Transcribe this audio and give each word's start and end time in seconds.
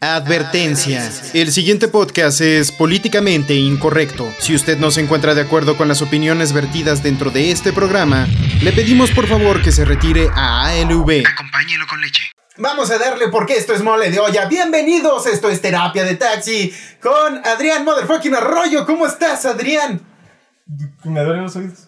Advertencia. 0.00 1.10
El 1.34 1.50
siguiente 1.50 1.88
podcast 1.88 2.40
es 2.40 2.70
políticamente 2.70 3.54
incorrecto. 3.54 4.32
Si 4.38 4.54
usted 4.54 4.78
no 4.78 4.90
se 4.90 5.00
encuentra 5.00 5.34
de 5.34 5.40
acuerdo 5.40 5.76
con 5.76 5.88
las 5.88 6.02
opiniones 6.02 6.52
vertidas 6.52 7.02
dentro 7.02 7.30
de 7.30 7.50
este 7.50 7.72
programa, 7.72 8.28
le 8.62 8.72
pedimos 8.72 9.10
por 9.10 9.26
favor 9.26 9.60
que 9.60 9.72
se 9.72 9.84
retire 9.84 10.28
a 10.34 10.66
ALV. 10.66 11.24
Acompáñelo 11.26 11.86
con 11.88 12.00
leche. 12.00 12.30
Vamos 12.58 12.90
a 12.90 12.98
darle 12.98 13.28
porque 13.28 13.54
esto 13.54 13.72
es 13.74 13.82
mole 13.82 14.10
de 14.10 14.20
olla. 14.20 14.46
Bienvenidos, 14.46 15.26
esto 15.26 15.48
es 15.48 15.60
terapia 15.60 16.04
de 16.04 16.14
taxi 16.14 16.72
con 17.00 17.38
Adrián 17.44 17.84
Motherfucking 17.84 18.34
Arroyo. 18.34 18.86
¿Cómo 18.86 19.06
estás, 19.06 19.46
Adrián? 19.46 20.00
Me 21.04 21.20
duelen 21.22 21.44
los 21.44 21.56
oídos. 21.56 21.87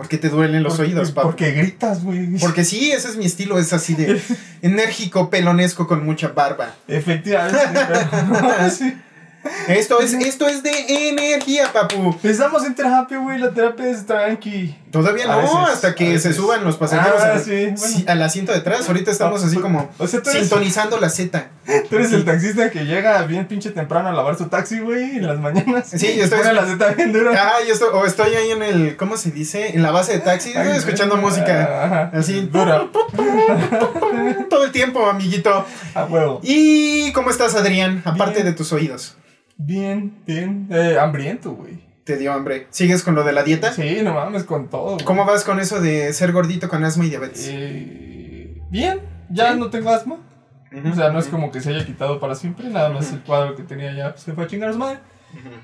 ¿Por 0.00 0.08
qué 0.08 0.16
te 0.16 0.30
duelen 0.30 0.62
los 0.62 0.76
Porque- 0.78 0.92
oídos, 0.92 1.10
papá? 1.12 1.28
Porque 1.28 1.50
gritas, 1.50 2.02
güey. 2.02 2.38
Porque 2.38 2.64
sí, 2.64 2.90
ese 2.90 3.08
es 3.08 3.16
mi 3.16 3.26
estilo, 3.26 3.58
es 3.58 3.74
así 3.74 3.92
de 3.92 4.18
enérgico, 4.62 5.28
pelonesco 5.28 5.86
con 5.86 6.06
mucha 6.06 6.28
barba. 6.28 6.74
Efectivamente. 6.88 7.58
pero- 7.84 8.70
sí. 8.70 8.94
Esto 9.68 10.00
es, 10.00 10.14
esto 10.14 10.48
es 10.48 10.62
de 10.62 11.10
energía, 11.10 11.70
papu. 11.70 12.16
Estamos 12.22 12.64
en 12.64 12.74
terapia, 12.74 13.18
güey. 13.18 13.38
La 13.38 13.50
terapia 13.52 13.90
es 13.90 14.06
tranqui. 14.06 14.74
Todavía 14.90 15.26
no, 15.26 15.36
veces, 15.38 15.56
hasta 15.72 15.94
que 15.94 16.18
se 16.18 16.32
suban 16.32 16.64
los 16.64 16.76
pasajeros 16.76 17.20
Ah, 17.22 17.32
al, 17.34 17.40
sí, 17.44 17.66
bueno. 17.78 18.04
al 18.08 18.22
asiento 18.22 18.50
de 18.52 18.58
atrás. 18.58 18.88
Ahorita 18.88 19.10
estamos 19.10 19.42
así 19.44 19.56
como 19.56 19.88
O 19.98 20.06
sea, 20.06 20.20
tú 20.22 20.30
eres, 20.30 20.42
sintonizando 20.42 20.98
la 20.98 21.08
Z. 21.10 21.48
tú 21.88 21.96
eres 21.96 22.12
el 22.12 22.24
taxista 22.24 22.70
que 22.70 22.84
llega 22.84 23.22
bien 23.22 23.46
pinche 23.46 23.70
temprano 23.70 24.08
a 24.08 24.12
lavar 24.12 24.36
su 24.36 24.46
taxi, 24.48 24.80
güey, 24.80 25.18
en 25.18 25.26
las 25.26 25.38
mañanas. 25.38 25.88
Sí, 25.88 26.16
yo 26.16 26.24
estoy- 26.24 26.38
Pone 26.40 26.52
la 26.54 26.66
Z 26.66 26.88
bien 26.94 27.12
dura. 27.12 27.30
Ah, 27.36 27.52
yo 27.66 27.72
estoy, 27.72 27.88
o 27.92 28.04
estoy 28.04 28.34
ahí 28.34 28.50
en 28.50 28.62
el, 28.62 28.96
¿cómo 28.96 29.16
se 29.16 29.30
dice? 29.30 29.74
En 29.76 29.82
la 29.82 29.90
base 29.92 30.12
de 30.14 30.18
taxi, 30.20 30.52
escuchando 30.54 31.16
música. 31.16 32.10
Así. 32.12 32.48
Dura. 32.52 32.86
Todo 34.50 34.64
el 34.64 34.72
tiempo, 34.72 35.06
amiguito. 35.06 35.64
A 35.94 36.04
huevo. 36.04 36.40
¿Y 36.42 37.12
cómo 37.12 37.30
estás, 37.30 37.54
Adrián? 37.54 38.02
Aparte 38.04 38.34
Bien. 38.40 38.46
de 38.46 38.52
tus 38.52 38.72
oídos. 38.72 39.16
Bien, 39.56 40.14
bien. 40.26 40.66
Eh, 40.70 40.96
hambriento, 41.00 41.52
güey. 41.52 41.78
¿Te 42.10 42.16
dio 42.18 42.32
hambre? 42.32 42.66
¿Sigues 42.70 43.02
con 43.02 43.14
lo 43.14 43.22
de 43.24 43.32
la 43.32 43.42
dieta? 43.44 43.72
Sí, 43.72 43.98
no 44.02 44.14
mames, 44.14 44.44
con 44.44 44.68
todo. 44.68 44.94
güey. 44.94 45.04
¿Cómo 45.04 45.24
vas 45.24 45.44
con 45.44 45.60
eso 45.60 45.80
de 45.80 46.12
ser 46.12 46.32
gordito 46.32 46.68
con 46.68 46.82
asma 46.84 47.04
y 47.06 47.10
diabetes? 47.10 47.46
Eh, 47.50 48.60
bien, 48.70 49.00
ya 49.30 49.52
¿Sí? 49.52 49.58
no 49.60 49.70
tengo 49.70 49.90
asma. 49.90 50.16
O 50.72 50.94
sea, 50.94 51.10
no 51.10 51.18
es 51.18 51.26
como 51.26 51.50
que 51.50 51.60
se 51.60 51.70
haya 51.74 51.84
quitado 51.84 52.20
para 52.20 52.34
siempre, 52.34 52.68
nada 52.68 52.90
más 52.90 53.12
el 53.12 53.20
cuadro 53.20 53.56
que 53.56 53.62
tenía 53.64 53.92
ya 53.92 54.10
pues, 54.12 54.22
se 54.22 54.32
fue 54.32 54.44
a 54.44 54.46
chingar 54.46 54.70
a 54.70 54.72
su 54.72 54.78
madre. 54.78 54.98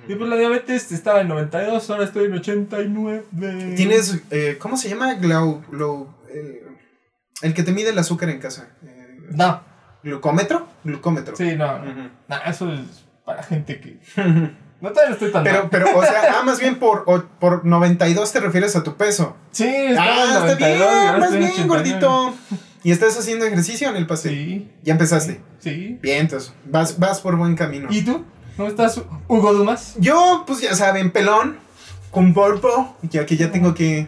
Y 0.08 0.14
pues 0.14 0.30
la 0.30 0.36
diabetes 0.36 0.92
estaba 0.92 1.20
en 1.22 1.28
92, 1.28 1.90
ahora 1.90 2.04
estoy 2.04 2.26
en 2.26 2.34
89. 2.34 3.24
Tienes, 3.76 4.20
eh, 4.30 4.56
¿cómo 4.60 4.76
se 4.76 4.88
llama? 4.88 5.14
Glau, 5.14 5.62
glau- 5.72 6.08
el, 6.32 6.60
el 7.42 7.54
que 7.54 7.62
te 7.64 7.72
mide 7.72 7.90
el 7.90 7.98
azúcar 7.98 8.30
en 8.30 8.38
casa. 8.38 8.68
Eh, 8.84 9.18
No, 9.30 9.60
¿Glucómetro? 10.04 10.68
Glucómetro. 10.84 11.34
sí, 11.34 11.56
no. 11.56 11.84
No, 11.84 12.36
eso 12.46 12.72
es 12.72 13.04
para 13.24 13.42
gente 13.42 13.80
que. 13.80 13.98
No, 14.80 14.90
todavía 14.90 15.14
estoy 15.14 15.32
tan 15.32 15.42
Pero, 15.44 15.60
mal. 15.60 15.68
pero, 15.70 15.96
o 15.98 16.02
sea, 16.02 16.38
ah, 16.38 16.42
más 16.44 16.58
bien 16.60 16.78
por, 16.78 17.04
o- 17.06 17.24
por 17.40 17.64
92 17.64 18.30
te 18.32 18.40
refieres 18.40 18.76
a 18.76 18.82
tu 18.82 18.94
peso. 18.96 19.36
Sí, 19.50 19.64
estaba 19.66 20.06
Ah, 20.06 20.24
está 20.24 20.40
92 20.40 20.60
y 20.60 20.68
bien, 20.68 21.18
más 21.20 21.32
bien, 21.32 21.44
89. 21.44 21.68
gordito. 21.68 22.34
¿Y 22.82 22.92
estás 22.92 23.18
haciendo 23.18 23.46
ejercicio 23.46 23.88
en 23.88 23.96
el 23.96 24.06
paseo? 24.06 24.30
Sí, 24.32 24.70
Ya 24.82 24.92
empezaste. 24.92 25.40
sí. 25.58 25.98
Bien, 26.02 26.20
entonces, 26.20 26.52
vas, 26.66 26.98
vas 26.98 27.20
por 27.20 27.36
buen 27.36 27.56
camino. 27.56 27.88
¿Y 27.90 28.02
tú? 28.02 28.24
¿Cómo 28.56 28.68
estás, 28.68 29.00
Hugo 29.28 29.52
Dumas? 29.54 29.94
Yo, 29.98 30.44
pues 30.46 30.60
ya 30.60 30.74
saben, 30.74 31.10
pelón, 31.10 31.56
con 32.10 32.32
polvo, 32.32 32.96
ya 33.02 33.26
que 33.26 33.36
ya 33.36 33.50
tengo 33.50 33.74
que 33.74 34.06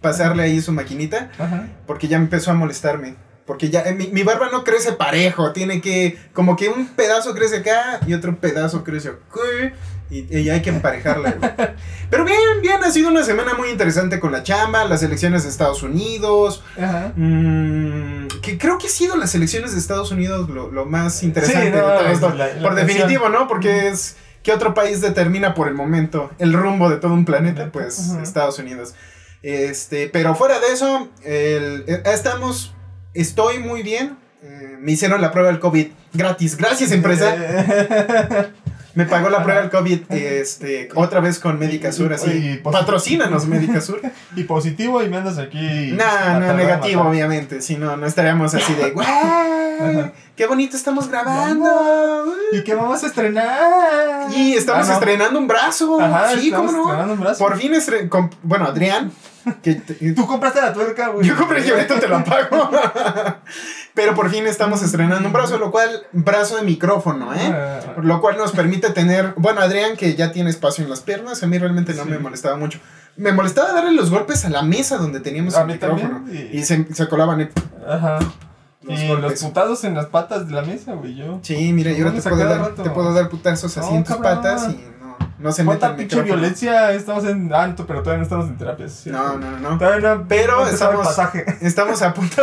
pasarle 0.00 0.44
ahí 0.44 0.60
su 0.60 0.72
maquinita, 0.72 1.30
Ajá. 1.38 1.66
porque 1.86 2.06
ya 2.08 2.16
empezó 2.16 2.50
a 2.50 2.54
molestarme. 2.54 3.16
Porque 3.46 3.70
ya, 3.70 3.82
eh, 3.82 3.94
mi, 3.94 4.08
mi 4.08 4.24
barba 4.24 4.48
no 4.50 4.64
crece 4.64 4.92
parejo, 4.92 5.52
tiene 5.52 5.80
que, 5.80 6.18
como 6.32 6.56
que 6.56 6.68
un 6.68 6.88
pedazo 6.88 7.32
crece 7.34 7.58
acá 7.58 8.00
y 8.06 8.12
otro 8.14 8.36
pedazo 8.40 8.82
crece 8.82 9.10
aquí, 9.10 9.72
y, 10.10 10.36
y 10.38 10.50
hay 10.50 10.62
que 10.62 10.70
emparejarla. 10.70 11.30
güey. 11.38 11.52
Pero 12.10 12.24
bien, 12.24 12.38
bien, 12.60 12.82
ha 12.82 12.90
sido 12.90 13.08
una 13.08 13.22
semana 13.22 13.54
muy 13.54 13.68
interesante 13.70 14.18
con 14.18 14.32
la 14.32 14.42
chamba, 14.42 14.84
las 14.84 15.02
elecciones 15.04 15.44
de 15.44 15.50
Estados 15.50 15.82
Unidos, 15.84 16.64
Ajá. 16.76 17.12
mm, 17.14 18.26
que 18.42 18.58
creo 18.58 18.78
que 18.78 18.86
ha 18.88 18.90
sido 18.90 19.16
las 19.16 19.34
elecciones 19.34 19.72
de 19.72 19.78
Estados 19.78 20.10
Unidos 20.10 20.48
lo, 20.48 20.70
lo 20.72 20.84
más 20.84 21.22
interesante 21.22 21.66
Sí, 21.66 21.70
no, 21.70 21.76
de 21.76 21.82
todo 21.98 22.06
es 22.06 22.12
esto. 22.14 22.34
la- 22.34 22.52
la 22.54 22.62
por 22.62 22.74
definitivo, 22.74 23.28
¿no? 23.28 23.46
Porque 23.48 23.88
es 23.88 24.16
que 24.42 24.52
otro 24.52 24.74
país 24.74 25.00
determina 25.00 25.54
por 25.54 25.66
el 25.68 25.74
momento 25.74 26.30
el 26.38 26.52
rumbo 26.52 26.88
de 26.90 26.96
todo 26.98 27.12
un 27.12 27.24
planeta, 27.24 27.70
pues 27.72 28.10
Ajá. 28.10 28.22
Estados 28.22 28.58
Unidos. 28.58 28.94
Este, 29.42 30.08
pero 30.08 30.34
fuera 30.34 30.58
de 30.60 30.72
eso, 30.72 31.08
el- 31.24 31.84
eh, 31.86 32.02
estamos, 32.06 32.74
estoy 33.20 33.58
muy 33.58 33.82
bien. 33.82 34.16
Eh, 34.42 34.76
me 34.80 34.92
hicieron 34.92 35.20
la 35.20 35.32
prueba 35.32 35.48
del 35.48 35.58
COVID 35.58 35.86
gratis. 36.12 36.56
Gracias, 36.56 36.92
empresa. 36.92 37.34
Me 38.96 39.04
pagó 39.04 39.28
la 39.28 39.42
prueba 39.42 39.60
del 39.60 39.68
COVID, 39.68 40.10
este, 40.10 40.88
otra 40.94 41.20
vez 41.20 41.38
con 41.38 41.58
Medicasur, 41.58 42.14
así. 42.14 42.58
Patrocínanos, 42.62 43.46
Medicasur. 43.46 44.00
y 44.36 44.44
positivo 44.44 45.02
y 45.02 45.10
me 45.10 45.18
andas 45.18 45.36
aquí. 45.36 45.92
No, 45.92 46.40
no, 46.40 46.54
negativo, 46.54 47.02
obviamente. 47.02 47.60
Si 47.60 47.76
no, 47.76 47.98
no 47.98 48.06
estaríamos 48.06 48.54
así 48.54 48.72
de, 48.72 48.94
¡Qué 50.36 50.46
bonito 50.46 50.76
estamos 50.76 51.08
grabando! 51.08 52.26
¿Y 52.52 52.62
qué 52.62 52.74
vamos 52.74 53.02
a 53.02 53.06
estrenar? 53.06 54.30
Y 54.34 54.54
estamos 54.54 54.86
Ah, 54.86 54.88
no. 54.92 54.94
estrenando 54.94 55.38
un 55.38 55.46
brazo. 55.48 56.00
Ajá, 56.00 56.30
sí, 56.36 56.46
estamos 56.48 56.72
cómo 56.74 56.92
no. 56.94 57.12
un 57.12 57.20
brazo. 57.20 57.38
Por 57.44 57.56
fin 57.58 57.72
estre- 57.74 58.08
com- 58.08 58.30
Bueno, 58.42 58.66
Adrián. 58.66 59.12
Que 59.62 59.74
Tú 60.16 60.26
compraste 60.26 60.60
la 60.60 60.72
tuerca, 60.72 61.08
güey. 61.08 61.26
yo 61.26 61.36
compré 61.36 61.64
y 61.66 61.70
ahorita 61.70 62.00
te 62.00 62.08
lo 62.08 62.22
pago. 62.24 62.68
Pero 63.94 64.14
por 64.14 64.28
fin 64.30 64.46
estamos 64.46 64.82
estrenando 64.82 65.26
un 65.28 65.32
brazo, 65.32 65.56
lo 65.58 65.70
cual, 65.70 66.02
brazo 66.12 66.56
de 66.56 66.62
micrófono, 66.62 67.32
¿eh? 67.32 67.50
Ah, 67.54 67.80
Lo 68.02 68.20
cual 68.20 68.36
nos 68.36 68.52
permite 68.52 68.90
tener, 68.90 69.32
bueno, 69.36 69.60
Adrián 69.60 69.96
que 69.96 70.14
ya 70.16 70.32
tiene 70.32 70.50
espacio 70.50 70.84
en 70.84 70.90
las 70.90 71.00
piernas, 71.00 71.42
a 71.42 71.46
mí 71.46 71.56
realmente 71.58 71.94
no 71.94 72.02
Sí. 72.04 72.10
me 72.10 72.18
molestaba 72.18 72.56
mucho. 72.56 72.78
Me 73.16 73.32
molestaba 73.32 73.72
darle 73.72 73.92
los 73.92 74.10
golpes 74.10 74.44
a 74.44 74.50
la 74.50 74.62
mesa 74.62 74.98
donde 74.98 75.20
teníamos 75.20 75.54
A 75.56 75.60
el 75.62 75.66
mí 75.68 75.72
micrófono. 75.74 76.10
también, 76.16 76.48
Y, 76.52 76.58
y- 76.58 76.64
se, 76.64 76.92
se 76.92 77.08
colaban 77.08 77.40
el- 77.40 77.50
Ajá. 77.88 78.18
Los 78.86 79.00
y 79.00 79.08
golpes. 79.08 79.30
los 79.30 79.42
putados 79.44 79.84
en 79.84 79.94
las 79.94 80.06
patas 80.06 80.46
de 80.48 80.54
la 80.54 80.62
mesa, 80.62 80.94
güey. 80.94 81.14
Yo. 81.16 81.38
Sí, 81.42 81.72
mira, 81.72 81.92
yo 81.92 82.06
ahora 82.06 82.20
te 82.20 82.28
puedo, 82.28 82.44
dar, 82.48 82.60
rato. 82.60 82.82
te 82.82 82.90
puedo 82.90 83.12
dar 83.14 83.28
putazos 83.28 83.76
así 83.76 83.94
en 83.94 84.04
tus 84.04 84.16
cabrón. 84.16 84.36
patas 84.42 84.68
y 84.70 84.84
no, 85.00 85.16
no 85.38 85.52
se 85.52 85.62
mete 85.64 85.78
¿Cuánta 85.78 85.86
el 85.90 85.96
pinche 85.96 86.22
violencia? 86.22 86.92
Estamos 86.92 87.24
en 87.24 87.52
alto, 87.52 87.86
pero 87.86 88.00
todavía 88.02 88.18
no 88.18 88.22
estamos 88.24 88.46
en 88.48 88.56
terapia. 88.56 88.88
¿sí? 88.88 89.10
No, 89.10 89.36
no, 89.38 89.58
no. 89.58 89.78
Todavía 89.78 90.14
no. 90.14 90.24
Pero 90.28 90.56
no 90.64 90.66
estamos- 90.68 91.06
pasaje. 91.06 91.44
Estamos 91.60 92.00
a 92.02 92.14
punto 92.14 92.42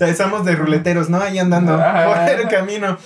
no, 0.00 0.06
estamos 0.06 0.44
de 0.44 0.54
ruleteros, 0.54 1.10
¿no? 1.10 1.20
Ahí 1.20 1.38
andando 1.40 1.74
Ah. 1.74 2.04
por 2.28 2.40
el 2.40 2.48
camino. 2.48 2.96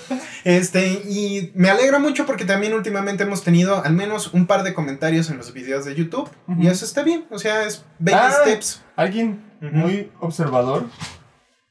Este, 0.44 0.88
y 1.08 1.50
me 1.54 1.70
alegra 1.70 1.98
mucho 1.98 2.26
porque 2.26 2.44
también 2.44 2.74
últimamente 2.74 3.22
hemos 3.22 3.42
tenido 3.42 3.82
al 3.82 3.94
menos 3.94 4.34
un 4.34 4.46
par 4.46 4.62
de 4.62 4.74
comentarios 4.74 5.30
en 5.30 5.38
los 5.38 5.54
videos 5.54 5.86
de 5.86 5.94
YouTube. 5.94 6.28
Y 6.58 6.66
eso 6.66 6.84
está 6.84 7.02
bien. 7.02 7.24
O 7.30 7.38
sea, 7.38 7.62
es 7.64 7.84
baby 7.98 8.18
Ah. 8.22 8.32
steps. 8.42 8.82
Alguien 8.96 9.42
muy 9.62 10.10
observador 10.20 10.84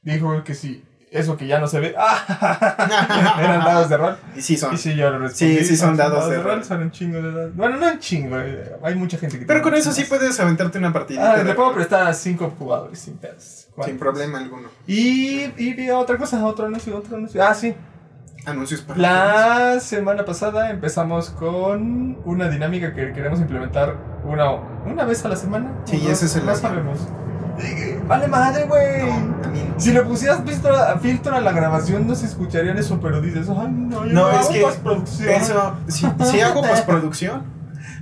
dijo 0.02 0.42
que 0.44 0.54
si 0.54 0.84
eso 1.10 1.36
que 1.36 1.46
ya 1.46 1.58
no 1.58 1.66
se 1.66 1.78
ve. 1.78 1.94
¡Ah! 1.98 3.36
Eran 3.38 3.60
dados 3.64 3.90
de 3.90 3.96
rol. 3.98 4.16
Y 4.34 4.40
sí 4.40 4.56
son. 4.56 4.74
Y 4.74 4.78
sí, 4.78 4.94
yo 4.94 5.10
lo 5.10 5.18
respondí. 5.18 5.58
Sí, 5.58 5.64
sí 5.64 5.76
son 5.76 5.94
dados 5.96 6.30
de 6.30 6.42
rol. 6.42 6.64
Son 6.64 6.80
un 6.80 6.90
chingo 6.90 7.20
de 7.20 7.32
dados. 7.32 7.54
Bueno, 7.54 7.76
no 7.76 7.86
un 7.92 7.98
chingo. 7.98 8.38
eh, 8.38 8.76
Hay 8.82 8.94
mucha 8.94 9.18
gente 9.18 9.38
que 9.38 9.44
Pero 9.44 9.60
con 9.60 9.74
eso 9.74 9.92
sí 9.92 10.04
puedes 10.04 10.40
aventarte 10.40 10.78
una 10.78 10.90
partidita. 10.92 11.34
Ah, 11.34 11.42
le 11.42 11.54
puedo 11.54 11.74
prestar 11.74 12.06
a 12.06 12.14
cinco 12.14 12.54
jugadores 12.58 12.98
sin 12.98 13.18
pedos. 13.18 13.68
Sin 13.84 13.98
problema 13.98 14.38
alguno. 14.38 14.68
Y, 14.86 15.50
y 15.58 15.74
vi 15.74 15.90
otra 15.90 16.16
cosa, 16.16 16.44
otro 16.46 16.66
anuncio, 16.66 16.96
otro 16.96 17.16
anuncio. 17.16 17.44
Ah, 17.44 17.54
sí. 17.54 17.74
Anuncios 18.46 18.80
para 18.80 18.98
La 18.98 19.80
semana 19.80 20.24
pasada 20.24 20.70
empezamos 20.70 21.30
con 21.30 22.18
una 22.24 22.48
dinámica 22.48 22.92
que 22.94 23.12
queremos 23.12 23.38
implementar 23.38 23.96
una, 24.24 24.50
una 24.50 25.04
vez 25.04 25.24
a 25.24 25.28
la 25.28 25.36
semana. 25.36 25.70
Sí, 25.84 26.04
ese 26.08 26.24
es 26.26 26.36
el 26.36 26.46
No 26.46 26.56
sabemos. 26.56 26.98
Vale 28.06 28.28
madre, 28.28 28.64
güey. 28.64 29.02
No. 29.02 29.80
Si 29.80 29.92
le 29.92 30.02
pusieras 30.02 30.42
filtro 30.44 30.76
a, 30.76 30.98
filtro 30.98 31.34
a 31.34 31.40
la 31.40 31.52
grabación 31.52 32.06
no 32.06 32.14
se 32.14 32.26
escucharían 32.26 32.78
eso, 32.78 33.00
pero 33.00 33.20
dices, 33.20 33.48
ay, 33.48 33.68
no, 33.70 34.06
yo 34.06 34.12
No, 34.12 34.30
no 34.30 34.30
es 34.30 34.46
hago 34.46 34.52
que 34.52 34.60
postproducción". 34.60 35.28
Eso, 35.28 35.76
sí, 35.88 36.06
sí 36.30 36.40
hago 36.42 36.62
postproducción, 36.62 37.44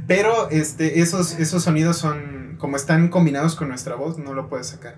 pero 0.06 0.50
este, 0.50 1.00
esos, 1.00 1.38
esos 1.38 1.62
sonidos 1.62 1.97
son, 1.97 2.56
como 2.58 2.76
están 2.76 3.08
combinados 3.08 3.55
con 3.55 3.69
nuestra 3.69 3.94
voz, 3.94 4.19
no 4.19 4.35
lo 4.35 4.49
puedes 4.49 4.69
sacar. 4.69 4.97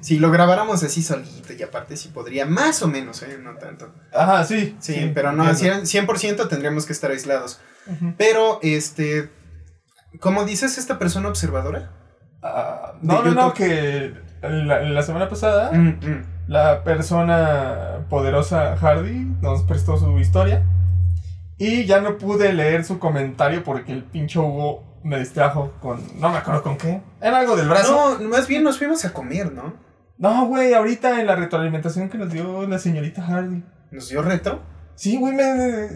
Si 0.00 0.18
lo 0.18 0.30
grabáramos 0.30 0.82
así 0.84 1.02
solito 1.02 1.52
y 1.52 1.62
aparte 1.62 1.96
sí 1.96 2.08
podría, 2.08 2.46
más 2.46 2.82
o 2.82 2.88
menos, 2.88 3.22
¿eh? 3.22 3.38
no 3.42 3.56
tanto. 3.56 3.92
Ajá, 4.14 4.44
sí. 4.44 4.76
Sí, 4.78 5.10
pero 5.12 5.32
no, 5.32 5.48
entiendo. 5.48 5.82
100%, 5.82 6.06
100% 6.06 6.48
tendríamos 6.48 6.86
que 6.86 6.92
estar 6.92 7.10
aislados. 7.10 7.60
Pero, 8.16 8.60
este, 8.62 9.30
¿cómo 10.20 10.44
dices 10.44 10.78
esta 10.78 10.98
persona 10.98 11.28
observadora? 11.28 11.92
De 12.42 12.48
no, 13.02 13.22
no, 13.22 13.32
no, 13.32 13.54
que 13.54 14.12
la, 14.42 14.82
la 14.82 15.02
semana 15.02 15.28
pasada 15.28 15.72
Mm, 15.72 15.88
mm. 15.88 16.24
la 16.48 16.84
persona 16.84 18.06
poderosa 18.08 18.76
Hardy 18.76 19.26
nos 19.40 19.62
prestó 19.62 19.96
su 19.96 20.18
historia 20.18 20.64
y 21.58 21.84
ya 21.86 22.00
no 22.00 22.18
pude 22.18 22.52
leer 22.52 22.84
su 22.84 22.98
comentario 22.98 23.64
porque 23.64 23.92
el 23.92 24.04
pinche 24.04 24.38
Hugo 24.38 24.84
me 25.02 25.18
distrajo 25.18 25.72
con, 25.80 26.00
no 26.20 26.30
me 26.30 26.38
acuerdo 26.38 26.62
con 26.62 26.76
qué, 26.76 27.00
era 27.20 27.38
algo 27.38 27.56
del 27.56 27.68
brazo. 27.68 28.18
No, 28.20 28.28
más 28.28 28.46
bien 28.48 28.64
nos 28.64 28.78
fuimos 28.78 29.04
a 29.04 29.12
comer, 29.12 29.52
¿no? 29.52 29.74
No, 30.18 30.46
güey, 30.46 30.74
ahorita 30.74 31.20
en 31.20 31.26
la 31.26 31.36
retroalimentación 31.36 32.08
que 32.08 32.18
nos 32.18 32.32
dio 32.32 32.66
la 32.66 32.78
señorita 32.78 33.22
Hardy. 33.22 33.62
¿Nos 33.90 34.08
dio 34.08 34.22
retro? 34.22 34.60
Sí, 34.96 35.16
güey, 35.18 35.34
me. 35.34 35.88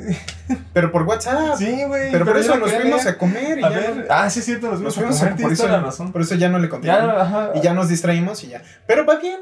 Pero 0.74 0.92
por 0.92 1.02
WhatsApp. 1.02 1.56
Sí, 1.56 1.84
güey. 1.84 2.12
Pero 2.12 2.24
por 2.26 2.36
eso 2.36 2.56
nos 2.56 2.70
fuimos 2.72 3.06
a 3.06 3.16
comer 3.18 3.58
y 3.58 3.64
A 3.64 3.70
ya. 3.70 3.76
ver. 3.78 4.06
Ah, 4.10 4.28
sí, 4.30 4.40
es 4.40 4.44
cierto, 4.44 4.70
nos 4.70 4.80
Nos 4.80 4.94
fuimos 4.94 5.20
a 5.22 5.30
comer. 5.30 5.42
por 5.42 5.52
eso, 5.52 5.66
la 5.68 5.80
razón. 5.80 6.12
por 6.12 6.20
eso 6.22 6.34
ya 6.36 6.48
no 6.50 6.58
le 6.58 6.68
ajá. 7.22 7.50
Y 7.54 7.60
ya 7.62 7.72
nos 7.72 7.88
distraímos 7.88 8.44
y 8.44 8.48
ya. 8.48 8.62
Pero 8.86 9.04
va 9.06 9.16
bien. 9.16 9.40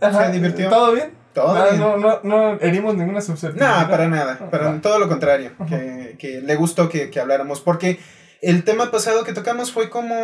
Ajá, 0.00 0.26
se 0.26 0.32
divirtió. 0.32 0.68
¿Todo 0.70 0.92
bien? 0.92 1.10
Todo 1.34 1.56
Ah, 1.56 1.66
bien. 1.70 1.80
No, 1.80 1.96
no, 1.96 2.20
no 2.22 2.60
herimos 2.60 2.94
ninguna 2.94 3.20
susceptibilidad. 3.20 3.82
No, 3.82 3.90
para 3.90 4.08
nada. 4.08 4.38
Para 4.50 4.80
todo 4.80 4.98
lo 4.98 5.08
contrario. 5.08 5.52
Que, 5.68 6.16
que 6.18 6.40
le 6.40 6.54
gustó 6.56 6.88
que, 6.88 7.10
que 7.10 7.20
habláramos. 7.20 7.60
Porque 7.60 7.98
el 8.42 8.64
tema 8.64 8.90
pasado 8.90 9.22
que 9.22 9.32
tocamos 9.32 9.70
fue 9.70 9.88
como 9.88 10.16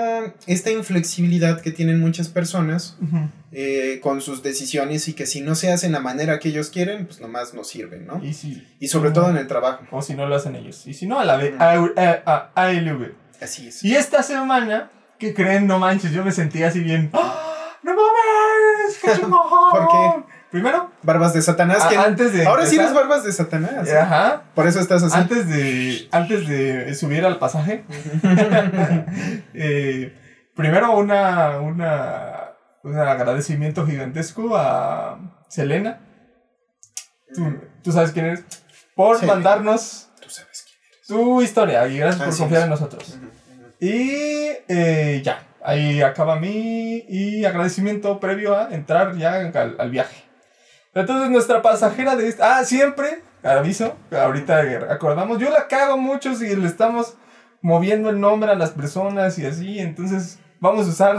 esta 0.48 0.72
inflexibilidad 0.72 1.60
que 1.60 1.70
tienen 1.70 2.00
muchas 2.00 2.28
personas 2.28 2.96
eh, 3.52 4.00
con 4.02 4.20
sus 4.20 4.42
decisiones 4.42 5.06
y 5.06 5.14
que 5.14 5.24
si 5.24 5.40
no 5.40 5.54
se 5.54 5.72
hacen 5.72 5.92
la 5.92 6.00
manera 6.00 6.40
que 6.40 6.48
ellos 6.48 6.68
quieren, 6.68 7.06
pues 7.06 7.20
nomás 7.20 7.54
no 7.54 7.62
sirven, 7.62 8.06
¿no? 8.06 8.20
Y 8.22 8.34
si. 8.34 8.66
Y 8.80 8.88
sobre 8.88 9.12
todo 9.12 9.30
en 9.30 9.36
el 9.36 9.46
trabajo. 9.46 9.84
O 9.92 10.02
si 10.02 10.14
no 10.14 10.26
lo 10.26 10.34
hacen 10.34 10.56
ellos. 10.56 10.84
Y 10.86 10.94
si 10.94 11.06
no, 11.06 11.20
a 11.20 11.24
la 11.24 11.36
B. 11.36 11.54
Ujú. 11.54 11.62
A, 11.62 11.92
a, 12.26 12.50
a, 12.54 12.66
ALV. 12.66 13.12
Así 13.40 13.68
es. 13.68 13.84
Y 13.84 13.94
esta 13.94 14.24
semana, 14.24 14.90
¿qué 15.18 15.32
creen? 15.32 15.68
No 15.68 15.78
manches, 15.78 16.10
yo 16.10 16.24
me 16.24 16.32
sentí 16.32 16.64
así 16.64 16.80
bien. 16.80 17.10
¡Ah! 17.12 17.78
¡No 17.84 17.92
mames! 17.94 18.98
¡Qué 19.00 19.12
chingón! 19.20 19.40
¿Por 19.70 19.88
qué? 19.88 20.27
Primero, 20.50 20.90
Barbas 21.02 21.34
de 21.34 21.42
Satanás. 21.42 21.84
a- 21.84 21.88
que 21.90 21.96
antes 21.96 22.32
de. 22.32 22.46
ahora 22.46 22.64
sí 22.64 22.76
eres 22.76 22.94
barbas 22.94 23.22
de 23.24 23.32
Satanás. 23.32 23.90
Ajá. 23.92 24.44
Por 24.54 24.66
eso 24.66 24.80
estás 24.80 25.02
así. 25.02 25.16
Antes 25.16 25.48
de, 25.48 26.08
antes 26.10 26.48
de 26.48 26.94
subir 26.94 27.24
al 27.26 27.38
pasaje, 27.38 27.84
eh, 29.54 30.14
primero 30.54 30.96
una, 30.96 31.58
una, 31.60 32.50
un 32.82 32.98
agradecimiento 32.98 33.86
gigantesco 33.86 34.56
a 34.56 35.18
Selena. 35.48 36.00
Tú, 37.34 37.60
tú 37.82 37.92
sabes 37.92 38.12
quién 38.12 38.26
eres. 38.26 38.44
Por 38.94 39.18
Sí. 39.18 39.26
mandarnos 39.26 40.08
Tú 40.20 40.30
sabes 40.30 40.64
quién 40.66 40.78
eres. 40.92 41.06
tu 41.06 41.42
historia 41.42 41.86
y 41.88 41.98
gracias 41.98 42.20
por 42.22 42.28
Así 42.30 42.38
confiar 42.40 42.60
es. 42.60 42.64
en 42.64 42.70
nosotros. 42.70 43.18
Y 43.80 44.10
eh, 44.68 45.20
ya, 45.22 45.46
ahí 45.62 46.00
acaba 46.02 46.36
mi 46.36 47.04
y 47.08 47.44
agradecimiento 47.44 48.18
previo 48.18 48.56
a 48.58 48.70
entrar 48.74 49.14
ya 49.16 49.34
al, 49.34 49.76
al 49.78 49.90
viaje. 49.90 50.24
Entonces 50.94 51.30
nuestra 51.30 51.62
pasajera 51.62 52.16
de 52.16 52.28
este... 52.28 52.42
Ah, 52.42 52.64
siempre, 52.64 53.22
aviso, 53.42 53.96
ahorita 54.10 54.60
acordamos, 54.90 55.38
yo 55.38 55.50
la 55.50 55.68
cago 55.68 55.96
mucho 55.98 56.34
si 56.34 56.54
le 56.56 56.66
estamos 56.66 57.16
moviendo 57.62 58.10
el 58.10 58.20
nombre 58.20 58.50
a 58.50 58.54
las 58.54 58.70
personas 58.70 59.38
y 59.38 59.46
así, 59.46 59.78
entonces 59.78 60.38
vamos 60.60 60.86
a 60.86 60.90
usar 60.90 61.18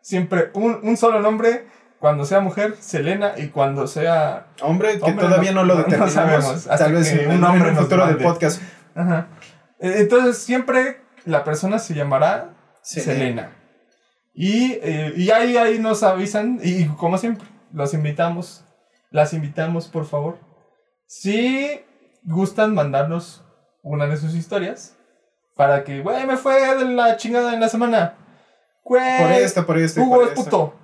siempre 0.00 0.50
un, 0.54 0.80
un 0.82 0.96
solo 0.96 1.20
nombre 1.20 1.66
cuando 1.98 2.24
sea 2.26 2.40
mujer, 2.40 2.74
Selena, 2.78 3.32
y 3.38 3.48
cuando 3.48 3.86
sea... 3.86 4.48
Hombre, 4.60 4.98
que 4.98 5.04
Hombre, 5.04 5.24
todavía 5.26 5.52
no, 5.52 5.62
no- 5.62 5.66
lo 5.66 5.74
no 5.76 5.78
determinamos. 5.84 6.12
sabemos, 6.12 6.66
hasta 6.66 6.76
Tal 6.84 6.92
vez 6.92 7.10
en, 7.12 7.26
un 7.26 7.32
en 7.36 7.44
hombre 7.44 7.68
un 7.70 7.74
nos 7.74 7.84
futuro 7.84 8.06
del 8.06 8.18
podcast. 8.18 8.60
Ajá. 8.94 9.28
Eh, 9.80 9.94
Entonces 10.00 10.36
siempre 10.38 11.00
la 11.24 11.42
persona 11.42 11.78
se 11.78 11.94
llamará 11.94 12.50
Selena. 12.82 13.12
Selena. 13.14 13.50
Y, 14.34 14.72
eh, 14.82 15.14
y 15.16 15.30
ahí, 15.30 15.56
ahí 15.56 15.78
nos 15.78 16.02
avisan, 16.02 16.60
y 16.62 16.84
como 16.84 17.16
siempre, 17.16 17.48
los 17.72 17.94
invitamos, 17.94 18.65
las 19.16 19.32
invitamos, 19.32 19.88
por 19.88 20.04
favor. 20.04 20.38
Si 21.06 21.80
gustan 22.24 22.74
mandarnos 22.74 23.42
una 23.82 24.06
de 24.06 24.18
sus 24.18 24.34
historias, 24.34 24.94
para 25.56 25.84
que, 25.84 26.02
güey, 26.02 26.26
me 26.26 26.36
fue 26.36 26.76
de 26.76 26.84
la 26.84 27.16
chingada 27.16 27.54
en 27.54 27.60
la 27.60 27.70
semana. 27.70 28.14
Güey, 28.84 29.22
Por 29.22 29.32
esto, 29.32 29.66
por 29.66 29.78
esto. 29.78 30.02
Hugo 30.02 30.16
por 30.16 30.24
es 30.24 30.38
esto. 30.38 30.44
puto. 30.44 30.74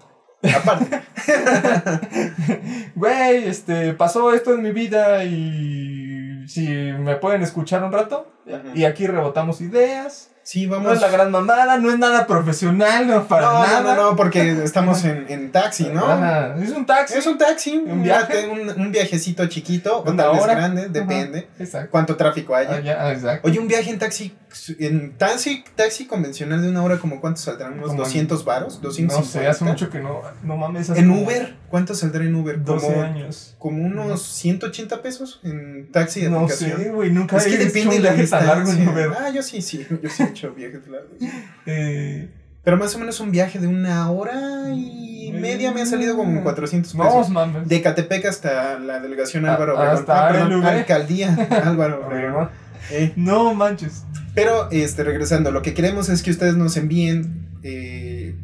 Aparte. 0.56 1.02
Güey, 2.96 3.48
este, 3.48 3.92
pasó 3.92 4.32
esto 4.32 4.54
en 4.54 4.62
mi 4.62 4.72
vida 4.72 5.24
y 5.24 6.48
si 6.48 6.66
me 6.68 7.16
pueden 7.16 7.42
escuchar 7.42 7.84
un 7.84 7.92
rato. 7.92 8.32
Y 8.74 8.84
aquí 8.84 9.06
rebotamos 9.06 9.60
ideas. 9.60 10.31
Sí, 10.44 10.66
No 10.66 10.92
es 10.92 11.00
la 11.00 11.08
gran 11.08 11.30
mamada, 11.30 11.78
no 11.78 11.90
es 11.90 11.98
nada 11.98 12.26
profesional, 12.26 13.06
no 13.06 13.26
para 13.28 13.42
no, 13.46 13.52
nada. 13.64 13.80
no, 13.80 13.94
no, 13.94 14.10
no, 14.10 14.16
porque 14.16 14.50
estamos 14.64 15.04
en, 15.04 15.26
en 15.28 15.52
taxi, 15.52 15.84
¿no? 15.84 16.04
Ajá, 16.04 16.56
Es 16.60 16.70
un 16.70 16.84
taxi. 16.84 17.18
Es 17.18 17.26
un 17.26 17.38
taxi, 17.38 17.76
¿Un 17.76 18.02
viaje? 18.02 18.48
Un, 18.48 18.68
un 18.68 18.90
viajecito 18.90 19.46
chiquito, 19.46 20.00
o 20.00 20.12
tal 20.12 20.32
vez 20.32 20.46
grande, 20.46 20.88
depende. 20.88 21.48
Exacto. 21.58 21.90
Cuánto 21.90 22.16
tráfico 22.16 22.54
haya. 22.54 22.74
Ah, 22.74 22.80
ya, 22.80 22.96
ah, 23.00 23.12
exacto. 23.12 23.48
Oye, 23.48 23.60
un 23.60 23.68
viaje 23.68 23.90
en 23.90 23.98
taxi, 23.98 24.34
en 24.78 25.12
taxi, 25.18 25.64
taxi 25.76 26.06
convencional 26.06 26.62
de 26.62 26.68
una 26.68 26.82
hora, 26.82 26.98
¿como 26.98 27.20
cuánto 27.20 27.40
saldrán? 27.40 27.74
¿Unos 27.74 27.88
Como 27.88 28.02
en- 28.02 28.04
200 28.04 28.44
varos? 28.44 28.80
No 28.82 28.90
¿250? 28.90 29.22
sé, 29.24 29.46
hace 29.46 29.64
mucho 29.64 29.90
que 29.90 30.00
no, 30.00 30.20
no 30.42 30.56
mames. 30.56 30.88
¿En 30.90 31.08
como 31.08 31.22
Uber? 31.22 31.54
¿Cuánto 31.68 31.94
saldrá 31.94 32.24
en 32.24 32.34
Uber? 32.34 32.62
12 32.62 32.86
Como, 32.86 33.02
años. 33.02 33.54
como 33.58 33.84
unos 33.86 34.22
180 34.22 35.02
pesos 35.02 35.40
en 35.42 35.90
taxi 35.90 36.20
de 36.22 36.30
No 36.30 36.48
sé, 36.48 36.90
güey, 36.92 37.10
nunca 37.10 37.36
Es 37.36 37.44
que 37.44 37.50
he 37.50 37.54
hecho 37.54 37.64
depende 37.66 37.96
un 37.96 38.02
de 38.02 38.10
la 38.22 38.28
tan 38.28 38.46
largo 38.46 38.70
en 38.70 38.76
distancia. 38.76 38.92
Uber. 39.08 39.10
Ah, 39.20 39.30
yo 39.30 39.42
sí, 39.42 39.62
sí, 39.62 39.86
yo 40.02 40.08
sí 40.10 40.22
he 40.22 40.26
hecho 40.26 40.52
viajes 40.52 40.80
largos. 40.88 41.12
Eh, 41.66 42.28
Pero 42.64 42.76
más 42.76 42.94
o 42.94 42.98
menos 42.98 43.18
un 43.20 43.30
viaje 43.32 43.58
de 43.58 43.66
una 43.66 44.10
hora 44.10 44.68
y 44.72 45.32
media 45.34 45.72
me 45.72 45.82
ha 45.82 45.86
salido 45.86 46.16
como 46.16 46.42
400 46.42 46.92
pesos. 46.92 47.28
no 47.28 47.34
mames. 47.34 47.66
De 47.68 47.80
Catepec 47.82 48.26
hasta 48.26 48.78
la 48.78 49.00
delegación 49.00 49.46
Ah, 49.46 49.54
Álvaro 49.54 49.76
Obregón. 49.76 49.96
hasta 49.96 50.28
Ah, 50.28 50.32
perdón, 50.32 50.64
alcaldía 50.64 51.34
Álvaro 51.64 52.06
Obregón. 52.06 52.50
Eh, 52.90 53.12
No 53.16 53.54
manches. 53.54 54.04
Pero, 54.34 54.70
este, 54.70 55.04
regresando, 55.04 55.50
lo 55.50 55.62
que 55.62 55.74
queremos 55.74 56.08
es 56.08 56.22
que 56.22 56.30
ustedes 56.30 56.56
nos 56.56 56.76
envíen 56.76 57.58
eh, 57.62 58.34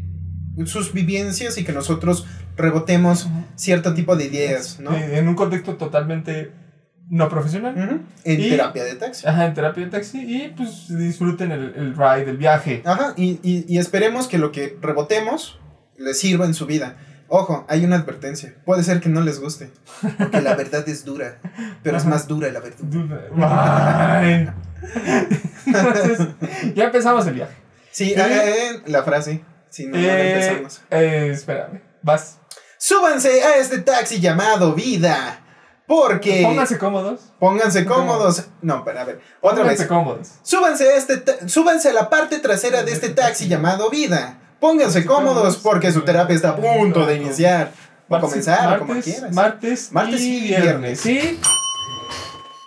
sus 0.67 0.93
vivencias 0.93 1.57
y 1.59 1.65
que 1.65 1.73
nosotros 1.73 2.27
rebotemos 2.57 3.29
cierto 3.57 3.95
tipo 3.95 4.17
de 4.17 4.25
ideas, 4.27 4.79
¿no? 4.81 4.95
Eh, 4.95 5.19
en 5.19 5.29
un 5.29 5.35
contexto 5.35 5.77
totalmente 5.77 6.53
no 7.11 7.29
profesional. 7.31 8.03
En 8.25 8.41
Y- 8.41 8.51
terapia 8.51 8.85
de 8.85 8.95
taxi. 8.97 9.27
Ajá, 9.27 9.47
en 9.47 9.55
terapia 9.55 9.85
de 9.85 9.91
taxi. 9.91 10.19
Y 10.19 10.49
pues 10.57 10.87
disfruten 10.89 11.53
el, 11.53 11.73
el 11.75 11.95
ride, 11.97 12.29
el 12.31 12.37
viaje. 12.37 12.83
Ajá, 12.85 13.15
y, 13.17 13.41
y, 13.43 13.65
y 13.67 13.79
esperemos 13.79 14.29
que 14.29 14.37
lo 14.37 14.53
que 14.53 14.77
rebotemos 14.83 15.59
les 15.97 16.19
sirva 16.21 16.45
en 16.45 16.53
su 16.55 16.67
vida. 16.67 16.97
Ojo, 17.29 17.65
hay 17.69 17.85
una 17.85 17.97
advertencia. 17.97 18.55
Puede 18.65 18.83
ser 18.83 19.01
que 19.01 19.09
no 19.09 19.21
les 19.23 19.41
guste. 19.41 19.71
Porque 20.19 20.41
la 20.43 20.55
verdad 20.57 20.87
es 20.89 21.05
dura. 21.05 21.39
Pero 21.83 21.97
es 21.97 22.05
más 22.05 22.27
dura 22.29 22.51
la 22.51 22.61
verdad. 22.61 22.81
Ay. 23.43 24.49
Entonces, 25.67 26.19
ya 26.75 26.85
empezamos 26.85 27.27
el 27.27 27.35
viaje. 27.35 27.55
Sí, 27.91 28.07
Sí. 28.11 28.15
eh, 28.17 28.81
la 28.87 29.03
frase. 29.03 29.43
Si 29.71 29.87
no, 29.87 29.97
no 29.99 30.07
la 30.07 30.19
Eh, 30.19 30.33
empezamos. 30.35 30.81
eh, 30.91 31.31
espérame, 31.33 31.81
vas. 32.03 32.39
Súbanse 32.79 33.43
a 33.43 33.57
este 33.57 33.79
taxi 33.79 34.21
llamado 34.21 34.75
vida. 34.75 35.41
Porque. 35.87 36.43
Pónganse 36.45 36.79
cómodos. 36.79 37.21
Pónganse 37.39 37.85
cómodos. 37.87 38.45
No, 38.63 38.85
pero 38.85 39.01
a 39.01 39.05
ver. 39.05 39.21
Otra 39.41 39.59
Pónganse 39.61 39.83
vez. 39.85 39.89
cómodos. 39.89 40.29
Súbanse 40.43 40.91
a, 40.93 40.97
este 40.97 41.49
súbanse 41.49 41.89
a 41.89 41.93
la 41.95 42.11
parte 42.11 42.39
trasera 42.41 42.83
de 42.83 42.93
este 42.93 43.09
taxi 43.09 43.49
llamado 43.49 43.89
vida. 43.91 44.39
Pónganse 44.61 45.05
cómodos 45.07 45.57
porque 45.57 45.91
su 45.93 46.03
terapia 46.03 46.37
está 46.37 46.51
a 46.51 46.57
punto 46.57 47.07
de 47.07 47.17
iniciar. 47.17 47.73
O 48.09 48.13
Martes- 48.15 48.31
comenzar, 48.31 48.77
o 48.77 48.79
como 48.81 48.95
martes, 48.95 49.15
quieras. 49.15 49.35
Martes, 49.35 49.93
Martes 49.93 50.21
y 50.21 50.37
y 50.37 50.41
viernes. 50.49 51.01
Sí. 51.01 51.39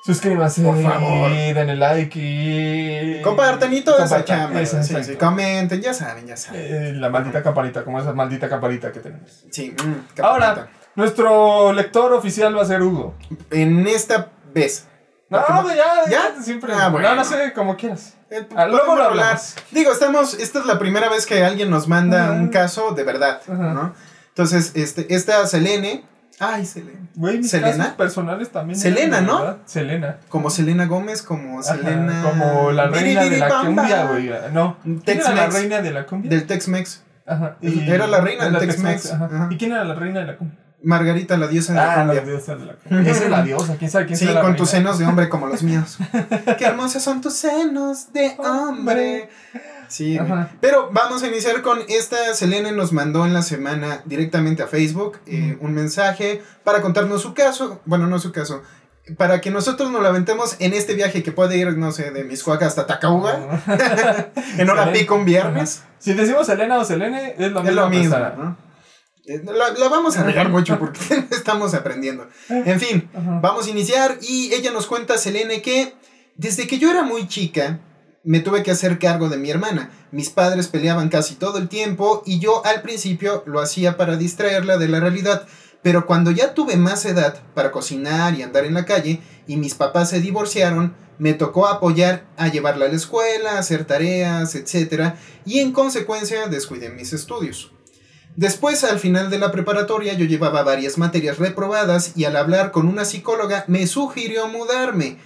Suscríbanse, 0.03 0.63
Por 0.63 0.81
favor. 0.81 1.29
denle 1.29 1.75
like 1.75 2.19
y. 2.19 3.21
Compartan 3.21 3.71
y 3.73 3.81
toda 3.81 4.05
esa 4.05 4.25
chamba. 4.25 4.59
esa, 4.61 4.81
sí, 4.81 4.95
sí, 5.03 5.15
Comenten, 5.15 5.79
ya 5.81 5.93
saben, 5.93 6.25
ya 6.25 6.35
saben. 6.35 6.61
Eh, 6.63 6.93
la 6.93 7.09
maldita 7.09 7.43
campanita, 7.43 7.83
como 7.83 7.99
esa 7.99 8.11
maldita 8.13 8.49
campanita 8.49 8.91
que 8.91 8.99
tenemos. 8.99 9.45
Sí, 9.51 9.71
mm, 9.71 10.21
Ahora, 10.23 10.69
nuestro 10.95 11.71
lector 11.73 12.13
oficial 12.13 12.57
va 12.57 12.63
a 12.63 12.65
ser 12.65 12.81
Hugo. 12.81 13.13
En 13.51 13.85
esta 13.87 14.29
vez. 14.53 14.87
No, 15.29 15.39
ya, 15.69 15.75
¿Ya? 16.09 16.33
ya, 16.35 16.41
siempre. 16.41 16.73
Ah, 16.75 16.89
bueno. 16.89 17.07
No, 17.09 17.15
no 17.15 17.23
sé, 17.23 17.53
como 17.53 17.77
quieras. 17.77 18.15
Eh, 18.31 18.45
Ah, 18.55 18.65
luego 18.65 18.95
lo 18.95 19.03
hablamos. 19.03 19.55
Digo, 19.71 19.91
estamos, 19.91 20.33
esta 20.33 20.59
es 20.59 20.65
la 20.65 20.79
primera 20.79 21.09
vez 21.09 21.25
que 21.25 21.43
alguien 21.43 21.69
nos 21.69 21.87
manda 21.87 22.31
un 22.31 22.49
caso 22.49 22.91
de 22.91 23.03
verdad. 23.03 23.41
¿no? 23.47 23.93
Entonces, 24.29 24.71
este, 24.75 25.13
esta 25.13 25.45
Selene, 25.47 26.03
ay, 26.41 26.65
Selene, 26.65 27.07
Güey, 27.15 27.37
mis 27.37 27.49
¿Selena? 27.49 27.77
casos 27.77 27.93
personales 27.93 28.49
también. 28.51 28.77
Selena, 28.79 29.21
¿no? 29.21 29.39
verdad. 29.39 29.57
Selena. 29.65 30.17
como 30.29 30.49
Selena 30.49 30.85
Gómez, 30.85 31.21
como 31.21 31.59
Ajá, 31.59 31.75
Selena... 31.75 32.23
Como 32.23 32.71
la 32.71 32.87
reina 32.87 33.23
de 33.23 33.37
la 33.37 33.49
cumbia, 33.61 34.05
güey. 34.07 34.31
No. 34.53 34.77
¿Quién 34.83 35.19
era 35.19 35.33
la 35.33 35.47
reina 35.47 35.81
de 35.81 35.91
la 35.91 36.05
cumbia? 36.05 36.29
Del 36.29 36.45
Tex-Mex. 36.47 37.03
Ajá. 37.25 37.55
Era 37.61 38.07
la 38.07 38.19
reina 38.21 38.43
del 38.45 38.53
la 38.53 38.59
Tex-Mex, 38.59 39.11
ajá. 39.13 39.47
¿Y 39.51 39.57
quién 39.57 39.71
era 39.71 39.83
la 39.83 39.93
reina 39.95 40.19
de 40.21 40.25
la 40.27 40.37
cumbia? 40.37 40.57
Margarita, 40.83 41.37
la 41.37 41.47
diosa 41.47 41.73
de 41.73 41.77
la 41.79 41.93
Ah, 41.93 41.97
la 41.97 42.03
cumbia. 42.15 42.21
diosa 42.33 42.55
de 42.55 42.65
la 42.65 42.73
cumbia. 42.73 43.11
Esa 43.11 43.23
es 43.25 43.29
la 43.29 43.43
diosa, 43.43 43.75
quién 43.77 43.91
sabe 43.91 44.05
quién 44.07 44.17
Sí, 44.17 44.25
la 44.25 44.33
con 44.33 44.41
reina? 44.45 44.57
tus 44.57 44.69
senos 44.69 44.97
de 44.97 45.05
hombre 45.05 45.29
como 45.29 45.45
los 45.45 45.61
míos. 45.61 45.97
Qué 46.57 46.65
hermosos 46.65 47.03
son 47.03 47.21
tus 47.21 47.33
senos 47.35 48.11
de 48.13 48.35
hombre. 48.39 49.29
Sí. 49.91 50.17
Ajá. 50.17 50.49
pero 50.61 50.89
vamos 50.93 51.21
a 51.23 51.27
iniciar 51.27 51.61
con 51.61 51.79
esta. 51.89 52.33
Selene 52.33 52.71
nos 52.71 52.93
mandó 52.93 53.25
en 53.25 53.33
la 53.33 53.41
semana 53.41 54.01
directamente 54.05 54.63
a 54.63 54.67
Facebook 54.67 55.19
eh, 55.27 55.57
un 55.59 55.73
mensaje 55.73 56.41
para 56.63 56.81
contarnos 56.81 57.21
su 57.21 57.33
caso. 57.33 57.81
Bueno, 57.85 58.07
no 58.07 58.17
su 58.19 58.31
caso. 58.31 58.61
Para 59.17 59.41
que 59.41 59.51
nosotros 59.51 59.91
nos 59.91 60.01
la 60.01 60.09
aventemos 60.09 60.55
en 60.59 60.73
este 60.73 60.93
viaje 60.93 61.23
que 61.23 61.31
puede 61.31 61.57
ir, 61.57 61.75
no 61.77 61.91
sé, 61.91 62.11
de 62.11 62.23
Miscoaca 62.23 62.67
hasta 62.67 62.87
Tacauga. 62.87 63.61
En 64.57 64.69
hora 64.69 64.93
pico 64.93 65.15
un 65.15 65.25
viernes. 65.25 65.83
Si 65.99 66.13
decimos 66.13 66.47
Selena 66.47 66.77
o 66.79 66.85
Selene, 66.85 67.35
es 67.37 67.51
lo 67.51 67.59
Es 67.59 67.65
mismo. 67.65 67.81
lo 67.81 67.89
mismo. 67.89 68.57
Eh, 69.25 69.41
La, 69.45 69.69
la 69.77 69.89
vamos 69.89 70.17
a 70.17 70.23
regar 70.23 70.49
mucho 70.49 70.79
porque 70.79 70.99
estamos 71.31 71.73
aprendiendo. 71.73 72.27
En 72.49 72.79
fin, 72.79 73.09
Ajá. 73.13 73.39
vamos 73.41 73.67
a 73.67 73.69
iniciar 73.71 74.17
y 74.21 74.53
ella 74.53 74.71
nos 74.71 74.87
cuenta, 74.87 75.17
Selene, 75.17 75.61
que 75.61 75.93
desde 76.35 76.65
que 76.67 76.79
yo 76.79 76.89
era 76.89 77.03
muy 77.03 77.27
chica 77.27 77.79
me 78.23 78.39
tuve 78.39 78.63
que 78.63 78.71
hacer 78.71 78.99
cargo 78.99 79.29
de 79.29 79.37
mi 79.37 79.49
hermana. 79.49 79.91
Mis 80.11 80.29
padres 80.29 80.67
peleaban 80.67 81.09
casi 81.09 81.35
todo 81.35 81.57
el 81.57 81.69
tiempo 81.69 82.21
y 82.25 82.39
yo 82.39 82.65
al 82.65 82.81
principio 82.81 83.43
lo 83.45 83.59
hacía 83.59 83.97
para 83.97 84.17
distraerla 84.17 84.77
de 84.77 84.87
la 84.87 84.99
realidad. 84.99 85.47
Pero 85.81 86.05
cuando 86.05 86.29
ya 86.29 86.53
tuve 86.53 86.77
más 86.77 87.05
edad 87.05 87.41
para 87.55 87.71
cocinar 87.71 88.35
y 88.35 88.43
andar 88.43 88.65
en 88.65 88.75
la 88.75 88.85
calle 88.85 89.21
y 89.47 89.57
mis 89.57 89.73
papás 89.73 90.11
se 90.11 90.21
divorciaron, 90.21 90.93
me 91.17 91.33
tocó 91.33 91.67
apoyar 91.67 92.25
a 92.37 92.47
llevarla 92.47 92.85
a 92.85 92.89
la 92.89 92.95
escuela, 92.95 93.57
hacer 93.57 93.85
tareas, 93.85 94.55
etc. 94.55 95.13
Y 95.45 95.59
en 95.59 95.71
consecuencia 95.71 96.47
descuidé 96.47 96.89
mis 96.89 97.13
estudios. 97.13 97.71
Después, 98.35 98.83
al 98.83 98.99
final 98.99 99.29
de 99.29 99.39
la 99.39 99.51
preparatoria, 99.51 100.13
yo 100.13 100.25
llevaba 100.25 100.63
varias 100.63 100.97
materias 100.97 101.37
reprobadas 101.37 102.13
y 102.15 102.25
al 102.25 102.37
hablar 102.37 102.71
con 102.71 102.87
una 102.87 103.03
psicóloga 103.03 103.65
me 103.67 103.87
sugirió 103.87 104.47
mudarme. 104.47 105.17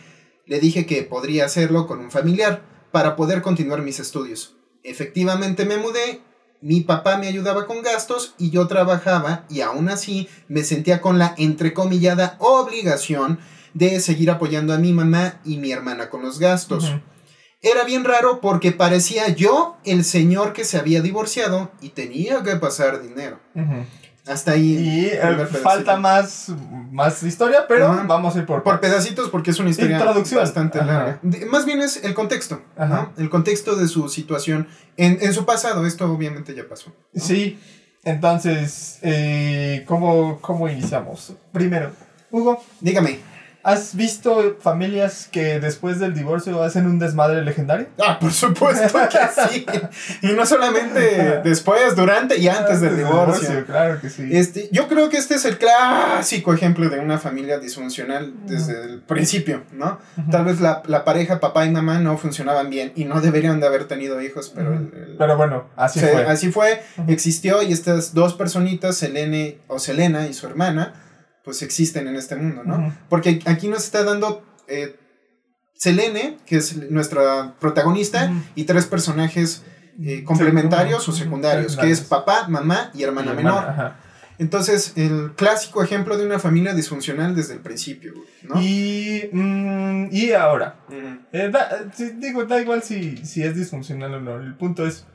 Le 0.46 0.60
dije 0.60 0.86
que 0.86 1.04
podría 1.04 1.46
hacerlo 1.46 1.88
con 1.88 2.00
un 2.00 2.12
familiar 2.12 2.75
para 2.96 3.18
poder 3.18 3.42
continuar 3.42 3.82
mis 3.82 4.00
estudios. 4.00 4.56
Efectivamente 4.82 5.66
me 5.66 5.75
mudé, 5.75 6.22
mi 6.62 6.80
papá 6.80 7.18
me 7.18 7.28
ayudaba 7.28 7.66
con 7.66 7.82
gastos 7.82 8.36
y 8.38 8.52
yo 8.52 8.68
trabajaba 8.68 9.44
y 9.50 9.60
aún 9.60 9.90
así 9.90 10.30
me 10.48 10.64
sentía 10.64 11.02
con 11.02 11.20
la 11.20 11.36
entrecomillada 11.38 12.38
obligación 12.40 13.38
de 13.74 14.00
seguir 14.00 14.32
apoyando 14.32 14.74
a 14.74 14.78
mi 14.78 14.94
mamá 14.94 15.42
y 15.44 15.58
mi 15.58 15.74
hermana 15.74 16.10
con 16.10 16.22
los 16.22 16.40
gastos. 16.40 16.90
Era 17.62 17.84
bien 17.84 18.06
raro 18.06 18.40
porque 18.40 18.72
parecía 18.72 19.28
yo 19.28 19.75
el 19.84 20.06
señor 20.06 20.54
que 20.54 20.64
se 20.64 20.78
había 20.78 21.02
divorciado 21.02 21.74
y 21.82 21.90
tenía 21.90 22.44
que 22.44 22.56
pasar 22.56 23.02
dinero. 23.02 23.42
Hasta 24.27 24.51
ahí. 24.53 24.75
Y 24.77 25.05
eh, 25.08 25.46
falta 25.62 25.98
más, 25.98 26.51
más 26.91 27.22
historia, 27.24 27.65
pero 27.67 27.88
Ajá. 27.88 28.03
vamos 28.08 28.36
a 28.36 28.39
ir 28.39 28.46
por, 28.46 28.63
Por 28.63 28.79
pedacitos 28.79 29.29
porque 29.29 29.51
es 29.51 29.60
una 29.60 29.70
historia 29.70 29.98
Introducción. 29.98 30.39
bastante 30.41 30.79
Ajá. 30.79 30.88
larga. 30.94 31.20
De- 31.22 31.46
más 31.46 31.65
bien 31.65 31.82
es 31.82 32.03
el 32.03 32.13
contexto. 32.13 32.62
El 33.17 33.29
contexto 33.29 33.75
de 33.75 33.88
su 33.88 34.10
situación 34.10 34.67
en, 34.98 35.20
en 35.22 35.34
su 35.34 35.46
pasado. 35.46 35.86
Esto 35.86 36.12
obviamente 36.12 36.55
ya 36.55 36.67
pasó. 36.67 36.91
¿no? 37.13 37.22
Sí, 37.22 37.60
entonces, 38.03 39.00
eh, 39.01 39.84
¿cómo, 39.88 40.39
¿cómo 40.41 40.70
iniciamos? 40.70 41.34
Primero, 41.51 41.91
Hugo, 42.32 42.63
Dígame. 42.82 43.20
¿Has 43.66 43.96
visto 43.96 44.58
familias 44.62 45.28
que 45.32 45.60
después 45.60 46.00
del 46.00 46.14
divorcio 46.14 46.62
hacen 46.64 46.86
un 46.86 47.00
desmadre 47.00 47.42
legendario? 47.44 47.88
Ah, 48.06 48.20
por 48.20 48.32
supuesto 48.32 49.00
que 49.10 49.50
sí. 49.50 49.66
Y 50.22 50.28
no 50.34 50.46
solamente 50.46 51.42
después, 51.44 51.96
durante 51.96 52.38
y 52.38 52.48
antes 52.48 52.80
del 52.80 52.96
divorcio. 52.98 53.66
Claro 53.66 54.00
que 54.00 54.10
sí. 54.10 54.30
Este, 54.32 54.70
yo 54.72 54.88
creo 54.88 55.10
que 55.10 55.18
este 55.18 55.36
es 55.36 55.46
el 55.46 55.58
clásico 55.58 56.54
ejemplo 56.54 56.88
de 56.90 57.00
una 57.00 57.18
familia 57.18 57.58
disfuncional 57.60 58.34
desde 58.46 58.84
el 58.84 59.02
principio, 59.02 59.64
¿no? 59.74 60.00
Tal 60.30 60.46
vez 60.46 60.62
la, 60.62 60.84
la 60.86 61.04
pareja, 61.04 61.40
papá 61.40 61.66
y 61.66 61.72
mamá, 61.72 62.00
no 62.00 62.18
funcionaban 62.18 62.70
bien 62.70 62.92
y 62.96 63.06
no 63.06 63.20
deberían 63.20 63.60
de 63.60 63.68
haber 63.68 63.86
tenido 63.88 64.22
hijos, 64.22 64.52
pero, 64.56 64.74
el- 64.74 64.92
el- 64.96 65.16
Pero 65.18 65.38
bueno, 65.38 65.66
así 65.76 66.00
se- 66.00 66.10
fue. 66.10 66.24
así 66.26 66.52
fue, 66.52 66.84
existió 67.08 67.64
y 67.64 67.74
estas 67.74 68.14
dos 68.14 68.36
personitas, 68.36 68.96
Selene 68.98 69.58
o 69.68 69.80
Selena 69.80 70.28
y 70.28 70.34
su 70.34 70.46
hermana, 70.46 70.94
pues 71.46 71.62
existen 71.62 72.08
en 72.08 72.16
este 72.18 72.36
mundo, 72.36 72.64
¿no? 72.66 72.75
Porque 73.08 73.40
aquí 73.46 73.68
nos 73.70 73.86
está 73.86 74.04
dando 74.04 74.44
eh, 74.68 74.96
Selene, 75.75 76.38
que 76.46 76.58
es 76.58 76.90
nuestra 76.92 77.56
protagonista, 77.60 78.32
y 78.56 78.64
tres 78.64 78.86
personajes 78.88 79.64
eh, 80.04 80.24
complementarios 80.24 81.08
o 81.08 81.12
secundarios, 81.12 81.78
que 81.78 81.92
es 81.92 82.02
papá, 82.02 82.48
mamá 82.50 82.92
y 82.94 83.04
hermana 83.04 83.32
Y 83.34 83.36
menor. 83.36 83.64
Entonces, 84.38 84.92
el 84.98 85.32
clásico 85.36 85.82
ejemplo 85.82 86.18
de 86.18 86.25
una 86.25 86.40
familia 86.40 86.74
disfuncional 86.74 87.34
desde 87.36 87.54
el 87.54 87.62
principio, 87.62 88.14
¿no? 88.44 88.62
Y, 88.62 89.30
mm, 89.32 90.10
y 90.12 90.32
ahora, 90.34 90.80
eh, 91.32 91.50
da- 91.52 91.86
digo, 92.16 92.44
da 92.44 92.60
igual 92.60 92.84
si, 92.84 93.16
si 93.25 93.44
es 93.44 93.56
disfuncional 93.56 94.14
o 94.16 94.20
no. 94.20 94.36
El 94.42 94.56
punto 94.58 94.86
es 94.86 95.06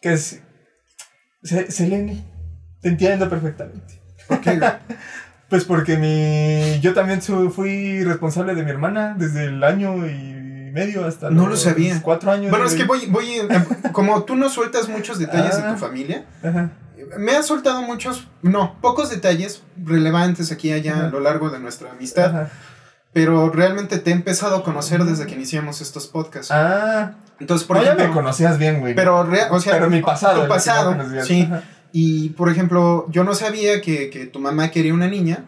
que 0.00 0.12
es 0.12 0.40
Se- 1.42 1.70
Selene, 1.70 2.24
te 2.80 2.88
entiendo 2.88 3.28
perfectamente. 3.28 4.00
¿Por 4.26 4.40
qué? 4.40 4.60
Pues 5.48 5.64
porque 5.64 5.96
mi 5.96 6.78
yo 6.80 6.92
también 6.92 7.22
su- 7.22 7.48
fui 7.50 8.04
responsable 8.04 8.54
de 8.54 8.62
mi 8.64 8.70
hermana 8.70 9.14
desde 9.16 9.46
el 9.46 9.64
año 9.64 10.06
y 10.06 10.70
medio 10.74 11.06
hasta 11.06 11.30
No 11.30 11.44
lo 11.44 11.52
los 11.52 11.62
sabía. 11.62 12.02
cuatro 12.02 12.30
años. 12.32 12.50
Bueno, 12.50 12.66
de- 12.66 12.70
es 12.70 12.76
que 12.78 12.84
voy, 12.86 13.06
voy, 13.06 13.30
eh, 13.32 13.48
como 13.92 14.24
tú 14.24 14.36
no 14.36 14.50
sueltas 14.50 14.90
muchos 14.90 15.18
detalles 15.18 15.56
de 15.56 15.62
Ah. 15.62 15.72
tu 15.72 15.78
familia, 15.78 16.26
Ajá. 16.44 16.68
me 17.16 17.32
has 17.34 17.46
soltado 17.46 17.80
muchos, 17.80 18.28
no, 18.42 18.76
pocos 18.82 19.08
detalles 19.08 19.62
relevantes 19.82 20.52
aquí 20.52 20.68
y 20.68 20.72
allá 20.72 20.96
Ajá. 20.96 21.06
a 21.06 21.08
lo 21.10 21.20
largo 21.20 21.48
de 21.48 21.60
nuestra 21.60 21.92
amistad, 21.92 22.26
Ajá. 22.26 22.50
pero 23.14 23.48
realmente 23.48 23.96
te 24.00 24.10
he 24.10 24.12
empezado 24.12 24.56
a 24.56 24.62
conocer 24.62 25.02
desde 25.04 25.24
que 25.24 25.34
iniciamos 25.34 25.80
estos 25.80 26.08
podcasts. 26.08 26.50
Ah, 26.52 27.12
Entonces, 27.40 27.66
por 27.66 27.78
no, 27.78 27.82
ya 27.84 27.92
ejemplo, 27.92 28.08
me 28.08 28.12
conocías 28.14 28.58
bien, 28.58 28.80
güey. 28.80 28.94
pero, 28.94 29.20
o 29.50 29.60
sea, 29.60 29.72
Pero 29.72 29.88
mi 29.88 30.02
pasado. 30.02 30.34
tu 30.34 30.42
lo 30.42 30.48
pasado, 30.48 30.94
sí. 31.24 31.48
Y, 31.92 32.30
por 32.30 32.50
ejemplo, 32.50 33.06
yo 33.10 33.24
no 33.24 33.34
sabía 33.34 33.80
que, 33.80 34.10
que 34.10 34.26
tu 34.26 34.40
mamá 34.40 34.70
quería 34.70 34.92
una 34.94 35.08
niña 35.08 35.44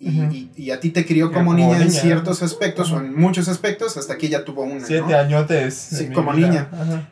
y, 0.00 0.20
Ujú. 0.22 0.32
y- 0.32 0.50
y 0.56 0.70
a 0.72 0.80
ti 0.80 0.90
te 0.90 1.06
crió 1.06 1.30
como, 1.32 1.52
como 1.52 1.54
niña, 1.54 1.76
en 1.80 1.88
niña. 1.88 2.00
ciertos 2.00 2.42
aspectos 2.42 2.90
o 2.90 2.96
Ujú. 2.96 3.04
en 3.04 3.14
muchos 3.18 3.48
aspectos 3.48 3.96
hasta 3.96 4.18
que 4.18 4.26
ella 4.26 4.44
tuvo 4.44 4.62
una. 4.62 4.84
Siete 4.84 5.12
¿no? 5.12 5.16
añotes. 5.18 5.92
en 5.92 5.98
Sí, 6.08 6.12
como 6.12 6.32
vida. 6.32 6.48
niña. 6.48 6.68
Ajá. 6.72 7.08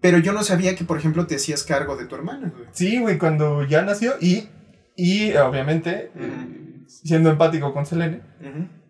Pero 0.00 0.18
yo 0.18 0.32
no 0.32 0.42
sabía 0.44 0.74
que, 0.76 0.84
por 0.84 0.98
ejemplo, 0.98 1.26
te 1.26 1.36
hacías 1.36 1.62
cargo 1.62 1.96
de 1.96 2.06
tu 2.06 2.14
hermana. 2.14 2.52
güey. 2.54 2.68
Sí, 2.72 2.98
güey, 3.00 3.18
cuando 3.18 3.64
ya 3.64 3.82
nació 3.82 4.14
y, 4.20 4.48
y 4.96 5.34
obviamente, 5.34 6.10
eh, 6.14 6.84
siendo 6.86 7.30
empático 7.30 7.72
con 7.74 7.86
Selene, 7.86 8.20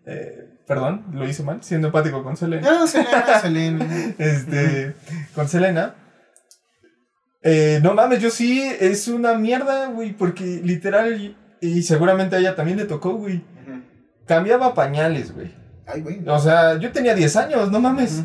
eh, 0.05 0.49
perdón, 0.67 1.05
lo 1.13 1.27
hice 1.27 1.43
mal, 1.43 1.63
siendo 1.63 1.87
empático 1.87 2.23
con 2.23 2.37
Selene, 2.37 2.67
Ah, 2.67 2.85
Selena, 2.87 3.39
Selena. 3.41 3.85
este, 4.17 4.93
con 5.33 5.47
Selena, 5.47 5.95
eh, 7.41 7.79
no 7.83 7.93
mames, 7.93 8.21
yo 8.21 8.29
sí, 8.29 8.61
es 8.79 9.07
una 9.07 9.35
mierda, 9.35 9.87
güey, 9.87 10.13
porque 10.13 10.61
literal, 10.63 11.35
y, 11.61 11.81
seguramente 11.83 12.35
a 12.35 12.39
ella 12.39 12.55
también 12.55 12.77
le 12.77 12.85
tocó, 12.85 13.13
güey, 13.13 13.43
cambiaba 14.25 14.73
pañales, 14.73 15.33
güey. 15.33 15.53
Ay, 15.85 16.01
güey. 16.01 16.27
O 16.27 16.39
sea, 16.39 16.77
yo 16.77 16.91
tenía 16.91 17.15
10 17.15 17.35
años, 17.37 17.71
no 17.71 17.79
mames, 17.79 18.23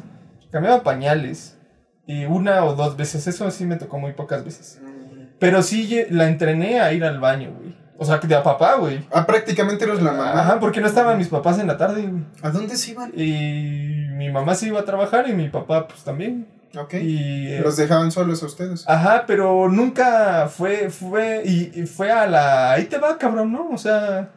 cambiaba 0.50 0.83
pañales. 0.83 1.57
Y 2.07 2.25
una 2.25 2.64
o 2.64 2.75
dos 2.75 2.97
veces, 2.97 3.26
eso 3.26 3.50
sí 3.50 3.64
me 3.64 3.76
tocó 3.76 3.99
muy 3.99 4.12
pocas 4.12 4.45
veces. 4.45 4.81
Pero 5.38 5.62
sí 5.62 6.04
la 6.11 6.28
entrené 6.28 6.81
a 6.81 6.92
ir 6.92 7.04
al 7.04 7.21
baño, 7.21 7.52
güey. 7.57 7.76
O 7.99 8.04
sea, 8.04 8.19
de 8.19 8.35
a 8.35 8.42
papá, 8.42 8.76
güey. 8.76 9.07
Ah, 9.12 9.25
prácticamente 9.25 9.85
eres 9.85 10.02
la 10.02 10.11
mamá. 10.11 10.40
Ajá, 10.40 10.59
porque 10.59 10.81
no 10.81 10.88
estaban 10.88 11.19
mis 11.19 11.28
papás 11.28 11.61
en 11.61 11.69
la 11.69 11.76
tarde, 11.76 12.02
güey. 12.02 12.25
¿A 12.42 12.50
dónde 12.50 12.76
se 12.76 12.90
iban? 12.90 13.12
Y 13.14 14.09
mi 14.16 14.31
mamá 14.31 14.57
se 14.57 14.66
iba 14.66 14.81
a 14.81 14.85
trabajar 14.85 15.28
y 15.28 15.33
mi 15.33 15.49
papá, 15.49 15.87
pues 15.87 16.02
también. 16.02 16.49
Ok. 16.76 16.95
Y. 16.95 17.49
eh, 17.52 17.61
Los 17.62 17.76
dejaban 17.76 18.11
solos 18.12 18.43
a 18.43 18.47
ustedes. 18.47 18.85
Ajá, 18.88 19.25
pero 19.26 19.69
nunca 19.69 20.49
fue, 20.49 20.91
fue, 20.91 21.43
y, 21.45 21.71
y 21.75 21.87
fue 21.87 22.11
a 22.11 22.26
la. 22.26 22.73
Ahí 22.73 22.85
te 22.87 22.99
va, 22.99 23.19
cabrón, 23.19 23.52
¿no? 23.52 23.69
O 23.71 23.79
sea. 23.79 24.29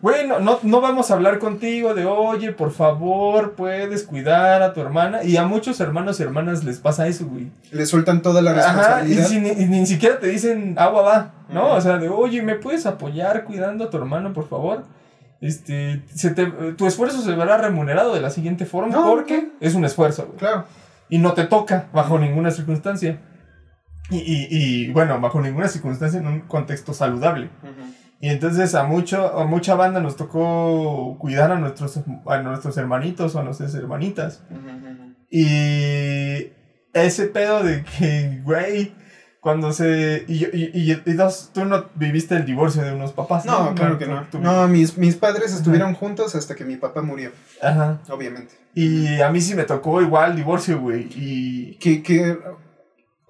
Güey, 0.00 0.28
no, 0.28 0.38
no, 0.62 0.80
vamos 0.80 1.10
a 1.10 1.14
hablar 1.14 1.40
contigo 1.40 1.92
de, 1.92 2.04
oye, 2.04 2.52
por 2.52 2.70
favor, 2.70 3.54
puedes 3.54 4.04
cuidar 4.04 4.62
a 4.62 4.72
tu 4.72 4.80
hermana. 4.80 5.24
Y 5.24 5.36
a 5.38 5.44
muchos 5.44 5.80
hermanos 5.80 6.20
y 6.20 6.22
hermanas 6.22 6.62
les 6.62 6.78
pasa 6.78 7.08
eso, 7.08 7.26
güey. 7.26 7.48
Le 7.72 7.84
sueltan 7.84 8.22
toda 8.22 8.42
la 8.42 8.52
Ajá, 8.52 8.60
y, 9.04 9.14
responsabilidad. 9.14 9.26
si 9.26 9.40
ni, 9.40 9.48
y 9.64 9.66
ni 9.66 9.84
siquiera 9.86 10.20
te 10.20 10.28
dicen 10.28 10.76
agua 10.78 11.02
va, 11.02 11.30
¿no? 11.52 11.64
Ujú. 11.66 11.74
O 11.74 11.80
sea, 11.80 11.98
de, 11.98 12.08
oye, 12.08 12.42
¿me 12.42 12.54
puedes 12.54 12.86
apoyar 12.86 13.42
cuidando 13.42 13.86
a 13.86 13.90
tu 13.90 13.96
hermano, 13.96 14.32
por 14.32 14.48
favor? 14.48 14.84
Este, 15.40 16.00
se 16.14 16.30
te- 16.30 16.46
tu 16.76 16.86
esfuerzo 16.86 17.20
se 17.20 17.32
verá 17.34 17.56
remunerado 17.58 18.14
de 18.14 18.20
la 18.20 18.30
siguiente 18.30 18.66
forma 18.66 18.92
No, 18.94 19.06
porque 19.10 19.42
no. 19.42 19.48
es 19.60 19.74
un 19.74 19.84
esfuerzo, 19.84 20.26
güey. 20.26 20.38
Claro. 20.38 20.64
Y 21.08 21.18
no 21.18 21.34
te 21.34 21.44
toca 21.44 21.88
bajo 21.92 22.18
ninguna 22.18 22.50
circunstancia. 22.50 23.20
Y, 24.10 24.18
y, 24.18 24.48
y, 24.50 24.92
bueno, 24.92 25.20
bajo 25.20 25.40
ninguna 25.40 25.68
circunstancia 25.68 26.20
en 26.20 26.26
un 26.26 26.40
contexto 26.40 26.92
saludable. 26.92 27.50
Y 28.20 28.28
entonces 28.28 28.74
a, 28.74 28.84
mucho, 28.84 29.38
a 29.38 29.44
mucha 29.44 29.74
banda 29.74 30.00
nos 30.00 30.16
tocó 30.16 31.16
cuidar 31.18 31.52
a 31.52 31.58
nuestros, 31.58 32.00
a 32.26 32.38
nuestros 32.38 32.76
hermanitos 32.76 33.34
o 33.34 33.40
a 33.40 33.44
nuestras 33.44 33.74
hermanitas. 33.74 34.42
Y 35.30 36.52
ese 36.94 37.26
pedo 37.26 37.62
de 37.62 37.84
que, 37.84 38.40
güey, 38.42 38.94
cuando 39.46 39.72
se... 39.72 40.24
Y, 40.26 40.44
y, 40.46 40.70
y- 40.74 41.02
y 41.06 41.12
dos, 41.12 41.50
tú 41.54 41.64
no 41.64 41.86
viviste 41.94 42.34
el 42.34 42.44
divorcio 42.44 42.82
de 42.82 42.92
unos 42.92 43.12
papás. 43.12 43.44
No, 43.46 43.76
claro 43.76 43.96
que 43.96 44.04
no. 44.06 44.26
Tú- 44.28 44.40
No, 44.40 44.66
mis, 44.66 44.98
mis 44.98 45.14
padres 45.14 45.54
estuvieron 45.54 45.94
juntos 45.94 46.34
hasta 46.34 46.56
que 46.56 46.64
mi 46.64 46.74
papá 46.74 47.00
murió, 47.00 47.30
Ajá. 47.62 48.00
obviamente. 48.08 48.56
Y 48.74 49.20
a 49.20 49.30
mí 49.30 49.40
sí 49.40 49.54
me 49.54 49.62
tocó 49.62 50.02
igual 50.02 50.34
divorcio, 50.34 50.80
güey. 50.80 51.06
Y... 51.14 51.76
Que, 51.76 52.02
que 52.02 52.36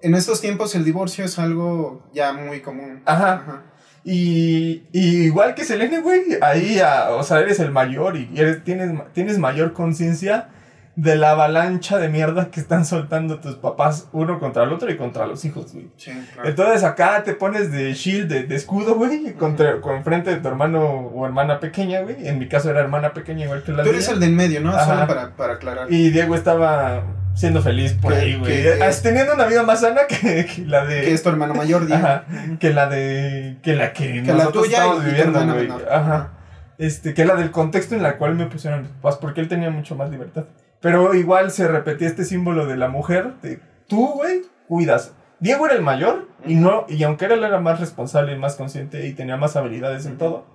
en 0.01 0.15
estos 0.15 0.41
tiempos 0.41 0.73
el 0.73 0.83
divorcio 0.83 1.23
es 1.23 1.37
algo 1.37 2.09
ya 2.15 2.33
muy 2.33 2.61
común. 2.61 3.03
Ajá. 3.05 3.33
Ajá. 3.33 3.63
Y, 4.03 4.87
y 4.93 5.25
igual 5.25 5.53
que 5.53 5.65
Selene, 5.65 5.99
güey, 6.01 6.23
ahí, 6.41 6.79
ah, 6.83 7.09
o 7.11 7.21
sea, 7.21 7.41
eres 7.41 7.59
el 7.59 7.69
mayor 7.71 8.17
y 8.17 8.27
eres, 8.35 8.63
tienes, 8.63 8.89
tienes 9.13 9.37
mayor 9.37 9.73
conciencia 9.73 10.49
de 10.99 11.15
la 11.15 11.31
avalancha 11.31 11.99
de 11.99 12.09
mierda 12.09 12.49
que 12.49 12.59
están 12.59 12.83
soltando 12.83 13.39
tus 13.39 13.53
papás 13.55 14.09
uno 14.13 14.39
contra 14.39 14.63
el 14.63 14.73
otro 14.73 14.89
y 14.91 14.97
contra 14.97 15.27
los 15.27 15.45
hijos, 15.45 15.71
güey. 15.71 15.89
Sí, 15.95 16.11
claro. 16.33 16.49
Entonces 16.49 16.83
acá 16.83 17.23
te 17.23 17.33
pones 17.35 17.71
de 17.71 17.93
shield, 17.93 18.27
de, 18.27 18.43
de 18.45 18.55
escudo, 18.55 18.95
güey, 18.95 19.33
contra, 19.35 19.79
con 19.79 20.03
frente 20.03 20.31
de 20.31 20.37
tu 20.37 20.47
hermano 20.47 20.83
o 20.83 21.23
hermana 21.27 21.59
pequeña, 21.59 22.01
güey. 22.01 22.27
En 22.27 22.39
mi 22.39 22.49
caso 22.49 22.71
era 22.71 22.79
hermana 22.79 23.13
pequeña 23.13 23.45
igual 23.45 23.61
que 23.63 23.73
la 23.73 23.83
Tú 23.83 23.89
eres 23.89 24.07
mía. 24.07 24.13
el 24.15 24.19
de 24.21 24.25
en 24.25 24.35
medio, 24.35 24.59
¿no? 24.61 24.71
Ajá. 24.75 24.85
Solo 24.95 25.07
para, 25.07 25.35
para 25.35 25.53
aclarar. 25.53 25.93
Y 25.93 26.09
Diego 26.09 26.33
estaba 26.33 27.03
siendo 27.35 27.61
feliz 27.61 27.93
por 27.93 28.13
Que- 28.13 28.19
ahí, 28.19 28.35
güey. 28.39 28.63
Teniendo 29.03 29.35
una 29.35 29.45
vida 29.45 29.61
más 29.61 29.81
sana 29.81 30.01
que, 30.09 30.47
que 30.47 30.65
la 30.65 30.83
de... 30.83 31.01
Que 31.01 31.13
es 31.13 31.21
tu 31.21 31.29
hermano 31.29 31.53
mayor, 31.53 31.85
Diego. 31.85 32.03
Ajá. 32.07 32.25
Que 32.59 32.73
la 32.73 32.87
de 32.89 33.57
que 33.61 33.75
la 33.75 33.93
que, 33.93 34.23
Que 34.23 34.31
la 34.33 34.45
nosotros 34.45 34.63
tuya 34.65 34.77
estamos 34.79 35.03
y 35.03 35.05
viviendo, 35.05 35.43
güey. 35.43 35.55
menor. 35.67 35.85
Ajá. 35.91 36.31
Este, 36.79 37.13
que 37.13 37.23
la 37.23 37.35
del 37.35 37.51
contexto 37.51 37.93
en 37.93 38.01
la 38.01 38.17
cual 38.17 38.33
me 38.33 38.47
pusieron 38.47 38.81
mis 38.81 38.89
papás, 38.91 39.17
porque 39.17 39.41
él 39.41 39.47
tenía 39.47 39.69
mucho 39.69 39.95
más 39.95 40.09
libertad. 40.09 40.45
Pero 40.81 41.13
igual 41.15 41.51
se 41.51 41.67
repetía 41.67 42.07
este 42.07 42.23
símbolo 42.23 42.65
de 42.65 42.77
la 42.77 42.87
mujer, 42.87 43.35
de 43.41 43.59
tú, 43.87 44.13
güey, 44.13 44.43
cuidas. 44.67 45.13
Diego 45.39 45.65
era 45.65 45.75
el 45.75 45.81
mayor 45.81 46.27
y 46.45 46.55
no 46.55 46.85
y 46.87 47.03
aunque 47.03 47.25
él 47.25 47.43
era 47.43 47.59
más 47.59 47.79
responsable 47.79 48.33
y 48.33 48.39
más 48.39 48.55
consciente 48.55 49.05
y 49.07 49.13
tenía 49.13 49.37
más 49.37 49.55
habilidades 49.55 50.05
en 50.05 50.17
todo, 50.17 50.45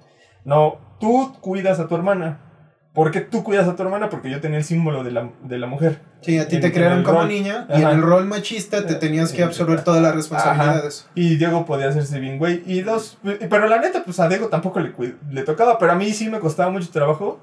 no, 0.44 0.78
tú 0.98 1.36
cuidas 1.40 1.78
a 1.80 1.88
tu 1.88 1.94
hermana. 1.94 2.40
¿Por 2.94 3.10
qué 3.10 3.22
tú 3.22 3.42
cuidas 3.42 3.66
a 3.68 3.74
tu 3.74 3.82
hermana? 3.82 4.10
Porque 4.10 4.28
yo 4.30 4.40
tenía 4.42 4.58
el 4.58 4.64
símbolo 4.64 5.02
de 5.02 5.12
la, 5.12 5.30
de 5.44 5.58
la 5.58 5.66
mujer. 5.66 6.00
Sí, 6.20 6.38
a 6.38 6.46
ti 6.46 6.56
En- 6.56 6.60
te 6.62 6.72
crearon 6.72 7.02
como 7.02 7.20
rol. 7.20 7.28
niña 7.28 7.66
y 7.70 7.80
en 7.80 7.88
el 7.88 8.02
rol 8.02 8.26
machista 8.26 8.84
te 8.86 8.92
Eh, 8.92 8.96
tenías 8.96 9.32
que 9.32 9.40
eh, 9.40 9.44
absorber 9.44 9.82
todas 9.82 10.02
las 10.02 10.14
responsabilidades. 10.14 11.08
Y 11.14 11.36
Diego 11.36 11.64
podía 11.64 11.88
hacerse 11.88 12.20
bien, 12.20 12.38
güey. 12.38 12.62
Y 12.66 12.82
dos, 12.82 13.16
pero 13.48 13.66
la 13.66 13.78
neta, 13.80 14.04
pues 14.04 14.20
a 14.20 14.28
Diego 14.28 14.48
tampoco 14.48 14.80
le, 14.80 14.92
le 15.30 15.42
tocaba, 15.42 15.78
pero 15.78 15.92
a 15.92 15.94
mí 15.94 16.12
sí 16.12 16.28
me 16.28 16.38
costaba 16.38 16.70
mucho 16.70 16.90
trabajo 16.90 17.40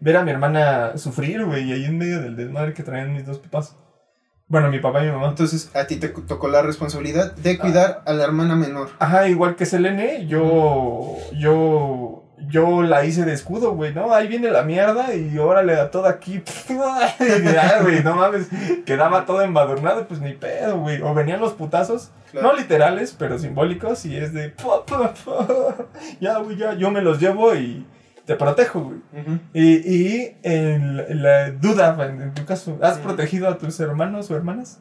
ver 0.00 0.16
a 0.18 0.22
mi 0.22 0.32
hermana 0.32 0.98
sufrir, 0.98 1.46
güey, 1.46 1.72
ahí 1.72 1.84
en 1.86 1.96
medio 1.96 2.20
del 2.20 2.36
desmadre 2.36 2.74
que 2.74 2.82
traían 2.82 3.14
mis 3.14 3.24
dos 3.24 3.38
papás. 3.38 3.76
Bueno, 4.48 4.68
mi 4.68 4.80
papá 4.80 5.02
y 5.02 5.06
mi 5.06 5.12
mamá. 5.12 5.28
Entonces 5.28 5.70
a 5.74 5.86
ti 5.86 5.96
te 5.96 6.08
tocó 6.08 6.48
la 6.48 6.60
responsabilidad 6.60 7.34
de 7.36 7.56
cuidar 7.56 8.02
a 8.04 8.12
la 8.12 8.24
hermana 8.24 8.54
menor. 8.56 8.90
Ajá, 8.98 9.28
igual 9.28 9.54
que 9.56 9.64
Selene, 9.64 10.26
yo, 10.26 11.16
yo, 11.38 12.19
yo 12.48 12.82
la 12.82 13.04
hice 13.04 13.24
de 13.24 13.32
escudo, 13.32 13.72
güey, 13.74 13.92
¿no? 13.94 14.12
Ahí 14.12 14.28
viene 14.28 14.50
la 14.50 14.62
mierda 14.62 15.14
y 15.14 15.36
órale 15.38 15.74
a 15.74 15.90
todo 15.90 16.06
aquí. 16.06 16.42
Y 17.20 17.42
ya, 17.44 17.80
güey, 17.82 18.02
no 18.02 18.16
mames, 18.16 18.48
quedaba 18.84 19.24
todo 19.26 19.42
embadurnado, 19.42 20.06
pues 20.06 20.20
ni 20.20 20.32
pedo, 20.32 20.78
güey. 20.78 21.00
O 21.02 21.14
venían 21.14 21.40
los 21.40 21.52
putazos, 21.52 22.10
Claro. 22.30 22.48
no 22.48 22.56
literales, 22.56 23.14
pero 23.18 23.38
simbólicos, 23.38 24.04
y 24.06 24.16
es 24.16 24.32
de, 24.32 24.54
ya, 26.20 26.38
güey, 26.38 26.56
ya, 26.56 26.74
yo 26.74 26.90
me 26.90 27.02
los 27.02 27.18
llevo 27.20 27.54
y 27.54 27.84
te 28.24 28.36
protejo, 28.36 28.80
güey. 28.80 28.98
Y, 29.52 29.64
y 29.76 30.36
en 30.42 31.22
la 31.22 31.50
duda, 31.50 31.96
en, 32.06 32.32
tu 32.34 32.44
caso, 32.44 32.78
¿has 32.82 32.98
protegido 32.98 33.48
a 33.48 33.58
tus 33.58 33.78
hermanos 33.80 34.30
o 34.30 34.36
hermanas? 34.36 34.80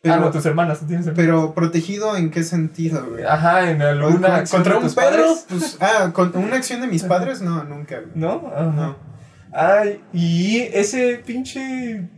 Pero, 0.00 0.14
ah, 0.14 0.18
no, 0.18 0.30
tus 0.30 0.46
hermanas, 0.46 0.78
¿tú 0.78 0.86
tienes 0.86 1.06
hermanas? 1.06 1.26
pero 1.26 1.54
protegido 1.54 2.16
en 2.16 2.30
qué 2.30 2.44
sentido, 2.44 3.04
güey. 3.10 3.24
Ajá, 3.24 3.70
en 3.70 3.82
alguna 3.82 4.44
contra 4.44 4.78
un 4.78 4.94
padres. 4.94 5.46
pues, 5.48 5.76
ah, 5.80 6.10
con 6.12 6.36
una 6.36 6.56
acción 6.56 6.80
de 6.80 6.86
mis 6.86 7.02
padres, 7.02 7.42
no, 7.42 7.64
nunca, 7.64 7.98
güey. 8.00 8.12
¿No? 8.14 8.52
Ajá. 8.54 8.70
No. 8.70 8.96
Ay, 9.52 10.00
y 10.12 10.58
ese 10.58 11.16
pinche. 11.24 12.08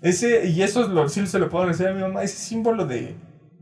Ese, 0.00 0.46
y 0.46 0.62
eso 0.62 0.82
es 0.82 0.88
lo, 0.88 1.08
sí 1.08 1.26
se 1.26 1.38
lo 1.38 1.48
puedo 1.48 1.64
agradecer 1.64 1.88
a 1.88 1.94
mi 1.94 2.00
mamá, 2.00 2.22
ese 2.22 2.36
símbolo 2.36 2.86
de 2.86 3.16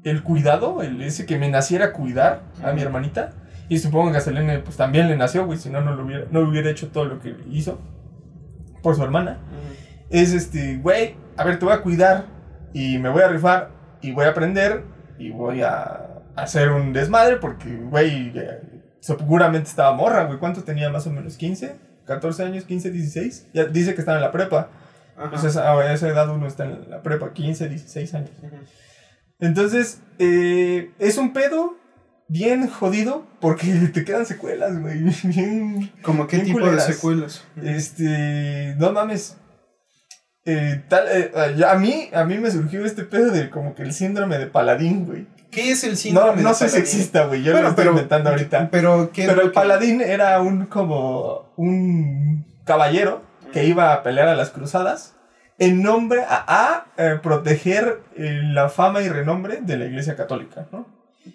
el 0.04 0.22
cuidado, 0.22 0.82
el, 0.82 1.00
ese 1.02 1.26
que 1.26 1.38
me 1.38 1.48
naciera 1.48 1.92
cuidar 1.92 2.42
a 2.62 2.72
mi 2.72 2.82
hermanita. 2.82 3.32
Y 3.68 3.78
supongo 3.78 4.12
que 4.12 4.18
a 4.18 4.20
Selene 4.20 4.58
pues 4.58 4.76
también 4.76 5.08
le 5.08 5.16
nació, 5.16 5.46
güey, 5.46 5.58
si 5.58 5.70
no, 5.70 5.80
no, 5.80 5.94
lo 5.94 6.04
hubiera, 6.04 6.26
no 6.30 6.40
hubiera 6.40 6.70
hecho 6.70 6.88
todo 6.88 7.06
lo 7.06 7.20
que 7.20 7.34
hizo 7.50 7.80
por 8.82 8.96
su 8.96 9.02
hermana. 9.02 9.38
Es 10.10 10.32
este, 10.32 10.76
güey, 10.76 11.14
a 11.36 11.44
ver, 11.44 11.58
te 11.58 11.64
voy 11.64 11.74
a 11.74 11.80
cuidar 11.80 12.26
y 12.72 12.98
me 12.98 13.08
voy 13.08 13.22
a 13.22 13.28
rifar 13.28 13.70
y 14.00 14.12
voy 14.12 14.24
a 14.24 14.30
aprender 14.30 14.84
y 15.18 15.30
voy 15.30 15.62
a 15.62 16.22
hacer 16.36 16.70
un 16.70 16.92
desmadre 16.92 17.36
porque, 17.36 17.74
güey, 17.76 18.32
seguramente 19.00 19.68
estaba 19.68 19.94
morra, 19.94 20.24
güey. 20.24 20.38
¿Cuánto 20.38 20.64
tenía 20.64 20.90
más 20.90 21.06
o 21.06 21.10
menos? 21.10 21.38
¿15? 21.38 21.74
¿14 22.06 22.44
años? 22.44 22.66
¿15, 22.66 22.90
16? 22.90 23.48
Ya 23.52 23.64
dice 23.64 23.94
que 23.94 24.00
estaba 24.00 24.18
en 24.18 24.22
la 24.22 24.32
prepa. 24.32 24.70
Ajá. 25.16 25.30
Pues 25.30 25.56
a 25.56 25.92
esa 25.92 26.08
edad 26.08 26.28
uno 26.30 26.46
está 26.46 26.64
en 26.64 26.90
la 26.90 27.02
prepa, 27.02 27.32
15, 27.32 27.68
16 27.68 28.14
años. 28.14 28.30
Entonces, 29.38 30.00
eh, 30.18 30.90
es 30.98 31.18
un 31.18 31.32
pedo 31.32 31.76
bien 32.28 32.68
jodido 32.68 33.26
porque 33.40 33.66
te 33.92 34.04
quedan 34.04 34.24
secuelas, 34.26 34.80
güey. 34.80 35.02
Bien 35.24 35.92
¿Como 36.02 36.26
qué 36.26 36.36
Bien 36.36 36.46
tipo 36.46 36.60
culeras. 36.60 36.86
de 36.86 36.94
secuelas? 36.94 37.44
este, 37.62 38.74
no 38.78 38.92
mames. 38.92 39.36
Eh, 40.44 40.82
tal, 40.88 41.04
eh, 41.08 41.30
ya 41.56 41.70
a 41.72 41.76
mí, 41.76 42.10
a 42.12 42.24
mí 42.24 42.38
me 42.38 42.50
surgió 42.50 42.84
este 42.84 43.04
pedo 43.04 43.30
de 43.30 43.48
como 43.48 43.74
que 43.74 43.82
el 43.82 43.92
síndrome 43.92 44.38
de 44.38 44.46
paladín, 44.46 45.06
güey. 45.06 45.26
¿Qué 45.50 45.70
es 45.70 45.84
el 45.84 45.90
No, 45.90 45.96
síndrome 45.96 46.42
no 46.42 46.48
de 46.48 46.54
sé 46.54 46.68
si 46.68 46.78
exista, 46.78 47.26
güey. 47.26 47.42
Yo 47.42 47.52
Bueno, 47.52 47.64
lo 47.64 47.70
estoy 47.70 47.82
pero- 47.84 47.92
inventando 47.94 48.30
ahorita. 48.30 48.68
Pero, 48.70 49.10
¿qué 49.12 49.22
es 49.22 49.28
Pero 49.28 49.42
el 49.42 49.48
que- 49.48 49.54
paladín 49.54 50.00
era 50.00 50.40
un 50.40 50.66
como 50.66 51.52
un 51.56 52.44
caballero 52.64 53.22
que 53.52 53.64
iba 53.66 53.92
a 53.92 54.02
pelear 54.02 54.28
a 54.28 54.34
las 54.34 54.50
cruzadas 54.50 55.14
en 55.58 55.82
nombre 55.82 56.22
a, 56.26 56.44
a, 56.48 56.86
eh, 56.96 57.18
proteger 57.22 58.00
eh, 58.16 58.40
la 58.42 58.68
fama 58.68 59.02
y 59.02 59.08
renombre 59.10 59.58
de 59.60 59.76
la 59.76 59.84
iglesia 59.84 60.16
católica, 60.16 60.66
¿no? 60.72 60.86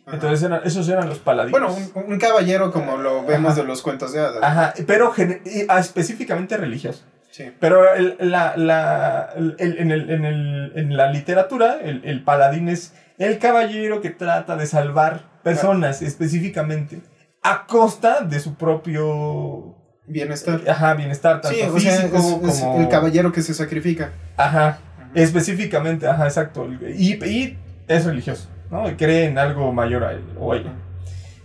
Ajá. 0.05 0.15
Entonces 0.15 0.43
eran, 0.43 0.61
esos 0.65 0.89
eran 0.89 1.07
los 1.07 1.19
paladinos. 1.19 1.51
Bueno, 1.61 1.75
un, 1.95 2.11
un 2.13 2.19
caballero 2.19 2.73
como 2.73 2.97
lo 2.97 3.23
vemos 3.23 3.53
Ajá. 3.53 3.61
de 3.61 3.67
los 3.67 3.81
cuentos 3.81 4.11
de 4.11 4.19
hadas. 4.19 4.39
Ajá, 4.43 4.73
pero 4.85 5.13
y, 5.45 5.65
ah, 5.69 5.79
específicamente 5.79 6.57
religioso. 6.57 7.03
Sí. 7.37 7.51
Pero 7.59 7.93
el- 7.93 8.15
la, 8.19 8.57
la- 8.57 9.29
el- 9.35 9.55
en, 9.59 9.91
el- 9.91 10.09
en 10.09 10.25
el- 10.25 10.71
en 10.75 10.97
la 10.97 11.11
literatura, 11.11 11.77
el, 11.81 12.01
el 12.03 12.23
paladín 12.23 12.67
es 12.67 12.95
el 13.19 13.37
caballero 13.37 14.01
que 14.01 14.09
trata 14.09 14.55
de 14.55 14.65
salvar 14.65 15.21
personas 15.43 16.01
específicamente 16.01 16.99
a 17.43 17.67
costa 17.67 18.21
de 18.21 18.39
su 18.39 18.55
propio 18.55 19.75
Bienestar. 20.07 20.61
ajá, 20.67 20.95
bienestar, 20.95 21.41
tanto 21.41 21.55
Sí, 21.57 21.63
o 21.63 21.79
sea, 21.79 21.91
físico 21.97 22.17
es, 22.17 22.55
es 22.55 22.61
como... 22.63 22.79
el 22.81 22.89
caballero 22.89 23.31
que 23.31 23.41
se 23.43 23.53
sacrifica. 23.53 24.11
Ajá, 24.35 24.79
específicamente, 25.13 26.07
ajá, 26.07 26.23
exacto. 26.25 26.67
Y, 26.97 27.13
y 27.23 27.57
es 27.87 28.05
religioso, 28.05 28.49
¿no? 28.71 28.89
Y 28.89 28.95
cree 28.95 29.25
en 29.25 29.37
algo 29.37 29.71
mayor 29.73 30.03
a 30.05 30.13
él 30.13 30.23
o 30.39 30.55
ella. 30.55 30.71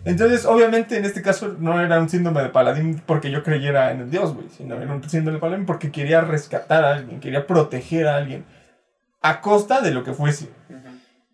Entonces, 0.05 0.47
obviamente, 0.47 0.97
en 0.97 1.05
este 1.05 1.23
caso 1.23 1.57
no 1.59 1.81
era 1.81 2.01
un 2.01 2.09
síndrome 2.09 2.43
de 2.43 2.49
paladín 2.49 3.01
porque 3.07 3.31
yo 3.31 3.43
creyera 3.43 3.93
en 3.93 4.01
el 4.01 4.11
Dios, 4.11 4.35
güey, 4.35 4.49
sino 4.49 4.81
era 4.81 4.93
un 4.93 5.09
síndrome 5.09 5.37
de 5.37 5.41
paladín 5.41 5.67
porque 5.67 5.93
quería 5.93 6.23
rescatar 6.23 6.85
a 6.85 6.95
alguien, 6.95 7.21
quería 7.21 7.47
proteger 7.47 8.09
a 8.09 8.17
alguien 8.17 8.45
a 9.21 9.41
costa 9.41 9.81
de 9.81 9.93
lo 9.93 10.03
que 10.03 10.13
fuese. 10.13 10.49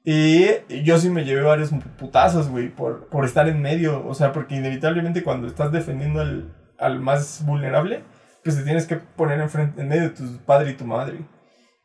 Y 0.04 0.46
yo 0.84 0.98
sí 0.98 1.10
me 1.10 1.24
llevé 1.24 1.42
varios 1.42 1.70
putazos, 1.98 2.48
güey, 2.48 2.68
por, 2.68 3.08
por 3.08 3.24
estar 3.24 3.48
en 3.48 3.60
medio. 3.60 4.06
O 4.06 4.14
sea, 4.14 4.32
porque 4.32 4.56
inevitablemente 4.56 5.22
cuando 5.22 5.46
estás 5.46 5.72
defendiendo 5.72 6.20
al, 6.20 6.54
al 6.78 7.00
más 7.00 7.44
vulnerable, 7.44 8.04
pues 8.42 8.56
te 8.56 8.62
tienes 8.64 8.86
que 8.86 8.96
poner 8.96 9.40
enfrente, 9.40 9.80
en 9.80 9.88
medio 9.88 10.02
de 10.04 10.10
tu 10.10 10.38
padre 10.46 10.70
y 10.70 10.74
tu 10.74 10.84
madre. 10.84 11.26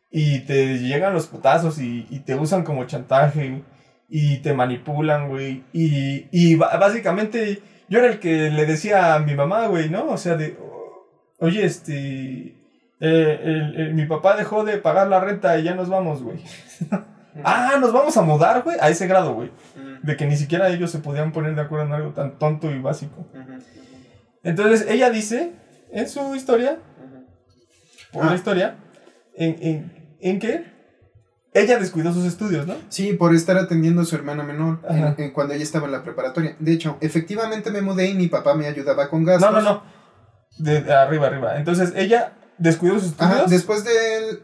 Y 0.09 0.41
te 0.45 0.79
llegan 0.79 1.13
los 1.13 1.27
putazos 1.27 1.79
y, 1.79 2.07
y 2.09 2.19
te 2.19 2.35
usan 2.35 2.63
como 2.63 2.85
chantaje 2.85 3.63
y 4.15 4.37
te 4.43 4.53
manipulan, 4.53 5.27
güey. 5.27 5.63
Y, 5.73 6.27
y 6.31 6.55
básicamente 6.55 7.61
yo 7.89 7.97
era 7.97 8.09
el 8.09 8.19
que 8.19 8.51
le 8.51 8.67
decía 8.67 9.15
a 9.15 9.19
mi 9.19 9.33
mamá, 9.33 9.65
güey, 9.67 9.89
¿no? 9.89 10.05
O 10.05 10.17
sea, 10.17 10.35
de, 10.37 10.55
oye, 11.39 11.65
este... 11.65 12.55
eh, 12.99 13.39
el- 13.43 13.75
el- 13.75 13.93
mi 13.95 14.05
papá 14.05 14.37
dejó 14.37 14.63
de 14.63 14.77
pagar 14.77 15.07
la 15.07 15.19
renta 15.19 15.57
y 15.57 15.63
ya 15.63 15.73
nos 15.73 15.89
vamos, 15.89 16.21
güey. 16.21 16.37
Ah, 17.43 17.77
nos 17.81 17.91
vamos 17.91 18.15
a 18.15 18.21
mudar, 18.21 18.61
güey. 18.61 18.77
A 18.79 18.89
ese 18.89 19.07
grado, 19.07 19.33
güey. 19.33 19.49
De 20.03 20.15
que 20.15 20.27
ni 20.27 20.37
siquiera 20.37 20.69
ellos 20.69 20.91
se 20.91 20.99
podían 20.99 21.31
poner 21.31 21.55
de 21.55 21.61
acuerdo 21.61 21.87
en 21.87 21.93
algo 21.93 22.11
tan 22.11 22.37
tonto 22.37 22.69
y 22.69 22.77
básico. 22.79 23.25
Entonces, 24.43 24.85
ella 24.87 25.09
dice 25.09 25.51
en 25.91 26.07
su 26.07 26.35
historia, 26.35 26.77
por 28.11 28.25
Ah. 28.25 28.29
la 28.29 28.35
historia, 28.35 28.75
en, 29.35 29.55
en, 29.61 29.91
en 30.21 30.37
que 30.37 30.63
ella 31.53 31.77
descuidó 31.79 32.13
sus 32.13 32.25
estudios, 32.25 32.65
¿no? 32.67 32.75
Sí, 32.89 33.13
por 33.13 33.33
estar 33.35 33.57
atendiendo 33.57 34.01
a 34.01 34.05
su 34.05 34.15
hermana 34.15 34.43
menor 34.43 34.79
en- 35.17 35.31
cuando 35.31 35.53
ella 35.53 35.63
estaba 35.63 35.85
en 35.85 35.91
la 35.91 36.03
preparatoria. 36.03 36.55
De 36.59 36.73
hecho, 36.73 36.97
efectivamente 37.01 37.69
me 37.71 37.81
mudé 37.81 38.09
y 38.09 38.13
mi 38.15 38.27
papá 38.27 38.55
me 38.55 38.67
ayudaba 38.67 39.09
con 39.09 39.23
gastos. 39.23 39.51
No, 39.51 39.61
no, 39.61 39.61
no. 39.61 39.83
De, 40.57 40.81
de 40.81 40.93
arriba, 40.93 41.27
arriba. 41.27 41.57
Entonces, 41.57 41.93
ella 41.95 42.33
descuidó 42.57 42.95
sus 42.95 43.09
estudios. 43.09 43.31
Ajá, 43.35 43.45
después 43.47 43.83
del... 43.83 44.43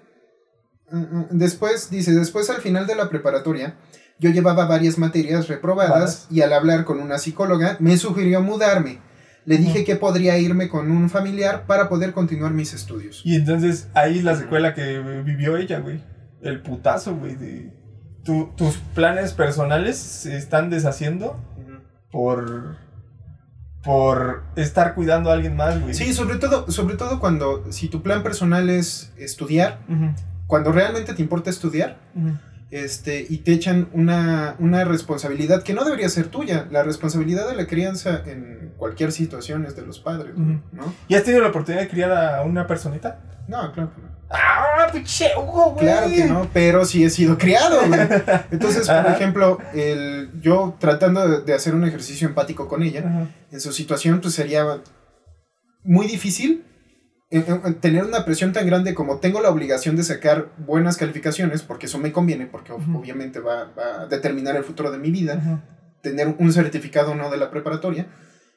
mm, 0.92 0.98
mm, 0.98 1.26
Después, 1.32 1.90
dice, 1.90 2.14
después 2.14 2.50
al 2.50 2.62
final 2.62 2.88
de 2.88 2.96
la 2.96 3.10
preparatoria, 3.10 3.76
yo 4.20 4.30
llevaba 4.32 4.66
varias 4.66 4.98
materias 4.98 5.48
reprobadas 5.48 6.28
y 6.30 6.42
al 6.42 6.52
hablar 6.54 6.84
con 6.84 7.00
una 7.00 7.18
psicóloga 7.20 7.78
me 7.80 7.96
sugirió 7.98 8.42
mudarme. 8.42 9.00
Le 9.46 9.58
dije 9.58 9.84
que 9.84 9.96
podría 9.96 10.38
irme 10.38 10.68
con 10.68 10.92
un 10.92 11.10
familiar 11.10 11.66
para 11.66 11.90
poder 11.90 12.12
continuar 12.12 12.52
mis 12.52 12.74
estudios. 12.74 13.22
Y 13.24 13.36
entonces 13.36 13.88
ahí 13.96 14.22
la 14.22 14.36
secuela 14.36 14.74
que 14.76 15.00
vivió 15.24 15.58
ella, 15.58 15.80
güey. 15.80 16.04
El 16.42 16.62
putazo, 16.62 17.16
güey. 17.16 17.36
De 17.36 17.74
tu- 18.24 18.52
tus 18.56 18.78
planes 18.96 19.34
personales 19.34 19.98
se 19.98 20.38
están 20.38 20.70
deshaciendo 20.70 21.40
por 22.12 22.78
por 23.84 24.44
estar 24.58 24.94
cuidando 24.94 25.30
a 25.30 25.34
alguien 25.34 25.56
más, 25.56 25.80
güey. 25.82 25.94
Sí, 25.94 26.14
sobre 26.14 26.38
todo, 26.38 26.70
sobre 26.70 26.96
todo 26.98 27.20
cuando, 27.22 27.72
si 27.72 27.88
tu 27.88 28.04
plan 28.04 28.24
personal 28.24 28.70
es 28.70 29.14
estudiar, 29.18 29.80
cuando 30.48 30.72
realmente 30.74 31.14
te 31.14 31.22
importa 31.22 31.50
estudiar, 31.50 31.98
este, 32.72 33.26
y 33.30 33.38
te 33.38 33.54
echan 33.54 33.88
una, 33.94 34.56
una 34.60 34.84
responsabilidad 34.84 35.64
que 35.64 35.74
no 35.74 35.86
debería 35.86 36.10
ser 36.10 36.28
tuya. 36.28 36.68
La 36.70 36.84
responsabilidad 36.84 37.48
de 37.50 37.56
la 37.56 37.68
crianza 37.68 38.22
en 38.26 38.74
cualquier 38.78 39.14
situación 39.14 39.66
es 39.66 39.76
de 39.78 39.84
los 39.84 40.00
padres. 40.00 40.36
¿no? 40.38 40.94
¿Y 41.08 41.16
has 41.16 41.24
tenido 41.24 41.42
la 41.42 41.50
oportunidad 41.50 41.82
de 41.84 41.90
criar 41.90 42.12
a 42.12 42.42
una 42.44 42.68
personita? 42.68 43.22
No, 43.48 43.72
claro 43.72 43.96
que 43.96 44.02
no. 44.02 44.10
¡Ah, 44.32 44.88
pinche 44.92 45.32
Hugo, 45.38 45.72
güey! 45.72 45.86
Claro 45.86 46.08
que 46.12 46.26
no, 46.26 46.50
pero 46.54 46.86
sí 46.86 47.04
he 47.04 47.10
sido 47.10 47.38
criado, 47.38 47.80
güey. 47.88 48.00
Entonces, 48.52 48.88
por 48.88 48.96
Ajá. 48.98 49.14
ejemplo, 49.16 49.58
el, 49.74 50.30
yo 50.42 50.76
tratando 50.80 51.42
de, 51.42 51.54
hacer 51.54 51.74
un 51.74 51.84
ejercicio 51.86 52.28
empático 52.28 52.68
con 52.68 52.84
ella, 52.84 53.02
Ajá. 53.06 53.28
en 53.52 53.60
su 53.60 53.72
situación, 53.74 54.22
pues 54.22 54.36
sería 54.36 54.82
muy 55.84 56.06
difícil 56.08 56.64
eh, 57.32 57.44
eh, 57.48 57.72
tener 57.80 58.04
una 58.06 58.26
presión 58.26 58.54
tan 58.54 58.66
grande 58.68 58.94
como 58.94 59.18
tengo 59.18 59.42
la 59.42 59.50
obligación 59.50 59.96
de 59.96 60.04
sacar 60.04 60.50
buenas 60.58 60.98
calificaciones, 60.98 61.64
porque 61.64 61.88
eso 61.88 61.98
me 61.98 62.12
conviene, 62.12 62.46
porque 62.46 62.72
Ujú. 62.74 63.00
obviamente 63.00 63.40
va, 63.40 63.72
va 63.78 64.02
a 64.02 64.06
determinar 64.08 64.56
el 64.56 64.64
futuro 64.64 64.92
de 64.92 65.00
mi 65.00 65.10
vida, 65.10 65.34
Ajá. 65.34 65.64
tener 66.02 66.36
un 66.38 66.54
certificado 66.54 67.12
o 67.12 67.16
no 67.16 67.32
de 67.32 67.38
la 67.38 67.50
preparatoria, 67.50 68.08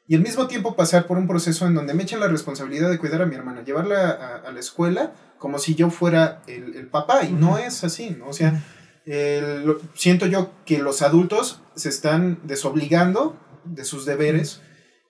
y 0.05 0.15
al 0.15 0.21
mismo 0.21 0.47
tiempo 0.47 0.75
pasar 0.75 1.05
por 1.07 1.17
un 1.17 1.27
proceso 1.27 1.65
en 1.65 1.75
donde 1.75 1.93
me 1.93 2.03
echan 2.03 2.19
la 2.19 2.27
responsabilidad 2.27 2.89
de 2.89 2.97
cuidar 2.97 3.21
a 3.21 3.25
mi 3.25 3.35
hermana, 3.35 3.63
llevarla 3.63 4.09
a, 4.09 4.35
a 4.49 4.51
la 4.51 4.59
escuela 4.59 5.13
como 5.43 5.59
si 5.59 5.75
yo 5.75 5.89
fuera 5.89 6.41
el, 6.47 6.73
el 6.77 6.87
papá, 6.87 7.25
y 7.25 7.33
no 7.33 7.49
Ujú. 7.49 7.57
es 7.57 7.83
así, 7.83 8.11
¿no? 8.11 8.27
O 8.29 8.33
sea, 8.33 8.63
el- 9.05 9.75
siento 9.93 10.25
yo 10.25 10.51
que 10.65 10.77
los 10.79 11.01
adultos 11.01 11.61
se 11.75 11.89
están 11.89 12.39
desobligando 12.43 13.37
de 13.65 13.83
sus 13.83 14.05
deberes, 14.05 14.61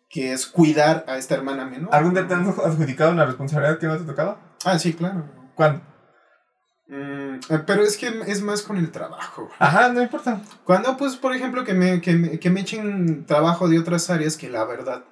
que 0.09 0.33
es 0.33 0.47
cuidar 0.47 1.05
a 1.07 1.19
esta 1.19 1.35
hermana 1.35 1.65
menor. 1.65 1.93
¿Algún 1.93 2.15
día 2.15 2.27
te 2.27 2.33
han 2.33 2.47
adjudicado 2.47 3.11
una 3.11 3.25
responsabilidad 3.27 3.77
que 3.77 3.85
no 3.85 3.95
te 3.95 4.05
tocaba? 4.05 4.39
Ah, 4.65 4.79
sí, 4.79 4.93
claro. 4.93 5.23
¿Cuándo? 5.53 5.83
Mm, 6.87 7.37
pero 7.67 7.83
es 7.83 7.95
que 7.95 8.07
es 8.25 8.41
más 8.41 8.63
con 8.63 8.77
el 8.77 8.89
trabajo. 8.89 9.51
Ajá, 9.59 9.89
no 9.89 10.01
importa. 10.01 10.41
Cuando, 10.63 10.97
pues, 10.97 11.15
por 11.15 11.35
ejemplo, 11.35 11.63
que 11.63 11.75
me, 11.75 12.01
que 12.01 12.13
me, 12.13 12.39
que 12.39 12.49
me 12.49 12.61
echen 12.61 13.27
trabajo 13.27 13.69
de 13.69 13.77
otras 13.77 14.09
áreas 14.09 14.35
que 14.35 14.49
la 14.49 14.63
verdad, 14.65 15.03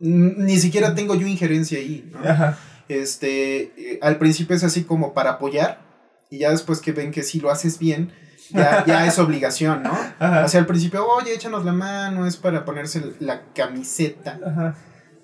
ni 0.00 0.58
siquiera 0.58 0.96
tengo 0.96 1.14
yo 1.14 1.28
injerencia 1.28 1.78
ahí, 1.78 2.10
¿no? 2.12 2.28
Ajá. 2.28 2.58
Este, 2.88 3.72
eh, 3.76 3.98
al 4.02 4.18
principio 4.18 4.56
es 4.56 4.64
así 4.64 4.84
como 4.84 5.14
para 5.14 5.30
apoyar, 5.32 5.86
y 6.30 6.38
ya 6.38 6.50
después 6.50 6.80
que 6.80 6.92
ven 6.92 7.10
que 7.10 7.22
si 7.22 7.40
lo 7.40 7.50
haces 7.50 7.78
bien, 7.78 8.12
ya, 8.50 8.84
ya 8.86 9.06
es 9.06 9.18
obligación, 9.18 9.82
¿no? 9.82 9.92
Ajá. 10.18 10.44
O 10.44 10.48
sea, 10.48 10.60
al 10.60 10.66
principio, 10.66 11.06
oye, 11.06 11.34
échanos 11.34 11.64
la 11.64 11.72
mano, 11.72 12.26
es 12.26 12.36
para 12.36 12.64
ponerse 12.64 13.02
la 13.20 13.42
camiseta, 13.54 14.38
Ajá. 14.44 14.74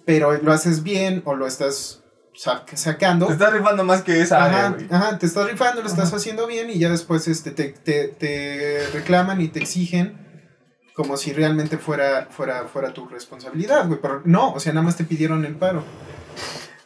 pero 0.07 0.33
lo 0.43 0.53
haces 0.53 0.83
bien 0.83 1.23
o 1.25 1.35
lo 1.35 1.47
estás 1.47 2.03
sac- 2.35 2.75
sacando. 2.75 3.27
Te 3.27 3.33
estás 3.35 3.53
rifando 3.53 3.85
más 3.85 4.03
que 4.03 4.21
esa 4.21 4.45
Ajá, 4.45 4.77
ajá, 4.91 5.19
te 5.19 5.27
estás 5.27 5.49
rifando, 5.51 5.81
lo 5.83 5.89
estás 5.89 6.13
haciendo 6.13 6.47
bien 6.47 6.69
y 6.71 6.79
ya 6.79 6.91
después 6.91 7.27
este, 7.29 7.51
te, 7.51 7.69
te, 7.71 8.09
te 8.09 8.87
reclaman 8.93 9.41
y 9.41 9.49
te 9.49 9.61
exigen 9.61 10.23
como 10.95 11.17
si 11.17 11.33
realmente 11.33 11.77
fuera, 11.77 12.29
fuera, 12.31 12.65
fuera 12.69 12.93
tu 12.95 13.09
responsabilidad, 13.09 13.87
güey. 13.89 14.01
Pero 14.01 14.23
no, 14.25 14.53
o 14.53 14.61
sea, 14.61 14.73
nada 14.73 14.85
más 14.85 14.97
te 14.97 15.05
pidieron 15.05 15.45
el 15.45 15.57
paro. 15.57 15.83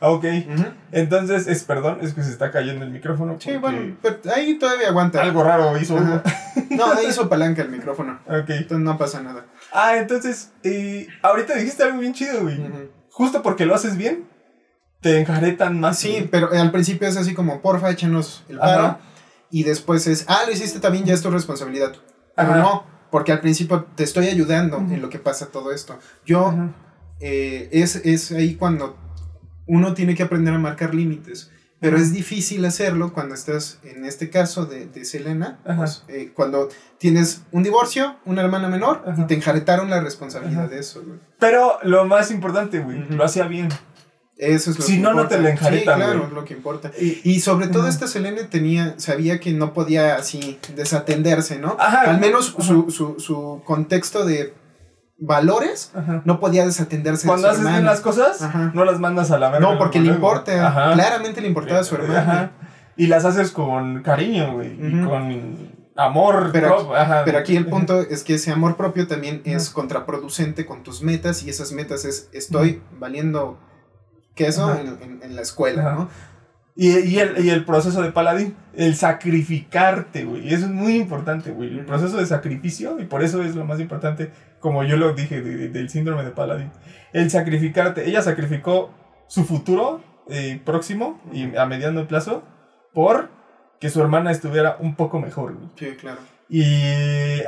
Ok. 0.00 0.24
Ujú. 0.24 0.64
Entonces, 0.92 1.46
es 1.48 1.64
perdón, 1.64 1.98
es 2.02 2.14
que 2.14 2.22
se 2.22 2.30
está 2.30 2.50
cayendo 2.50 2.84
el 2.84 2.90
micrófono. 2.90 3.36
Sí, 3.40 3.56
bueno, 3.56 3.96
pero 4.00 4.18
ahí 4.34 4.58
todavía 4.58 4.88
aguanta. 4.88 5.20
Algo 5.22 5.42
raro 5.42 5.76
hizo. 5.78 5.96
Ajá. 5.96 6.22
No, 6.70 6.92
ahí 6.92 7.06
hizo 7.08 7.28
palanca 7.28 7.62
el 7.62 7.70
micrófono. 7.70 8.20
Ok. 8.26 8.50
Entonces 8.50 8.78
no 8.78 8.96
pasa 8.98 9.22
nada. 9.22 9.46
Ah, 9.72 9.96
entonces, 9.96 10.52
eh, 10.62 11.08
ahorita 11.22 11.54
dijiste 11.54 11.82
algo 11.82 11.98
bien 11.98 12.12
chido, 12.14 12.42
güey. 12.42 12.60
Ujú. 12.60 12.90
Justo 13.10 13.42
porque 13.42 13.66
lo 13.66 13.74
haces 13.74 13.96
bien, 13.96 14.28
te 15.00 15.18
enjaretan 15.18 15.80
más. 15.80 15.98
Sí, 15.98 16.28
pero 16.30 16.50
al 16.52 16.70
principio 16.70 17.08
es 17.08 17.16
así 17.16 17.34
como, 17.34 17.60
porfa, 17.60 17.90
échanos 17.90 18.44
el 18.48 18.58
paro. 18.58 18.84
Ajá. 18.84 19.00
Y 19.50 19.64
después 19.64 20.06
es, 20.06 20.24
ah, 20.28 20.42
lo 20.46 20.52
hiciste 20.52 20.78
también, 20.78 21.04
ya 21.04 21.14
es 21.14 21.22
tu 21.22 21.30
responsabilidad. 21.30 21.92
Pero 22.36 22.50
Ajá. 22.52 22.58
no, 22.60 22.84
porque 23.10 23.32
al 23.32 23.40
principio 23.40 23.86
te 23.96 24.04
estoy 24.04 24.28
ayudando 24.28 24.76
Ujú. 24.78 24.94
en 24.94 25.02
lo 25.02 25.08
que 25.08 25.18
pasa 25.18 25.46
todo 25.46 25.72
esto. 25.72 25.98
Yo, 26.24 26.54
eh, 27.18 27.68
es, 27.72 27.96
es 27.96 28.30
ahí 28.30 28.54
cuando 28.54 28.96
uno 29.68 29.94
tiene 29.94 30.14
que 30.14 30.22
aprender 30.24 30.54
a 30.54 30.58
marcar 30.58 30.94
límites. 30.94 31.50
Pero 31.80 31.96
es 31.96 32.12
difícil 32.12 32.64
hacerlo 32.64 33.12
cuando 33.12 33.36
estás, 33.36 33.78
en 33.84 34.04
este 34.04 34.30
caso 34.30 34.66
de, 34.66 34.86
de 34.86 35.04
Selena, 35.04 35.60
pues, 35.76 36.02
eh, 36.08 36.32
cuando 36.34 36.68
tienes 36.98 37.42
un 37.52 37.62
divorcio, 37.62 38.16
una 38.24 38.42
hermana 38.42 38.68
menor, 38.68 39.04
Ajá. 39.06 39.22
y 39.22 39.26
te 39.28 39.34
enjaretaron 39.34 39.88
la 39.88 40.00
responsabilidad 40.00 40.64
Ajá. 40.64 40.74
de 40.74 40.80
eso. 40.80 41.04
güey. 41.06 41.20
Pero 41.38 41.78
lo 41.84 42.04
más 42.04 42.32
importante, 42.32 42.80
güey, 42.80 43.04
lo 43.10 43.22
hacía 43.24 43.46
bien. 43.46 43.68
Eso 44.36 44.70
es 44.72 44.78
lo 44.78 44.84
Si 44.84 44.94
que 44.96 44.98
no, 45.02 45.10
no 45.12 45.22
importa. 45.22 45.36
te 45.36 45.42
la 45.42 45.50
enjaretan, 45.50 45.94
Sí, 45.94 46.02
claro, 46.04 46.18
güey. 46.18 46.28
es 46.28 46.32
lo 46.34 46.44
que 46.44 46.54
importa. 46.54 46.90
Y, 47.00 47.20
Y 47.22 47.40
sobre 47.40 47.68
todo 47.68 47.86
esta 47.86 48.08
Selene 48.08 48.42
tenía, 48.44 48.94
sabía 48.98 49.38
que 49.38 49.52
no 49.52 49.72
podía 49.72 50.16
así 50.16 50.58
desatenderse, 50.76 51.58
¿no? 51.60 51.76
Ajá. 51.78 52.10
Al 52.10 52.18
menos 52.20 52.56
su, 52.58 52.90
su, 52.90 53.20
su 53.20 53.62
contexto 53.64 54.24
de 54.24 54.52
valores 55.18 55.90
Ajá. 55.94 56.22
no 56.24 56.38
podía 56.40 56.64
desatenderse 56.64 57.26
Cuando 57.26 57.48
de 57.48 57.54
su 57.54 57.60
haces 57.60 57.64
bien 57.64 57.74
hermana. 57.76 57.90
las 57.92 58.00
cosas, 58.00 58.42
Ajá. 58.42 58.70
no 58.74 58.84
las 58.84 59.00
mandas 59.00 59.30
a 59.30 59.38
la 59.38 59.50
verga. 59.50 59.68
No, 59.68 59.78
porque 59.78 60.00
le 60.00 60.08
importa. 60.08 60.66
Ajá. 60.68 60.92
Claramente 60.94 61.40
le 61.40 61.48
importaba 61.48 61.80
a 61.80 61.84
su 61.84 61.96
hermana. 61.96 62.20
Ajá. 62.20 62.50
Y 62.96 63.06
las 63.06 63.24
haces 63.24 63.50
con 63.52 64.02
cariño, 64.02 64.54
güey. 64.54 64.72
Y 64.74 65.04
con 65.04 65.72
amor. 65.96 66.50
Pero 66.52 66.68
propio. 66.88 66.92
Pero 67.24 67.38
aquí 67.38 67.56
el 67.56 67.66
punto 67.66 68.00
es 68.00 68.22
que 68.24 68.34
ese 68.34 68.50
amor 68.52 68.76
propio 68.76 69.06
también 69.06 69.42
es 69.44 69.70
contraproducente 69.70 70.66
con 70.66 70.82
tus 70.82 71.02
metas 71.02 71.42
y 71.42 71.50
esas 71.50 71.72
metas 71.72 72.04
es 72.04 72.28
estoy 72.32 72.82
valiendo 72.98 73.58
queso 74.34 74.72
en, 74.74 74.86
en- 75.02 75.20
en 75.22 75.34
la 75.36 75.42
escuela. 75.42 75.92
¿no? 75.94 76.08
Y, 76.76 76.96
y 76.96 77.18
el, 77.18 77.44
y 77.44 77.50
el 77.50 77.64
proceso 77.64 78.02
de 78.02 78.12
paladín, 78.12 78.54
el 78.74 78.94
sacrificarte, 78.94 80.24
güey. 80.24 80.52
Eso 80.54 80.66
es 80.66 80.70
muy 80.72 80.94
importante, 80.96 81.50
güey. 81.50 81.76
El 81.78 81.84
proceso 81.84 82.16
de 82.18 82.26
sacrificio, 82.26 83.00
y 83.00 83.04
por 83.04 83.24
eso 83.24 83.42
es 83.42 83.56
lo 83.56 83.64
más 83.64 83.80
importante, 83.80 84.30
como 84.60 84.84
yo 84.84 84.96
lo 84.96 85.12
dije, 85.14 85.40
de- 85.40 85.56
de- 85.56 85.68
del 85.68 85.88
síndrome 85.88 86.24
de 86.24 86.30
paladín. 86.30 86.70
El 87.12 87.30
sacrificarte. 87.30 88.08
Ella 88.08 88.22
sacrificó 88.22 88.90
su 89.28 89.44
futuro 89.44 90.02
eh, 90.30 90.60
próximo 90.64 91.20
y 91.32 91.56
a 91.56 91.64
mediano 91.66 92.06
plazo 92.06 92.42
por 92.92 93.30
que 93.80 93.88
su 93.90 94.00
hermana 94.00 94.30
estuviera 94.30 94.76
un 94.80 94.94
poco 94.94 95.20
mejor, 95.20 95.54
güey. 95.54 95.68
Sí, 95.76 95.96
claro. 95.98 96.18
Y 96.50 96.72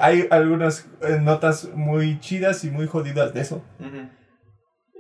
hay 0.01 0.27
algunas 0.31 0.89
eh, 1.03 1.19
notas 1.21 1.69
muy 1.75 2.21
chidas 2.21 2.65
y 2.65 2.71
muy 2.71 2.87
jodidas 2.87 3.35
de 3.35 3.41
eso. 3.41 3.63
Ujú. 3.81 4.09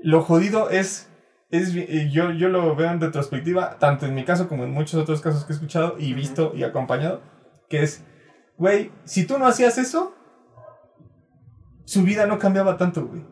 Lo 0.03 0.23
jodido 0.23 0.71
es, 0.71 1.11
es 1.51 1.73
yo, 2.13 2.33
yo 2.33 2.49
lo 2.49 2.75
veo 2.75 2.91
en 2.91 3.01
retrospectiva, 3.01 3.79
tanto 3.79 4.07
en 4.07 4.15
mi 4.15 4.25
caso 4.25 4.49
como 4.49 4.65
en 4.65 4.71
muchos 4.73 5.01
otros 5.01 5.21
casos 5.21 5.45
que 5.45 5.53
he 5.53 5.57
escuchado 5.57 5.97
y 5.99 6.13
Ujú. 6.13 6.17
visto 6.17 6.53
y 6.55 6.65
acompañado, 6.65 7.23
que 7.69 7.83
es, 7.83 8.05
güey, 8.57 8.91
si 9.05 9.27
tú 9.27 9.39
no 9.39 9.47
hacías 9.47 9.77
eso, 9.79 10.15
su 11.91 12.05
vida 12.05 12.25
no 12.27 12.39
cambiaba 12.39 12.77
tanto, 12.77 13.05
güey. 13.07 13.23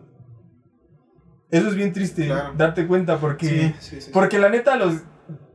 Eso 1.50 1.68
es 1.68 1.76
bien 1.76 1.92
triste, 1.92 2.26
Claro. 2.26 2.54
darte 2.56 2.86
cuenta, 2.88 3.18
porque, 3.18 3.74
Sí, 3.80 4.00
sí, 4.00 4.10
porque 4.12 4.38
la 4.40 4.48
neta 4.48 4.72
a 4.74 4.76
los, 4.76 5.02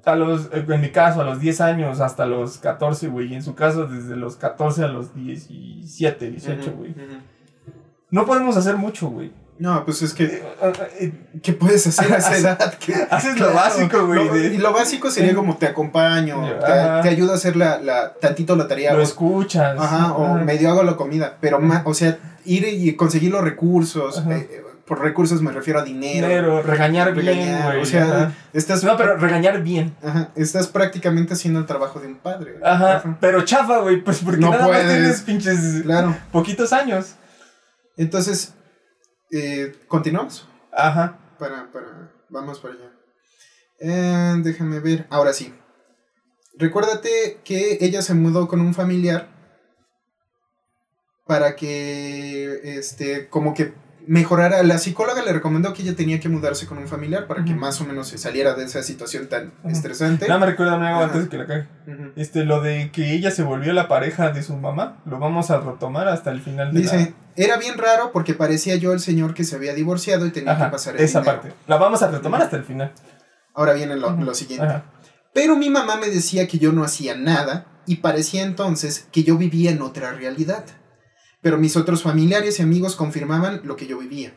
a 0.06 0.16
los, 0.16 0.50
en 0.54 0.82
mi 0.82 0.90
caso, 0.90 1.20
a 1.22 1.24
los 1.26 1.40
10 1.42 1.60
años 1.60 2.00
hasta 2.00 2.26
los 2.26 2.58
14, 2.60 3.10
güey, 3.10 3.28
y 3.32 3.36
en 3.36 3.44
su 3.44 3.56
caso 3.56 3.88
desde 3.88 4.16
los 4.16 4.38
14 4.38 4.86
a 4.86 4.88
los 4.88 5.14
17, 5.14 6.32
18, 6.32 6.70
Ujú, 6.70 6.78
güey. 6.80 6.92
ujú. 6.92 7.02
No 8.10 8.26
podemos 8.26 8.56
hacer 8.56 8.78
mucho, 8.78 9.10
güey. 9.10 9.34
No, 9.60 9.86
pues 9.86 10.02
es 10.02 10.14
que 10.14 10.44
Eh, 11.00 11.12
¿Qué 11.42 11.54
puedes 11.54 11.86
hacer 11.88 12.12
a 12.12 12.18
esa 12.18 12.38
edad? 12.38 12.74
¿Qué- 12.80 13.08
haces 13.10 13.40
lo 13.40 13.54
básico, 13.54 14.06
güey, 14.08 14.26
Lo- 14.26 14.38
y 14.38 14.58
lo 14.58 14.74
básico 14.74 15.12
sería 15.12 15.34
como 15.36 15.58
te 15.58 15.68
acompaño, 15.68 16.42
te, 16.60 17.02
te 17.04 17.10
ayudo 17.10 17.32
a 17.34 17.36
hacer 17.36 17.56
la, 17.56 17.80
la 17.80 18.14
tantito 18.14 18.56
la 18.56 18.68
tarea. 18.68 18.94
lo 18.94 19.00
o- 19.00 19.04
escuchas. 19.04 19.78
Ajá, 19.80 20.14
o 20.14 20.36
medio 20.36 20.70
hago 20.70 20.84
la 20.84 20.96
comida. 20.96 21.38
Pero, 21.40 21.60
o 21.86 21.94
sea, 21.94 22.18
ir 22.46 22.68
y 22.68 22.96
conseguir 22.96 23.32
los 23.32 23.44
recursos. 23.44 24.24
Eh, 24.30 24.62
por 24.86 25.00
recursos 25.02 25.42
me 25.42 25.52
refiero 25.54 25.80
a 25.80 25.84
dinero. 25.84 26.28
Dinero, 26.28 26.62
regañar 26.62 27.14
bien, 27.14 27.26
regañar, 27.26 27.66
güey. 27.68 27.82
O 27.82 27.86
sea, 27.86 28.04
ajá. 28.04 28.32
estás, 28.52 28.84
No, 28.84 28.98
pero 28.98 29.16
regañar 29.16 29.64
bien. 29.64 29.96
ajá, 30.04 30.32
estás 30.36 30.68
prácticamente 30.68 31.36
haciendo 31.36 31.60
el 31.62 31.66
trabajo 31.66 32.02
de 32.02 32.08
un 32.08 32.16
padre. 32.16 32.56
Ajá. 32.62 33.02
Pero 33.22 33.44
chafa, 33.46 33.78
güey, 33.80 34.02
pues 34.02 34.20
porque 34.20 34.42
No 34.42 34.50
nada 34.50 34.66
puedes. 34.66 34.84
más 34.84 34.94
tienes 34.94 35.22
pinches 35.22 35.84
Claro. 35.84 36.14
poquitos 36.34 36.74
años. 36.74 37.16
Entonces, 37.96 38.54
eh, 39.34 39.76
continuamos. 39.88 40.48
Ajá. 40.72 41.20
Para, 41.40 41.72
para, 41.72 42.12
vamos 42.30 42.60
para 42.60 42.76
allá. 42.76 42.92
Eh, 43.80 44.36
déjame 44.44 44.80
ver. 44.80 45.08
Ahora 45.10 45.34
sí. 45.34 45.54
Recuérdate 46.56 47.40
que 47.44 47.80
ella 47.82 48.02
se 48.02 48.14
mudó 48.14 48.48
con 48.48 48.62
un 48.62 48.74
familiar 48.74 49.28
para 51.26 51.56
que, 51.56 52.78
este, 52.78 53.28
como 53.28 53.54
que 53.54 53.74
mejorara. 54.08 54.62
La 54.64 54.78
psicóloga 54.78 55.22
le 55.24 55.34
recomendó 55.34 55.74
que 55.74 55.82
ella 55.82 55.96
tenía 55.96 56.20
que 56.20 56.30
mudarse 56.30 56.66
con 56.68 56.78
un 56.78 56.88
familiar 56.88 57.28
para 57.28 57.44
que 57.44 57.52
Ujú. 57.52 57.60
más 57.60 57.80
o 57.82 57.86
menos 57.86 58.08
se 58.08 58.18
saliera 58.18 58.54
de 58.54 58.66
esa 58.66 58.84
situación 58.84 59.28
tan 59.28 59.54
Ujú. 59.64 59.70
estresante. 59.70 60.28
No 60.28 60.40
me 60.40 60.46
recuerda 60.46 60.74
algo 60.76 60.86
Ajá. 60.88 61.04
antes 61.06 61.30
que 61.30 61.38
la 61.38 61.46
cague. 61.48 61.68
Ujú. 61.88 62.12
Este, 62.16 62.44
lo 62.46 62.62
de 62.62 62.92
que 62.92 63.14
ella 63.14 63.32
se 63.32 63.44
volvió 63.44 63.74
la 63.74 63.88
pareja 63.88 64.30
de 64.32 64.44
su 64.44 64.56
mamá, 64.56 65.02
lo 65.06 65.20
vamos 65.20 65.52
a 65.52 65.60
retomar 65.60 66.08
hasta 66.08 66.32
el 66.32 66.42
final 66.42 66.74
de 66.74 66.82
Dice, 66.82 67.14
era 67.36 67.58
bien 67.58 67.78
raro 67.78 68.12
porque 68.12 68.34
parecía 68.34 68.76
yo 68.76 68.94
el 68.94 69.00
señor 69.00 69.34
que 69.34 69.44
se 69.44 69.56
había 69.56 69.74
divorciado 69.74 70.26
y 70.26 70.30
la... 70.30 70.34
tenía 70.34 70.52
Ajá, 70.54 70.66
que 70.66 70.72
pasar 70.72 70.96
el 70.96 71.02
esa 71.04 71.22
dinero. 71.22 71.42
parte. 71.42 71.56
La 71.68 71.78
vamos 71.78 72.02
a 72.04 72.12
retomar 72.12 72.42
hasta 72.42 72.58
el 72.58 72.64
final. 72.64 72.92
Ahora 73.56 73.74
viene 73.74 73.96
lo, 73.96 74.12
lo 74.12 74.34
siguiente. 74.34 74.66
Ajá. 74.66 74.84
Pero 75.34 75.56
mi 75.56 75.70
mamá 75.70 75.96
me 75.96 76.10
decía 76.10 76.48
que 76.48 76.60
yo 76.60 76.72
no 76.72 76.84
hacía 76.84 77.16
nada 77.16 77.66
y 77.88 77.98
parecía 77.98 78.44
entonces 78.44 79.08
que 79.12 79.24
yo 79.24 79.38
vivía 79.38 79.72
en 79.72 79.82
otra 79.82 80.12
realidad. 80.12 80.64
Pero 81.44 81.60
mis 81.60 81.78
otros 81.78 82.02
familiares 82.02 82.58
y 82.58 82.64
amigos 82.64 82.96
confirmaban 82.96 83.62
lo 83.64 83.76
que 83.76 83.86
yo 83.86 84.00
vivía. 84.00 84.34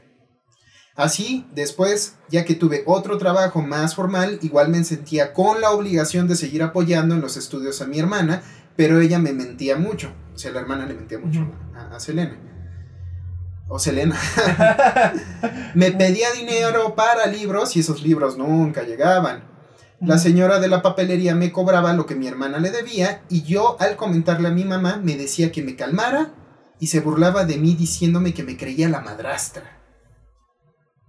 Así, 0.97 1.47
después, 1.55 2.17
ya 2.29 2.45
que 2.45 2.55
tuve 2.55 2.83
otro 2.87 3.17
trabajo 3.17 3.63
más 3.63 3.95
formal, 3.95 4.39
igual 4.43 4.71
me 4.71 4.83
sentía 4.83 5.33
con 5.33 5.61
la 5.61 5.71
obligación 5.71 6.27
de 6.27 6.37
seguir 6.37 6.63
apoyando 6.63 7.15
en 7.15 7.21
los 7.21 7.37
estudios 7.37 7.81
a 7.81 7.87
mi 7.87 7.99
hermana, 7.99 8.43
pero 8.77 9.01
ella 9.01 9.19
me 9.19 9.33
mentía 9.33 9.77
mucho. 9.77 10.13
O 10.35 10.39
sea, 10.39 10.53
la 10.53 10.61
hermana 10.61 10.85
le 10.85 10.95
mentía 10.95 11.19
mucho 11.19 11.47
a, 11.75 11.95
a 11.97 12.01
Selena. 12.01 12.39
O 13.69 13.79
Selena. 13.79 14.19
me 15.75 15.93
pedía 15.93 16.33
dinero 16.33 16.95
para 16.95 17.27
libros 17.27 17.77
y 17.77 17.81
esos 17.81 18.03
libros 18.03 18.39
nunca 18.39 18.83
llegaban. 18.83 19.45
La 20.01 20.19
señora 20.19 20.61
de 20.61 20.69
la 20.69 20.83
papelería 20.83 21.35
me 21.35 21.53
cobraba 21.53 21.93
lo 21.93 22.07
que 22.07 22.15
mi 22.15 22.27
hermana 22.27 22.59
le 22.59 22.71
debía 22.71 23.23
y 23.29 23.43
yo 23.43 23.77
al 23.81 23.97
comentarle 23.97 24.49
a 24.49 24.53
mi 24.53 24.65
mamá 24.65 25.01
me 25.03 25.17
decía 25.17 25.53
que 25.53 25.63
me 25.63 25.75
calmara 25.75 26.35
y 26.79 26.89
se 26.89 27.01
burlaba 27.01 27.45
de 27.45 27.57
mí 27.57 27.75
diciéndome 27.75 28.35
que 28.35 28.43
me 28.43 28.57
creía 28.57 28.89
la 28.89 29.01
madrastra. 29.01 29.81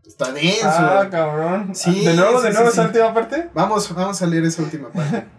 Está 0.05 0.31
denso. 0.31 0.67
Ah, 0.67 1.07
cabrón. 1.11 1.75
Sí, 1.75 2.05
¿De 2.05 2.13
nuevo, 2.13 2.41
de 2.41 2.51
nuevo 2.51 2.67
sí, 2.67 2.73
esa 2.73 2.85
última 2.85 3.13
parte? 3.13 3.49
Vamos, 3.53 3.93
vamos 3.93 4.21
a 4.21 4.25
leer 4.25 4.45
esa 4.45 4.63
última 4.63 4.89
parte. 4.89 5.27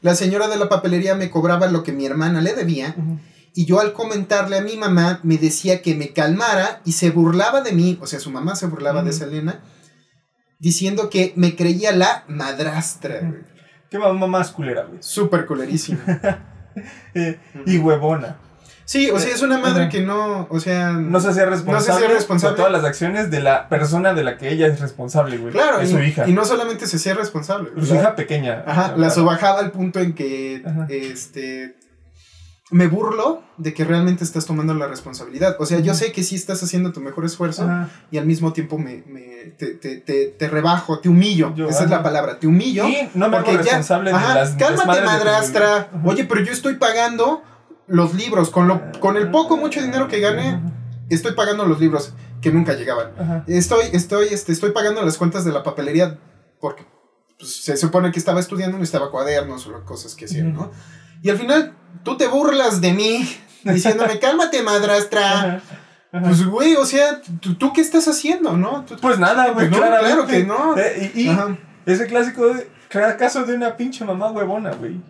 La 0.00 0.14
señora 0.14 0.48
de 0.48 0.56
la 0.56 0.68
papelería 0.68 1.14
me 1.14 1.30
cobraba 1.30 1.66
lo 1.66 1.82
que 1.82 1.92
mi 1.92 2.04
hermana 2.04 2.42
le 2.42 2.52
debía 2.54 2.94
y 3.54 3.64
yo 3.66 3.80
al 3.80 3.92
comentarle 3.92 4.58
a 4.58 4.62
mi 4.62 4.76
mamá 4.76 5.20
me 5.22 5.38
decía 5.38 5.80
que 5.80 5.94
me 5.94 6.12
calmara 6.12 6.82
y 6.84 6.92
se 6.92 7.10
burlaba 7.10 7.60
de 7.60 7.72
mí, 7.72 7.98
o 8.02 8.06
sea, 8.06 8.18
su 8.18 8.30
mamá 8.30 8.56
se 8.56 8.66
burlaba 8.66 9.02
de. 9.02 9.12
Selena, 9.12 9.62
diciendo 10.58 11.08
que 11.08 11.32
me 11.36 11.54
creía 11.54 11.92
la 11.92 12.24
madrastra. 12.26 13.46
Qué 13.94 14.00
mamá 14.00 14.26
más 14.26 14.50
culera, 14.50 14.86
güey. 14.86 14.98
Súper 15.00 15.46
culerísima. 15.46 16.00
Eh, 17.14 17.38
y 17.66 17.78
huevona. 17.78 18.38
Sí, 18.84 19.08
o 19.08 19.20
sea, 19.20 19.32
es 19.32 19.42
una 19.42 19.58
madre 19.58 19.88
que 19.88 20.00
no, 20.00 20.48
o 20.50 20.58
sea... 20.58 20.90
No 20.90 21.20
se 21.20 21.28
hacía 21.28 21.46
responsable, 21.46 22.08
responsable. 22.08 22.56
de 22.56 22.56
todas 22.56 22.72
las 22.72 22.82
acciones 22.82 23.30
de 23.30 23.40
la 23.40 23.68
persona 23.68 24.12
de 24.12 24.24
la 24.24 24.36
que 24.36 24.50
ella 24.50 24.66
es 24.66 24.80
responsable, 24.80 25.38
güey. 25.38 25.52
Claro, 25.52 25.78
de 25.78 25.84
y, 25.84 25.86
su 25.86 26.00
hija. 26.00 26.26
y 26.26 26.32
no 26.32 26.44
solamente 26.44 26.88
se 26.88 26.96
hacía 26.96 27.14
responsable. 27.14 27.70
su 27.80 27.94
hija 27.94 28.16
pequeña. 28.16 28.64
Ajá, 28.66 28.96
la 28.96 29.10
sobajaba 29.10 29.60
al 29.60 29.70
punto 29.70 30.00
en 30.00 30.16
que, 30.16 30.64
Ajá. 30.66 30.88
este, 30.90 31.76
me 32.74 32.88
burlo 32.88 33.40
de 33.56 33.72
que 33.72 33.84
realmente 33.84 34.24
estás 34.24 34.46
tomando 34.46 34.74
la 34.74 34.88
responsabilidad. 34.88 35.54
O 35.60 35.64
sea, 35.66 35.78
yo 35.78 35.94
sé 35.94 36.10
que 36.10 36.24
sí 36.24 36.34
estás 36.34 36.60
haciendo 36.60 36.90
tu 36.92 37.00
mejor 37.00 37.24
esfuerzo 37.24 37.62
Ajá. 37.62 37.88
y 38.10 38.18
al 38.18 38.26
mismo 38.26 38.52
tiempo 38.52 38.78
me, 38.78 39.04
me- 39.06 39.54
te, 39.56 39.74
te- 39.74 39.98
te- 39.98 40.26
te 40.26 40.48
rebajo, 40.48 40.98
te 40.98 41.08
humillo. 41.08 41.54
Yo, 41.54 41.68
Esa 41.68 41.84
es 41.84 41.86
ajá. 41.86 41.98
la 41.98 42.02
palabra, 42.02 42.40
te 42.40 42.48
humillo. 42.48 42.88
Y 42.88 43.08
no 43.14 43.28
me 43.28 43.36
hago 43.36 43.52
ya- 43.52 43.58
responsable 43.58 44.10
ajá, 44.10 44.28
de 44.30 44.34
las 44.40 44.50
cálmate, 44.56 44.98
de 45.00 45.06
madrastra. 45.06 45.76
Ajá. 45.76 46.02
Oye, 46.04 46.24
pero 46.24 46.40
yo 46.40 46.52
estoy 46.52 46.74
pagando 46.74 47.44
los 47.86 48.12
libros. 48.14 48.50
Con, 48.50 48.66
lo, 48.66 48.80
con 48.98 49.16
el 49.18 49.30
poco, 49.30 49.56
mucho 49.56 49.80
dinero 49.80 50.08
que 50.08 50.18
gane, 50.18 50.60
estoy 51.10 51.34
pagando 51.34 51.66
los 51.66 51.78
libros 51.78 52.12
que 52.42 52.50
nunca 52.50 52.72
llegaban. 52.74 53.12
Ajá. 53.16 53.44
Estoy, 53.46 53.84
estoy, 53.92 54.26
este, 54.32 54.50
estoy 54.50 54.72
pagando 54.72 55.00
las 55.04 55.16
cuentas 55.16 55.44
de 55.44 55.52
la 55.52 55.62
papelería 55.62 56.18
porque 56.60 56.84
pues, 57.38 57.54
se 57.54 57.76
supone 57.76 58.10
que 58.10 58.18
estaba 58.18 58.40
estudiando, 58.40 58.78
necesitaba 58.78 59.12
cuadernos 59.12 59.64
o 59.68 59.84
cosas 59.84 60.16
que 60.16 60.24
hacían, 60.24 60.54
¿no? 60.54 60.72
Y 61.22 61.30
al 61.30 61.38
final 61.38 61.76
tú 62.02 62.16
te 62.16 62.26
burlas 62.26 62.80
de 62.80 62.92
mí 62.92 63.36
diciéndome, 63.62 64.18
cálmate, 64.20 64.62
madrastra. 64.62 65.32
Ajá. 65.32 65.60
Ajá. 66.12 66.24
Pues, 66.26 66.44
güey, 66.46 66.76
o 66.76 66.86
sea, 66.86 67.20
¿tú, 67.40 67.54
tú 67.54 67.72
qué 67.72 67.80
estás 67.80 68.06
haciendo, 68.06 68.56
no? 68.56 68.84
Tú- 68.84 68.96
Pues 69.00 69.18
nada, 69.18 69.50
güey, 69.50 69.68
Pues 69.68 69.80
no, 69.80 69.86
claro 69.98 70.26
que 70.26 70.44
no. 70.44 70.76
Eh, 70.78 71.12
y 71.14 71.28
y 71.28 71.38
ese 71.86 72.06
clásico 72.06 72.46
de, 72.46 72.70
cada 73.00 73.16
caso 73.16 73.44
de 73.44 73.54
una 73.54 73.76
pinche 73.76 74.04
mamá 74.04 74.30
huevona, 74.30 74.70
güey. 74.72 75.00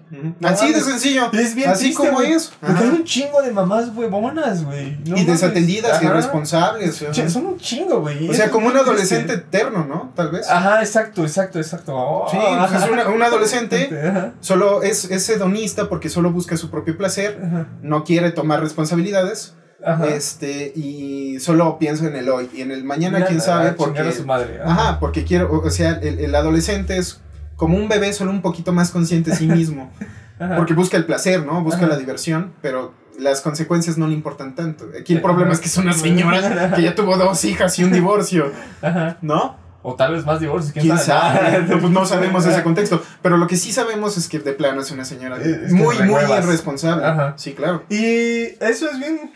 No 0.41 0.49
Así 0.49 0.73
de 0.73 0.81
sencillo. 0.81 1.31
Es 1.33 1.55
bien 1.55 1.69
Así 1.71 1.85
triste, 1.85 2.03
como 2.03 2.19
güey, 2.19 2.33
es. 2.33 2.51
Porque 2.61 2.73
Ajá. 2.75 2.83
hay 2.85 2.89
un 2.91 3.05
chingo 3.05 3.43
de 3.43 3.51
mamás 3.53 3.91
huevonas, 3.95 4.65
güey. 4.65 4.93
No 5.01 5.17
y 5.17 5.21
mames. 5.21 5.27
desatendidas, 5.27 5.93
Ajá. 5.99 6.05
irresponsables. 6.07 7.05
Son 7.29 7.47
un 7.47 7.59
chingo, 7.59 8.01
güey. 8.01 8.29
O 8.31 8.33
sea, 8.35 8.51
como 8.51 8.69
un 8.69 8.77
adolescente 8.77 9.37
triste. 9.37 9.59
eterno, 9.59 9.85
¿no? 9.85 10.13
Tal 10.17 10.31
vez. 10.31 10.49
Ajá, 10.49 10.81
exacto, 10.81 11.23
exacto, 11.23 11.59
exacto. 11.59 11.93
Oh, 11.95 12.27
Sí, 12.31 12.39
pues 12.71 12.83
es 12.83 12.91
una- 12.91 13.09
un 13.09 13.23
adolescente 13.23 13.91
Ajá, 14.09 14.33
solo 14.41 14.83
es, 14.83 15.05
es 15.11 15.29
hedonista 15.29 15.89
porque 15.89 16.09
solo 16.09 16.31
busca 16.33 16.57
su 16.57 16.71
propio 16.71 16.97
placer, 16.97 17.39
ajá, 17.45 17.67
no 17.83 18.05
quiere 18.05 18.31
tomar 18.31 18.61
responsabilidades. 18.61 19.55
ajá. 19.85 20.07
Este, 20.07 20.73
y 20.75 21.39
solo 21.41 21.79
pienso 21.79 22.07
en 22.07 22.17
el 22.17 22.29
hoy 22.31 22.49
y 22.55 22.63
en 22.63 22.71
el 22.71 22.85
mañana, 22.85 23.27
quién 23.27 23.41
sabe, 23.41 23.73
porque. 23.73 24.11
su 24.13 24.25
madre. 24.25 24.61
Ajá, 24.65 24.99
porque 24.99 25.25
quiero, 25.25 25.51
o 25.53 25.67
o 25.67 25.71
sea, 25.71 25.99
el, 26.03 26.21
el 26.21 26.35
adolescente 26.35 26.97
es 26.97 27.21
como 27.57 27.77
un 27.77 27.89
bebé, 27.89 28.13
solo 28.13 28.31
un 28.31 28.43
poquito 28.43 28.73
más 28.73 28.91
consciente 28.91 29.31
de 29.31 29.37
sí 29.37 29.47
mismo. 29.47 29.91
Porque 30.57 30.75
busca 30.75 30.97
el 30.97 31.05
placer, 31.07 31.45
¿no? 31.47 31.63
Busca 31.63 31.79
Ajá. 31.83 31.89
la 31.89 31.97
diversión, 31.97 32.53
pero 32.61 32.93
las 33.19 33.41
consecuencias 33.41 33.97
no 33.97 34.09
le 34.09 34.15
importan 34.15 34.55
tanto. 34.57 34.87
Aquí 35.01 35.15
el 35.15 35.23
problema 35.23 35.53
es 35.53 35.61
que 35.61 35.67
es 35.69 35.77
una 35.77 35.93
señora 35.93 36.73
que 36.75 36.83
ya 36.83 36.95
tuvo 36.95 37.17
dos 37.17 37.45
hijas 37.45 37.79
y 37.79 37.85
un 37.85 37.93
divorcio, 37.93 38.51
Ajá. 38.83 39.19
¿no? 39.23 39.57
O 39.87 39.95
tal 39.95 40.13
vez 40.15 40.25
más 40.27 40.41
divorcios. 40.41 40.73
¿Quién, 40.73 40.87
¿Quién 40.87 40.99
sabe? 40.99 41.39
sabe? 41.53 41.63
No, 41.69 41.79
pues 41.81 41.93
no 41.93 42.05
sabemos 42.07 42.45
ese 42.47 42.63
contexto. 42.63 43.03
Pero 43.23 43.37
lo 43.37 43.47
que 43.47 43.57
sí 43.57 43.71
sabemos 43.71 44.17
es 44.17 44.29
que 44.29 44.39
de 44.41 44.53
plano 44.55 44.81
es 44.81 44.91
una 44.91 45.05
señora 45.05 45.37
Es- 45.37 45.47
es 45.47 45.69
que 45.69 45.75
muy, 45.75 45.95
muy 45.95 45.97
renuevas. 45.99 46.45
irresponsable. 46.45 47.05
Ajá. 47.05 47.35
Sí, 47.37 47.53
claro. 47.53 47.85
Y 47.91 48.45
eso 48.65 48.91
es 48.91 48.99
bien. 48.99 49.31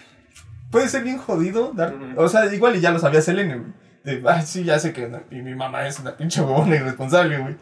Puede 0.71 0.89
ser 0.89 1.05
bien 1.05 1.19
jodido. 1.19 1.73
Dar. 1.75 1.95
O 2.17 2.29
sea, 2.29 2.53
igual 2.53 2.77
y 2.77 2.81
ya 2.81 2.91
lo 2.91 2.99
sabía 2.99 3.21
Selene, 3.23 3.57
güey. 3.59 3.73
De, 4.05 4.23
ay, 4.29 4.43
sí, 4.47 4.65
ya 4.65 4.79
sé 4.79 4.93
que 4.95 5.11
y 5.31 5.37
mi 5.43 5.55
mamá 5.55 5.87
es 5.87 5.99
una 6.01 6.17
pinche 6.17 6.41
huevona 6.41 6.77
irresponsable, 6.77 7.39
güey. 7.39 7.57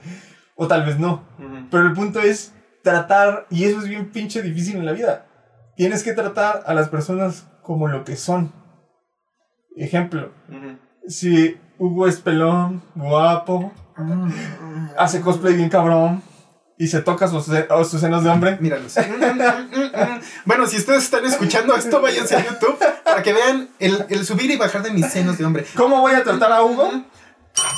O 0.57 0.67
tal 0.67 0.85
vez 0.85 0.99
no. 0.99 1.23
Pero 1.71 1.87
el 1.87 1.93
punto 1.93 2.21
es 2.21 2.53
tratar, 2.83 3.47
y 3.51 3.65
eso 3.65 3.79
es 3.81 3.89
bien 3.89 4.11
pinche 4.11 4.43
difícil 4.43 4.77
en 4.77 4.87
la 4.87 4.93
vida. 4.93 5.27
Tienes 5.77 6.03
que 6.03 6.13
tratar 6.13 6.63
a 6.67 6.73
las 6.75 6.89
personas 6.89 7.47
como 7.63 7.89
lo 7.89 8.05
que 8.05 8.17
son. 8.17 8.53
Ejemplo, 9.77 10.33
si 11.07 11.59
Hugo 11.79 12.07
es 12.07 12.21
pelón, 12.21 12.83
guapo, 12.95 13.73
hace 14.97 15.21
cosplay 15.21 15.55
bien 15.55 15.69
cabrón 15.69 16.23
y 16.79 16.87
se 16.89 17.01
toca 17.03 17.29
sus, 17.29 17.45
se- 17.45 17.67
o 17.71 17.85
sus 17.85 18.01
senos 18.01 18.25
de 18.25 18.31
hombre. 18.31 18.57
Míralos. 18.61 18.95
bueno, 20.45 20.67
si 20.67 20.77
ustedes 20.77 21.05
están 21.05 21.25
escuchando 21.27 21.75
esto, 21.77 22.01
váyanse 22.01 22.37
a 22.37 22.45
YouTube 22.45 22.79
para 23.05 23.23
que 23.23 23.33
vean 23.33 23.69
el, 23.79 24.07
el 24.09 24.25
subir 24.25 24.51
y 24.51 24.57
bajar 24.57 24.83
de 24.83 24.91
mis 24.91 25.07
senos 25.07 25.37
de 25.39 25.45
hombre. 25.45 25.67
¿Cómo 25.77 26.01
voy 26.01 26.13
a 26.13 26.23
tratar 26.23 26.53
a 26.53 26.63
Hugo? 26.63 26.91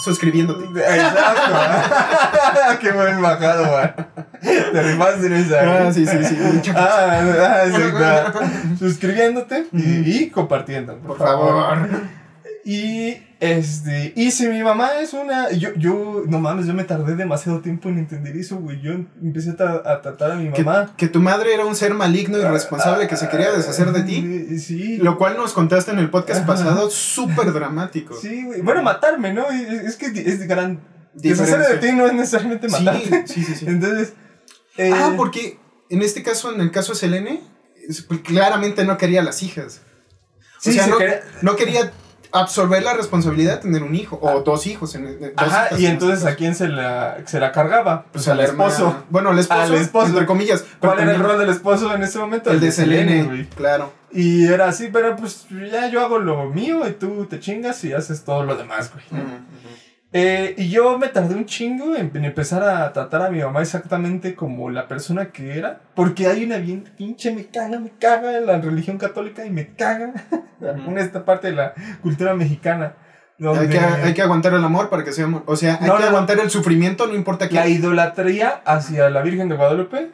Suscribiéndote. 0.02 0.64
Exacto. 0.80 2.78
Qué 2.80 2.92
buen 2.92 3.20
bajado, 3.22 3.64
man. 3.64 3.94
Te 4.40 4.82
rifaste 4.82 5.26
en 5.26 5.32
esa. 5.34 5.86
Ah, 5.86 5.92
sí, 5.92 6.06
sí, 6.06 6.24
sí. 6.24 6.36
Ah, 6.74 7.20
ah, 7.40 7.64
sí. 7.66 8.78
Suscribiéndote 8.78 9.66
y, 9.72 10.22
y 10.22 10.30
compartiendo. 10.30 10.96
Por, 10.98 11.16
Por 11.16 11.26
favor. 11.26 11.78
Y 12.70 13.16
este, 13.40 14.12
y 14.14 14.30
si 14.30 14.46
mi 14.46 14.62
mamá 14.62 15.00
es 15.00 15.14
una, 15.14 15.50
yo, 15.52 15.70
yo, 15.76 16.24
no 16.28 16.38
mames, 16.38 16.66
yo 16.66 16.74
me 16.74 16.84
tardé 16.84 17.16
demasiado 17.16 17.60
tiempo 17.62 17.88
en 17.88 17.96
entender 17.96 18.36
eso, 18.36 18.56
güey. 18.58 18.78
Yo 18.82 18.92
empecé 18.92 19.52
a, 19.52 19.56
tra- 19.56 19.82
a 19.86 20.02
tratar 20.02 20.32
a 20.32 20.34
mi 20.34 20.50
mamá. 20.50 20.92
que 20.94 21.08
tu 21.08 21.18
madre 21.20 21.54
era 21.54 21.64
un 21.64 21.74
ser 21.74 21.94
maligno 21.94 22.36
y 22.36 22.42
irresponsable 22.42 23.08
que 23.08 23.16
se 23.16 23.30
quería 23.30 23.52
deshacer 23.52 23.90
de 23.92 24.02
ti. 24.02 24.48
Ah, 24.52 24.58
Sí. 24.58 24.98
Lo 24.98 25.16
cual 25.16 25.38
nos 25.38 25.54
contaste 25.54 25.92
en 25.92 25.98
el 25.98 26.10
podcast 26.10 26.40
Ajá. 26.40 26.46
pasado, 26.46 26.90
súper 26.90 27.54
dramático. 27.54 28.14
Sí, 28.20 28.44
güey. 28.44 28.60
Bueno, 28.60 28.82
matarme, 28.82 29.32
¿no? 29.32 29.48
Es, 29.48 29.70
es 29.72 29.96
que 29.96 30.06
es 30.08 30.46
gran. 30.46 30.80
Deshacer 31.14 31.60
de 31.60 31.76
ti 31.78 31.94
no 31.94 32.06
es 32.06 32.12
necesariamente 32.12 32.68
Sí, 32.68 32.84
matarte. 32.84 33.26
sí, 33.28 33.44
sí, 33.44 33.54
sí. 33.54 33.64
Entonces. 33.66 34.12
eh, 34.76 34.90
Ah, 34.94 35.14
porque 35.16 35.58
en 35.88 36.02
este 36.02 36.22
caso, 36.22 36.52
en 36.52 36.60
el 36.60 36.70
caso 36.70 36.92
de 36.92 36.98
Selene, 36.98 37.40
es- 37.88 38.02
pues, 38.02 38.20
claramente 38.20 38.84
no 38.84 38.98
quería 38.98 39.20
a 39.22 39.24
las 39.24 39.42
hijas. 39.42 39.80
O 40.58 40.60
Sí, 40.60 40.72
sea, 40.74 40.84
se 40.84 40.90
no, 40.90 40.98
quería- 40.98 41.22
no 41.40 41.56
quería 41.56 41.92
absorber 42.32 42.82
la 42.82 42.94
responsabilidad 42.94 43.56
de 43.56 43.62
tener 43.62 43.82
un 43.82 43.94
hijo 43.94 44.18
o 44.22 44.40
dos 44.42 44.66
hijos. 44.66 44.94
En, 44.94 45.06
en- 45.06 45.20
dos 45.20 45.30
Ajá, 45.36 45.66
hijas 45.68 45.80
y 45.80 45.86
en 45.86 45.92
entonces 45.92 46.24
a 46.24 46.34
quién 46.36 46.54
se 46.54 46.68
la, 46.68 47.18
se 47.26 47.40
la 47.40 47.52
cargaba? 47.52 48.04
Pues 48.12 48.28
a 48.28 48.32
al 48.32 48.40
hermana- 48.40 48.70
esposo. 48.72 48.96
Bueno, 49.10 49.30
al 49.30 49.38
esposo, 49.38 49.60
Al 49.60 49.74
esposo. 49.74 50.06
entre 50.08 50.26
comillas. 50.26 50.64
pero 50.80 50.92
¿Cuál 50.94 51.04
era 51.08 51.16
el 51.16 51.22
rol 51.22 51.38
del 51.38 51.48
esposo 51.50 51.94
en 51.94 52.02
ese 52.02 52.18
momento? 52.18 52.50
El 52.50 52.60
de 52.60 52.72
Selene, 52.72 53.48
claro. 53.56 53.92
Y 54.10 54.46
era 54.46 54.68
así, 54.68 54.88
pero 54.92 55.16
pues 55.16 55.46
ya 55.70 55.88
yo 55.90 56.00
hago 56.00 56.18
lo 56.18 56.46
mío 56.46 56.88
y 56.88 56.92
tú 56.92 57.26
te 57.26 57.40
chingas 57.40 57.84
y 57.84 57.92
haces 57.92 58.24
todo 58.24 58.42
lo 58.44 58.56
demás, 58.56 58.90
güey. 58.92 59.04
Ujú. 59.22 59.32
Eh, 60.12 60.54
y 60.56 60.70
yo 60.70 60.98
me 60.98 61.08
tardé 61.08 61.34
un 61.34 61.44
chingo 61.44 61.94
en, 61.94 62.10
en 62.14 62.24
empezar 62.24 62.62
a 62.62 62.90
tratar 62.94 63.20
a 63.22 63.30
mi 63.30 63.40
mamá 63.42 63.60
exactamente 63.60 64.34
como 64.34 64.70
la 64.70 64.88
persona 64.88 65.30
que 65.32 65.58
era. 65.58 65.80
Porque 65.94 66.26
hay 66.26 66.44
una 66.44 66.56
bien 66.56 66.84
pinche, 66.96 67.30
me 67.34 67.44
caga, 67.46 67.78
me 67.78 67.90
caga 67.90 68.40
la 68.40 68.58
religión 68.58 68.96
católica 68.96 69.44
y 69.44 69.50
me 69.50 69.74
caga 69.74 70.12
una 70.86 71.02
esta 71.02 71.24
parte 71.26 71.48
de 71.48 71.54
la 71.56 71.74
cultura 72.02 72.34
mexicana. 72.34 72.94
Hay 73.40 73.68
que, 73.68 73.78
hay 73.78 74.14
que 74.14 74.22
aguantar 74.22 74.54
el 74.54 74.64
amor 74.64 74.88
para 74.88 75.04
que 75.04 75.12
sea 75.12 75.26
amor. 75.26 75.44
O 75.46 75.54
sea, 75.56 75.78
hay 75.80 75.86
No, 75.86 75.94
que 75.94 76.00
no, 76.00 76.04
no. 76.06 76.06
aguantar 76.08 76.40
el 76.40 76.50
sufrimiento, 76.50 77.06
no 77.06 77.14
importa 77.14 77.48
qué. 77.48 77.54
la 77.54 77.68
idolatría 77.68 78.62
hacia 78.64 79.10
la 79.10 79.22
Virgen 79.22 79.48
de 79.48 79.56
Guadalupe, 79.56 80.10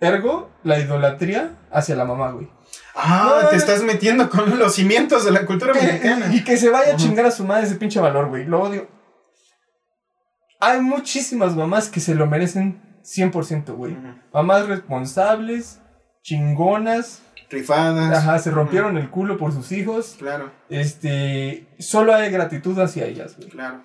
ergo, 0.00 0.50
la 0.64 0.78
idolatría 0.80 1.50
hacia 1.70 1.94
la 1.94 2.04
mamá, 2.06 2.30
güey. 2.32 2.48
Ah, 2.96 3.40
No, 3.42 3.48
te 3.50 3.56
no. 3.56 3.62
estás 3.62 3.82
metiendo 3.82 4.28
con 4.30 4.58
los 4.58 4.74
cimientos 4.74 5.24
de 5.24 5.30
la 5.30 5.44
cultura 5.46 5.74
mexicana. 5.74 6.26
Y 6.32 6.42
que 6.42 6.56
se 6.56 6.70
vaya 6.70 6.94
a 6.94 6.96
chingar 6.96 7.26
a 7.26 7.30
su 7.30 7.44
madre 7.44 7.66
ese 7.66 7.76
pinche 7.76 8.00
valor, 8.00 8.30
güey. 8.30 8.44
Lo 8.46 8.62
odio. 8.62 8.88
Hay 10.66 10.80
muchísimas 10.80 11.54
mamás 11.54 11.88
que 11.88 12.00
se 12.00 12.14
lo 12.14 12.26
merecen 12.26 12.80
100%, 13.04 13.74
güey. 13.76 13.92
Ujú. 13.92 14.08
Mamás 14.32 14.66
responsables, 14.66 15.80
chingonas, 16.22 17.20
Rifadas. 17.50 18.16
ajá, 18.18 18.38
se 18.40 18.50
rompieron 18.50 18.96
el 18.98 19.08
culo 19.10 19.38
por 19.38 19.52
sus 19.52 19.70
hijos. 19.72 20.16
Claro, 20.18 20.50
Este, 20.68 21.68
solo 21.78 22.14
hay 22.14 22.30
gratitud 22.30 22.78
hacia 22.80 23.06
ellas, 23.06 23.36
güey. 23.36 23.48
claro. 23.50 23.82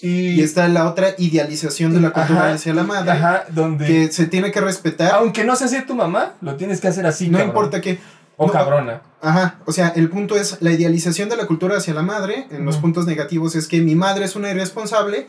Y, 0.00 0.30
Y 0.30 0.42
está 0.42 0.66
la 0.66 0.88
otra 0.90 1.10
idealización 1.18 1.94
de 1.94 2.00
la 2.00 2.10
cultura 2.10 2.40
Ajá, 2.46 2.54
hacia 2.54 2.74
la 2.74 2.82
madre, 2.82 3.12
Ajá, 3.12 3.44
donde 3.50 3.86
que 3.86 4.10
se 4.10 4.26
tiene 4.26 4.50
que 4.50 4.60
respetar, 4.60 5.12
aunque 5.14 5.44
no 5.44 5.54
sea 5.54 5.68
así 5.68 5.80
tu 5.82 5.94
mamá, 5.94 6.32
lo 6.40 6.56
tienes 6.56 6.80
que 6.80 6.88
hacer 6.88 7.06
así, 7.06 7.28
no 7.28 7.38
cabrón. 7.38 7.48
importa 7.50 7.80
qué. 7.80 8.00
O 8.36 8.46
no, 8.48 8.52
cabrona. 8.52 9.02
Ajá, 9.20 9.60
o 9.64 9.70
sea, 9.70 9.88
el 9.94 10.08
punto 10.10 10.34
es 10.34 10.56
la 10.60 10.72
idealización 10.72 11.28
de 11.28 11.36
la 11.36 11.46
cultura 11.46 11.76
hacia 11.76 11.94
la 11.94 12.02
madre, 12.02 12.46
en 12.50 12.64
los 12.64 12.76
Ujú. 12.76 12.82
puntos 12.82 13.06
negativos 13.06 13.54
es 13.54 13.68
que 13.68 13.80
mi 13.80 13.94
madre 13.94 14.24
es 14.24 14.34
una 14.34 14.50
irresponsable, 14.50 15.28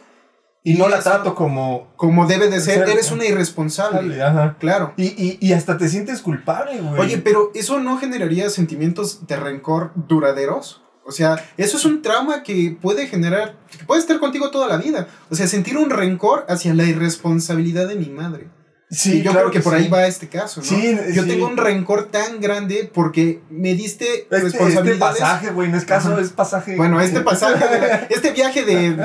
Y 0.65 0.75
no 0.75 0.87
la 0.87 1.01
trato 1.01 1.35
como 1.35 1.93
como 1.97 2.25
debe 2.25 2.49
de 2.49 2.61
ser, 2.61 2.79
Ser- 2.79 2.89
eres 2.89 3.11
una 3.11 3.25
irresponsable, 3.25 4.21
Ajá. 4.23 4.55
claro. 4.59 4.93
Y, 4.95 5.07
y, 5.07 5.37
y 5.41 5.53
hasta 5.53 5.77
te 5.77 5.89
sientes 5.89 6.21
culpable, 6.21 6.79
güey. 6.79 7.01
Oye, 7.01 7.17
pero 7.17 7.51
¿eso 7.53 7.79
no 7.81 7.97
generaría 7.97 8.49
sentimientos 8.49 9.27
de 9.27 9.35
rencor 9.35 9.91
duraderos? 9.95 10.81
O 11.05 11.11
sea, 11.11 11.35
eso 11.57 11.75
es 11.75 11.83
un 11.83 12.01
trauma 12.01 12.43
que 12.43 12.77
puede 12.81 13.07
generar, 13.07 13.57
que 13.77 13.83
puede 13.83 13.99
estar 13.99 14.19
contigo 14.19 14.51
toda 14.51 14.67
la 14.69 14.77
vida. 14.77 15.07
O 15.29 15.35
sea, 15.35 15.47
sentir 15.47 15.77
un 15.77 15.89
rencor 15.89 16.45
hacia 16.47 16.73
la 16.73 16.83
irresponsabilidad 16.85 17.89
de 17.89 17.95
mi 17.95 18.07
madre. 18.09 18.47
Sí, 18.93 19.17
y 19.19 19.21
yo 19.23 19.31
claro 19.31 19.49
creo 19.49 19.61
que, 19.61 19.63
por 19.63 19.73
sí. 19.77 19.83
ahí 19.83 19.89
va 19.89 20.05
este 20.07 20.29
caso, 20.29 20.61
¿no? 20.61 20.67
Sí, 20.67 20.97
yo 21.13 21.23
sí. 21.23 21.27
tengo 21.29 21.47
un 21.47 21.57
rencor 21.57 22.09
tan 22.11 22.39
grande 22.39 22.89
porque 22.93 23.41
me 23.49 23.73
diste 23.73 24.05
Este, 24.05 24.35
este 24.35 24.39
responsabilidades. 24.49 24.99
pasaje, 25.19 25.49
güey, 25.51 25.69
no 25.69 25.77
es 25.77 25.85
caso, 25.85 26.11
Ajá. 26.13 26.21
es 26.21 26.29
pasaje. 26.29 26.75
Bueno, 26.75 27.01
este 27.01 27.21
pasaje, 27.21 27.67
de 27.67 27.79
la- 27.87 27.95
este 28.09 28.31
viaje 28.31 28.63
de... 28.63 28.95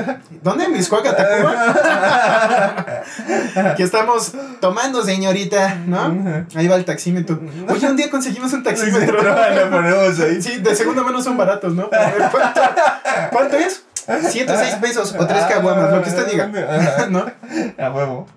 ¿Dónde? 0.43 0.67
Miscoaca, 0.69 1.15
Tacuba. 1.15 1.75
que 3.77 3.83
estamos 3.83 4.31
tomando, 4.59 5.03
señorita, 5.03 5.75
¿no? 5.85 6.45
Ahí 6.55 6.67
va 6.67 6.75
el 6.75 6.85
taxímetro. 6.85 7.39
Oye, 7.67 7.87
un 7.87 7.95
día 7.95 8.09
conseguimos 8.09 8.53
un 8.53 8.63
taxímetro. 8.63 9.21
Lo 9.21 9.69
ponemos 9.69 10.19
ahí. 10.19 10.41
Sí, 10.41 10.57
de 10.59 10.75
segunda 10.75 11.03
mano 11.03 11.21
son 11.21 11.37
baratos, 11.37 11.73
¿no? 11.73 11.89
A 11.91 12.05
ver, 12.11 12.29
¿cuánto, 12.31 12.61
cuánto 13.31 13.57
es? 13.57 13.83
106 14.29 14.75
pesos 14.75 15.15
o 15.17 15.25
3 15.27 15.45
caguamas, 15.45 15.91
lo 15.91 16.01
que 16.01 16.09
usted 16.09 16.27
diga. 16.27 16.49
Ajá. 16.69 17.07
¿No? 17.09 17.25
A 17.77 17.91
huevo. 17.91 18.27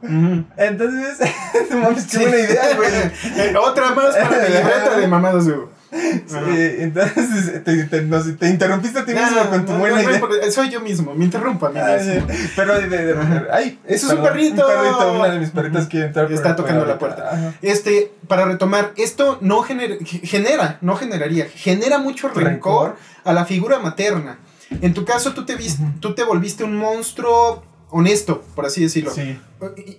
Entonces, 0.56 1.18
no 1.70 1.76
mames, 1.78 2.06
qué 2.06 2.18
buena 2.18 2.36
idea, 2.38 2.62
güey. 2.76 2.90
Eh, 3.36 3.54
Otra 3.56 3.90
más 3.92 4.14
para 4.16 4.28
mi 4.42 4.48
libreta 4.48 4.96
de 4.98 5.06
mamadas, 5.06 5.44
Hugo. 5.46 5.70
Sí, 5.92 6.38
entonces 6.78 7.62
te, 7.64 7.84
te, 7.84 8.00
no 8.02 8.18
te 8.22 8.48
interrumpiste 8.48 9.00
a 9.00 9.04
ti 9.04 9.12
mismo 9.12 9.44
No, 9.44 9.50
con 9.50 9.66
tu 9.66 9.72
no, 9.72 9.78
buena 9.80 10.02
idea. 10.02 10.22
soy 10.50 10.70
yo 10.70 10.80
mismo, 10.80 11.12
me 11.14 11.26
interrumpo 11.26 11.66
a 11.66 11.70
mí 11.70 11.78
Ah, 11.78 11.98
sí. 12.00 12.18
Pero 12.56 12.80
de, 12.80 12.88
de, 12.88 13.04
de- 13.12 13.46
ay, 13.52 13.78
Eso 13.86 14.06
es 14.06 14.12
un 14.14 14.22
perrito. 14.22 14.66
Un 14.66 14.72
perrito, 14.74 15.12
una 15.12 15.28
de 15.28 15.38
mis 15.38 15.50
perritas 15.50 15.86
quiere 15.88 16.06
entrar. 16.06 16.32
Está 16.32 16.56
tocando 16.56 16.86
la 16.86 16.98
puerta. 16.98 17.28
Ajá. 17.30 17.52
Este, 17.60 18.10
para 18.26 18.46
retomar, 18.46 18.92
esto 18.96 19.36
no 19.42 19.60
genera, 19.62 19.96
genera, 20.02 20.78
no 20.80 20.96
generaría, 20.96 21.46
genera 21.54 21.98
mucho 21.98 22.28
rencor, 22.28 22.44
Rencor. 22.46 22.96
a 23.24 23.32
la 23.34 23.44
figura 23.44 23.78
materna. 23.78 24.38
En 24.80 24.94
tu 24.94 25.04
caso, 25.04 25.32
tú 25.34 25.44
te, 25.44 25.56
tú 26.00 26.14
te 26.14 26.24
volviste 26.24 26.64
un 26.64 26.76
monstruo 26.76 27.62
honesto, 27.94 28.42
por 28.54 28.64
así 28.64 28.82
decirlo. 28.82 29.10
Sí. 29.10 29.38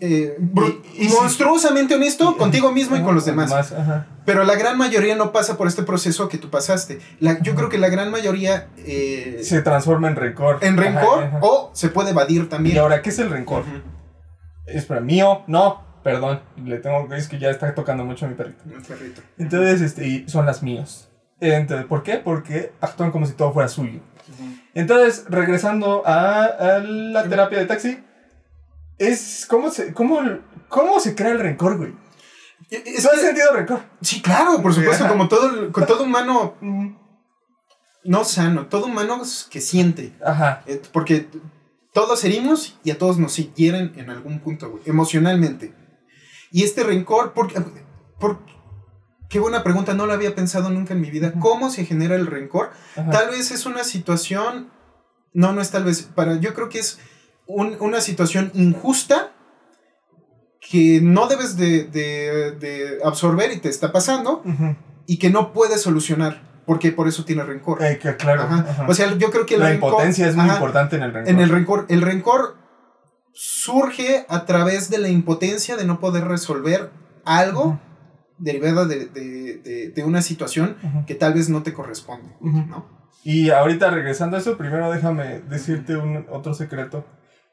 Eh, 0.01 0.36
Y- 0.97 1.05
y 1.05 1.09
monstruosamente 1.09 1.93
honesto 1.95 2.36
contigo 2.38 2.71
mismo 2.71 2.95
y 2.97 3.01
con 3.03 3.13
los 3.13 3.25
demás. 3.25 3.51
ajá. 3.71 4.07
Pero 4.25 4.43
la 4.45 4.55
gran 4.55 4.77
mayoría 4.77 5.15
no 5.15 5.31
pasa 5.31 5.57
por 5.57 5.67
este 5.67 5.83
proceso 5.83 6.27
que 6.27 6.38
tú 6.39 6.49
pasaste. 6.49 6.99
La- 7.19 7.39
yo 7.41 7.53
creo 7.55 7.69
que 7.69 7.77
la 7.77 7.89
gran 7.89 8.09
mayoría 8.09 8.67
eh, 8.77 9.41
Se 9.43 9.62
transforma 9.62 10.07
en 10.07 10.15
rencor. 10.15 10.57
en 10.62 10.75
rencor 10.77 11.23
Ajá, 11.25 11.39
o 11.41 11.69
se 11.73 11.89
puede 11.89 12.12
evadir 12.12 12.43
Y 12.43 12.45
también. 12.45 12.77
ahora, 12.79 13.01
¿qué 13.03 13.09
es 13.09 13.19
el 13.19 13.29
rencor? 13.29 13.63
¿Es 14.65 14.86
para 14.86 15.01
mío? 15.01 15.43
No, 15.47 15.83
perdón. 16.03 16.41
Le 16.63 16.77
tengo 16.79 17.13
es 17.13 17.27
que 17.27 17.38
ya 17.38 17.49
está 17.51 17.75
tocando 17.75 18.05
mucho 18.05 18.25
a 18.25 18.29
mi 18.29 18.36
perrito. 18.36 18.63
Un 18.65 18.81
perrito. 18.81 19.21
Entonces, 19.38 19.81
este, 19.81 20.07
y 20.07 20.27
son 20.29 20.45
las 20.45 20.63
mías. 20.63 21.09
Entonces, 21.39 21.86
¿Por 21.86 22.01
qué? 22.03 22.15
Porque 22.15 22.71
actúan 22.81 23.12
como 23.12 23.25
si 23.25 23.33
todo 23.33 23.51
fuera 23.53 23.67
suyo. 23.67 23.99
Entonces, 24.73 25.25
regresando 25.29 26.03
a, 26.05 26.43
a 26.45 26.79
la 26.79 27.27
terapia 27.29 27.59
de 27.59 27.65
taxi, 27.65 28.03
es 28.97 29.45
cómo 29.49 29.69
se, 29.71 29.93
cómo, 29.93 30.19
cómo 30.69 30.99
se 30.99 31.15
crea 31.15 31.31
el 31.31 31.39
rencor, 31.39 31.77
güey. 31.77 31.93
Es 32.69 33.03
¿Tú 33.03 33.09
has 33.09 33.15
que- 33.19 33.25
sentido 33.27 33.53
rencor? 33.53 33.81
sí, 34.01 34.21
claro, 34.21 34.62
por 34.62 34.73
supuesto, 34.73 35.07
como 35.09 35.27
todo, 35.27 35.71
con 35.71 35.86
todo 35.86 36.03
humano 36.03 36.55
no 38.05 38.23
sano, 38.25 38.67
todo 38.67 38.86
humano 38.88 39.21
que 39.49 39.62
siente. 39.62 40.13
Ajá. 40.25 40.63
Eh, 40.65 40.81
Porque 40.91 41.27
todos 41.93 42.23
herimos 42.25 42.77
y 42.83 42.91
a 42.91 42.97
todos 42.97 43.17
nos 43.19 43.36
hieren 43.55 43.93
en 43.95 44.09
algún 44.09 44.39
punto, 44.39 44.69
güey, 44.71 44.83
emocionalmente. 44.86 45.73
Y 46.51 46.63
este 46.63 46.83
rencor, 46.83 47.33
porque, 47.33 47.62
por, 48.19 48.39
qué 49.34 49.39
buena 49.39 49.63
pregunta, 49.63 49.93
no 49.96 50.06
la 50.06 50.13
había 50.13 50.36
pensado 50.36 50.69
nunca 50.69 50.93
en 50.93 51.02
mi 51.02 51.10
vida. 51.10 51.34
¿Cómo 51.39 51.69
se 51.72 51.86
genera 51.86 52.15
el 52.15 52.28
rencor? 52.28 52.69
ajá. 52.96 53.10
Tal 53.10 53.30
vez 53.32 53.50
es 53.52 53.65
una 53.65 53.84
situación, 53.84 54.69
no, 55.34 55.52
no 55.54 55.60
es 55.62 55.72
tal 55.72 55.84
vez, 55.84 56.04
para, 56.04 56.36
yo 56.39 56.54
creo 56.54 56.69
que 56.69 56.80
es 56.80 57.00
un- 57.48 57.76
una 57.80 58.00
situación 58.00 58.52
injusta 58.54 59.32
que 60.62 61.02
no 61.02 61.28
debes 61.28 61.58
de, 61.58 61.84
de- 61.86 62.52
de 62.52 63.00
absorber 63.04 63.52
y 63.52 63.58
te 63.60 63.69
está 63.69 63.91
pasando 63.91 64.43
y 65.08 65.17
que 65.17 65.30
no 65.30 65.52
puedes 65.52 65.82
solucionar, 65.82 66.62
porque 66.65 66.91
por 66.91 67.08
eso 67.08 67.26
tiene 67.26 67.43
rencor. 67.43 67.84
Eh, 67.84 68.00
que 68.00 68.15
claro. 68.15 68.43
Ajá. 68.43 68.65
ajá. 68.69 68.86
O 68.88 68.93
sea, 68.93 69.13
yo 69.17 69.30
creo 69.32 69.46
que 69.46 69.56
el 69.56 69.60
la 69.62 69.69
rencor- 69.72 69.74
impotencia 69.88 70.28
es 70.28 70.36
muy 70.36 70.48
importante 70.50 70.96
en 70.96 71.04
el 71.04 71.12
rencor. 71.13 71.30
En 71.34 71.39
el 71.41 71.50
rencor, 71.50 71.86
el 71.89 72.02
rencor 72.02 72.56
surge 73.34 74.26
a 74.30 74.46
través 74.46 74.89
de 74.89 75.00
la 75.00 75.10
impotencia 75.10 75.76
de 75.76 75.86
no 75.86 76.00
poder 76.00 76.26
resolver 76.28 76.91
algo. 77.26 77.80
Derivada 78.38 78.86
de, 78.86 79.06
de- 79.08 79.58
de- 79.63 79.89
de 79.89 80.04
una 80.04 80.22
situación 80.22 80.76
que 81.08 81.15
tal 81.15 81.34
vez 81.34 81.50
no 81.50 81.63
te 81.63 81.74
corresponde. 81.74 82.30
¿no? 82.41 82.86
Y 83.24 83.50
ahorita 83.52 83.89
regresando 83.89 84.36
a 84.38 84.39
eso, 84.39 84.58
primero 84.58 84.91
déjame 84.91 85.39
decirte 85.50 85.96
un, 85.96 86.26
otro 86.30 86.54
secreto. 86.54 87.06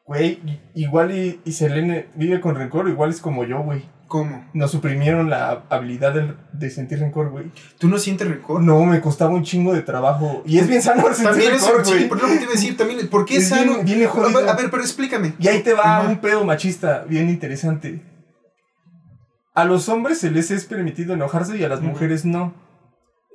Güey, 0.05 0.41
igual 0.75 1.13
y, 1.17 1.41
y 1.45 1.53
Selene 1.53 2.09
vive 2.17 2.41
con 2.41 2.57
rencor, 2.57 2.89
igual 2.89 3.11
es 3.11 3.21
como 3.21 3.45
yo, 3.45 3.63
güey. 3.63 3.89
¿Cómo? 4.09 4.45
Nos 4.55 4.73
suprimieron 4.73 5.31
la 5.31 5.67
habilidad 5.71 6.13
del- 6.13 6.37
de, 6.53 6.69
sentir 6.71 6.99
rencor, 6.99 7.31
güey. 7.31 7.53
¿Tú 7.79 7.87
no 7.87 7.97
sientes 7.97 8.27
rencor? 8.27 8.61
No, 8.61 8.85
me 8.85 9.01
costaba 9.01 9.33
un 9.33 9.45
chingo 9.45 9.73
de 9.73 9.83
trabajo. 9.83 10.43
Y 10.45 10.59
es 10.59 10.67
bien 10.67 10.83
sano 10.83 11.03
sentir 11.15 11.25
También 11.27 11.53
es 11.53 11.63
rencor, 11.65 11.85
güey. 11.85 12.09
que 12.09 12.37
te 12.39 12.43
iba 12.43 12.51
a 12.51 12.55
decir, 12.55 12.77
también, 12.77 13.07
¿por 13.09 13.25
qué 13.25 13.37
es, 13.37 13.45
Es 13.45 13.49
sano? 13.51 13.75
bien- 13.85 13.85
bien 13.85 14.09
a, 14.09 14.13
ver, 14.37 14.49
a 14.49 14.57
ver, 14.57 14.69
pero 14.69 14.83
explícame. 14.83 15.35
Y 15.39 15.47
ahí 15.47 15.63
te 15.63 15.75
va 15.75 16.01
un 16.09 16.19
pedo 16.19 16.45
machista 16.45 17.05
bien 17.09 17.29
interesante. 17.29 18.03
A 19.55 19.65
los 19.65 19.89
hombres 19.89 20.19
se 20.19 20.31
les 20.31 20.51
es 20.51 20.65
permitido 20.65 21.15
enojarse 21.15 21.57
y 21.57 21.65
a 21.65 21.69
las 21.69 21.81
mujeres 21.81 22.25
no. 22.25 22.55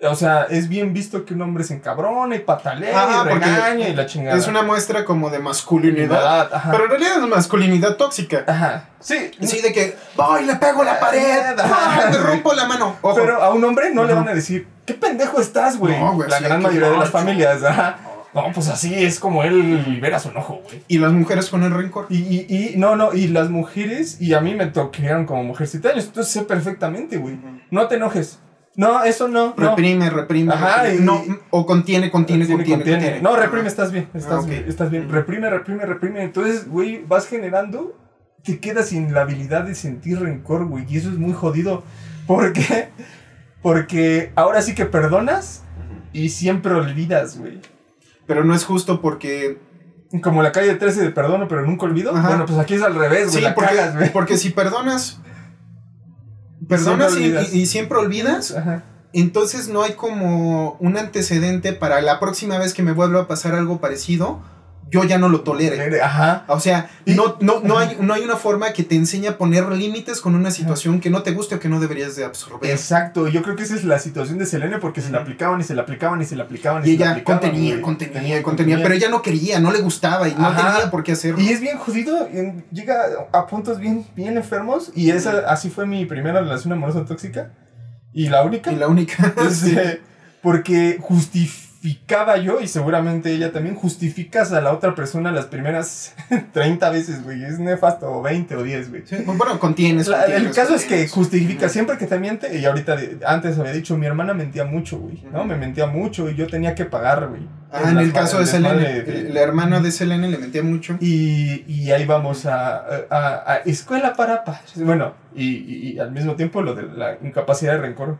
O 0.04 0.15
sea, 0.15 0.43
es 0.49 0.67
bien 0.67 0.93
visto 0.93 1.25
que 1.25 1.34
un 1.34 1.41
hombre 1.41 1.63
se 1.63 1.73
encabrona 1.73 2.36
y 2.36 2.39
patalea 2.39 2.91
Ah, 2.95 3.23
y 3.25 3.34
regaña 3.34 3.88
y 3.88 3.95
la 3.95 4.06
chingada. 4.06 4.38
Es 4.38 4.47
una 4.47 4.62
muestra 4.62 5.06
como 5.06 5.30
de 5.30 5.39
masculinidad. 5.39 6.54
Ajá. 6.54 6.71
Pero 6.71 6.84
en 6.84 6.89
realidad 6.89 7.23
es 7.23 7.30
masculinidad 7.30 7.95
tóxica. 7.95 8.43
Ajá. 8.45 8.89
Sí. 8.99 9.32
Sí, 9.41 9.62
de 9.62 9.71
que 9.71 9.95
voy, 10.15 10.45
le 10.45 10.56
pego 10.56 10.84
la 10.84 10.99
pared, 10.99 11.56
le 12.12 12.17
rompo 12.17 12.54
la 12.54 12.65
mano. 12.65 12.97
Ojo. 13.01 13.15
Pero 13.15 13.41
a 13.41 13.54
un 13.54 13.63
hombre 13.63 13.93
no 13.93 14.04
le 14.04 14.13
van 14.13 14.28
a 14.28 14.34
decir, 14.34 14.67
¿qué 14.86 14.93
pendejo 14.95 15.39
estás, 15.39 15.78
güey? 15.78 15.97
No, 15.97 16.13
güey, 16.13 16.30
la 16.30 16.39
sí, 16.39 16.43
gran 16.43 16.62
mayoría 16.62 16.89
de 16.89 16.97
las 16.97 17.10
familias, 17.10 17.63
ajá. 17.63 17.97
No, 18.04 18.14
pues 18.54 18.67
así 18.69 18.93
es 18.93 19.19
como 19.19 19.43
él 19.43 19.84
libera 19.89 20.19
su 20.19 20.30
enojo, 20.30 20.62
güey. 20.63 20.82
Y 20.88 20.98
las 20.98 21.12
mujeres 21.13 21.50
con 21.50 21.63
el 21.63 21.71
rencor. 21.71 22.08
Y, 22.10 22.17
y, 22.17 22.45
y, 22.50 22.78
no, 22.78 22.95
no, 22.95 23.13
y 23.13 23.28
las 23.28 23.50
mujeres, 23.50 24.19
y 24.21 24.34
a 24.34 24.41
mí 24.41 24.54
me 24.56 24.67
tocaron 24.67 25.26
como 25.26 25.43
mujercita 25.43 25.89
años, 25.89 26.06
entonces 26.06 26.34
sé 26.34 26.41
perfectamente, 26.43 27.17
güey. 27.17 27.39
No 27.71 27.88
te 27.88 27.95
enojes. 27.95 28.39
No, 28.78 29.06
eso 29.06 29.30
no. 29.30 29.54
no. 29.58 29.69
Reprime, 29.69 30.10
reprime. 30.10 30.54
Ajá, 30.54 30.84
reprime. 30.84 31.02
y- 31.02 31.06
No, 31.06 31.24
o 31.50 31.65
contiene, 31.65 32.12
contiene, 32.12 32.45
contiene, 32.45 32.84
contiene. 32.84 33.21
No, 33.21 33.38
reprime, 33.38 33.67
estás 33.69 33.91
bien, 33.93 34.10
estás, 34.13 34.43
Ah, 34.43 34.48
bien, 34.48 34.65
estás 34.67 34.91
bien. 34.91 35.10
Reprime, 35.10 35.50
reprime, 35.50 35.86
reprime. 35.86 36.24
Entonces, 36.24 36.67
güey, 36.67 37.02
vas 37.08 37.26
generando, 37.28 37.98
te 38.43 38.60
quedas 38.60 38.89
sin 38.89 39.14
la 39.14 39.22
habilidad 39.22 39.64
de 39.64 39.76
sentir 39.76 40.20
rencor, 40.20 40.66
güey. 40.66 40.84
Y 40.89 40.97
eso 40.97 41.10
es 41.10 41.18
muy 41.18 41.32
jodido. 41.32 41.84
¿Por 42.28 42.51
qué? 42.51 42.89
Porque 43.62 44.32
ahora 44.36 44.62
sí 44.62 44.76
que 44.76 44.86
perdonas 44.86 45.64
y 46.12 46.30
siempre 46.30 46.74
olvidas, 46.74 47.38
güey. 47.38 47.60
Pero 48.28 48.43
no 48.43 48.55
es 48.55 48.65
justo 48.65 49.01
porque 49.01 49.59
Como 50.23 50.41
la 50.43 50.51
calle 50.51 50.76
13 50.76 51.01
de 51.01 51.09
perdono, 51.11 51.47
pero 51.47 51.65
nunca 51.65 51.86
olvido. 51.86 52.15
Ajá. 52.15 52.30
Bueno, 52.30 52.45
pues 52.45 52.57
aquí 52.59 52.76
es 52.76 52.82
al 52.82 52.95
revés, 52.95 53.32
güey. 53.32 53.43
Sí, 53.43 53.49
porque, 53.53 53.76
cagas, 53.76 54.09
porque 54.11 54.38
si 54.38 54.49
perdonas, 54.51 55.19
perdonas 56.67 57.11
Siempre 57.13 57.28
y, 57.28 57.32
olvidas. 57.32 57.53
y- 57.53 57.59
y 57.61 57.65
siempre 57.65 57.97
olvidas, 57.97 58.55
Ajá. 58.55 58.84
entonces 59.13 59.67
no 59.67 59.84
hay 59.84 59.93
como 59.93 60.73
un 60.80 60.97
antecedente 60.97 61.73
para 61.73 62.01
la 62.01 62.19
próxima 62.19 62.57
vez 62.57 62.73
que 62.73 62.84
me 62.84 62.91
vuelva 62.93 63.21
a 63.21 63.28
pasar 63.28 63.55
algo 63.55 63.80
parecido, 63.80 64.41
yo 64.90 65.04
ya 65.04 65.18
no 65.18 65.30
lo 65.30 65.42
tolere. 65.42 66.02
Ajá. 66.02 66.46
O 66.48 66.60
sea, 66.60 66.90
no, 67.06 67.38
no, 67.42 67.60
no, 67.62 67.80
hay, 67.80 67.98
no 68.00 68.14
hay 68.14 68.24
una 68.24 68.36
forma 68.36 68.72
que 68.72 68.84
te 68.84 68.96
enseñe 68.96 69.28
a 69.28 69.38
poner 69.38 69.68
límites 69.72 70.22
con 70.22 70.36
una 70.36 70.52
situación 70.52 71.00
que 71.00 71.10
no 71.10 71.24
te 71.24 71.32
guste 71.32 71.56
o 71.56 71.60
que 71.60 71.70
no 71.70 71.80
deberías 71.80 72.16
de 72.16 72.24
absorber. 72.24 72.70
Exacto, 72.70 73.28
yo 73.28 73.42
creo 73.42 73.56
que 73.56 73.64
esa 73.64 73.76
es 73.76 73.84
la 73.84 74.00
situación 74.00 74.38
de 74.38 74.46
Selene 74.46 74.78
porque 74.78 75.02
se 75.02 75.12
la 75.12 75.20
aplicaban 75.20 75.60
y 75.60 75.64
se 75.64 75.76
la 75.76 75.82
aplicaban 75.82 76.22
y 76.22 76.26
se 76.26 76.36
la 76.36 76.44
aplicaban 76.44 76.86
y, 76.86 76.92
Y 76.92 76.94
ella 76.94 77.12
aplicaban, 77.12 77.42
contenía, 77.42 77.72
güey. 77.74 77.82
contenía, 77.82 78.44
contenía, 78.44 78.78
pero 78.82 78.94
ella 78.94 79.10
no 79.10 79.22
quería, 79.22 79.60
no 79.60 79.72
le 79.72 79.80
gustaba 79.80 80.28
y 80.30 80.36
no 80.36 80.48
Ajá. 80.48 80.74
tenía 80.74 80.92
por 80.92 81.04
qué 81.04 81.14
hacerlo. 81.14 81.42
Y 81.42 81.50
es 81.50 81.62
bien 81.62 81.78
jodido, 81.78 82.30
llega 82.72 83.06
a 83.34 83.48
puntos 83.48 83.80
bien, 83.80 84.06
bien 84.16 84.38
enfermos 84.38 84.92
y 84.96 85.10
esa 85.10 85.50
así 85.50 85.70
fue 85.70 85.86
mi 85.86 86.06
primera 86.06 86.42
relación 86.42 86.74
amorosa 86.74 87.06
tóxica 87.06 87.52
y 88.14 88.30
la 88.30 88.44
única. 88.44 88.72
Y 88.72 88.76
la 88.76 88.88
única. 88.88 89.34
Este, 89.46 90.02
porque 90.42 91.00
justificaba 91.86 92.38
yo 92.38 92.62
y 92.62 92.68
seguramente 92.68 93.32
ella 93.32 93.52
también 93.52 93.76
justificas 93.76 94.52
a 94.52 94.62
la 94.62 94.72
otra 94.74 94.96
persona 94.96 95.32
las 95.32 95.46
primeras 95.46 96.16
30 96.54 96.90
veces, 96.90 97.24
güey. 97.24 97.44
Es 97.44 97.60
nefasto, 97.60 98.12
o 98.12 98.22
20 98.22 98.56
o 98.56 98.64
10, 98.64 98.90
güey. 98.90 99.04
Sí, 99.06 99.18
bueno, 99.26 99.60
contienes. 99.60 100.08
La- 100.08 100.20
contienes, 100.22 100.48
el 100.48 100.54
caso 100.56 100.76
es 100.76 100.86
que 100.86 101.08
justifica 101.08 101.70
siempre 101.70 101.98
que 101.98 102.08
te 102.08 102.18
miente, 102.20 102.58
y 102.58 102.66
ahorita 102.66 102.96
de- 102.96 103.20
antes 103.26 103.60
había 103.60 103.72
dicho, 103.74 103.98
mi 103.98 104.06
hermana 104.08 104.34
mentía 104.34 104.66
mucho, 104.66 104.98
güey, 104.98 105.24
¿no? 105.32 105.46
Me 105.46 105.56
mentía 105.56 105.86
mucho 105.86 106.30
y 106.30 106.36
yo 106.36 106.48
tenía 106.48 106.74
que 106.76 106.86
pagar, 106.86 107.28
güey. 107.28 107.48
Ah, 107.72 107.92
en 107.92 107.98
el 107.98 108.14
caso 108.14 108.40
de 108.40 108.46
Selene, 108.46 109.00
el 109.00 109.36
hermano 109.38 109.82
de 109.82 109.92
Selene 109.92 110.30
le 110.30 110.38
mentía 110.38 110.64
mucho. 110.64 110.98
Y, 111.02 111.66
y 111.68 111.92
ahí 111.92 112.06
vamos 112.06 112.46
a, 112.46 112.78
a- 113.10 113.44
a 113.54 113.56
escuela 113.66 114.14
para 114.14 114.44
padres. 114.44 114.74
Bueno, 114.78 115.14
y, 115.36 115.46
y- 115.50 115.92
y 115.94 116.00
al 116.00 116.12
mismo 116.12 116.36
tiempo 116.36 116.62
lo 116.62 116.74
de 116.74 116.84
la 116.84 117.18
incapacidad 117.22 117.74
de 117.74 117.80
rencor. 117.80 118.18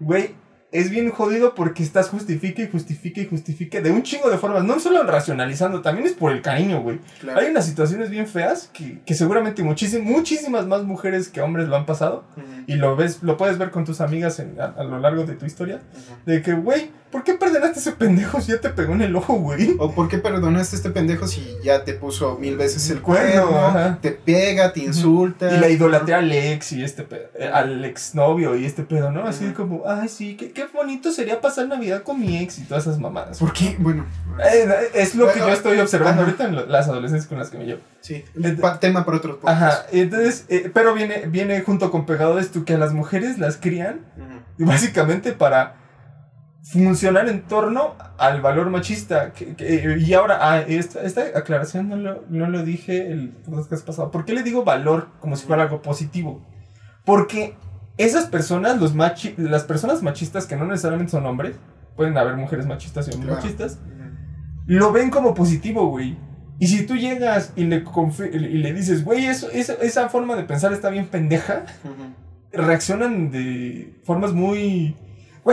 Güey, 0.00 0.34
es 0.70 0.90
bien 0.90 1.10
jodido 1.10 1.54
porque 1.54 1.82
estás 1.82 2.10
justifique 2.10 2.62
y 2.64 2.68
justifique 2.70 3.22
y 3.22 3.26
justifique 3.26 3.80
de 3.80 3.90
un 3.90 4.02
chingo 4.02 4.28
de 4.30 4.36
formas. 4.38 4.64
No 4.64 4.78
solo 4.80 5.02
racionalizando, 5.04 5.80
también 5.80 6.06
es 6.06 6.12
por 6.12 6.30
el 6.32 6.42
cariño, 6.42 6.82
güey. 6.82 6.98
Claro. 7.20 7.40
Hay 7.40 7.46
unas 7.50 7.64
situaciones 7.66 8.10
bien 8.10 8.26
feas 8.26 8.68
que, 8.72 9.00
que 9.06 9.14
seguramente 9.14 9.62
muchísimas, 9.62 10.06
muchísimas 10.06 10.66
más 10.66 10.82
mujeres 10.84 11.28
que 11.28 11.40
hombres 11.40 11.68
lo 11.68 11.76
han 11.76 11.86
pasado. 11.86 12.24
Y 12.66 12.74
lo 12.74 12.96
ves, 12.96 13.22
lo 13.22 13.36
puedes 13.38 13.56
ver 13.56 13.70
con 13.70 13.84
tus 13.86 14.00
amigas 14.02 14.38
en- 14.40 14.60
a, 14.60 14.66
a 14.66 14.84
lo 14.84 14.98
largo 14.98 15.24
de 15.24 15.34
tu 15.36 15.46
historia. 15.46 15.80
De 16.26 16.42
que, 16.42 16.52
güey, 16.52 16.90
¿por 17.10 17.24
qué 17.24 17.34
perdonaste 17.34 17.78
a 17.78 17.80
ese 17.82 17.92
pendejo 17.92 18.40
si 18.40 18.52
ya 18.52 18.60
te 18.60 18.68
pegó 18.70 18.92
en 18.92 19.02
el 19.02 19.14
ojo, 19.16 19.34
güey? 19.34 19.76
¿O 19.78 19.92
por 19.94 20.08
qué 20.08 20.18
perdonaste 20.18 20.76
a 20.76 20.78
este 20.78 20.90
pendejo 20.90 21.26
si 21.26 21.56
ya 21.62 21.84
te 21.84 21.94
puso 21.94 22.36
mil 22.38 22.56
veces 22.56 22.88
el 22.90 23.00
cuerno, 23.02 23.56
ajá. 23.58 23.98
te 24.00 24.10
pega, 24.12 24.72
te 24.72 24.80
insulta? 24.80 25.54
Y 25.54 25.58
la 25.60 25.68
idolatría 25.68 26.18
al 26.18 26.30
ex 26.32 26.72
y 26.72 26.84
este 26.84 27.02
pedo, 27.04 27.22
eh, 27.38 27.50
al 27.52 27.84
exnovio 27.84 28.56
y 28.56 28.64
este 28.64 28.82
pedo, 28.82 29.10
¿no? 29.10 29.26
Así 29.26 29.46
como, 29.52 29.82
ay, 29.86 30.08
sí, 30.08 30.36
qué, 30.36 30.52
qué 30.52 30.66
bonito 30.66 31.10
sería 31.12 31.40
pasar 31.40 31.66
Navidad 31.68 32.02
con 32.02 32.20
mi 32.20 32.38
ex 32.38 32.58
y 32.58 32.62
todas 32.64 32.84
esas 32.86 32.98
mamadas. 32.98 33.38
¿Por 33.38 33.52
qué? 33.52 33.76
Bueno, 33.78 34.04
Eh, 34.52 34.68
es 34.94 35.14
lo 35.14 35.32
que 35.32 35.40
yo 35.40 35.48
estoy 35.48 35.78
observando 35.80 36.22
Ajá. 36.22 36.30
ahorita 36.30 36.44
en 36.44 36.70
las 36.70 36.88
adolescentes 36.88 37.26
con 37.26 37.38
las 37.38 37.50
que 37.50 37.58
me 37.58 37.64
llevo. 37.64 37.80
sí. 38.00 38.24
Tema 38.80 39.04
para 39.04 39.16
otros 39.18 39.36
podcasts. 39.38 39.62
Ajá, 39.80 39.86
entonces, 39.92 40.44
eh, 40.48 40.70
pero 40.72 40.94
viene, 40.94 41.24
viene 41.26 41.60
junto 41.62 41.90
con 41.90 42.06
pegado 42.06 42.38
esto 42.38 42.64
que 42.64 42.74
a 42.74 42.78
las 42.78 42.92
mujeres 42.92 43.38
las 43.38 43.56
crían 43.56 44.00
y 44.58 44.64
básicamente 44.64 45.32
para 45.32 45.74
funcionar 46.72 47.28
en 47.28 47.42
torno 47.42 47.94
al 48.18 48.40
valor 48.40 48.68
machista. 48.70 49.32
que- 49.32 49.54
que- 49.56 49.98
y 49.98 50.12
ahora, 50.14 50.38
ah, 50.40 50.60
esta, 50.60 51.02
esta 51.02 51.22
aclaración 51.38 51.88
no 51.88 51.96
lo, 51.96 52.24
no 52.28 52.48
lo 52.50 52.64
dije 52.64 53.10
el 53.10 53.30
podcast 53.30 53.86
pasado. 53.86 54.10
¿Por 54.10 54.24
qué 54.24 54.32
le 54.34 54.42
digo 54.42 54.64
valor 54.64 55.08
como 55.20 55.36
si 55.36 55.46
fuera 55.46 55.62
algo 55.62 55.80
positivo? 55.82 56.46
Porque 57.04 57.54
esas 57.96 58.26
personas, 58.26 58.78
los 58.80 58.94
machi 58.94 59.34
las 59.38 59.64
personas 59.64 60.02
machistas 60.02 60.46
que 60.46 60.56
no 60.56 60.66
necesariamente 60.66 61.12
son 61.12 61.24
hombres, 61.26 61.56
pueden 61.96 62.16
haber 62.18 62.36
mujeres 62.36 62.66
machistas 62.66 63.08
y 63.08 63.12
hombres 63.14 63.28
Claro. 63.34 63.42
machistas, 63.42 63.80
lo 64.66 64.92
ven 64.92 65.10
como 65.10 65.34
positivo, 65.34 65.88
güey. 65.88 66.16
Y 66.60 66.66
si 66.66 66.84
tú 66.86 66.96
llegas 66.96 67.52
y 67.56 67.64
le, 67.64 67.84
y 68.30 68.38
le 68.58 68.72
dices, 68.74 69.04
güey, 69.04 69.26
eso, 69.26 69.48
eso- 69.50 69.80
esa 69.80 70.08
forma 70.08 70.36
de 70.36 70.42
pensar 70.44 70.72
está 70.72 70.90
bien 70.90 71.06
pendeja, 71.06 71.64
Ujú. 71.84 72.62
reaccionan 72.64 73.30
de 73.30 74.00
formas 74.04 74.32
muy... 74.32 74.96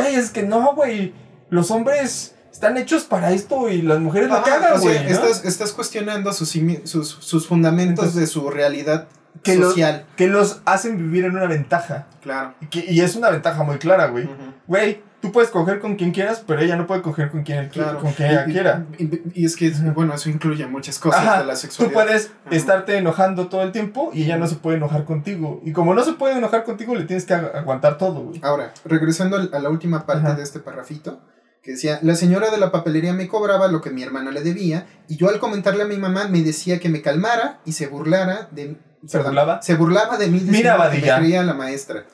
Güey, 0.02 0.16
es 0.16 0.30
que 0.32 0.44
no, 0.44 0.76
güey. 0.76 1.14
Los 1.50 1.72
hombres 1.72 2.36
están 2.52 2.78
hechos 2.78 3.04
para 3.04 3.32
esto 3.32 3.70
y 3.70 3.82
las 3.82 4.00
mujeres 4.00 4.30
la 4.30 4.38
Ajá, 4.38 4.44
cagan, 4.46 4.74
o 4.74 4.80
sea, 4.80 4.92
güey. 4.92 5.04
¿no? 5.04 5.10
estás, 5.10 5.46
estás 5.46 5.72
cuestionando 5.72 6.34
sus, 6.34 6.50
sus, 6.84 7.10
sus 7.20 7.48
fundamentos 7.48 8.06
Entonces, 8.06 8.16
de 8.22 8.28
su 8.28 8.50
realidad 8.50 9.08
que 9.44 9.56
social. 9.58 10.06
Que 10.18 10.28
los 10.28 10.62
hacen 10.66 10.98
vivir 10.98 11.26
en 11.26 11.32
una 11.38 11.46
ventaja. 11.48 12.08
Claro. 12.22 12.56
Y, 12.62 12.66
que- 12.68 12.86
y 12.92 13.02
es 13.02 13.16
una 13.16 13.30
ventaja 13.30 13.64
muy 13.64 13.78
clara, 13.78 14.08
güey. 14.08 14.28
Güey, 14.68 15.02
tú 15.26 15.32
puedes 15.32 15.50
coger 15.50 15.80
con 15.80 15.96
quien 15.96 16.12
quieras, 16.12 16.44
pero 16.46 16.62
ella 16.62 16.76
no 16.76 16.86
puede 16.86 17.02
coger 17.02 17.32
con 17.32 17.44
quien, 17.44 17.58
él 17.58 17.70
Claro. 17.70 18.00
con 18.00 18.12
quien 18.14 18.30
ella 18.32 18.46
Y- 18.48 18.52
quiera. 18.52 18.86
Y, 19.00 19.42
y 19.42 19.46
es 19.46 19.56
que, 19.56 19.72
bueno, 19.94 20.14
eso 20.14 20.30
incluye 20.30 20.68
muchas 20.68 21.00
cosas 21.00 21.22
Ajá, 21.22 21.40
de 21.40 21.46
la 21.46 21.54
Tú 21.54 21.60
sexualidad. 21.60 21.94
puedes 22.06 22.32
Ajá. 22.46 22.56
estarte 22.56 22.98
enojando 22.98 23.48
todo 23.48 23.64
el 23.64 23.72
tiempo 23.72 24.12
y 24.14 24.24
ella 24.24 24.38
no 24.38 24.48
se 24.48 24.56
puede 24.56 24.78
enojar 24.78 25.06
contigo. 25.06 25.62
Y 25.66 25.72
como 25.72 25.94
no 25.94 26.04
se 26.04 26.14
puede 26.14 26.38
enojar 26.38 26.64
contigo, 26.64 26.94
le 26.96 27.06
tienes 27.06 27.26
que 27.26 27.34
ag- 27.34 27.56
aguantar 27.56 27.98
todo, 27.98 28.22
güey. 28.24 28.40
Ahora, 28.44 28.72
regresando 28.86 29.38
a 29.52 29.60
la 29.60 29.70
última 29.70 30.06
parte 30.06 30.28
Ajá. 30.28 30.36
de 30.36 30.44
este 30.44 30.60
parrafito, 30.60 31.22
que 31.64 31.72
decía, 31.72 31.98
la 32.04 32.14
señora 32.16 32.52
de 32.52 32.58
la 32.60 32.72
papelería 32.72 33.14
me 33.14 33.28
cobraba 33.28 33.68
lo 33.68 33.82
que 33.82 33.90
mi 33.90 34.04
hermana 34.04 34.30
le 34.30 34.42
debía, 34.42 34.86
y 35.08 35.18
yo 35.18 35.30
al 35.30 35.40
comentarle 35.40 35.82
a 35.82 35.88
mi 35.88 35.98
mamá 35.98 36.28
me 36.28 36.44
decía 36.44 36.80
que 36.80 36.90
me 36.90 37.02
calmara 37.02 37.60
y 37.66 37.72
se 37.72 37.88
burlara 37.88 38.50
de... 38.52 38.78
¿Se 39.08 39.18
burlaba? 39.20 39.62
Se 39.62 39.76
burlaba 39.76 40.18
de 40.18 40.28
mí 40.28 40.42
Mira, 40.46 40.74
que 40.74 40.78
me 40.80 40.84
Badilla. 40.86 41.18
creía 41.20 41.44
la 41.44 41.54
maestra. 41.54 42.06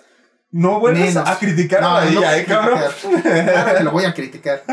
No 0.52 0.80
vuelves 0.80 1.14
Menos. 1.16 1.28
a 1.30 1.40
criticar 1.40 1.82
No, 1.82 1.96
a 1.98 2.06
no 2.06 2.22
eh, 2.24 2.46
cabrón. 2.48 2.80
Claro 3.24 3.78
que 3.78 3.84
lo 3.84 3.92
voy 3.92 4.06
a 4.06 4.14
criticar. 4.14 4.64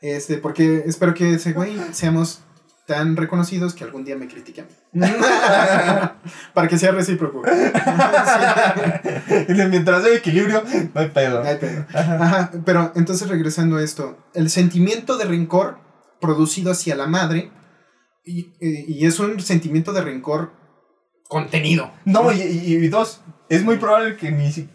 Este, 0.00 0.38
porque 0.38 0.82
espero 0.86 1.14
que 1.14 1.34
ese 1.34 1.52
güey 1.52 1.76
seamos 1.92 2.40
tan 2.86 3.16
reconocidos 3.16 3.74
que 3.74 3.84
algún 3.84 4.04
día 4.04 4.16
me 4.16 4.26
critique 4.26 4.62
a 4.62 4.64
mí. 4.64 5.00
Para 6.54 6.68
que 6.68 6.78
sea 6.78 6.92
recíproco. 6.92 7.42
Sí. 9.46 9.54
Mientras 9.70 10.04
hay 10.04 10.14
equilibrio, 10.14 10.62
no 10.94 11.00
hay 11.00 11.08
pedo. 11.08 11.42
Ay, 11.44 11.56
pero, 11.60 11.86
ajá, 11.94 12.50
pero 12.64 12.92
entonces 12.96 13.28
regresando 13.28 13.76
a 13.76 13.82
esto, 13.82 14.18
el 14.34 14.50
sentimiento 14.50 15.16
de 15.16 15.24
rencor 15.24 15.78
producido 16.20 16.72
hacia 16.72 16.94
la 16.96 17.06
madre, 17.06 17.50
y, 18.24 18.52
y 18.60 19.06
es 19.06 19.18
un 19.20 19.40
sentimiento 19.40 19.92
de 19.92 20.02
rencor 20.02 20.52
contenido. 21.28 21.92
No, 22.04 22.30
y, 22.32 22.40
y- 22.42 22.74
y 22.76 22.88
dos, 22.88 23.22
es 23.48 23.64
muy 23.64 23.76
probable 23.78 24.16
que 24.16 24.30
ni 24.30 24.52
si- 24.52 24.68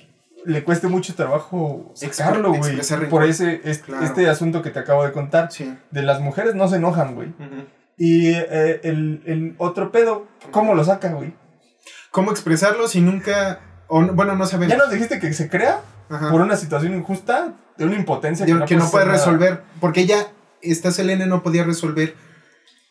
le 0.48 0.64
cueste 0.64 0.88
mucho 0.88 1.14
trabajo 1.14 1.92
sacarlo, 1.96 2.54
güey. 2.54 2.78
Por 3.10 3.24
ese, 3.24 3.62
Claro. 3.86 4.06
este 4.06 4.30
asunto 4.30 4.62
que 4.62 4.70
te 4.70 4.80
acabo 4.80 5.04
de 5.06 5.12
contar. 5.12 5.52
Sí. 5.52 5.76
De 5.92 6.02
las 6.02 6.22
mujeres 6.22 6.56
no 6.56 6.68
se 6.68 6.78
enojan, 6.78 7.16
güey. 7.16 7.34
Y 7.98 8.30
eh, 8.34 8.80
el, 8.84 9.22
el 9.26 9.56
otro 9.58 9.92
pedo, 9.92 10.28
¿cómo 10.52 10.74
lo 10.74 10.84
saca, 10.84 11.10
güey? 11.12 11.34
¿Cómo 12.12 12.32
expresarlo 12.32 12.88
si 12.88 13.02
nunca... 13.02 13.60
O, 13.88 14.02
no- 14.02 14.14
bueno, 14.14 14.36
no 14.36 14.46
sabemos. 14.46 14.72
Ya 14.76 14.78
nos 14.78 14.92
dijiste 14.92 15.20
que 15.20 15.34
se 15.34 15.50
crea 15.50 15.82
Ajá. 16.10 16.30
por 16.32 16.42
una 16.42 16.56
situación 16.56 16.94
injusta, 16.96 17.54
de 17.78 17.86
una 17.86 17.96
impotencia 17.96 18.46
De- 18.46 18.66
que 18.66 18.76
no 18.76 18.90
puede 18.90 19.06
nada. 19.06 19.18
resolver. 19.18 19.64
Porque 19.82 20.02
ella, 20.02 20.28
esta 20.62 20.92
Selene, 20.92 21.26
no 21.26 21.44
podía 21.44 21.64
resolver... 21.64 22.16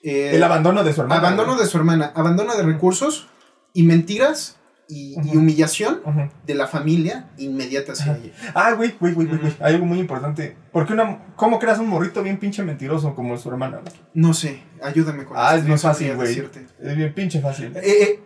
eh, 0.02 0.32
El 0.34 0.42
abandono 0.42 0.84
de 0.84 0.92
su 0.92 1.00
hermana. 1.02 1.20
abandono 1.20 1.52
güey. 1.54 1.64
de 1.64 1.70
su 1.70 1.76
hermana, 1.78 2.12
abandono 2.14 2.54
de 2.56 2.62
recursos 2.64 3.28
y 3.72 3.82
mentiras 3.84 4.56
y, 4.88 5.16
humillación 5.36 6.00
de 6.46 6.54
la 6.54 6.66
familia 6.66 7.30
inmediata 7.38 7.92
hacia 7.92 8.16
ella. 8.16 8.32
Ah, 8.54 8.72
güey, 8.72 8.94
güey, 9.00 9.14
güey, 9.14 9.26
güey. 9.26 9.56
Hay 9.60 9.74
algo 9.74 9.86
muy 9.86 9.98
importante. 9.98 10.56
Porque 10.72 10.92
una, 10.92 11.18
¿Cómo 11.36 11.58
creas 11.58 11.78
un 11.78 11.88
morrito 11.88 12.22
bien 12.22 12.38
pinche 12.38 12.62
mentiroso 12.62 13.14
como 13.14 13.36
su 13.36 13.48
hermana? 13.48 13.80
No 14.14 14.32
sé, 14.34 14.62
ayúdame 14.82 15.24
con 15.24 15.36
Ah, 15.36 15.48
eso, 15.50 15.56
es 15.58 15.64
bien 15.64 15.74
no 15.76 15.80
fácil, 15.80 16.14
güey. 16.14 16.42
Es 16.80 16.96
bien 16.96 17.12
pinche 17.14 17.40
fácil. 17.40 17.72
Eh, 17.76 17.82
eh, 17.84 18.20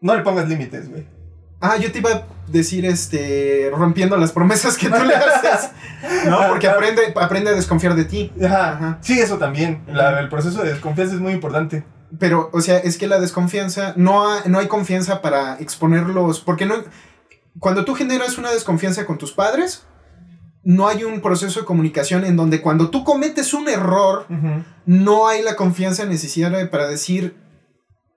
No 0.00 0.14
le 0.14 0.22
pongas 0.22 0.48
límites, 0.48 0.88
güey. 0.88 1.06
ah, 1.60 1.76
yo 1.78 1.90
te 1.90 1.98
iba 1.98 2.10
a 2.10 2.26
decir, 2.48 2.84
este, 2.86 3.70
rompiendo 3.74 4.16
las 4.16 4.30
promesas 4.32 4.76
que 4.78 4.88
tú 4.88 5.02
le 5.04 5.14
haces. 5.14 5.70
No, 6.26 6.48
porque 6.50 6.68
aprende, 6.68 7.00
aprende 7.16 7.50
a 7.50 7.54
desconfiar 7.54 7.94
de 7.96 8.04
ti. 8.04 8.30
Ajá. 8.44 8.72
Ajá. 8.72 8.98
Sí, 9.00 9.18
eso 9.18 9.38
también. 9.38 9.82
La- 9.88 10.20
el 10.20 10.28
proceso 10.28 10.62
de 10.62 10.70
desconfianza 10.72 11.14
es 11.14 11.20
muy 11.20 11.32
importante. 11.32 11.84
Pero, 12.18 12.50
o 12.52 12.60
sea, 12.60 12.78
es 12.78 12.98
que 12.98 13.06
la 13.06 13.18
desconfianza, 13.20 13.92
no, 13.96 14.28
ha- 14.28 14.42
no 14.46 14.58
hay 14.58 14.68
confianza 14.68 15.20
para 15.22 15.58
exponerlos, 15.58 16.40
porque 16.40 16.66
no, 16.66 16.74
cuando 17.58 17.84
tú 17.84 17.94
generas 17.94 18.38
una 18.38 18.50
desconfianza 18.50 19.06
con 19.06 19.18
tus 19.18 19.32
padres, 19.32 19.86
no 20.62 20.88
hay 20.88 21.04
un 21.04 21.20
proceso 21.20 21.60
de 21.60 21.66
comunicación 21.66 22.24
en 22.24 22.36
donde 22.36 22.60
cuando 22.60 22.90
tú 22.90 23.04
cometes 23.04 23.54
un 23.54 23.68
error, 23.68 24.26
no 24.84 25.28
hay 25.28 25.42
la 25.42 25.56
confianza 25.56 26.04
necesaria 26.04 26.70
para 26.70 26.88
decir, 26.88 27.36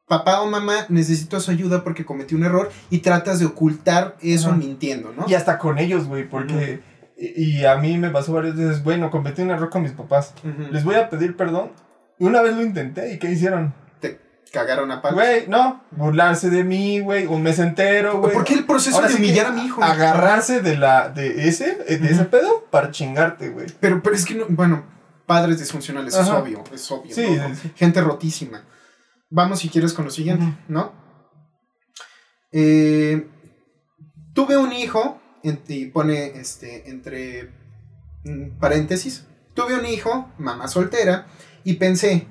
papá 0.08 0.42
o 0.42 0.48
mamá, 0.50 0.86
necesito 0.90 1.40
su 1.40 1.52
ayuda 1.52 1.84
porque 1.84 2.06
cometí 2.06 2.34
un 2.36 2.44
error 2.44 2.72
y 2.90 3.00
tratas 3.00 3.40
de 3.40 3.46
ocultar 3.46 4.18
eso 4.22 4.52
mintiendo, 4.54 5.14
¿no? 5.16 5.26
Y 5.28 5.36
hasta 5.36 5.58
con 5.60 5.78
ellos, 5.78 6.06
güey, 6.08 6.28
porque... 6.28 6.82
Y, 7.22 7.58
y 7.60 7.66
a 7.66 7.76
mí 7.76 7.98
me 7.98 8.10
pasó 8.10 8.34
varias 8.34 8.56
veces, 8.56 8.82
bueno, 8.84 9.12
cometí 9.12 9.42
un 9.42 9.52
error 9.52 9.70
con 9.70 9.82
mis 9.84 9.92
papás. 9.92 10.34
Les 10.72 10.84
voy 10.86 10.96
a 10.96 11.10
pedir 11.10 11.36
perdón, 11.36 11.72
una 12.20 12.42
vez 12.42 12.56
lo 12.56 12.62
intenté, 12.62 13.14
¿y 13.14 13.20
qué 13.20 13.32
hicieron? 13.32 13.74
Te 14.00 14.20
cagaron 14.52 14.92
a 14.92 15.02
palos. 15.02 15.16
Güey, 15.16 15.48
no, 15.48 15.84
burlarse 15.92 16.50
de 16.50 16.64
mí, 16.64 17.00
güey, 17.00 17.26
un 17.26 17.42
mes 17.42 17.60
entero, 17.60 18.20
güey. 18.20 18.34
¿Por 18.34 18.44
qué 18.44 18.54
el 18.54 18.66
proceso 18.66 18.98
Ahora 18.98 19.08
de 19.08 19.16
sí 19.16 19.20
humillar 19.20 19.48
a 19.48 19.52
mi 19.52 19.66
hijo? 19.66 19.84
Agarrarse 19.84 20.62
de 20.62 20.78
la, 20.78 21.10
de 21.10 21.48
ese, 21.48 21.76
de 21.76 22.12
ese 22.12 22.26
pedo 22.26 22.66
para 22.70 22.92
chingarte, 22.92 23.50
güey. 23.50 23.68
Pero, 23.80 24.02
pero 24.04 24.16
es 24.16 24.26
que, 24.26 24.36
no, 24.36 24.46
bueno, 24.50 24.84
padres 25.26 25.60
disfuncionales, 25.60 26.16
es 26.16 26.28
obvio, 26.28 26.64
es 26.74 26.92
obvio. 26.92 27.14
Sí, 27.14 27.28
¿no? 27.36 27.56
sí. 27.56 27.72
Gente 27.76 28.02
rotísima. 28.02 28.66
Vamos, 29.30 29.60
si 29.60 29.70
quieres, 29.70 29.94
con 29.94 30.06
lo 30.06 30.12
siguiente. 30.12 30.44
¿no? 30.68 30.92
Eh, 32.52 33.28
tuve 34.34 34.58
un 34.58 34.74
hijo, 34.74 35.22
y 35.44 35.86
pone 35.88 36.40
este, 36.40 36.90
entre 36.90 37.52
mm, 38.24 38.60
paréntesis, 38.60 39.26
tuve 39.54 39.76
un 39.76 39.86
hijo, 39.86 40.32
mamá 40.38 40.68
soltera, 40.68 41.28
y 41.64 41.74
pensé, 41.74 42.28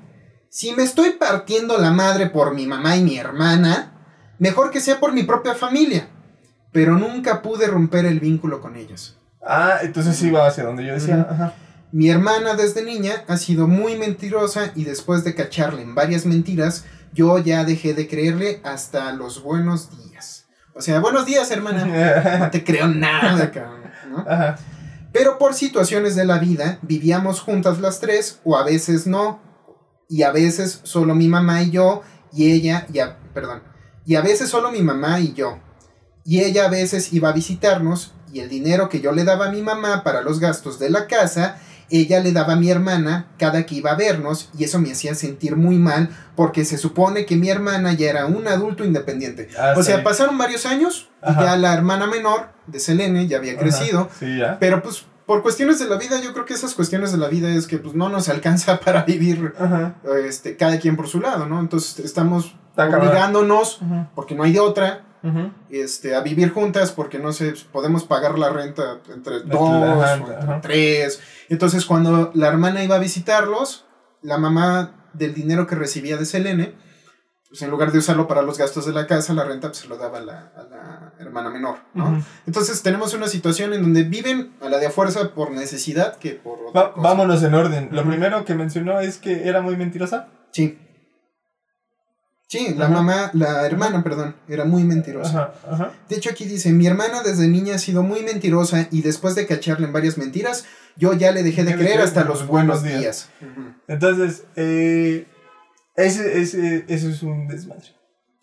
si 0.49 0.73
me 0.73 0.83
estoy 0.83 1.11
partiendo 1.11 1.77
la 1.77 1.91
madre 1.91 2.27
por 2.27 2.53
mi 2.53 2.65
mamá 2.65 2.97
y 2.97 3.03
mi 3.03 3.17
hermana, 3.17 3.93
mejor 4.39 4.71
que 4.71 4.81
sea 4.81 4.99
por 4.99 5.13
mi 5.13 5.23
propia 5.23 5.55
familia. 5.55 6.09
Pero 6.71 6.97
nunca 6.97 7.41
pude 7.41 7.67
romper 7.67 8.05
el 8.05 8.19
vínculo 8.19 8.61
con 8.61 8.75
ellos. 8.75 9.17
Ah, 9.45 9.79
entonces 9.81 10.15
sí 10.15 10.29
va 10.29 10.47
hacia 10.47 10.63
donde 10.63 10.85
yo 10.85 10.93
decía, 10.93 11.27
ajá. 11.29 11.53
Mi 11.91 12.09
hermana 12.09 12.53
desde 12.53 12.83
niña 12.83 13.23
ha 13.27 13.37
sido 13.37 13.67
muy 13.67 13.97
mentirosa 13.97 14.71
y 14.75 14.83
después 14.83 15.23
de 15.23 15.33
cacharle 15.33 15.81
en 15.81 15.95
varias 15.95 16.27
mentiras, 16.27 16.85
yo 17.13 17.39
ya 17.39 17.63
dejé 17.63 17.95
de 17.95 18.07
creerle 18.07 18.61
hasta 18.63 19.11
los 19.11 19.41
buenos 19.41 19.89
días. 19.97 20.45
O 20.75 20.81
sea, 20.81 20.99
buenos 20.99 21.25
días, 21.25 21.49
hermana. 21.49 22.37
No 22.39 22.51
te 22.51 22.63
creo 22.63 22.87
nada, 22.87 23.51
cabrón. 23.51 23.81
¿no? 24.07 24.19
Ajá. 24.19 24.57
Pero 25.11 25.37
por 25.37 25.53
situaciones 25.53 26.15
de 26.15 26.25
la 26.25 26.37
vida, 26.37 26.79
vivíamos 26.81 27.41
juntas 27.41 27.79
las 27.79 27.99
tres, 27.99 28.39
o 28.43 28.57
a 28.57 28.63
veces 28.63 29.07
no. 29.07 29.41
Y 30.07 30.23
a 30.23 30.31
veces 30.31 30.81
solo 30.83 31.15
mi 31.15 31.27
mamá 31.27 31.63
y 31.63 31.71
yo, 31.71 32.03
y 32.31 32.51
ella, 32.51 32.85
ya, 32.89 33.19
perdón. 33.33 33.63
Y 34.05 34.15
a 34.15 34.21
veces 34.21 34.49
solo 34.49 34.71
mi 34.71 34.81
mamá 34.81 35.19
y 35.19 35.33
yo. 35.33 35.59
Y 36.25 36.41
ella 36.41 36.65
a 36.65 36.69
veces 36.69 37.13
iba 37.13 37.29
a 37.29 37.33
visitarnos, 37.33 38.13
y 38.31 38.39
el 38.39 38.49
dinero 38.49 38.89
que 38.89 39.01
yo 39.01 39.11
le 39.11 39.23
daba 39.23 39.47
a 39.47 39.51
mi 39.51 39.61
mamá 39.61 40.03
para 40.03 40.21
los 40.21 40.39
gastos 40.39 40.77
de 40.77 40.89
la 40.89 41.07
casa, 41.07 41.59
ella 41.91 42.19
le 42.19 42.31
daba 42.31 42.53
a 42.53 42.55
mi 42.55 42.69
hermana 42.69 43.27
cada 43.37 43.65
que 43.65 43.75
iba 43.75 43.91
a 43.91 43.95
vernos, 43.95 44.49
y 44.57 44.63
eso 44.63 44.79
me 44.79 44.91
hacía 44.91 45.15
sentir 45.15 45.55
muy 45.55 45.77
mal, 45.77 46.09
porque 46.35 46.65
se 46.65 46.77
supone 46.77 47.25
que 47.25 47.35
mi 47.35 47.49
hermana 47.49 47.93
ya 47.93 48.09
era 48.09 48.25
un 48.25 48.47
adulto 48.47 48.83
independiente. 48.85 49.49
Ah, 49.57 49.73
O 49.77 49.83
sea, 49.83 50.03
pasaron 50.03 50.37
varios 50.37 50.65
años, 50.65 51.09
y 51.27 51.33
ya 51.33 51.55
la 51.57 51.73
hermana 51.73 52.07
menor 52.07 52.49
de 52.67 52.79
Selene 52.79 53.27
ya 53.27 53.37
había 53.37 53.53
Ajá. 53.53 53.61
crecido. 53.61 54.09
Sí, 54.19 54.37
ya. 54.37 54.57
Pero 54.59 54.81
pues 54.83 55.05
por 55.25 55.43
cuestiones 55.43 55.77
de 55.79 55.85
la 55.87 55.97
vida, 55.97 56.19
yo 56.21 56.33
creo 56.33 56.45
que 56.45 56.55
esas 56.55 56.73
cuestiones 56.73 57.11
de 57.11 57.19
la 57.19 57.27
vida 57.27 57.49
es 57.49 57.67
que 57.67 57.77
pues 57.77 57.93
no 57.93 58.09
nos 58.09 58.29
alcanza 58.29 58.79
para 58.85 59.03
vivir 59.03 59.53
Ajá. 59.59 59.95
este, 60.25 60.55
cada 60.57 60.79
quien 60.79 60.95
por 60.95 61.07
su 61.07 61.19
lado, 61.19 61.45
¿no? 61.45 61.59
Entonces 61.59 62.03
estamos 62.03 62.55
obligándonos, 62.75 63.79
porque 64.15 64.35
no 64.35 64.43
hay 64.43 64.53
de 64.53 64.59
otra, 64.59 65.03
este, 65.69 66.15
a 66.15 66.21
vivir 66.21 66.51
juntas 66.53 66.91
porque 66.91 67.19
no 67.19 67.33
sé, 67.33 67.53
podemos 67.71 68.05
pagar 68.05 68.39
la 68.39 68.49
renta 68.49 68.99
entre 69.13 69.41
dos 69.41 69.69
Ajá, 69.69 69.93
o 70.13 70.17
entre 70.17 70.35
ajá. 70.35 70.61
tres. 70.61 71.19
Entonces 71.49 71.85
cuando 71.85 72.31
la 72.33 72.47
hermana 72.47 72.83
iba 72.83 72.95
a 72.95 72.99
visitarlos, 72.99 73.85
la 74.21 74.37
mamá 74.37 75.09
del 75.13 75.33
dinero 75.33 75.65
que 75.67 75.75
recibía 75.75 76.17
de 76.17 76.25
Selene, 76.25 76.75
pues 77.49 77.61
en 77.63 77.71
lugar 77.71 77.91
de 77.91 77.97
usarlo 77.97 78.27
para 78.27 78.43
los 78.43 78.59
gastos 78.59 78.85
de 78.85 78.93
la 78.93 79.07
casa, 79.07 79.33
la 79.33 79.43
renta 79.43 79.69
pues, 79.69 79.79
se 79.79 79.87
lo 79.87 79.97
daba 79.97 80.19
a 80.19 80.21
la, 80.21 80.51
a 80.55 80.63
la 80.69 81.13
hermana 81.19 81.49
menor, 81.49 81.77
¿no? 81.95 82.23
Entonces 82.45 82.83
tenemos 82.83 83.15
una 83.15 83.27
situación 83.27 83.73
en 83.73 83.81
donde 83.81 84.03
viven 84.03 84.53
a 84.61 84.69
la 84.69 84.77
de 84.77 84.85
a 84.85 84.91
fuerza 84.91 85.33
por 85.33 85.49
necesidad 85.49 86.17
que 86.17 86.31
por 86.33 86.59
otra 86.67 86.81
Va- 86.81 86.93
cosa. 86.93 87.07
vámonos 87.07 87.41
en 87.41 87.55
orden. 87.55 87.89
Lo 87.91 88.03
primero 88.05 88.45
que 88.45 88.53
mencionó 88.53 88.99
es 88.99 89.17
que 89.17 89.47
era 89.47 89.61
muy 89.61 89.75
mentirosa. 89.77 90.27
Sí. 90.51 90.77
Sí, 92.49 92.73
la 92.75 92.85
Ajá. 92.85 92.93
mamá, 92.95 93.29
la 93.33 93.63
hermana, 93.67 94.03
perdón, 94.03 94.35
era 94.47 94.65
muy 94.65 94.83
mentirosa. 94.83 95.53
Ajá, 95.63 95.71
ajá. 95.71 95.91
De 96.09 96.15
hecho 96.15 96.31
aquí 96.31 96.45
dice, 96.45 96.71
mi 96.71 96.87
hermana 96.87 97.21
desde 97.21 97.47
niña 97.47 97.75
ha 97.75 97.77
sido 97.77 98.01
muy 98.01 98.23
mentirosa 98.23 98.87
y 98.89 99.03
después 99.03 99.35
de 99.35 99.45
cacharle 99.45 99.85
en 99.85 99.93
varias 99.93 100.17
mentiras, 100.17 100.65
yo 100.95 101.13
ya 101.13 101.31
le 101.31 101.43
dejé 101.43 101.63
de 101.63 101.75
creer 101.75 102.01
hasta 102.01 102.23
los 102.23 102.47
buenos 102.47 102.81
días. 102.83 103.29
Entonces, 103.87 104.45
eh, 104.55 105.27
ese, 105.95 106.41
ese, 106.41 106.85
eso 106.87 107.09
es 107.09 107.21
un 107.21 107.47
desmadre. 107.47 107.95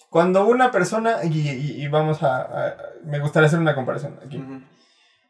Cuando 0.09 0.47
una 0.47 0.71
persona, 0.71 1.25
y, 1.25 1.37
y- 1.41 1.83
y 1.83 1.89
vamos 1.89 2.23
a, 2.23 2.43
a- 2.43 2.77
Me 3.05 3.19
gustaría 3.19 3.49
hacer 3.49 3.59
una 3.59 3.75
comparación 3.75 4.19
aquí. 4.25 4.41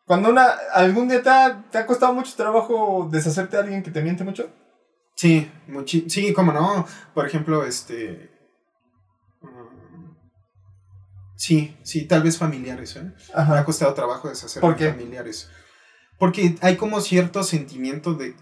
Cuando 0.04 0.28
una. 0.28 0.48
¿Algún 0.74 1.08
día 1.08 1.22
te 1.22 1.30
ha, 1.30 1.64
te 1.70 1.78
ha 1.78 1.86
costado 1.86 2.12
mucho 2.12 2.34
trabajo 2.36 3.08
deshacerte 3.10 3.56
de 3.56 3.62
alguien 3.62 3.82
que 3.82 3.90
te 3.90 4.02
miente 4.02 4.22
mucho? 4.22 4.50
Sí, 5.14 5.50
muchi- 5.66 6.08
sí, 6.08 6.32
cómo 6.34 6.52
no. 6.52 6.86
Por 7.14 7.26
ejemplo, 7.26 7.64
este... 7.64 8.35
Sí, 11.36 11.76
sí, 11.82 12.02
tal 12.06 12.22
vez 12.22 12.38
familiares, 12.38 12.96
¿eh? 12.96 13.12
Me 13.36 13.58
ha 13.58 13.64
costado 13.64 13.92
trabajo 13.94 14.28
deshacerme 14.28 14.66
¿Por 14.66 14.76
qué? 14.76 14.90
familiares. 14.90 15.48
Porque 16.18 16.56
hay 16.62 16.76
como 16.76 17.00
cierto 17.02 17.42
sentimiento 17.44 18.14
de 18.14 18.34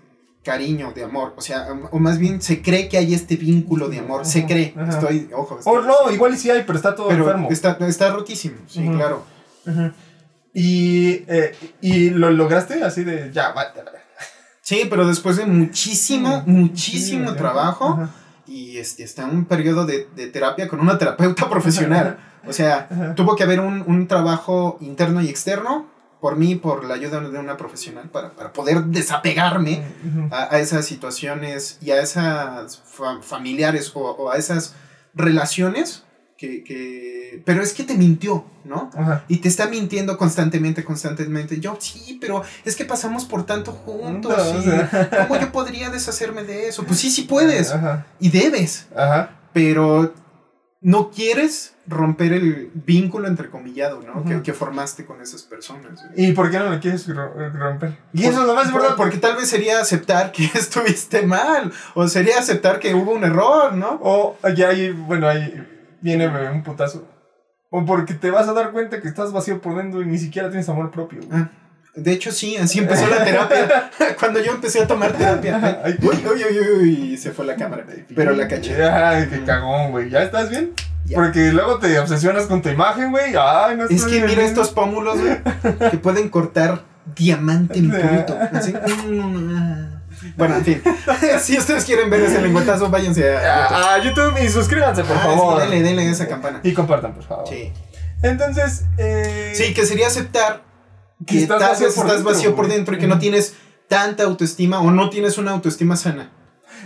cariño, 0.45 0.93
de 0.95 1.03
amor. 1.03 1.35
O 1.37 1.41
sea, 1.41 1.67
o 1.91 1.99
más 1.99 2.19
bien 2.19 2.41
se 2.41 2.63
cree 2.63 2.89
que 2.89 2.97
hay 2.99 3.13
este 3.15 3.37
vínculo 3.37 3.89
de 3.89 3.99
amor. 3.99 4.25
Se 4.25 4.47
cree. 4.47 4.75
ajá. 4.77 4.91
Estoy, 4.93 5.29
ojo. 5.35 5.57
O 5.57 5.59
estoy- 5.59 5.87
no, 5.87 6.11
igual 6.13 6.37
sí 6.39 6.51
hay, 6.51 6.63
pero 6.65 6.77
está 6.79 6.95
todo 6.95 7.09
pero 7.09 7.25
enfermo. 7.25 7.49
está, 7.51 7.77
está 7.89 8.11
rotísimo. 8.13 8.59
Sí, 8.69 8.87
claro. 8.89 9.25
Y, 10.53 11.25
eh, 11.27 11.57
y 11.81 12.11
lo 12.11 12.31
lograste 12.31 12.83
así 12.85 13.03
de 13.03 13.33
ya, 13.33 13.53
verga. 13.53 13.93
Sí, 14.63 14.87
pero 14.89 15.07
después 15.07 15.37
de 15.37 15.47
muchísimo, 15.47 16.43
muchísimo 16.47 17.31
sí, 17.33 17.37
trabajo. 17.37 18.09
Y 18.47 18.79
este, 18.79 19.03
está 19.05 19.23
en 19.25 19.31
un 19.31 19.45
periodo 19.47 19.87
de, 19.87 20.09
de 20.15 20.27
terapia 20.29 20.69
con 20.69 20.81
una 20.81 20.99
terapeuta 20.99 21.49
profesional. 21.51 22.19
O 22.47 22.53
sea, 22.53 22.89
Ajá. 22.91 23.15
tuvo 23.15 23.37
que 23.37 23.43
haber 23.43 23.61
un, 23.61 23.83
un 23.87 24.07
trabajo 24.07 24.77
interno 24.81 25.21
y 25.23 25.29
externo 25.29 25.87
por 26.21 26.37
mí, 26.37 26.55
por 26.55 26.85
la 26.85 26.95
ayuda 26.95 27.21
de 27.21 27.39
una 27.39 27.57
profesional, 27.59 28.09
para, 28.09 28.31
para 28.31 28.53
poder 28.53 28.85
desapegarme 28.85 29.83
a, 30.31 30.55
a 30.55 30.59
esas 30.59 30.87
situaciones 30.87 31.77
y 31.83 31.91
a 31.91 32.01
esas 32.01 32.79
fa- 32.79 33.21
familiares 33.21 33.93
o, 33.95 34.01
o 34.01 34.31
a 34.31 34.37
esas 34.37 34.75
relaciones 35.15 36.03
que, 36.37 36.65
que... 36.65 37.43
Pero 37.45 37.63
es 37.63 37.73
que 37.73 37.85
te 37.85 37.95
mintió, 37.95 38.45
¿no? 38.65 38.91
Ajá. 38.97 39.25
Y 39.29 39.39
te 39.39 39.49
está 39.49 39.69
mintiendo 39.69 40.17
constantemente, 40.19 40.85
constantemente. 40.85 41.61
Yo, 41.61 41.77
sí, 41.81 42.19
pero 42.21 42.43
es 42.65 42.77
que 42.77 42.85
pasamos 42.85 43.25
por 43.25 43.47
tanto 43.47 43.73
juntos. 43.73 44.37
O 44.39 44.59
y 44.59 44.63
sea. 44.65 45.27
¿Cómo 45.29 45.41
yo 45.41 45.53
podría 45.53 45.91
deshacerme 45.91 46.43
de 46.45 46.69
eso? 46.69 46.85
Pues 46.85 46.99
sí, 46.99 47.11
sí 47.11 47.23
puedes. 47.23 47.71
Ajá. 47.73 48.07
Y 48.21 48.31
debes. 48.31 48.87
Ajá. 48.97 49.39
Pero 49.53 50.13
no 50.81 51.11
quieres 51.11 51.73
romper 51.87 52.33
el 52.33 52.71
vínculo 52.75 53.29
entrecomillado, 53.29 54.01
¿no? 54.03 54.25
Que, 54.25 54.43
que 54.43 54.53
formaste 54.53 55.05
con 55.07 55.21
esas 55.23 55.43
personas. 55.43 56.05
¿Y 56.17 56.33
por 56.33 56.51
qué 56.51 56.59
no 56.59 56.69
lo 56.71 56.81
quieres 56.81 57.07
ro- 57.09 57.33
romper? 57.51 57.99
Y 58.13 58.25
eso 58.25 58.41
es 58.41 58.47
lo 58.47 58.55
más 58.55 58.65
Por- 58.65 58.73
importante. 58.81 58.97
Porque 58.97 59.17
tal 59.19 59.37
vez 59.37 59.49
sería 59.49 59.81
aceptar 59.81 60.33
que 60.33 60.45
estuviste 60.55 61.23
mal. 61.27 61.73
O 61.95 62.09
sería 62.09 62.39
aceptar 62.39 62.81
que 62.81 62.95
hubo 62.95 63.13
un 63.13 63.25
error, 63.25 63.73
¿no? 63.75 63.99
O 64.03 64.37
ya 64.57 64.69
ahí, 64.71 64.91
bueno, 64.91 65.29
ahí 65.29 65.69
viene 66.05 66.29
un 66.51 66.63
putazo. 66.63 67.09
O 67.71 67.85
porque 67.85 68.15
te 68.15 68.31
vas 68.31 68.47
a 68.47 68.53
dar 68.53 68.71
cuenta 68.71 69.01
que 69.01 69.09
estás 69.09 69.33
vacío 69.33 69.61
por 69.61 69.77
dentro 69.77 70.01
y 70.03 70.07
ni 70.07 70.19
siquiera 70.19 70.49
tienes 70.49 70.69
amor 70.69 70.93
propio. 70.93 71.19
güey. 71.27 71.41
Ah, 71.43 71.51
De 71.97 72.13
hecho, 72.13 72.31
sí, 72.31 72.57
así 72.57 72.79
empezó 72.79 73.07
la 73.09 73.25
terapia. 73.25 73.91
Cuando 74.21 74.39
yo 74.41 74.53
empecé 74.53 74.83
a 74.83 74.87
tomar 74.87 75.13
terapia. 75.13 75.81
Ay. 75.85 75.97
Uy, 76.03 76.25
uy, 76.25 76.45
uy, 76.45 76.69
uy, 77.11 77.17
se 77.17 77.33
fue 77.33 77.45
la 77.45 77.57
cámara. 77.57 77.85
Pero 78.15 78.33
la 78.33 78.47
caché. 78.47 78.85
Ay, 78.85 79.27
qué 79.29 79.43
cagón, 79.43 79.91
güey. 79.91 80.09
¿Ya 80.11 80.23
estás 80.23 80.51
bien? 80.51 80.73
Ya. 81.07 81.17
Porque 81.17 81.53
luego 81.53 81.79
te 81.79 81.99
obsesionas 81.99 82.47
con 82.47 82.63
tu 82.63 82.69
imagen, 82.69 83.11
güey. 83.11 83.35
Ay, 83.39 83.77
no 83.77 83.85
Es 83.85 84.05
que 84.05 84.13
bien. 84.17 84.27
mira 84.27 84.43
estos 84.45 84.71
pómulos, 84.71 85.21
güey, 85.21 85.37
que 85.91 85.99
pueden 85.99 86.29
cortar 86.29 86.83
diamante 87.17 87.79
en 87.79 87.91
bruto. 87.91 88.39
Así. 88.53 88.73
Bueno, 90.37 90.57
en 90.57 90.65
fin. 90.65 90.83
si 91.41 91.57
ustedes 91.59 91.85
quieren 91.85 92.11
ver 92.11 92.21
ese 92.23 92.41
lengüetazo, 92.43 92.91
váyanse 92.91 93.37
a 93.37 93.39
YouTube. 93.39 93.77
A, 93.77 93.95
a 93.95 93.99
YouTube 94.03 94.45
y 94.45 94.49
suscríbanse, 94.49 95.05
por 95.05 95.17
Ah, 95.17 95.21
favor. 95.21 95.63
sí, 95.63 95.69
denle, 95.71 95.83
denle 95.89 96.11
esa 96.11 96.27
campana. 96.29 96.61
Y 96.63 96.73
compartan, 96.73 97.15
por 97.15 97.25
favor. 97.25 97.49
Sí. 97.49 97.73
Entonces, 98.23 98.85
eh, 98.99 99.53
Sí, 99.55 99.75
que 99.75 99.85
sería 99.87 100.07
aceptar 100.07 100.63
Que 101.27 101.35
que 101.37 101.43
estás 101.43 101.61
vacío 101.61 101.87
por 101.89 102.07
estás 102.07 102.11
dentro, 102.17 102.33
vacío 102.33 102.55
por 102.57 102.65
güey. 102.67 102.77
dentro 102.77 102.95
y 102.97 102.99
que 102.99 103.07
no 103.07 103.19
tienes 103.19 103.55
tanta 103.89 104.25
autoestima 104.25 104.81
o 104.81 104.91
no 104.91 105.11
tienes 105.11 105.39
una 105.39 105.53
autoestima 105.53 105.97
sana. 105.97 106.31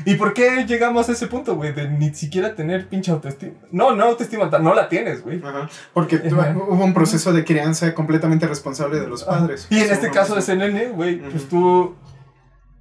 ¿Y 0.05 0.15
por 0.15 0.33
qué 0.35 0.65
llegamos 0.67 1.09
a 1.09 1.13
ese 1.13 1.27
punto, 1.27 1.57
güey? 1.57 1.73
De 1.73 1.89
ni 1.89 2.13
siquiera 2.15 2.55
tener 2.55 2.89
pinche 2.89 3.11
autoestima. 3.11 3.55
No, 3.73 3.95
no 3.97 4.05
autoestima, 4.05 4.47
no 4.61 4.75
la 4.75 4.89
tienes, 4.89 5.23
güey. 5.23 5.41
Ajá. 5.45 5.69
Porque 5.93 6.17
Ajá. 6.17 6.55
hubo 6.57 6.85
un 6.85 6.95
proceso 6.95 7.33
de 7.33 7.45
crianza 7.45 7.95
completamente 7.95 8.47
responsable 8.47 9.01
de 9.01 9.09
los 9.09 9.25
padres. 9.25 9.67
Y 9.71 9.81
en 9.81 9.91
este 9.91 10.11
caso 10.11 10.35
de 10.35 10.41
mismo. 10.41 10.55
CNN, 10.65 10.89
güey, 10.91 11.19
pues 11.31 11.49
tú... 11.49 11.97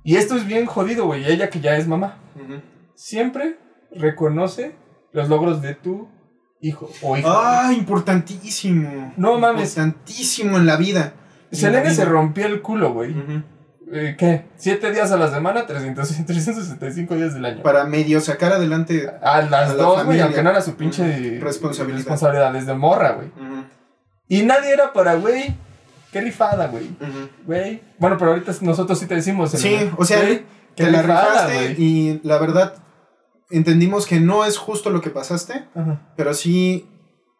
Y 0.07 0.15
esto 0.15 0.37
es 0.37 0.45
bien 0.47 0.65
jodido, 0.65 1.05
güey. 1.05 1.25
Ella 1.29 1.49
que 1.49 1.59
ya 1.59 1.75
es 1.75 1.85
mamá. 1.85 2.17
Siempre 2.95 3.57
reconoce 3.91 4.73
los 5.11 5.27
logros 5.27 5.61
de 5.61 5.75
tu 5.75 6.07
hijo 6.61 6.89
o 7.01 7.17
hija. 7.17 7.27
Ah, 7.29 7.73
importantísimo. 7.73 9.13
No 9.17 9.37
mames. 9.37 9.75
Importantísimo 9.77 10.55
en 10.57 10.65
la 10.65 10.77
vida. 10.77 11.13
En 11.51 11.51
la 11.51 11.57
Selene 11.57 11.91
se 11.91 12.05
rompió 12.05 12.45
el 12.45 12.61
culo, 12.61 12.93
güey. 12.93 13.13
Eh, 13.91 14.15
¿qué? 14.17 14.45
Siete 14.55 14.91
días 14.93 15.11
a 15.11 15.17
la 15.17 15.29
semana, 15.29 15.65
300, 15.65 16.25
365 16.25 17.15
días 17.17 17.33
del 17.33 17.43
año. 17.43 17.61
Para 17.61 17.83
medio 17.83 18.21
sacar 18.21 18.53
adelante. 18.53 19.09
A 19.21 19.41
las 19.41 19.71
a 19.71 19.73
la 19.73 19.83
dos, 19.83 19.93
güey, 19.95 20.05
familia. 20.05 20.23
aunque 20.25 20.41
no 20.43 20.49
era 20.51 20.61
su 20.61 20.75
pinche 20.75 21.03
Ujú. 21.35 21.43
Responsabilidad. 21.45 21.97
responsabilidad 21.97 22.53
desde 22.53 22.73
morra, 22.75 23.11
güey. 23.11 23.29
Y 24.29 24.43
nadie 24.43 24.71
era 24.71 24.93
para, 24.93 25.15
güey, 25.15 25.55
qué 26.19 26.25
rifada, 26.25 26.67
güey. 26.67 26.89
Güey. 27.45 27.81
Bueno, 27.99 28.17
pero 28.17 28.31
ahorita 28.31 28.53
nosotros 28.61 28.99
sí 28.99 29.05
te 29.05 29.15
decimos. 29.15 29.51
Sí, 29.51 29.73
Elena, 29.73 29.93
o 29.97 30.05
sea, 30.05 30.21
Te 30.75 30.91
la 30.91 31.01
rifaste 31.01 31.75
y 31.77 32.19
la 32.23 32.37
verdad 32.37 32.75
entendimos 33.49 34.05
que 34.05 34.19
no 34.19 34.45
es 34.45 34.57
justo 34.57 34.89
lo 34.89 35.01
que 35.01 35.09
pasaste, 35.09 35.65
pero 36.15 36.33
sí 36.33 36.89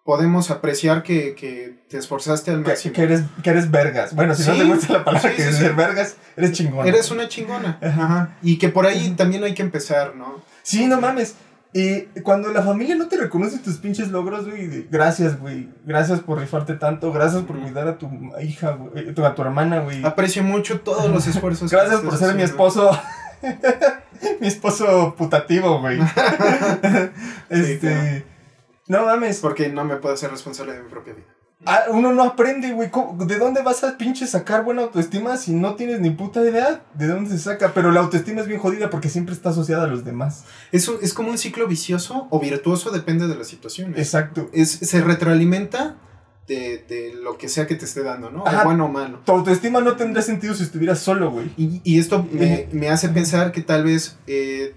podemos 0.05 0.51
apreciar 0.51 1.03
que, 1.03 1.35
que 1.35 1.83
te 1.89 1.97
esforzaste 1.97 2.51
al 2.51 2.61
máximo. 2.61 2.93
que 2.93 3.03
eres, 3.03 3.23
que 3.43 3.49
eres 3.49 3.69
vergas. 3.69 4.15
Bueno, 4.15 4.35
si 4.35 4.49
no 4.49 4.55
te 4.55 4.63
gusta 4.63 4.93
la 4.93 5.03
palabra 5.03 5.29
sí, 5.29 5.35
que 5.35 5.43
eres 5.43 5.57
sí. 5.57 5.67
vergas, 5.75 6.15
eres 6.37 6.53
chingón. 6.53 6.87
Eres 6.87 7.11
una 7.11 7.27
chingona. 7.27 7.77
Ajá. 7.81 8.37
Y 8.41 8.57
que 8.57 8.69
por 8.69 8.85
ahí 8.85 9.09
también 9.17 9.43
hay 9.43 9.53
que 9.53 9.63
empezar, 9.63 10.15
¿no? 10.15 10.41
Sí, 10.63 10.87
no 10.87 11.01
mames. 11.01 11.35
Y 11.73 12.01
cuando 12.23 12.51
la 12.51 12.63
familia 12.63 12.95
no 12.95 13.07
te 13.07 13.17
reconoce 13.17 13.59
tus 13.59 13.77
pinches 13.77 14.09
logros, 14.09 14.47
güey, 14.47 14.87
gracias, 14.89 15.39
güey. 15.39 15.69
Gracias 15.85 16.21
por 16.21 16.39
rifarte 16.39 16.73
tanto. 16.75 17.11
Gracias 17.11 17.43
por 17.43 17.59
cuidar 17.59 17.87
a 17.87 17.97
tu 17.97 18.09
hija, 18.41 18.71
güey. 18.71 19.09
A 19.09 19.35
tu 19.35 19.41
hermana, 19.41 19.81
güey. 19.81 20.03
Aprecio 20.05 20.43
mucho 20.43 20.81
todos 20.81 21.09
los 21.11 21.27
esfuerzos. 21.27 21.69
que 21.69 21.75
Gracias 21.75 22.01
por 22.01 22.17
ser 22.17 22.35
mi 22.35 22.43
esposo. 22.43 22.91
mi 24.39 24.47
esposo 24.47 25.15
putativo, 25.17 25.79
güey. 25.79 25.99
este. 27.49 27.79
claro. 27.79 28.37
No 28.87 29.05
mames. 29.05 29.39
Porque 29.39 29.69
no 29.69 29.83
me 29.83 29.97
puedo 29.97 30.15
hacer 30.15 30.31
responsable 30.31 30.73
de 30.73 30.83
mi 30.83 30.89
propia 30.89 31.13
vida. 31.13 31.36
Ah, 31.65 31.85
uno 31.89 32.13
no 32.13 32.23
aprende, 32.23 32.71
güey. 32.71 32.91
¿Cómo- 32.91 33.25
¿De 33.25 33.37
dónde 33.39 33.61
vas 33.63 33.83
a 33.83 33.97
pinche 33.97 34.27
sacar 34.27 34.63
buena 34.63 34.83
autoestima 34.83 35.37
si 35.37 35.53
no 35.53 35.75
tienes 35.75 35.99
ni 35.99 36.11
puta 36.11 36.41
idea 36.41 36.83
de 36.93 37.07
dónde 37.07 37.31
se 37.31 37.39
saca? 37.39 37.73
Pero 37.73 37.91
la 37.91 37.99
autoestima 38.01 38.41
es 38.41 38.47
bien 38.47 38.59
jodida 38.59 38.89
porque 38.89 39.09
siempre 39.09 39.33
está 39.33 39.49
asociada 39.49 39.85
a 39.85 39.87
los 39.87 40.05
demás. 40.05 40.45
Es, 40.71 40.87
un- 40.87 40.97
es 41.01 41.13
como 41.13 41.29
un 41.31 41.37
ciclo 41.37 41.67
vicioso 41.67 42.27
o 42.29 42.39
virtuoso, 42.39 42.91
depende 42.91 43.27
de 43.27 43.35
la 43.35 43.43
situación. 43.43 43.95
Exacto. 43.97 44.49
Es, 44.53 44.69
se 44.71 45.01
retroalimenta 45.01 45.95
de, 46.47 46.85
de 46.87 47.13
lo 47.21 47.37
que 47.37 47.49
sea 47.49 47.65
que 47.67 47.75
te 47.75 47.85
esté 47.85 48.03
dando, 48.03 48.29
¿no? 48.29 48.45
Ajá. 48.47 48.61
O 48.61 48.65
bueno 48.65 48.85
o 48.85 48.89
malo. 48.89 49.19
Tu 49.25 49.31
autoestima 49.31 49.81
no 49.81 49.95
tendría 49.97 50.21
sentido 50.21 50.53
si 50.53 50.63
estuvieras 50.63 50.99
solo, 50.99 51.31
güey. 51.31 51.51
Y, 51.57 51.81
y 51.83 51.99
esto 51.99 52.25
me, 52.31 52.69
me 52.71 52.89
hace 52.89 53.09
pensar 53.09 53.51
que 53.51 53.61
tal 53.61 53.83
vez 53.83 54.17
eh, 54.27 54.75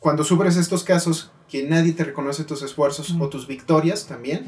cuando 0.00 0.24
sufres 0.24 0.56
estos 0.56 0.82
casos, 0.82 1.30
que 1.48 1.62
nadie 1.68 1.92
te 1.92 2.02
reconoce 2.04 2.42
tus 2.44 2.62
esfuerzos 2.62 3.14
o 3.20 3.28
tus 3.28 3.46
victorias 3.46 4.06
también, 4.06 4.46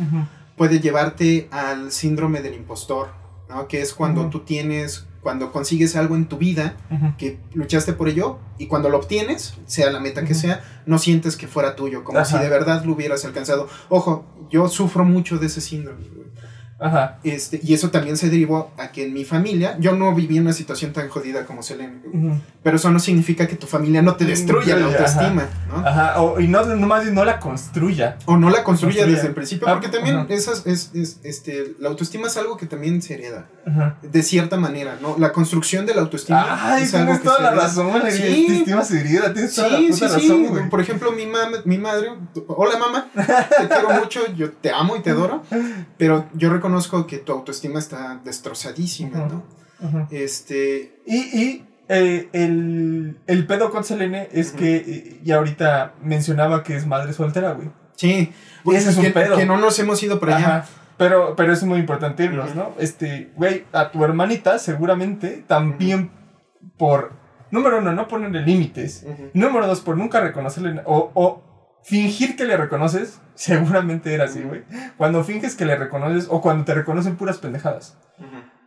puede 0.57 0.80
llevarte 0.80 1.48
al 1.50 1.92
síndrome 1.92 2.42
del 2.42 2.55
impostor, 2.55 3.09
¿no? 3.48 3.68
Que 3.68 3.80
es 3.80 3.94
cuando 3.94 4.28
tú 4.30 4.40
tienes, 4.40 5.07
cuando 5.20 5.52
consigues 5.52 5.96
algo 5.96 6.14
en 6.14 6.26
tu 6.26 6.38
vida, 6.38 6.76
que 7.18 7.38
luchaste 7.55 7.92
por 7.92 8.09
ello, 8.09 8.38
y 8.59 8.66
cuando 8.66 8.88
lo 8.88 8.98
obtienes, 8.98 9.55
sea 9.66 9.90
la 9.90 10.00
meta 10.00 10.24
que 10.24 10.34
sea, 10.34 10.62
no 10.86 10.98
sientes 10.98 11.36
que 11.36 11.48
fuera 11.48 11.76
tuyo, 11.76 12.05
como 12.05 12.18
Ajá. 12.18 12.38
si 12.38 12.42
de 12.42 12.48
verdad 12.48 12.84
lo 12.84 12.92
hubieras 12.92 13.24
alcanzado. 13.24 13.68
Ojo, 13.88 14.24
yo 14.50 14.68
sufro 14.68 15.05
mucho 15.05 15.38
de 15.38 15.46
ese 15.46 15.61
síndrome. 15.61 16.05
Ajá. 16.79 17.18
Este, 17.25 17.61
y 17.62 17.72
eso 17.75 17.91
también 17.91 18.16
se 18.16 18.29
derivó 18.31 18.72
a 18.79 18.89
que 18.89 19.05
en 19.07 19.12
mi 19.14 19.25
familia, 19.25 19.77
yo 19.79 19.95
no 19.95 20.14
viví 20.14 20.39
una 20.39 20.53
situación 20.53 20.93
tan 20.93 21.09
jodida 21.09 21.47
como 21.47 21.62
Selene, 21.62 22.01
pero 22.62 22.77
eso 22.77 22.91
no 22.91 22.99
significa 22.99 23.47
que 23.47 23.57
tu 23.57 23.66
familia 23.66 24.03
no 24.03 24.16
te 24.16 24.25
destruya 24.25 24.77
la 24.77 24.87
Ajá. 24.87 24.97
autoestima, 24.97 25.49
¿no? 25.68 25.77
Ajá. 25.87 26.20
O, 26.22 26.41
y 26.41 26.49
no, 26.49 26.64
no 26.64 26.87
más 26.87 27.05
no 27.07 27.25
la 27.25 27.39
construya. 27.41 28.16
O 28.27 28.37
no 28.37 28.51
la 28.51 28.64
construya 28.64 28.95
Construya. 28.99 29.14
desde 29.16 29.29
el 29.29 29.35
principio, 29.35 29.68
Ah, 29.68 29.72
porque 29.75 29.89
también 29.89 30.16
ajá. 30.16 30.27
esas 30.31 30.66
es, 30.66 30.91
es, 30.95 31.20
este, 31.22 31.75
la 31.79 31.89
autoestima 31.89 32.27
es 32.27 32.37
algo 32.37 32.57
que 32.57 32.66
también 32.66 33.01
se 33.03 33.14
hereda, 33.14 33.47
de 34.03 34.22
cierta 34.22 34.57
manera, 34.57 34.99
¿no? 35.01 35.16
La 35.18 35.33
construcción 35.33 35.87
de 35.87 35.95
la 35.95 36.03
autoestima 36.03 36.75
Ay, 36.75 36.83
es 36.85 36.95
algo 36.95 37.07
tienes 37.07 37.18
que 37.20 37.25
toda 37.25 37.37
se 37.37 37.43
la 37.43 37.49
hereda. 37.51 37.62
razón, 37.62 38.01
güey. 38.01 38.12
Sí. 38.12 38.45
Tu 38.49 38.53
estima 38.55 38.85
se 38.85 39.01
herida, 39.01 39.33
tienes 39.33 39.55
toda 39.55 39.68
la 39.68 39.79
Sí, 39.79 39.89
puta 39.91 40.09
sí, 40.09 40.20
sí. 40.20 40.29
razón, 40.29 40.47
güey. 40.49 40.68
Por 40.68 40.81
ejemplo, 40.81 41.12
mi, 41.12 41.25
mam- 41.27 41.62
mi 41.64 41.79
madre, 41.79 42.09
hola 42.49 42.79
mamá, 42.79 43.09
te 43.14 43.68
quiero 43.68 43.91
mucho, 43.91 44.20
yo 44.35 44.51
te 44.51 44.70
amo 44.70 44.97
y 44.97 45.01
te 45.03 45.11
adoro, 45.11 45.43
pero 45.99 46.27
yo 46.35 46.51
reconozco 46.65 47.07
que 47.07 47.19
tu 47.19 47.33
autoestima 47.33 47.79
está 47.79 48.21
destrozadísima, 48.25 49.19
¿no? 49.19 49.43
Este, 50.11 50.99
Y, 51.07 51.17
y 51.17 51.67
eh, 51.89 52.29
el, 52.33 53.19
el 53.27 53.47
pedo 53.47 53.71
con 53.71 53.85
Selene 53.85 54.29
es 54.33 54.53
que, 54.53 54.77
eh, 54.77 55.21
y 55.23 55.31
ahorita 55.33 55.93
mencionaba 56.03 56.62
que 56.62 56.75
es 56.75 56.87
madre 56.87 57.12
soltera, 57.12 57.53
güey. 57.53 57.69
sí, 57.97 58.33
Ese 58.73 58.91
es 58.91 58.97
un 58.97 59.03
que, 59.05 59.11
pedo. 59.11 59.37
que 59.37 59.45
no 59.45 59.59
nos 59.59 59.79
hemos 59.79 60.03
ido 60.03 60.19
por 60.19 60.31
allá. 60.31 60.57
Ajá. 60.59 60.67
Pero, 60.97 61.35
pero 61.37 61.53
es 61.53 61.62
muy 61.65 61.81
importante 61.81 62.25
irnos. 62.25 62.55
¿no? 62.55 62.71
Este, 62.79 63.31
güey, 63.37 63.65
a 63.73 63.91
tu 63.91 64.03
hermanita 64.05 64.59
seguramente 64.59 65.45
también 65.47 66.11
por, 66.79 67.12
número 67.51 67.79
uno, 67.79 67.93
no 67.93 68.09
ponerle 68.09 68.41
límites. 68.43 69.05
Número 69.35 69.67
dos, 69.67 69.81
por 69.81 69.99
nunca 69.99 70.21
reconocerle, 70.21 70.81
o, 70.87 71.11
o 71.15 71.43
fingir 71.85 72.35
que 72.37 72.45
le 72.45 72.57
reconoces, 72.57 73.20
seguramente 73.35 74.12
era 74.14 74.24
así, 74.24 74.43
güey. 74.43 74.64
Cuando 74.97 75.22
finges 75.22 75.55
que 75.55 75.64
le 75.66 75.76
reconoces, 75.76 76.26
o 76.30 76.41
cuando 76.41 76.64
te 76.64 76.74
reconocen 76.74 77.16
puras 77.16 77.39
pendejadas. 77.39 77.97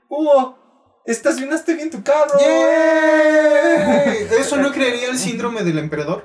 Hugo, 0.10 0.58
estacionaste 1.06 1.74
bien 1.76 1.90
tu 1.90 2.04
carro. 2.04 2.40
¡Yay! 2.40 4.28
¿Eso 4.40 4.58
no 4.58 4.72
crearía 4.72 5.10
el 5.10 5.18
síndrome 5.18 5.64
del 5.64 5.78
emperador? 5.80 6.24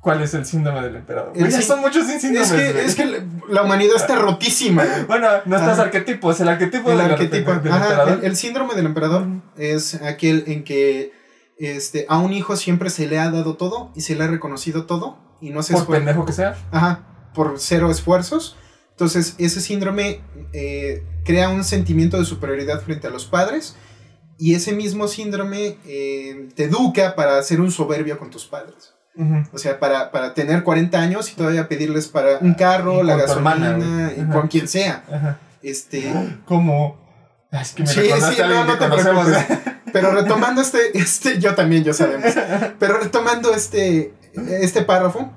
¿Cuál 0.00 0.22
es 0.22 0.32
el 0.34 0.46
síndrome 0.46 0.80
del 0.82 0.96
emperador? 0.96 1.32
Güey, 1.34 1.50
sí- 1.50 1.62
son 1.62 1.80
muchos 1.80 2.08
Es 2.08 2.20
síndromes, 2.22 2.52
que, 2.52 2.72
güey. 2.72 2.84
es 2.86 2.94
que 2.94 3.22
la- 3.48 3.62
humanidad 3.62 3.96
está 3.96 4.14
rotísima. 4.20 4.84
güey. 4.84 5.04
Bueno, 5.06 5.28
nuestros 5.44 5.72
Ajá. 5.74 5.82
arquetipos, 5.82 6.40
el 6.40 6.48
arquetipo 6.48 6.90
El 6.92 6.98
del, 6.98 7.10
arquetipo. 7.12 7.52
del 7.54 7.72
Ajá, 7.72 7.84
emperador. 7.84 8.18
el, 8.20 8.24
el 8.24 8.36
síndrome 8.36 8.74
del 8.74 8.86
emperador 8.86 9.26
es 9.56 10.00
aquel 10.02 10.44
en 10.46 10.62
que 10.64 11.12
este, 11.58 12.06
a 12.08 12.18
un 12.18 12.32
hijo 12.32 12.56
siempre 12.56 12.90
se 12.90 13.08
le 13.08 13.18
ha 13.18 13.30
dado 13.30 13.56
todo 13.56 13.90
y 13.96 14.02
se 14.02 14.14
le 14.14 14.22
ha 14.24 14.28
reconocido 14.28 14.86
todo 14.86 15.18
y 15.40 15.50
no 15.50 15.62
se 15.62 15.72
por 15.72 15.82
esfuerza. 15.82 16.04
pendejo 16.04 16.26
que 16.26 16.32
sea. 16.32 16.56
Ajá, 16.70 17.00
por 17.34 17.54
cero 17.58 17.90
esfuerzos. 17.90 18.56
Entonces, 18.90 19.34
ese 19.38 19.60
síndrome 19.60 20.20
eh, 20.52 21.04
crea 21.24 21.50
un 21.50 21.62
sentimiento 21.64 22.18
de 22.18 22.24
superioridad 22.24 22.80
frente 22.82 23.06
a 23.06 23.10
los 23.10 23.26
padres 23.26 23.76
y 24.38 24.54
ese 24.54 24.72
mismo 24.72 25.06
síndrome 25.08 25.78
eh, 25.86 26.48
te 26.54 26.64
educa 26.64 27.14
para 27.14 27.40
ser 27.42 27.60
un 27.60 27.70
soberbio 27.70 28.18
con 28.18 28.30
tus 28.30 28.46
padres. 28.46 28.94
Ujú. 29.16 29.44
O 29.52 29.58
sea, 29.58 29.80
para, 29.80 30.10
para 30.12 30.34
tener 30.34 30.62
40 30.62 30.98
años 31.00 31.32
y 31.32 31.34
todavía 31.34 31.68
pedirles 31.68 32.06
para 32.08 32.38
un 32.38 32.54
carro, 32.54 33.02
Y 33.02 33.06
la 33.06 33.16
gasolina, 33.16 33.70
hermana, 33.70 34.12
y 34.16 34.24
con 34.32 34.48
quien 34.48 34.68
sea. 34.68 35.04
Ajá. 35.12 35.38
Este, 35.62 36.12
Como. 36.44 36.98
Es 37.50 37.72
que 37.72 37.82
me 37.82 37.88
Sí, 37.88 38.00
sí, 38.02 38.42
no, 38.42 38.64
no 38.64 38.78
te 38.78 38.88
preocupes. 38.88 39.46
pero 39.92 40.12
retomando 40.12 40.60
este, 40.60 40.78
este, 40.98 41.40
yo 41.40 41.54
también, 41.54 41.82
yo 41.82 41.94
sabemos. 41.94 42.32
Pero 42.78 42.98
retomando 42.98 43.54
este, 43.54 44.12
este 44.60 44.82
párrafo, 44.82 45.30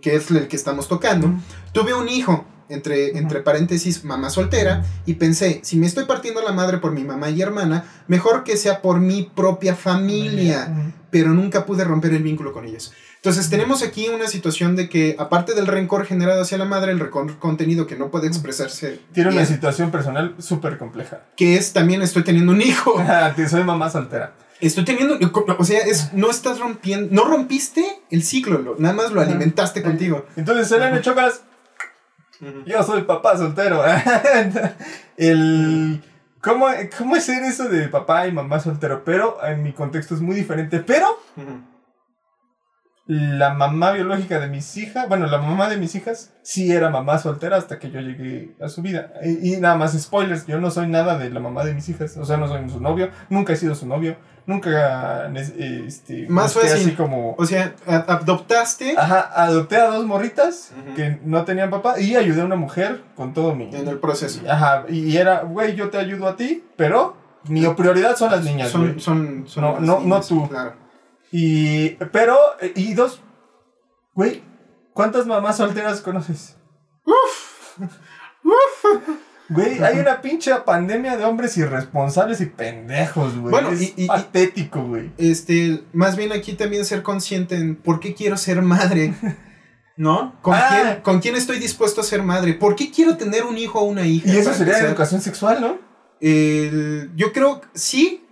que 0.00 0.16
es 0.16 0.30
el 0.30 0.48
que 0.48 0.56
estamos 0.56 0.88
tocando, 0.88 1.32
tuve 1.72 1.94
un 1.94 2.08
hijo, 2.08 2.44
entre, 2.68 3.16
entre 3.16 3.40
paréntesis, 3.40 4.04
mamá 4.04 4.28
soltera, 4.28 4.84
y 5.06 5.14
pensé, 5.14 5.60
si 5.62 5.76
me 5.76 5.86
estoy 5.86 6.04
partiendo 6.04 6.42
la 6.42 6.52
madre 6.52 6.78
por 6.78 6.92
mi 6.92 7.04
mamá 7.04 7.30
y 7.30 7.40
hermana, 7.40 7.84
mejor 8.08 8.44
que 8.44 8.56
sea 8.56 8.82
por 8.82 8.98
mi 8.98 9.22
propia 9.22 9.74
familia, 9.76 10.92
pero 11.10 11.30
nunca 11.30 11.64
pude 11.64 11.84
romper 11.84 12.12
el 12.12 12.22
vínculo 12.22 12.52
con 12.52 12.64
ellos. 12.66 12.92
Entonces 13.16 13.48
tenemos 13.50 13.82
aquí 13.82 14.08
una 14.08 14.28
situación 14.28 14.76
de 14.76 14.88
que, 14.88 15.16
aparte 15.18 15.54
del 15.54 15.66
rencor 15.66 16.06
generado 16.06 16.42
hacia 16.42 16.58
la 16.58 16.64
madre, 16.64 16.92
el 16.92 17.00
rencor 17.00 17.38
contenido 17.38 17.86
que 17.86 17.96
no 17.96 18.10
puede 18.10 18.28
expresarse, 18.28 19.00
Tiene 19.12 19.30
una 19.30 19.44
situación 19.44 19.90
personal 19.90 20.34
súper 20.38 20.78
compleja. 20.78 21.22
que 21.36 21.56
es 21.56 21.72
también 21.72 22.02
estoy 22.02 22.22
teniendo 22.22 22.52
un 22.52 22.62
hijo. 22.62 22.94
Te 23.36 23.48
soy 23.48 23.64
mamá 23.64 23.90
soltera. 23.90 24.34
Estoy 24.60 24.84
teniendo, 24.84 25.18
o 25.58 25.64
sea, 25.64 25.80
es, 25.80 26.12
no 26.14 26.30
estás 26.30 26.58
rompiendo, 26.58 27.08
no 27.14 27.28
rompiste 27.28 27.84
el 28.10 28.22
ciclo, 28.22 28.58
lo- 28.58 28.76
nada 28.78 28.94
más 28.94 29.12
lo 29.12 29.20
Ajá. 29.20 29.28
alimentaste 29.30 29.82
contigo. 29.82 30.24
Entonces, 30.36 30.68
Selene 30.68 31.02
Chocas, 31.02 31.42
yo 32.66 32.82
soy 32.82 33.02
papá 33.02 33.36
soltero. 33.36 33.82
el. 35.16 36.02
¿Cómo, 36.42 36.66
¿Cómo 36.96 37.16
es 37.16 37.24
ser 37.24 37.42
eso 37.42 37.68
de 37.68 37.88
papá 37.88 38.28
y 38.28 38.32
mamá 38.32 38.60
soltero? 38.60 39.02
Pero 39.04 39.36
en 39.44 39.62
mi 39.62 39.72
contexto 39.72 40.14
es 40.14 40.20
muy 40.20 40.36
diferente. 40.36 40.78
Pero 40.80 41.08
la 43.08 43.54
mamá 43.54 43.92
biológica 43.92 44.38
de 44.40 44.48
mis 44.48 44.76
hijas, 44.76 45.08
bueno, 45.08 45.26
la 45.26 45.38
mamá 45.38 45.68
de 45.68 45.76
mis 45.76 45.94
hijas, 45.94 46.32
sí 46.42 46.72
era 46.72 46.90
mamá 46.90 47.18
soltera 47.18 47.56
hasta 47.56 47.78
que 47.78 47.90
yo 47.90 48.00
llegué 48.00 48.56
a 48.60 48.68
su 48.68 48.82
vida. 48.82 49.12
Y, 49.24 49.54
y 49.54 49.60
nada 49.60 49.76
más, 49.76 50.00
spoilers, 50.00 50.46
yo 50.46 50.60
no 50.60 50.70
soy 50.70 50.88
nada 50.88 51.16
de 51.18 51.30
la 51.30 51.40
mamá 51.40 51.64
de 51.64 51.74
mis 51.74 51.88
hijas. 51.88 52.16
O 52.16 52.24
sea, 52.24 52.36
no 52.36 52.48
soy 52.48 52.68
su 52.68 52.80
novio, 52.80 53.10
nunca 53.30 53.52
he 53.52 53.56
sido 53.56 53.74
su 53.74 53.86
novio, 53.86 54.16
nunca 54.46 55.30
este, 55.34 56.26
Más 56.28 56.54
fácil. 56.54 56.72
así 56.72 56.92
como... 56.94 57.34
O 57.36 57.44
sea, 57.44 57.74
adoptaste 57.86 58.94
Ajá, 58.96 59.20
adopté 59.34 59.76
a 59.76 59.88
dos 59.90 60.06
morritas 60.06 60.72
que 60.94 61.18
no 61.24 61.44
tenían 61.44 61.68
papá 61.70 62.00
y 62.00 62.16
ayudé 62.16 62.42
a 62.42 62.44
una 62.44 62.56
mujer 62.56 63.02
con 63.16 63.34
todo 63.34 63.54
mi... 63.54 63.64
en 63.74 63.88
el 63.88 63.98
proceso. 63.98 64.40
Ajá, 64.48 64.84
y 64.88 65.16
era, 65.16 65.42
güey, 65.42 65.74
yo 65.74 65.90
te 65.90 65.98
ayudo 65.98 66.28
a 66.28 66.36
ti, 66.36 66.64
pero 66.76 67.16
mi 67.48 67.66
prioridad 67.74 68.16
son 68.16 68.30
las 68.30 68.44
niñas, 68.44 68.70
Son, 68.70 68.82
güey. 68.88 69.00
son, 69.00 69.44
son 69.46 69.62
No, 69.64 69.72
las 69.72 69.80
no, 69.82 69.94
no 69.94 70.00
niñas, 70.00 70.28
tú. 70.28 70.48
Claro. 70.48 70.74
Y, 71.32 71.90
pero, 72.12 72.38
y 72.74 72.94
dos, 72.94 73.20
güey, 74.14 74.42
¿cuántas 74.92 75.26
mamás 75.26 75.56
solteras 75.56 76.00
conoces? 76.00 76.56
Güey, 79.48 79.82
hay 79.82 79.98
una 80.00 80.20
pinche 80.22 80.52
pandemia 80.64 81.16
de 81.16 81.24
hombres 81.24 81.56
irresponsables 81.56 82.40
y 82.40 82.46
pendejos, 82.46 83.36
güey. 83.38 83.50
Bueno, 83.52 83.70
es 83.70 83.80
y- 83.82 83.94
y- 83.96 84.06
patético, 84.06 84.82
güey. 84.82 85.12
Este, 85.18 85.84
más 85.92 86.16
bien 86.16 86.32
aquí 86.32 86.54
también 86.54 86.84
ser 86.84 87.02
consciente 87.02 87.54
en 87.56 87.76
por 87.76 88.00
qué 88.00 88.14
quiero 88.14 88.36
ser 88.36 88.60
madre. 88.62 89.14
¿No? 89.96 90.34
¿Con, 90.42 90.54
Ah. 90.54 90.68
quién, 90.70 91.00
¿Con 91.02 91.20
quién 91.20 91.36
estoy 91.36 91.58
dispuesto 91.58 92.02
a 92.02 92.04
ser 92.04 92.22
madre? 92.22 92.52
¿Por 92.54 92.76
qué 92.76 92.90
quiero 92.90 93.16
tener 93.16 93.44
un 93.44 93.56
hijo 93.56 93.80
o 93.80 93.84
una 93.84 94.04
hija? 94.06 94.28
Y 94.28 94.36
eso 94.36 94.52
sería 94.52 94.74
empezar. 94.74 94.88
educación 94.90 95.20
sexual, 95.22 95.60
¿no? 95.60 95.78
El- 96.20 97.10
yo 97.16 97.32
creo, 97.32 97.60
sí, 97.72 98.24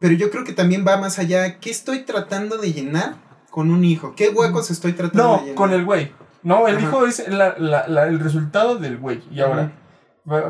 pero 0.00 0.14
yo 0.14 0.30
creo 0.30 0.42
que 0.44 0.52
también 0.52 0.84
va 0.86 0.96
más 0.96 1.18
allá. 1.18 1.58
¿Qué 1.60 1.70
estoy 1.70 2.00
tratando 2.00 2.56
de 2.58 2.72
llenar 2.72 3.14
con 3.50 3.70
un 3.70 3.84
hijo? 3.84 4.14
¿Qué 4.16 4.30
huecos 4.30 4.70
estoy 4.70 4.92
tratando 4.94 5.22
de 5.24 5.28
No, 5.28 5.40
llenar? 5.42 5.54
con 5.54 5.72
el 5.72 5.84
güey. 5.84 6.12
No, 6.42 6.66
el 6.66 6.78
Ajá. 6.78 6.86
hijo 6.86 7.06
es 7.06 7.28
la- 7.28 7.54
la- 7.58 7.86
la- 7.86 8.06
el 8.08 8.18
resultado 8.18 8.76
del 8.76 8.96
güey. 8.96 9.22
Y 9.30 9.40
ahora, 9.40 9.70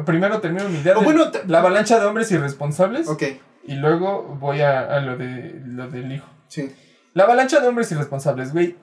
primero 0.04 0.40
termino 0.40 0.68
mi 0.68 0.78
idea 0.78 0.96
O 0.96 1.00
de 1.00 1.04
bueno, 1.04 1.24
la 1.46 1.58
avalancha 1.60 1.98
de 1.98 2.06
hombres 2.06 2.30
irresponsables 2.30 3.08
Ok, 3.08 3.22
y 3.64 3.74
luego 3.76 4.22
voy 4.40 4.60
a, 4.60 4.80
a 4.80 5.00
lo, 5.00 5.16
de, 5.16 5.60
lo 5.64 5.88
del 5.88 6.12
hijo. 6.12 6.26
sí. 6.48 6.74
La 7.14 7.24
avalancha 7.24 7.60
de 7.60 7.68
hombres 7.68 7.92
irresponsables, 7.92 8.54
güey. 8.54 8.74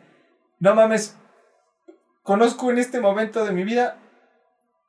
No 0.60 0.76
mames. 0.76 1.18
Conozco 2.22 2.70
en 2.70 2.78
este 2.78 3.00
momento 3.02 3.44
de 3.44 3.52
mi 3.52 3.64
vida 3.64 3.98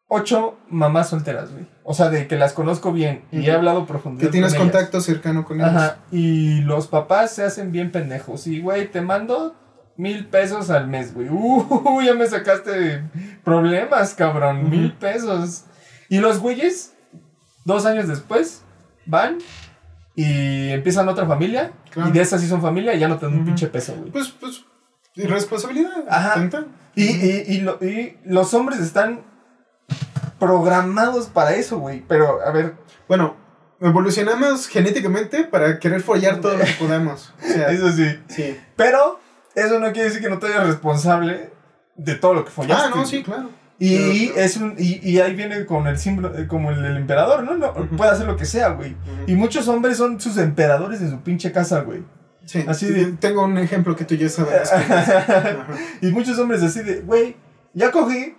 ocho 0.09 0.59
mamás 0.69 1.09
solteras, 1.09 1.51
güey. 1.51 1.67
O 1.83 1.95
sea, 1.95 2.11
de 2.11 2.27
que 2.27 2.37
las 2.37 2.53
conozco 2.53 2.93
bien 2.93 3.25
y 3.33 3.47
he 3.47 3.53
hablado 3.53 3.87
profundidad. 3.87 4.27
Que 4.29 4.33
tienes 4.33 4.53
con 4.53 4.65
ellas. 4.65 4.73
contacto 4.75 5.01
cercano 5.01 5.47
con 5.47 5.59
ellos. 5.59 5.71
Ajá. 5.71 5.97
Y 6.13 6.61
los 6.63 6.87
papás 6.89 7.31
se 7.31 7.43
hacen 7.45 7.73
bien 7.73 7.93
pendejos. 7.93 8.47
Y, 8.47 8.61
güey, 8.61 8.91
te 8.91 9.01
mando 9.01 9.57
mil 9.97 10.27
pesos 10.27 10.69
al 10.69 10.87
mes, 10.89 11.15
güey. 11.15 11.29
Uh, 11.31 12.03
ya 12.03 12.13
me 12.13 12.27
sacaste 12.27 13.05
problemas, 13.43 14.13
cabrón. 14.15 14.69
Mil 14.69 14.93
pesos. 14.93 15.65
Y 16.11 16.19
los 16.19 16.41
güeyes, 16.41 16.93
dos 17.65 17.87
años 17.87 18.07
después, 18.09 18.63
van 19.07 19.39
y 20.15 20.69
empiezan 20.71 21.09
otra 21.09 21.25
familia. 21.27 21.73
Claro. 21.91 22.11
Y 22.11 22.13
de 22.13 22.21
esas 22.21 22.41
sí 22.43 22.47
son 22.49 22.61
familia 22.61 22.93
y 22.95 22.99
ya 22.99 23.09
no 23.09 23.17
te 23.19 23.25
dan 23.25 23.35
un 23.35 23.41
Ujú. 23.41 23.47
pinche 23.47 23.69
peso, 23.69 23.95
güey. 23.95 24.11
Pues, 24.11 24.29
pues, 24.29 24.65
irresponsabilidad. 25.15 26.05
Ajá. 26.09 26.49
Y, 26.95 27.05
y, 27.05 27.45
y, 27.47 27.61
lo- 27.63 27.79
y 27.81 28.19
los 28.25 28.53
hombres 28.53 28.81
están 28.81 29.23
programados 30.39 31.27
para 31.29 31.55
eso, 31.55 31.79
güey. 31.79 32.03
Pero, 32.07 32.41
a 32.45 32.51
ver, 32.51 32.75
Bueno, 33.09 33.37
evolucionamos 33.81 34.67
genéticamente 34.69 35.45
para 35.45 35.79
querer 35.79 36.01
follar 36.03 36.41
todo 36.41 36.57
lo 36.57 36.65
que 36.65 36.73
podamos. 36.79 37.33
O 37.43 37.47
sea, 37.47 37.69
eso 37.71 37.91
sí. 37.93 38.07
sí. 38.29 38.59
Pero 38.77 39.19
eso 39.55 39.79
no 39.81 39.93
quiere 39.93 40.09
decir 40.09 40.23
que 40.23 40.31
no 40.31 40.39
te 40.39 40.47
eres 40.49 40.67
responsable 40.67 41.53
de 41.97 42.15
todo 42.15 42.35
lo 42.35 42.45
que 42.45 42.51
follaste. 42.51 42.87
Ah, 42.87 42.93
no, 42.95 43.05
sí, 43.07 43.23
claro. 43.23 43.51
Y, 43.83 44.31
es 44.37 44.59
un, 44.59 44.75
y, 44.79 45.01
y 45.11 45.21
ahí 45.21 45.35
viene 45.35 45.65
con 45.65 45.87
el 45.87 45.99
símbolo, 45.99 46.33
como 46.49 46.71
el, 46.71 46.85
el 46.85 46.97
emperador, 46.99 47.43
¿no? 47.45 47.57
no. 47.57 47.73
Puede 47.97 48.11
hacer 48.11 48.27
lo 48.27 48.37
que 48.37 48.45
sea, 48.45 48.69
güey. 48.71 48.95
Y 49.27 49.35
muchos 49.35 49.67
hombres 49.69 49.97
son 49.97 50.21
sus 50.21 50.37
emperadores 50.37 51.01
de 51.01 51.09
su 51.09 51.21
pinche 51.23 51.51
casa, 51.51 51.81
güey. 51.81 52.03
Sí, 52.45 52.63
así 52.69 52.87
sí, 52.89 52.93
de- 52.93 53.13
tengo 53.13 53.43
un 53.45 53.57
ejemplo 53.59 53.97
que 53.97 54.05
tú 54.05 54.15
ya 54.17 54.29
sabes. 54.29 54.71
Y 56.03 56.09
muchos 56.11 56.39
hombres 56.39 56.63
así 56.63 56.83
de, 56.83 57.01
güey, 57.01 57.37
ya 57.75 57.91
cogí. 57.91 58.35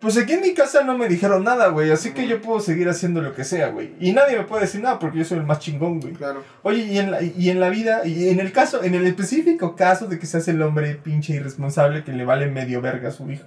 Pues 0.00 0.18
aquí 0.18 0.32
en 0.32 0.40
mi 0.40 0.52
casa 0.52 0.82
no 0.82 0.98
me 0.98 1.06
dijeron 1.06 1.44
nada, 1.44 1.68
güey. 1.68 1.92
Así 1.92 2.10
que 2.10 2.26
yo 2.26 2.42
puedo 2.42 2.58
seguir 2.58 2.88
haciendo 2.88 3.22
lo 3.22 3.34
que 3.36 3.44
sea, 3.44 3.68
güey. 3.68 3.94
Y 4.00 4.10
nadie 4.12 4.36
me 4.36 4.42
puede 4.42 4.62
decir 4.62 4.82
nada 4.82 4.98
porque 4.98 5.18
yo 5.18 5.24
soy 5.24 5.38
el 5.38 5.46
más 5.46 5.60
chingón, 5.60 6.00
güey. 6.00 6.12
Claro. 6.14 6.42
Oye, 6.62 6.78
y 6.86 6.98
en, 6.98 7.12
la, 7.12 7.22
y 7.22 7.50
en 7.50 7.60
la 7.60 7.68
vida, 7.70 8.04
y 8.04 8.28
en 8.28 8.40
el 8.40 8.50
caso, 8.50 8.82
en 8.82 8.96
el 8.96 9.06
específico 9.06 9.76
caso 9.76 10.08
de 10.08 10.18
que 10.18 10.26
seas 10.26 10.48
el 10.48 10.60
hombre 10.60 10.96
pinche 10.96 11.34
irresponsable 11.34 12.02
que 12.02 12.12
le 12.12 12.24
vale 12.24 12.48
medio 12.50 12.80
verga 12.80 13.10
a 13.10 13.12
su 13.12 13.30
hijo. 13.30 13.44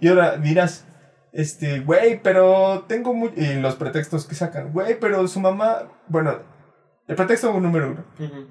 Y 0.00 0.08
ahora 0.08 0.36
dirás, 0.36 0.86
este, 1.32 1.80
güey, 1.80 2.20
pero 2.22 2.84
tengo 2.88 3.14
muy... 3.14 3.32
Y 3.36 3.54
los 3.54 3.76
pretextos 3.76 4.26
que 4.26 4.34
sacan, 4.34 4.72
güey, 4.72 4.98
pero 4.98 5.26
su 5.28 5.40
mamá... 5.40 5.88
Bueno, 6.08 6.38
el 7.06 7.16
pretexto 7.16 7.52
número 7.60 7.90
uno, 7.90 8.04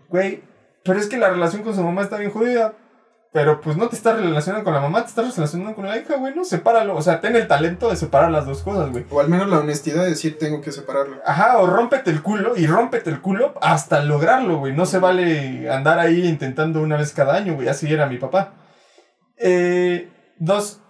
güey, 0.09 0.43
pero 0.83 0.99
es 0.99 1.07
que 1.07 1.17
la 1.17 1.29
relación 1.29 1.63
con 1.63 1.75
su 1.75 1.83
mamá 1.83 2.01
está 2.01 2.17
bien 2.17 2.31
jodida. 2.31 2.73
Pero 3.35 3.59
pues 3.59 3.75
no 3.75 3.89
te 3.89 3.97
estás 3.97 4.17
relacionando 4.17 4.63
con 4.63 4.73
la 4.73 4.79
mamá, 4.79 5.01
te 5.01 5.09
estás 5.09 5.35
relacionando 5.35 5.75
con 5.75 5.85
la 5.85 5.97
hija, 5.97 6.15
güey, 6.15 6.33
no, 6.33 6.45
sepáralo. 6.45 6.95
O 6.95 7.01
sea, 7.01 7.19
ten 7.19 7.35
el 7.35 7.49
talento 7.49 7.89
de 7.89 7.97
separar 7.97 8.31
las 8.31 8.45
dos 8.45 8.61
cosas, 8.61 8.91
güey. 8.91 9.05
O 9.09 9.19
al 9.19 9.27
menos 9.27 9.49
la 9.49 9.59
honestidad 9.59 10.03
de 10.03 10.11
decir 10.11 10.37
tengo 10.37 10.61
que 10.61 10.71
separarlo. 10.71 11.17
Ajá, 11.25 11.57
o 11.57 11.67
rómpete 11.67 12.11
el 12.11 12.21
culo 12.21 12.55
y 12.55 12.65
rómpete 12.65 13.09
el 13.09 13.19
culo 13.19 13.53
hasta 13.61 14.01
lograrlo, 14.01 14.59
güey. 14.59 14.71
No 14.71 14.85
se 14.85 14.99
vale 14.99 15.69
andar 15.69 15.99
ahí 15.99 16.25
intentando 16.25 16.81
una 16.81 16.95
vez 16.95 17.11
cada 17.11 17.35
año, 17.35 17.55
güey. 17.55 17.67
Así 17.67 17.91
era 17.91 18.05
mi 18.05 18.19
papá. 18.19 18.53
Eh, 19.35 20.09
dos. 20.37 20.81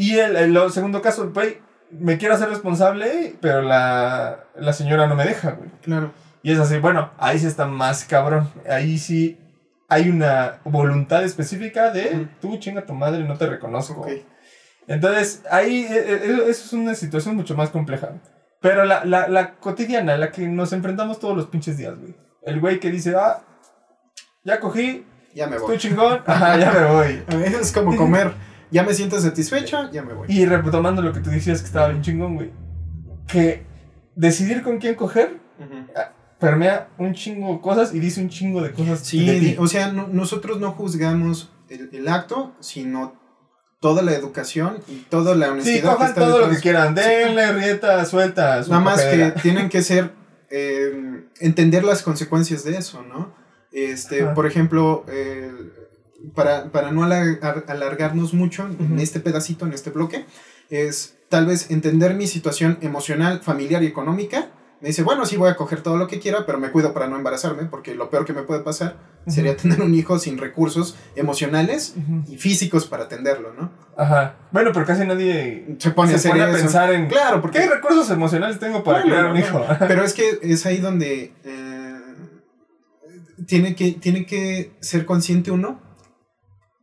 Y 0.00 0.18
el, 0.18 0.36
el 0.36 0.72
segundo 0.72 1.02
caso, 1.02 1.30
güey, 1.30 1.58
me 1.90 2.16
quiero 2.16 2.34
hacer 2.34 2.48
responsable, 2.48 3.34
pero 3.40 3.60
la, 3.60 4.44
la 4.56 4.72
señora 4.72 5.06
no 5.06 5.14
me 5.14 5.24
deja, 5.24 5.50
güey. 5.50 5.68
Claro. 5.82 6.12
Y 6.42 6.52
es 6.52 6.58
así, 6.58 6.78
bueno, 6.78 7.10
ahí 7.18 7.38
sí 7.38 7.46
está 7.46 7.66
más 7.66 8.04
cabrón. 8.04 8.48
Ahí 8.68 8.96
sí 8.98 9.38
hay 9.88 10.08
una 10.08 10.60
voluntad 10.64 11.22
específica 11.24 11.90
de 11.90 12.06
Ujú. 12.14 12.28
tú 12.40 12.56
chinga 12.58 12.86
tu 12.86 12.94
madre, 12.94 13.24
no 13.24 13.36
te 13.36 13.46
reconozco. 13.46 14.00
Ok. 14.00 14.08
Entonces, 14.86 15.42
ahí 15.50 15.84
eh, 15.90 16.04
eh, 16.08 16.36
eso 16.48 16.64
es 16.64 16.72
una 16.72 16.94
situación 16.94 17.36
mucho 17.36 17.54
más 17.54 17.68
compleja. 17.68 18.12
Pero 18.62 18.84
la, 18.86 19.04
la, 19.04 19.28
la 19.28 19.54
cotidiana, 19.56 20.16
la 20.16 20.30
que 20.30 20.48
nos 20.48 20.72
enfrentamos 20.72 21.18
todos 21.18 21.36
los 21.36 21.46
pinches 21.48 21.76
días, 21.76 21.98
güey. 21.98 22.14
El 22.42 22.58
güey 22.60 22.80
que 22.80 22.90
dice, 22.90 23.14
ah, 23.18 23.42
ya 24.44 24.60
cogí, 24.60 25.04
Ya 25.34 25.46
me 25.46 25.56
estoy 25.56 25.68
voy. 25.72 25.78
chingón, 25.78 26.22
ajá, 26.26 26.56
ya 26.56 26.72
me 26.72 26.84
voy. 26.86 27.22
Es 27.60 27.70
como 27.72 27.94
comer. 27.96 28.32
Ya 28.70 28.82
me 28.84 28.94
siento 28.94 29.20
satisfecho, 29.20 29.90
ya 29.90 30.02
me 30.02 30.12
voy. 30.14 30.26
Y 30.30 30.44
retomando 30.46 31.02
lo 31.02 31.12
que 31.12 31.20
tú 31.20 31.30
decías 31.30 31.60
que 31.60 31.66
estaba 31.66 31.88
bien 31.88 32.02
chingón, 32.02 32.36
güey. 32.36 32.50
Que 33.26 33.64
decidir 34.14 34.62
con 34.62 34.78
quién 34.78 34.94
coger 34.94 35.38
permea 36.38 36.88
un 36.98 37.12
chingo 37.14 37.52
de 37.54 37.60
cosas 37.60 37.94
y 37.94 37.98
dice 38.00 38.20
un 38.20 38.28
chingo 38.30 38.62
de 38.62 38.72
cosas 38.72 39.00
Sí, 39.00 39.26
de 39.26 39.34
ti. 39.34 39.40
di- 39.40 39.56
o 39.58 39.66
sea, 39.66 39.92
no- 39.92 40.08
nosotros 40.08 40.58
no 40.58 40.72
juzgamos 40.72 41.52
el, 41.68 41.90
el 41.92 42.08
acto, 42.08 42.54
sino 42.60 43.14
toda 43.80 44.02
la 44.02 44.12
educación 44.14 44.78
y 44.88 45.00
toda 45.10 45.34
la 45.34 45.50
honestidad. 45.52 45.74
Sí, 45.76 45.80
que 45.82 45.86
cojan 45.86 46.08
está 46.08 46.20
todo 46.20 46.38
lo 46.40 46.50
que 46.50 46.56
quieran. 46.60 46.94
Denle, 46.94 47.52
rieta, 47.52 48.04
suelta. 48.06 48.62
su 48.62 48.70
Nada 48.70 48.82
más 48.82 49.02
que 49.04 49.32
tienen 49.42 49.68
que 49.68 49.82
ser, 49.82 50.12
eh, 50.50 51.24
entender 51.40 51.84
las 51.84 52.02
consecuencias 52.02 52.64
de 52.64 52.76
eso, 52.78 53.02
¿no? 53.02 53.34
Este, 53.72 54.22
Ajá. 54.24 54.34
por 54.34 54.46
ejemplo, 54.46 55.04
eh, 55.08 55.52
para, 56.34 56.70
para 56.70 56.90
no 56.92 57.02
alar- 57.04 57.64
alargarnos 57.68 58.34
mucho 58.34 58.66
en 58.78 58.98
este 58.98 59.20
pedacito, 59.20 59.66
en 59.66 59.72
este 59.72 59.90
bloque, 59.90 60.26
es 60.70 61.16
tal 61.28 61.46
vez 61.46 61.70
entender 61.70 62.14
mi 62.14 62.26
situación 62.26 62.78
emocional, 62.80 63.40
familiar 63.42 63.82
y 63.82 63.86
económica. 63.86 64.50
Me 64.80 64.88
dice, 64.88 65.02
bueno, 65.02 65.26
sí 65.26 65.36
voy 65.36 65.50
a 65.50 65.56
coger 65.56 65.82
todo 65.82 65.98
lo 65.98 66.06
que 66.06 66.20
quiera, 66.20 66.46
pero 66.46 66.58
me 66.58 66.70
cuido 66.70 66.94
para 66.94 67.06
no 67.06 67.16
embarazarme, 67.16 67.64
porque 67.64 67.94
lo 67.94 68.08
peor 68.08 68.24
que 68.24 68.32
me 68.32 68.42
puede 68.44 68.60
pasar 68.60 68.96
sería 69.26 69.54
tener 69.54 69.82
un 69.82 69.94
hijo 69.94 70.18
sin 70.18 70.38
recursos 70.38 70.96
emocionales 71.16 71.94
y 72.26 72.38
físicos 72.38 72.86
para 72.86 73.04
atenderlo, 73.04 73.52
¿no? 73.52 73.70
Aja. 73.98 74.36
Bueno, 74.52 74.70
pero 74.72 74.86
casi 74.86 75.04
nadie 75.06 75.76
Se 75.78 75.90
pone 75.90 76.14
a 76.14 76.18
se 76.18 76.30
pone 76.30 76.42
a 76.44 76.50
pensar 76.52 76.90
en 76.94 77.08
Claro, 77.08 77.42
porque 77.42 77.58
qué 77.60 77.68
recursos 77.68 78.10
emocionales 78.10 78.58
tengo 78.58 78.82
para 78.82 79.02
Claro, 79.02 79.32
crear 79.32 79.32
un 79.32 79.36
hijo. 79.38 79.62
Pero 79.86 80.02
es 80.02 80.14
que 80.14 80.38
es 80.42 80.64
ahí 80.64 80.78
donde 80.78 81.34
eh, 81.44 82.00
tiene, 83.46 83.74
que, 83.74 83.92
tiene 83.92 84.24
que 84.24 84.72
ser 84.80 85.04
consciente 85.04 85.50
uno 85.50 85.78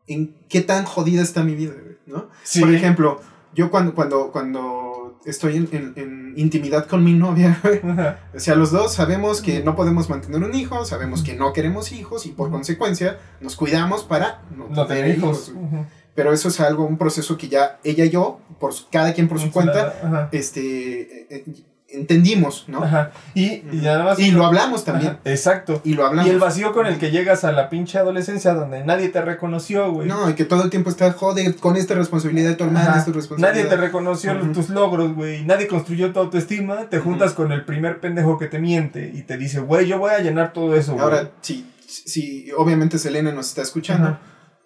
en 0.07 0.35
qué 0.49 0.61
tan 0.61 0.85
jodida 0.85 1.21
está 1.21 1.43
mi 1.43 1.55
vida, 1.55 1.73
güey, 1.73 1.97
¿no? 2.05 2.29
Sí. 2.43 2.59
Por 2.61 2.73
ejemplo, 2.73 3.19
yo 3.53 3.69
cuando, 3.71 3.93
cuando, 3.95 4.31
cuando 4.31 5.19
estoy 5.25 5.57
en, 5.57 5.69
en- 5.71 5.93
en 5.95 6.33
intimidad 6.37 6.85
con 6.87 7.03
mi 7.03 7.13
novia, 7.13 7.59
güey, 7.63 7.81
o 8.35 8.39
sea, 8.39 8.55
los 8.55 8.71
dos 8.71 8.93
sabemos 8.93 9.41
que 9.41 9.63
no 9.63 9.75
podemos 9.75 10.09
mantener 10.09 10.43
un 10.43 10.55
hijo, 10.55 10.85
sabemos 10.85 11.23
que 11.23 11.33
no 11.35 11.51
queremos 11.53 11.91
hijos 11.91 12.25
y 12.25 12.29
por 12.29 12.49
consecuencia 12.51 13.19
nos 13.41 13.55
cuidamos 13.55 14.03
para 14.03 14.41
no, 14.55 14.69
No 14.69 14.85
tener 14.87 15.17
hijos. 15.17 15.49
Ujú. 15.55 15.85
Pero 16.15 16.33
eso 16.33 16.47
es 16.49 16.59
algo, 16.59 16.83
un 16.85 16.97
proceso 16.97 17.37
que 17.37 17.47
ya 17.47 17.79
ella 17.83 18.05
y 18.05 18.09
yo, 18.09 18.39
por 18.59 18.73
su- 18.73 18.87
cada 18.89 19.13
quien 19.13 19.27
por 19.27 19.39
su 19.39 19.51
cuenta, 19.51 19.93
Ajá. 20.03 20.29
este, 20.31 21.01
eh, 21.01 21.27
eh, 21.29 21.45
entendimos, 21.89 22.65
¿no? 22.67 22.83
Ajá. 22.83 23.11
Y, 23.33 23.63
y 23.71 23.79
nada 23.81 24.03
más. 24.03 24.19
Y 24.19 24.31
lo 24.31 24.45
hablamos 24.45 24.83
también. 24.83 25.11
Ajá, 25.11 25.19
Exacto. 25.25 25.81
Y 25.83 25.93
lo 25.93 26.05
hablamos. 26.05 26.29
Y 26.29 26.33
el 26.33 26.39
vacío 26.39 26.73
con 26.73 26.85
el 26.85 26.97
que 26.97 27.11
llegas 27.11 27.43
a 27.43 27.51
la 27.51 27.69
pinche 27.69 27.97
adolescencia 27.97 28.53
donde 28.53 28.83
nadie 28.83 29.09
te 29.09 29.21
reconoció, 29.21 29.91
güey. 29.91 30.07
No, 30.07 30.29
y 30.29 30.33
que 30.33 30.45
todo 30.45 30.63
el 30.63 30.69
tiempo 30.69 30.89
está, 30.89 31.11
joder, 31.13 31.55
con 31.55 31.77
esta 31.77 31.95
responsabilidad 31.95 32.49
de 32.49 32.55
tu 32.55 32.65
hermana, 32.65 32.97
esta 32.97 33.11
responsabilidad. 33.11 33.53
Nadie 33.53 33.65
te 33.65 33.77
reconoció 33.77 34.37
tus 34.53 34.69
logros, 34.69 35.13
güey. 35.15 35.45
Nadie 35.45 35.67
construyó 35.67 36.11
tu 36.11 36.19
autoestima. 36.19 36.89
Te 36.89 36.99
juntas 36.99 37.33
con 37.33 37.51
el 37.51 37.63
primer 37.65 37.99
pendejo 37.99 38.37
que 38.37 38.47
te 38.47 38.59
miente 38.59 39.11
y 39.13 39.21
te 39.23 39.37
dice, 39.37 39.59
güey, 39.59 39.87
yo 39.87 39.97
voy 39.97 40.11
a 40.11 40.19
llenar 40.19 40.53
todo 40.53 40.75
eso, 40.75 40.93
güey. 40.93 41.03
Ahora, 41.03 41.31
si, 41.41 41.71
si 41.85 42.51
obviamente 42.57 42.97
Selena 42.97 43.31
nos 43.31 43.47
está 43.47 43.61
escuchando, 43.61 44.17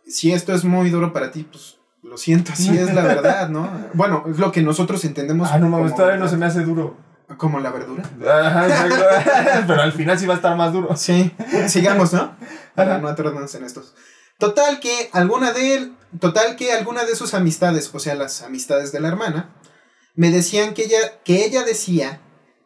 si 0.07 0.31
esto 0.31 0.53
es 0.53 0.63
muy 0.63 0.89
duro 0.89 1.13
para 1.13 1.31
ti, 1.31 1.43
pues 1.49 1.77
lo 2.03 2.17
siento, 2.17 2.51
así 2.53 2.75
es 2.75 2.93
la 2.93 3.01
verdad, 3.03 3.49
¿no? 3.49 3.69
Bueno, 3.93 4.23
es 4.29 4.39
lo 4.39 4.51
que 4.51 4.61
nosotros 4.61 5.05
entendemos 5.05 5.49
Ah, 5.51 5.59
no 5.59 5.69
mames, 5.69 5.95
todavía 5.95 6.17
no 6.17 6.27
se 6.27 6.37
me 6.37 6.45
hace 6.45 6.61
duro. 6.61 6.97
Como 7.37 7.59
la 7.59 7.71
verdura. 7.71 8.03
Ajá, 8.27 8.67
exacto. 8.67 9.63
Pero 9.67 9.81
al 9.81 9.93
final 9.93 10.19
sí 10.19 10.25
va 10.25 10.33
a 10.33 10.37
estar 10.37 10.55
más 10.55 10.73
duro. 10.73 10.95
Sí, 10.95 11.31
sigamos, 11.67 12.13
¿no? 12.13 12.35
Para 12.75 12.99
no 12.99 13.07
atorarnos 13.07 13.53
en 13.55 13.63
estos. 13.63 13.93
Total 14.37 14.79
que 14.79 15.09
alguna 15.13 15.51
de 15.51 15.75
él, 15.75 15.95
total 16.19 16.55
que 16.55 16.73
alguna 16.73 17.05
de 17.05 17.15
sus 17.15 17.33
amistades, 17.33 17.89
o 17.93 17.99
sea, 17.99 18.15
las 18.15 18.41
amistades 18.41 18.91
de 18.91 18.99
la 18.99 19.09
hermana, 19.09 19.53
me 20.15 20.31
decían 20.31 20.73
que 20.73 20.85
ella, 20.85 21.21
que 21.23 21.45
ella 21.45 21.63
decía 21.63 22.21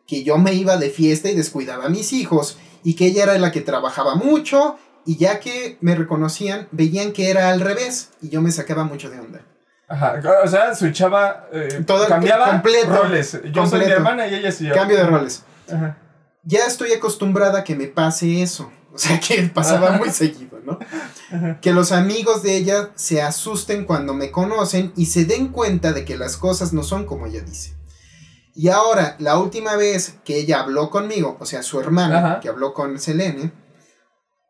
que 0.08 0.24
yo 0.24 0.38
me 0.38 0.54
iba 0.54 0.78
de 0.78 0.90
fiesta 0.90 1.30
y 1.30 1.36
descuidaba 1.36 1.86
a 1.86 1.90
mis 1.90 2.14
hijos 2.14 2.58
y 2.84 2.96
que 2.96 3.08
ella 3.08 3.24
era 3.24 3.38
la 3.38 3.52
que 3.52 3.62
trabajaba 3.62 4.16
mucho 4.16 4.78
y 5.06 5.18
ya 5.18 5.40
que 5.40 5.78
me 5.82 5.96
reconocían, 5.96 6.68
veían 6.72 7.12
que 7.12 7.30
era 7.30 7.50
al 7.50 7.60
revés 7.60 8.12
y 8.22 8.30
yo 8.30 8.42
me 8.42 8.52
sacaba 8.52 8.84
mucho 8.84 9.10
de 9.10 9.20
onda. 9.20 9.46
Ajá, 9.88 10.20
o 10.44 10.48
sea, 10.48 10.74
switchaba, 10.74 11.48
eh, 11.54 11.84
Todo- 11.86 12.08
cambiaba 12.08 12.50
completo, 12.52 13.04
roles. 13.04 13.34
Yo 13.34 13.40
soy 13.40 13.52
mi 13.52 13.54
completo. 13.54 13.92
hermana 13.94 14.28
y 14.28 14.36
ella 14.36 14.50
yo. 14.50 14.74
Cambio 14.74 14.98
de 14.98 15.04
roles. 15.06 15.44
Ajá. 15.72 15.98
Ya 16.44 16.66
estoy 16.66 16.92
acostumbrada 16.94 17.60
a 17.60 17.64
que 17.64 17.76
me 17.76 17.88
pase 17.88 18.42
eso. 18.42 18.72
O 18.94 18.98
sea, 18.98 19.20
que 19.20 19.44
pasaba 19.54 19.90
Ajá. 19.90 19.98
muy 19.98 20.10
seguido, 20.10 20.60
¿no? 20.66 20.80
Ajá. 21.32 21.60
Que 21.60 21.74
los 21.74 21.92
amigos 21.92 22.42
de 22.44 22.56
ella 22.56 22.92
se 22.96 23.22
asusten 23.22 23.84
cuando 23.86 24.14
me 24.14 24.32
conocen 24.32 24.94
y 24.96 25.08
se 25.08 25.26
den 25.26 25.50
cuenta 25.50 25.92
de 25.92 26.06
que 26.06 26.18
las 26.18 26.38
cosas 26.38 26.72
no 26.74 26.82
son 26.82 27.06
como 27.06 27.26
ella 27.26 27.42
dice. 27.42 27.76
Y 28.56 28.70
ahora, 28.70 29.18
la 29.20 29.38
última 29.38 29.76
vez 29.76 30.16
que 30.24 30.38
ella 30.38 30.62
habló 30.62 30.90
conmigo, 30.90 31.36
o 31.42 31.46
sea, 31.46 31.62
su 31.62 31.78
hermana, 31.80 32.40
que 32.42 32.48
habló 32.48 32.74
con 32.74 32.98
Selene, 33.00 33.52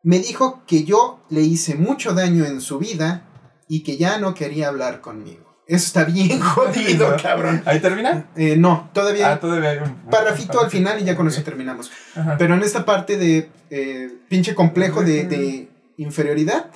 me 0.04 0.20
dijo 0.20 0.62
que 0.66 0.84
yo 0.84 1.24
le 1.28 1.40
hice 1.40 1.74
mucho 1.74 2.14
daño 2.14 2.44
en 2.44 2.60
su 2.60 2.78
vida 2.78 3.24
y 3.68 3.82
que 3.82 3.96
ya 3.96 4.18
no 4.18 4.34
quería 4.34 4.68
hablar 4.68 5.00
conmigo. 5.00 5.44
Eso 5.68 5.86
está 5.86 6.04
bien 6.04 6.40
jodido, 6.54 7.16
cabrón. 7.20 7.62
¿Ahí 7.66 7.80
termina? 7.80 8.26
Eh, 8.36 8.56
no, 8.56 8.88
todavía 8.92 9.32
Ah, 9.32 9.40
todavía 9.40 9.70
hay 9.70 9.78
un... 9.78 9.94
parrafito 10.10 10.60
al 10.60 10.70
final 10.70 11.00
y 11.00 11.04
ya 11.04 11.16
con 11.16 11.26
eso 11.26 11.42
terminamos. 11.42 11.90
Ajá. 12.14 12.36
Pero 12.38 12.54
en 12.54 12.62
esta 12.62 12.84
parte 12.84 13.16
de 13.16 13.50
eh, 13.70 14.10
pinche 14.28 14.54
complejo 14.54 15.02
de, 15.02 15.24
de 15.24 15.68
inferioridad. 15.96 16.66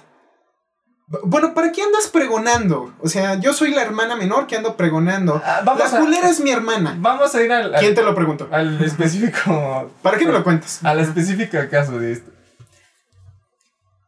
Bueno, 1.25 1.55
¿para 1.55 1.73
qué 1.73 1.83
andas 1.83 2.07
pregonando? 2.07 2.95
O 3.01 3.09
sea, 3.09 3.35
yo 3.41 3.53
soy 3.53 3.73
la 3.73 3.83
hermana 3.83 4.15
menor 4.15 4.47
que 4.47 4.57
ando 4.57 4.77
pregonando. 4.77 5.43
Ah, 5.45 5.63
vamos 5.65 5.91
la 5.93 5.99
a- 5.99 6.01
culera 6.01 6.29
es 6.29 6.39
mi 6.41 6.51
hermana. 6.53 6.97
Vamos 7.01 7.35
a 7.35 7.43
ir 7.43 7.51
al, 7.53 7.75
al, 7.75 7.81
¿Quién 7.81 7.95
te 7.97 8.03
lo 8.03 8.15
preguntó? 8.15 8.49
al 8.53 8.81
específico... 8.83 9.91
¿Para 10.03 10.19
qué 10.19 10.27
me 10.27 10.33
lo 10.33 10.45
cuentas? 10.45 10.79
Al 10.85 11.01
específico 11.01 11.59
caso 11.69 11.99
de 11.99 12.13
esto. 12.13 12.31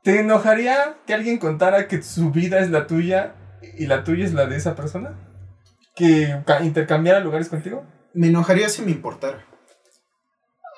¿Te 0.02 0.20
enojaría 0.20 0.96
que 1.06 1.14
alguien 1.14 1.38
contara 1.38 1.86
que 1.86 2.02
su 2.02 2.30
vida 2.30 2.58
es 2.60 2.70
la 2.70 2.86
tuya 2.86 3.34
y 3.78 3.86
la 3.86 4.02
tuya 4.04 4.24
es 4.24 4.32
la 4.34 4.46
de 4.46 4.56
esa 4.56 4.74
persona? 4.74 5.14
¿Que 5.94 6.42
ca- 6.46 6.62
intercambiara 6.64 7.20
lugares 7.20 7.48
contigo? 7.48 7.84
Me 8.14 8.28
enojaría 8.28 8.68
si 8.68 8.82
me 8.82 8.90
importara. 8.90 9.44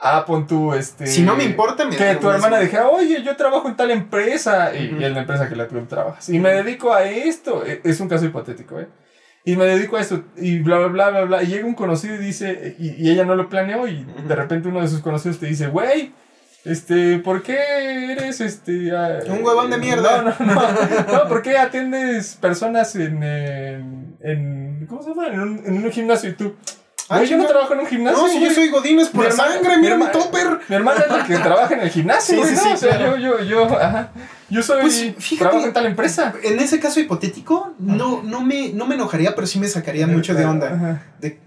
Ah, 0.02 0.24
pon 0.26 0.46
tú, 0.46 0.74
este... 0.74 1.06
Si 1.06 1.22
no 1.22 1.34
me 1.34 1.44
importa, 1.44 1.86
me 1.86 1.96
Que 1.96 2.16
tu 2.16 2.28
hermana 2.28 2.58
dijera, 2.60 2.88
oye, 2.90 3.22
yo 3.22 3.36
trabajo 3.36 3.68
en 3.68 3.76
tal 3.76 3.90
empresa, 3.90 4.74
y, 4.76 4.88
en 5.02 5.14
la 5.14 5.20
empresa 5.20 5.48
que 5.48 5.56
la 5.56 5.66
tú 5.66 5.80
trabajas, 5.86 6.28
y 6.28 6.38
me 6.38 6.50
dedico 6.52 6.92
a 6.92 7.04
esto, 7.04 7.64
E- 7.64 7.80
es 7.84 8.00
un 8.00 8.08
caso 8.08 8.26
hipotético, 8.26 8.78
¿eh? 8.78 8.88
Y 9.46 9.56
me 9.56 9.64
dedico 9.64 9.96
a 9.96 10.00
esto, 10.02 10.24
y 10.36 10.58
bla, 10.58 10.76
bla, 10.78 10.88
bla, 10.88 11.10
bla, 11.10 11.20
bla, 11.22 11.42
y 11.42 11.46
llega 11.46 11.66
un 11.66 11.74
conocido 11.74 12.16
y 12.16 12.18
dice, 12.18 12.76
y, 12.78 13.02
y 13.02 13.10
ella 13.10 13.24
no 13.24 13.34
lo 13.34 13.48
planeó, 13.48 13.88
y 13.88 14.04
de 14.04 14.36
repente 14.36 14.68
uno 14.68 14.82
de 14.82 14.88
sus 14.88 15.00
conocidos 15.00 15.38
te 15.38 15.46
dice, 15.46 15.68
güey, 15.68 16.12
este, 16.64 17.18
¿por 17.18 17.42
qué 17.42 18.12
eres, 18.12 18.40
este... 18.40 18.90
ah, 18.96 19.18
Un 19.28 19.44
huevón 19.44 19.70
de 19.70 19.78
mierda. 19.78 20.22
No, 20.22 20.34
no, 20.38 20.54
no, 20.54 21.12
no, 21.24 21.28
¿por 21.28 21.42
qué 21.42 21.58
atiendes 21.58 22.36
personas 22.40 22.94
en, 22.96 23.22
en, 23.22 24.16
en- 24.20 24.86
¿cómo 24.88 25.02
se 25.02 25.10
llama? 25.10 25.26
En 25.28 25.40
un, 25.40 25.62
en 25.66 25.84
un 25.84 25.90
gimnasio, 25.92 26.30
y 26.30 26.34
tú, 26.34 26.54
Ah, 27.10 27.22
yo 27.22 27.36
no 27.36 27.44
trabajo 27.46 27.74
en 27.74 27.80
un 27.80 27.86
gimnasio. 27.86 28.18
No, 28.22 28.28
si 28.28 28.36
yo 28.36 28.46
güey". 28.46 28.54
soy 28.54 28.70
Godínez 28.70 29.08
por 29.10 29.26
Mi 29.26 29.30
sangre, 29.30 29.76
mi 29.76 29.82
mira 29.82 29.96
mi 29.98 30.04
hermana- 30.04 30.12
topper. 30.12 30.58
Mi 30.70 30.74
hermana 30.76 31.00
es 31.02 31.12
la 31.14 31.24
que 31.26 31.36
trabaja 31.36 31.74
en 31.74 31.80
el 31.80 31.90
gimnasio. 31.90 32.42
Sí, 32.42 32.48
sí, 32.48 32.54
¿no? 32.56 32.62
sí, 32.62 32.68
O 32.72 32.76
sea, 32.78 32.96
claro. 32.96 33.16
yo, 33.18 33.38
yo, 33.40 33.44
yo, 33.44 33.78
ajá. 33.78 34.08
Yo 34.48 34.62
soy. 34.62 34.80
Pues, 34.80 35.14
fíjate- 35.18 35.36
trabajo 35.50 35.66
en 35.66 35.72
tal 35.74 35.84
empresa. 35.84 36.32
En 36.42 36.58
ese 36.60 36.80
caso 36.80 37.00
hipotético, 37.00 37.74
no, 37.78 38.22
no, 38.22 38.40
me, 38.40 38.70
no 38.72 38.86
me 38.86 38.94
enojaría, 38.94 39.34
pero 39.34 39.46
sí 39.46 39.58
me 39.58 39.68
sacaría 39.68 40.06
mucho 40.06 40.32
de 40.34 40.46
onda. 40.46 40.68
Ajá. 40.74 41.02
De, 41.20 41.38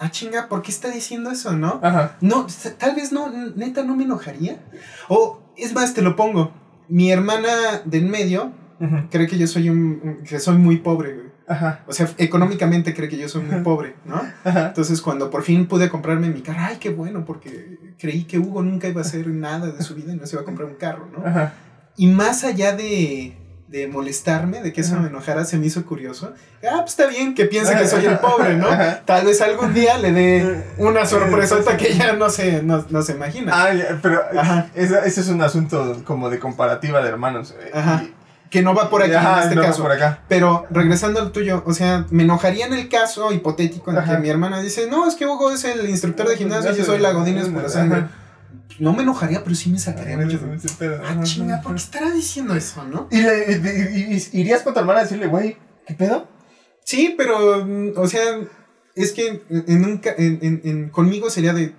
ah, 0.00 0.10
chinga, 0.10 0.48
¿por 0.48 0.62
qué 0.62 0.70
está 0.72 0.90
diciendo 0.90 1.30
eso, 1.30 1.52
no? 1.52 1.78
Ajá. 1.82 2.16
No, 2.20 2.46
tal 2.78 2.94
vez 2.96 3.12
no, 3.12 3.30
neta, 3.54 3.84
no 3.84 3.94
me 3.96 4.04
enojaría. 4.04 4.58
O, 5.08 5.40
es 5.56 5.72
más, 5.72 5.94
te 5.94 6.02
lo 6.02 6.16
pongo. 6.16 6.52
Mi 6.88 7.12
hermana 7.12 7.48
de 7.84 7.98
en 7.98 8.10
medio 8.10 8.52
cree 9.10 9.26
que 9.28 9.38
yo 9.38 9.46
soy 9.46 9.68
un- 9.70 10.22
que 10.28 10.40
soy 10.40 10.56
muy 10.56 10.78
pobre, 10.78 11.14
güey. 11.14 11.26
Ajá. 11.46 11.84
O 11.86 11.92
sea, 11.92 12.08
económicamente 12.18 12.94
cree 12.94 13.08
que 13.08 13.18
yo 13.18 13.28
soy 13.28 13.42
muy 13.42 13.60
pobre, 13.62 13.96
¿no? 14.04 14.20
Ajá. 14.44 14.68
Entonces, 14.68 15.02
cuando 15.02 15.30
por 15.30 15.42
fin 15.42 15.66
pude 15.66 15.88
comprarme 15.90 16.28
mi 16.30 16.42
carro, 16.42 16.60
ay, 16.62 16.76
qué 16.80 16.90
bueno, 16.90 17.24
porque 17.24 17.94
creí 17.98 18.24
que 18.24 18.38
Hugo 18.38 18.62
nunca 18.62 18.88
iba 18.88 19.00
a 19.00 19.04
hacer 19.04 19.26
nada 19.28 19.70
de 19.70 19.82
su 19.82 19.94
vida 19.96 20.12
y 20.12 20.16
no 20.16 20.26
se 20.26 20.36
iba 20.36 20.42
a 20.42 20.44
comprar 20.44 20.68
un 20.68 20.76
carro, 20.76 21.08
¿no? 21.12 21.26
Ajá. 21.26 21.52
Y 21.96 22.06
más 22.06 22.44
allá 22.44 22.74
de, 22.76 23.36
de 23.70 23.86
molestarme, 23.86 24.60
de 24.62 24.72
que 24.72 24.80
eso 24.80 24.96
me 24.96 25.06
enojara, 25.08 25.44
se 25.44 25.56
me 25.56 25.66
hizo 25.66 25.84
curioso. 25.86 26.32
Ah, 26.68 26.78
pues 26.80 26.90
está 26.90 27.06
bien 27.06 27.36
que 27.36 27.44
piense 27.44 27.76
que 27.76 27.86
soy 27.86 28.04
el 28.04 28.18
pobre, 28.18 28.56
¿no? 28.56 28.66
Tal 29.04 29.24
vez 29.24 29.40
algún 29.40 29.72
día 29.72 29.96
le 29.96 30.10
dé 30.10 30.64
una 30.76 31.06
sorpresota 31.06 31.76
que 31.76 31.92
ella 31.92 32.14
no 32.14 32.30
se, 32.30 32.62
no, 32.64 32.84
no 32.90 33.02
se 33.02 33.12
imagina. 33.12 33.52
Ah, 33.54 33.72
ya, 33.72 33.98
pero 34.02 34.22
esa- 34.74 35.04
ese 35.04 35.20
es 35.20 35.28
un 35.28 35.40
asunto 35.40 36.02
como 36.04 36.30
de 36.30 36.40
comparativa 36.40 37.00
de 37.00 37.08
hermanos. 37.10 37.54
eh, 37.60 37.70
Ajá. 37.72 38.02
y- 38.04 38.14
Que 38.50 38.62
no 38.62 38.74
va 38.74 38.90
por 38.90 39.00
aquí 39.04 39.12
Ajá, 39.14 39.36
en 39.36 39.42
este 39.44 39.54
no, 39.54 39.62
caso. 39.62 39.82
por 39.82 39.92
acá. 39.92 40.18
Pero 40.26 40.66
regresando 40.70 41.20
al 41.20 41.30
tuyo, 41.30 41.62
o 41.64 41.72
sea, 41.72 42.06
me 42.10 42.24
enojaría 42.24 42.66
en 42.66 42.72
el 42.72 42.88
caso 42.88 43.30
hipotético 43.32 43.92
en 43.92 43.98
Ajá. 43.98 44.16
que 44.16 44.18
mi 44.22 44.28
hermana 44.28 44.60
dice, 44.60 44.88
no, 44.90 45.06
es 45.06 45.14
que 45.14 45.24
Hugo 45.24 45.52
es 45.52 45.62
el 45.62 45.88
instructor 45.88 46.28
de 46.28 46.36
gimnasio 46.36 46.72
y 46.72 46.74
yo 46.78 46.84
soy 46.84 46.98
la 46.98 47.12
Godínez. 47.12 47.46
Ajá. 47.46 48.08
No 48.80 48.92
me 48.94 49.02
enojaría, 49.02 49.44
pero 49.44 49.54
sí 49.54 49.70
me 49.70 49.78
sacaría 49.78 50.16
mucho. 50.16 50.40
Ah, 51.04 51.20
chinga, 51.22 51.60
¿por 51.62 51.72
qué 51.74 51.78
estará 51.78 52.10
diciendo 52.10 52.54
eso, 52.54 52.82
no? 52.84 53.08
¿Y, 53.10 53.20
le- 53.20 53.52
y- 53.52 54.14
y- 54.14 54.16
y- 54.32 54.40
irías 54.40 54.62
con 54.62 54.72
tu 54.74 54.80
hermana 54.80 55.00
a 55.00 55.02
decirle, 55.02 55.26
güey, 55.26 55.56
¿qué 55.86 55.94
pedo? 55.94 56.28
Sí, 56.84 57.14
pero, 57.16 57.64
mm, 57.64 57.92
o 57.96 58.06
sea, 58.08 58.22
es 58.96 59.12
que 59.12 59.42
en 59.50 59.84
un 59.84 60.00
en, 60.16 60.38
en- 60.42 60.60
en- 60.64 60.88
conmigo 60.88 61.30
sería 61.30 61.52
de, 61.52 61.74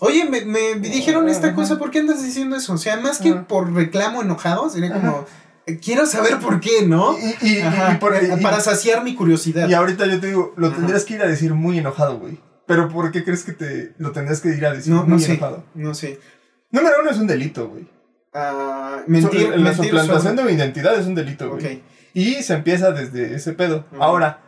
oye, 0.00 0.24
me, 0.30 0.44
me 0.44 0.74
dijeron 0.80 1.28
esta 1.28 1.48
Ajá. 1.48 1.56
cosa, 1.56 1.76
¿por 1.78 1.90
qué 1.90 1.98
andas 1.98 2.22
diciendo 2.22 2.56
eso? 2.56 2.72
O 2.74 2.78
sea, 2.78 2.96
más 2.98 3.18
que 3.18 3.30
Ajá. 3.30 3.46
por 3.48 3.72
reclamo 3.72 4.22
enojado, 4.22 4.70
sería 4.70 4.92
como, 4.92 5.26
eh, 5.66 5.78
quiero 5.78 6.06
saber 6.06 6.38
por 6.38 6.60
qué, 6.60 6.86
¿no? 6.86 7.16
Y, 7.18 7.34
y- 7.46 7.58
y- 7.58 7.60
Ajá, 7.62 7.94
y 7.94 7.98
por- 7.98 8.14
eh, 8.14 8.36
y- 8.38 8.42
para 8.42 8.60
saciar 8.60 9.02
mi 9.04 9.14
curiosidad. 9.14 9.68
Y 9.68 9.74
ahorita 9.74 10.06
yo 10.06 10.20
te 10.20 10.28
digo, 10.28 10.54
lo 10.56 10.68
Ajá. 10.68 10.76
tendrías 10.76 11.04
que 11.04 11.14
ir 11.14 11.22
a 11.22 11.26
decir 11.26 11.52
muy 11.54 11.78
enojado, 11.78 12.18
güey. 12.18 12.38
Pero 12.70 12.88
¿por 12.88 13.10
qué 13.12 13.24
crees 13.24 13.42
que 13.44 13.52
te 13.52 13.92
lo 13.98 14.12
tendrías 14.12 14.40
que 14.40 14.48
ir 14.50 14.64
a 14.64 14.72
decir 14.72 14.92
no, 14.92 15.02
muy 15.02 15.10
no 15.12 15.18
sé, 15.18 15.32
enojado? 15.32 15.64
no 15.74 15.94
sé. 15.94 16.18
Número 16.70 16.96
uno 17.02 17.10
es 17.10 17.18
un 17.18 17.26
delito, 17.26 17.68
güey. 17.68 17.88
Ah, 18.32 19.02
mentir, 19.06 19.48
So- 19.50 19.56
la 19.56 19.74
suplantación 19.74 20.36
de 20.36 20.52
identidad 20.52 20.94
es 20.98 21.06
un 21.06 21.14
delito, 21.14 21.50
güey. 21.50 21.64
Ok. 21.76 21.82
Y 22.14 22.34
se 22.42 22.54
empieza 22.54 22.92
desde 22.92 23.34
ese 23.34 23.52
pedo. 23.52 23.84
Ujú. 23.92 24.02
Ahora, 24.02 24.40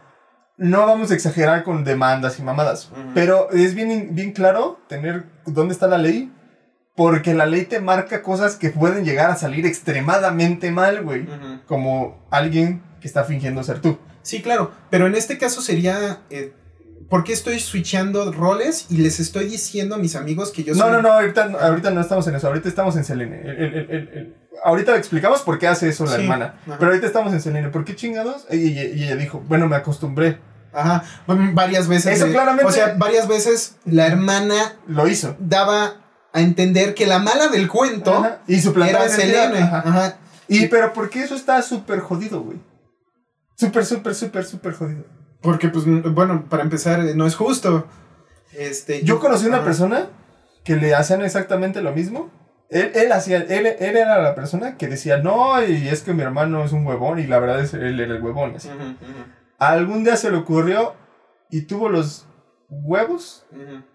no 0.56 0.86
vamos 0.86 1.10
a 1.10 1.14
exagerar 1.14 1.64
con 1.64 1.82
demandas 1.84 2.38
y 2.38 2.42
mamadas. 2.42 2.90
Ujú. 2.92 3.00
Pero 3.14 3.50
es 3.50 3.74
bien, 3.74 4.14
bien 4.14 4.32
claro 4.32 4.78
tener 4.88 5.24
dónde 5.46 5.74
está 5.74 5.88
la 5.88 5.98
ley. 5.98 6.32
Porque 6.94 7.32
la 7.34 7.46
ley 7.46 7.64
te 7.64 7.80
marca 7.80 8.22
cosas 8.22 8.56
que 8.56 8.68
pueden 8.70 9.04
llegar 9.04 9.30
a 9.30 9.36
salir 9.36 9.64
extremadamente 9.66 10.70
mal, 10.70 11.02
güey. 11.02 11.22
Ujú. 11.22 11.60
Como 11.66 12.26
alguien 12.30 12.82
que 13.00 13.08
está 13.08 13.24
fingiendo 13.24 13.62
ser 13.64 13.80
tú. 13.80 13.98
Sí, 14.22 14.42
claro, 14.42 14.70
pero 14.90 15.06
en 15.08 15.16
este 15.16 15.36
caso 15.38 15.62
sería, 15.62 16.20
eh, 16.30 16.52
¿por 17.12 17.24
qué 17.24 17.34
estoy 17.34 17.60
switchando 17.60 18.32
roles 18.32 18.86
y 18.88 18.96
les 18.96 19.20
estoy 19.20 19.44
diciendo 19.46 19.96
a 19.96 19.98
mis 19.98 20.16
amigos 20.16 20.50
que 20.50 20.64
yo 20.64 20.74
soy... 20.74 20.80
No, 20.82 20.90
no, 20.90 21.02
no, 21.02 21.12
ahorita, 21.12 21.50
ahorita 21.60 21.90
no 21.90 22.00
estamos 22.00 22.26
en 22.26 22.36
eso, 22.36 22.46
ahorita 22.46 22.70
estamos 22.70 22.96
en 22.96 23.04
Selene. 23.04 23.42
El- 23.44 23.74
el- 23.74 23.90
el- 23.90 24.36
ahorita 24.64 24.96
explicamos 24.96 25.42
por 25.42 25.58
qué 25.58 25.68
hace 25.68 25.90
eso 25.90 26.06
la 26.06 26.16
Sí, 26.16 26.22
hermana. 26.22 26.54
ajá. 26.66 26.76
Pero 26.78 26.90
ahorita 26.90 27.06
estamos 27.06 27.34
en 27.34 27.42
Selene. 27.42 27.68
¿Por 27.68 27.84
qué 27.84 27.94
chingados? 27.96 28.46
Y, 28.50 28.56
y- 28.56 28.78
y 28.94 29.04
ella 29.04 29.16
dijo, 29.16 29.42
bueno, 29.46 29.68
me 29.68 29.76
acostumbré. 29.76 30.38
Ajá, 30.72 31.04
varias 31.26 31.86
veces. 31.86 32.16
Eso 32.16 32.32
claramente- 32.32 32.64
O 32.64 32.72
sea, 32.72 32.94
varias 32.96 33.28
veces 33.28 33.76
la 33.84 34.06
hermana 34.06 34.76
Lo 34.86 35.06
hizo. 35.06 35.36
daba 35.38 35.96
a 36.32 36.40
entender 36.40 36.94
que 36.94 37.04
la 37.06 37.18
mala 37.18 37.48
del 37.48 37.68
cuento 37.68 38.14
Ajá. 38.14 38.38
Y 38.46 38.58
su 38.62 38.72
plan 38.72 38.88
era 38.88 39.06
Selene. 39.10 39.58
Ajá. 39.58 40.16
Y 40.48 40.68
pero 40.68 40.94
¿por 40.94 41.10
qué 41.10 41.24
eso 41.24 41.34
está 41.34 41.60
súper 41.60 42.00
jodido, 42.00 42.40
güey? 42.40 42.56
Súper, 43.58 43.84
súper, 43.84 44.14
súper, 44.14 44.44
súper 44.46 44.72
jodido. 44.72 45.04
Porque, 45.42 45.68
pues, 45.68 45.84
bueno, 45.86 46.46
para 46.48 46.62
empezar, 46.62 47.00
eh, 47.00 47.14
no 47.14 47.26
es 47.26 47.34
justo. 47.34 47.86
Este, 48.52 49.02
Yo 49.02 49.18
conocí 49.18 49.46
una 49.46 49.64
persona 49.64 50.08
que 50.64 50.76
le 50.76 50.94
hacían 50.94 51.22
exactamente 51.22 51.82
lo 51.82 51.92
mismo. 51.92 52.30
Él, 52.68 52.92
él 52.94 53.12
hacía, 53.12 53.38
él, 53.38 53.66
él 53.66 53.96
era 53.96 54.22
la 54.22 54.34
persona 54.34 54.76
que 54.78 54.88
decía, 54.88 55.18
no, 55.18 55.62
y 55.62 55.88
es 55.88 56.02
que 56.02 56.14
mi 56.14 56.22
hermano 56.22 56.64
es 56.64 56.72
un 56.72 56.86
huevón, 56.86 57.18
y 57.18 57.26
la 57.26 57.38
verdad 57.38 57.60
es 57.60 57.74
él 57.74 58.00
era 58.00 58.14
el 58.14 58.22
huevón. 58.22 58.54
así. 58.56 58.70
Algún 59.58 60.04
día 60.04 60.16
se 60.16 60.30
le 60.30 60.38
ocurrió 60.38 60.94
y 61.50 61.62
tuvo 61.62 61.88
los 61.88 62.26
huevos 62.68 63.46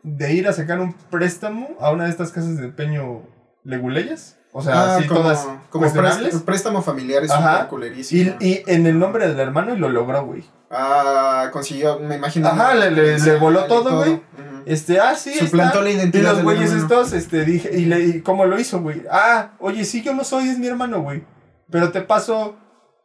de 0.04 0.34
ir 0.34 0.48
a 0.48 0.54
sacar 0.54 0.80
un 0.80 0.94
préstamo 0.94 1.76
a 1.80 1.92
una 1.92 2.06
de 2.06 2.12
estas 2.12 2.32
casas 2.32 2.58
de 2.58 2.66
empeño 2.66 3.24
leguleyas. 3.64 4.37
O 4.54 4.62
sea, 4.62 4.74
Ah, 4.74 4.96
así 4.98 5.08
como, 5.08 5.22
todas 5.22 5.48
como 5.70 5.92
préstamo, 5.94 6.46
préstamo 6.46 6.82
familiar 6.82 7.24
es 7.24 7.32
Ajá. 7.32 7.52
súper 7.52 7.66
Y, 7.66 7.70
culerísimo. 7.70 8.36
y 8.40 8.64
en 8.66 8.88
el 8.88 8.98
nombre 8.98 9.28
del 9.28 9.40
hermano 9.40 9.76
y 9.76 9.78
lo 9.78 9.90
logró, 9.90 10.26
güey. 10.26 10.44
Ah, 10.72 11.50
consiguió, 11.54 12.00
me 12.00 12.16
imagino. 12.16 12.48
Ajá, 12.48 12.74
le- 12.76 12.92
le- 12.92 13.20
le 13.20 13.36
voló 13.38 13.66
y 13.66 13.68
todo, 13.68 13.98
güey. 13.98 14.22
Este, 14.66 15.00
ah, 15.00 15.16
sí. 15.16 15.34
Suplantó 15.36 15.80
está. 15.80 15.84
la 15.84 15.90
Y 15.92 15.94
identidad 15.96 16.30
los 16.30 16.38
del 16.38 16.46
güeyes 16.46 16.72
estos, 16.74 17.14
este, 17.14 17.46
dije, 17.46 17.78
y, 17.78 17.86
le, 17.86 18.04
y 18.04 18.22
cómo 18.22 18.46
lo 18.46 18.60
hizo, 18.60 18.82
güey. 18.82 19.04
Ah, 19.12 19.52
oye, 19.60 19.86
sí, 19.86 20.02
yo 20.02 20.14
no 20.14 20.24
soy, 20.24 20.50
es 20.50 20.58
mi 20.60 20.68
hermano, 20.68 21.02
güey. 21.02 21.24
Pero 21.70 21.92
te 21.92 22.02
paso 22.02 22.56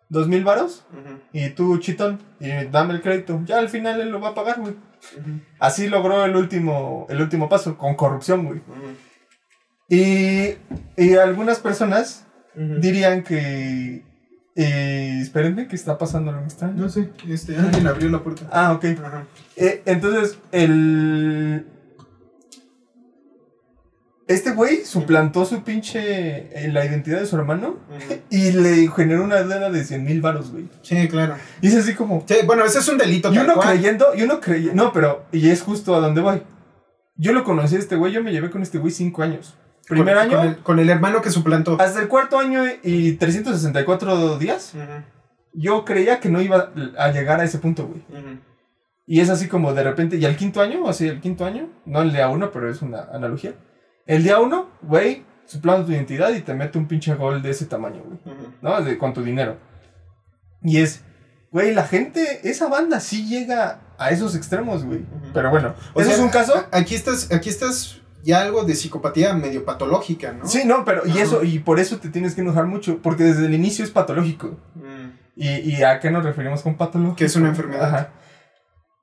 dos 0.09 0.29
mil 0.29 0.45
varos 0.45 0.85
Ujú, 0.93 1.19
y 1.33 1.51
tú 1.51 1.79
chitón 1.79 2.21
y 2.41 2.51
dame 2.71 2.95
el 2.95 3.01
crédito. 3.03 3.41
Ya 3.45 3.59
al 3.59 3.69
final 3.69 4.01
él 4.01 4.11
lo 4.11 4.21
va 4.21 4.31
a 4.31 4.35
pagar, 4.35 4.61
güey. 4.61 4.73
ujú, 5.19 5.41
Así 5.59 5.89
logró 5.89 6.25
el 6.25 6.35
último, 6.37 7.07
el 7.11 7.21
último 7.21 7.49
paso, 7.49 7.77
con 7.79 7.95
corrupción, 7.95 8.45
güey. 8.47 8.59
ujú, 8.61 8.97
Y, 9.93 10.57
y 10.97 11.17
algunas 11.17 11.59
personas 11.59 12.25
dirían 12.55 13.23
que... 13.23 14.03
Eh, 14.57 15.19
espérenme, 15.21 15.69
¿qué 15.69 15.77
está 15.77 15.99
pasando 15.99 16.33
que 16.33 16.47
está? 16.47 16.69
No 16.69 16.89
sé, 16.89 17.11
este, 17.29 17.57
alguien 17.59 17.87
abrió 17.87 18.09
la 18.09 18.23
puerta. 18.23 18.49
Ah, 18.51 18.73
ok. 18.73 18.87
Ajá. 19.05 19.27
Eh, 19.55 19.83
entonces, 19.85 20.39
el... 20.51 21.67
Este 24.29 24.53
güey 24.53 24.83
suplantó 24.87 25.45
su 25.45 25.63
pinche... 25.63 26.49
eh, 26.59 26.73
la 26.73 26.87
identidad 26.87 27.21
de 27.21 27.27
su 27.27 27.37
hermano 27.37 27.77
y 28.31 28.53
le 28.53 28.89
generó 28.89 29.25
una 29.25 29.43
deuda 29.43 29.69
de 29.69 29.85
100 29.85 30.05
mil 30.05 30.23
varos, 30.23 30.53
güey. 30.53 30.71
Sí, 30.81 31.07
claro. 31.09 31.37
Y 31.61 31.69
es 31.69 31.77
así 31.77 31.93
como... 31.93 32.25
Sí, 32.27 32.37
bueno, 32.47 32.65
ese 32.65 32.79
es 32.79 32.89
un 32.89 32.97
delito. 32.97 33.31
Y 33.31 33.37
uno 33.37 33.57
cual. 33.57 33.69
creyendo, 33.69 34.07
y 34.17 34.23
uno 34.23 34.41
creyendo... 34.41 34.85
No, 34.85 34.93
pero... 34.95 35.27
Y 35.33 35.51
es 35.51 35.61
justo 35.61 35.95
a 35.95 36.01
donde 36.01 36.23
voy. 36.23 36.43
Yo 37.17 37.35
lo 37.35 37.45
conocí 37.45 37.77
a 37.77 37.79
este 37.79 37.97
güey, 37.97 38.11
yo 38.11 38.23
me 38.23 38.33
llevé 38.33 38.49
con 38.51 38.63
este 38.63 38.79
güey 38.79 38.91
cinco 38.91 39.23
años. 39.23 39.55
Primer 39.89 40.15
Con- 40.15 40.23
año, 40.25 40.37
Con 40.39 40.47
el, 40.49 40.57
con 40.59 40.79
el 40.79 40.91
hermano 40.91 41.23
que 41.23 41.31
suplantó. 41.31 41.77
hasta 41.81 42.01
el 42.01 42.09
cuarto 42.09 42.39
año 42.39 42.63
y 42.83 43.13
364 43.13 44.39
días, 44.39 44.73
Ujú, 44.75 45.05
yo 45.55 45.85
creía 45.85 46.21
que 46.21 46.29
no 46.29 46.41
iba 46.41 46.71
a 46.99 47.11
llegar 47.11 47.41
a 47.41 47.45
ese 47.45 47.59
punto, 47.59 47.87
güey. 47.87 48.01
ujú. 48.09 48.39
Y 49.07 49.21
es 49.21 49.29
así 49.31 49.49
como 49.49 49.75
de 49.75 49.83
repente, 49.83 50.17
y 50.17 50.25
al 50.25 50.37
quinto 50.37 50.61
año, 50.63 50.89
así 50.89 51.09
el 51.09 51.21
quinto 51.21 51.45
año, 51.45 51.69
no 51.85 52.03
el 52.03 52.13
día 52.13 52.29
uno, 52.29 52.51
pero 52.53 52.71
es 52.71 52.81
una 52.83 53.03
analogía. 53.13 53.55
El 54.07 54.23
día 54.23 54.39
uno, 54.39 54.71
güey, 54.83 55.25
suplanta 55.47 55.85
tu 55.87 55.93
identidad 55.93 56.31
y 56.33 56.41
te 56.41 56.55
mete 56.55 56.79
un 56.79 56.87
pinche 56.87 57.15
gol 57.15 57.43
de 57.43 57.51
ese 57.51 57.67
tamaño, 57.67 58.03
güey. 58.05 58.19
Ujú. 58.37 58.53
¿No? 58.63 58.81
De, 58.83 58.97
con 58.99 59.13
tu 59.13 59.23
dinero. 59.23 59.59
Y 60.63 60.79
es, 60.81 61.05
güey, 61.51 61.75
la 61.75 61.85
gente, 61.85 62.49
esa 62.49 62.69
banda 62.69 63.01
sí 63.01 63.29
llega 63.29 63.81
a 63.99 64.11
esos 64.11 64.37
extremos, 64.37 64.85
güey. 64.85 65.05
Pero 65.35 65.51
bueno, 65.51 65.75
O 65.95 66.01
¿eso 66.01 66.11
sea, 66.11 66.19
es 66.19 66.23
un 66.25 66.31
caso? 66.31 66.55
a- 66.71 66.79
Aquí 66.79 66.95
estás, 66.95 67.31
aquí 67.33 67.49
estás 67.49 68.01
ya 68.23 68.43
algo 68.43 68.65
de 68.65 68.75
psicopatía 68.75 69.35
medio 69.35 69.65
patológica, 69.65 70.33
¿no? 70.33 70.47
Sí, 70.47 70.63
no, 70.65 70.85
pero 70.85 71.07
y 71.07 71.11
Ajá. 71.11 71.23
eso, 71.23 71.45
y 71.45 71.59
por 71.59 71.81
eso 71.81 71.99
te 71.99 72.09
tienes 72.09 72.35
que 72.35 72.41
enojar 72.43 72.67
mucho, 72.67 72.99
porque 73.03 73.25
desde 73.25 73.47
el 73.47 73.55
inicio 73.55 73.85
es 73.85 73.91
patológico. 73.91 74.59
Mm, 74.75 75.11
¿Y, 75.37 75.49
y 75.49 75.83
a 75.83 75.99
qué 76.01 76.11
nos 76.11 76.25
referimos 76.25 76.63
con 76.63 76.77
patológico? 76.77 77.17
Que 77.17 77.25
es 77.25 77.37
una 77.37 77.49
enfermedad. 77.49 77.85
Ajá. 77.95 78.09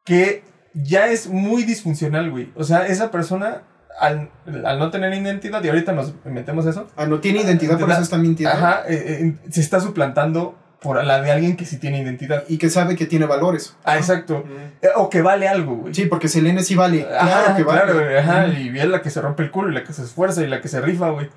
Que 0.06 0.44
ya 0.74 1.08
es 1.08 1.28
muy 1.28 1.64
disfuncional, 1.64 2.30
güey. 2.32 2.52
O 2.56 2.64
sea, 2.64 2.88
esa 2.88 3.12
persona, 3.12 3.64
al, 4.00 4.30
al 4.66 4.80
no 4.80 4.90
tener 4.92 5.14
identidad, 5.14 5.64
y 5.64 5.70
ahorita 5.70 5.92
nos 5.92 6.14
metemos 6.26 6.66
eso, 6.66 6.88
Ah, 6.96 7.06
no 7.06 7.20
tiene 7.20 7.42
identidad, 7.42 7.80
por 7.80 7.90
eso 7.92 8.02
está 8.02 8.18
mintiendo. 8.18 8.56
ajá, 8.56 8.84
eh, 8.88 9.36
eh, 9.44 9.52
se 9.52 9.62
está 9.62 9.80
suplantando 9.80 10.56
por 10.82 11.04
la 11.04 11.22
de 11.22 11.32
alguien 11.32 11.58
que 11.58 11.66
sí 11.66 11.78
tiene 11.78 12.02
identidad. 12.02 12.44
Y 12.48 12.58
que 12.58 12.70
sabe 12.70 12.96
que 12.96 13.06
tiene 13.06 13.26
valores. 13.26 13.76
Ah, 13.84 13.98
exacto. 13.98 14.46
Mm. 14.46 14.86
Eh, 14.86 14.90
O 14.96 15.10
que 15.10 15.22
vale 15.22 15.48
algo, 15.48 15.76
güey. 15.76 15.94
Sí, 15.94 16.06
porque 16.06 16.28
Selene 16.28 16.64
sí 16.64 16.76
vale. 16.76 17.06
Ajá, 17.06 17.28
claro 17.44 17.56
que 17.58 17.64
vale. 17.64 17.82
claro, 17.82 18.00
güey, 18.00 18.18
ajá, 18.18 18.48
y 18.48 18.78
es 18.80 18.86
la 18.86 19.02
que 19.02 19.10
se 19.10 19.22
rompe 19.22 19.44
el 19.44 19.52
culo 19.52 19.70
y 19.70 19.74
la 19.74 19.84
que 19.84 19.94
se 19.94 20.04
esfuerza 20.04 20.42
y 20.44 20.48
la 20.48 20.62
que 20.62 20.68
se 20.70 20.80
rifa, 20.82 21.10
güey. 21.10 21.30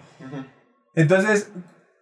Entonces, 0.95 1.51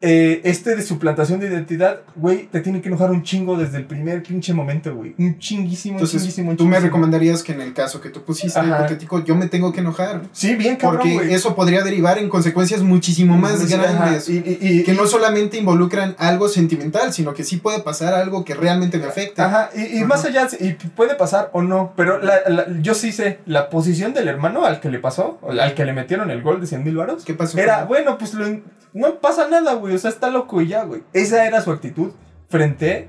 eh, 0.03 0.41
este 0.45 0.75
de 0.77 0.83
suplantación 0.83 1.41
de 1.41 1.49
identidad, 1.49 2.01
güey, 2.17 2.47
te 2.47 2.61
tiene 2.61 2.81
que 2.81 2.89
enojar 2.89 3.11
un 3.11 3.23
chingo 3.23 3.59
desde 3.59 3.77
el 3.77 3.85
primer 3.85 4.23
pinche 4.23 4.55
momento, 4.55 4.95
güey. 4.95 5.15
Un 5.19 5.39
chinguísimo, 5.39 5.97
un 5.97 5.99
Entonces, 5.99 6.23
chinguísimo, 6.23 6.51
un 6.53 6.57
tú 6.57 6.65
me 6.65 6.69
chinguísimo. 6.77 6.87
recomendarías 6.87 7.43
que 7.43 7.53
en 7.53 7.61
el 7.61 7.75
caso 7.75 8.01
que 8.01 8.09
tú 8.09 8.23
pusiste 8.23 8.59
Ajá. 8.59 8.79
hipotético, 8.79 9.23
yo 9.23 9.35
me 9.35 9.47
tengo 9.49 9.73
que 9.75 9.81
enojar. 9.81 10.23
Sí, 10.33 10.55
bien 10.55 10.77
cabrón, 10.77 11.03
Porque 11.13 11.35
eso 11.35 11.55
podría 11.55 11.83
derivar 11.83 12.17
en 12.17 12.31
consecuencias 12.31 12.81
muchísimo 12.83 13.37
más 13.37 13.59
Sí, 13.61 13.67
grandes. 13.77 14.29
Y, 14.31 14.39
y- 14.39 14.59
y- 14.61 14.83
que 14.85 14.95
no 14.95 15.07
solamente 15.07 15.59
involucran 15.59 16.15
algo 16.19 16.49
sentimental, 16.49 17.13
sino 17.13 17.35
que 17.35 17.45
sí 17.45 17.59
puede 17.59 17.81
pasar 17.81 18.15
algo 18.15 18.43
que 18.45 18.55
realmente 18.55 18.97
me 18.97 19.05
afecte. 19.05 19.43
Ajá, 19.43 19.69
y, 19.77 19.83
y 19.83 19.99
Ajá. 19.99 20.07
más 20.07 20.25
allá, 20.25 20.49
y 20.59 20.73
puede 20.73 21.15
pasar 21.15 21.51
o 21.53 21.61
no, 21.61 21.93
pero 21.95 22.19
la- 22.23 22.41
la- 22.49 22.67
yo 22.81 22.95
sí 22.95 23.13
sé, 23.13 23.41
la 23.45 23.69
posición 23.69 24.15
del 24.15 24.29
hermano 24.29 24.65
al 24.65 24.81
que 24.81 24.89
le 24.89 24.99
pasó, 24.99 25.39
al 25.47 25.75
que 25.75 25.85
le 25.85 25.93
metieron 25.93 26.31
el 26.31 26.41
gol 26.41 26.59
de 26.61 26.67
100 26.67 26.85
mil 26.85 26.97
varos, 26.97 27.23
¿Qué 27.27 27.35
pasó? 27.35 27.59
era, 27.59 27.85
bueno, 27.85 28.17
pues 28.17 28.33
lo- 28.33 28.61
no 28.93 29.21
pasa 29.21 29.49
nada, 29.49 29.75
güey, 29.75 29.95
o 29.95 29.99
sea, 29.99 30.11
está 30.11 30.31
loco 30.31 30.61
y 30.61 30.69
ya, 30.69 30.85
güey. 30.85 31.03
Esa 31.13 31.47
era 31.47 31.61
su 31.61 31.71
actitud 31.71 32.13
frente 32.49 33.09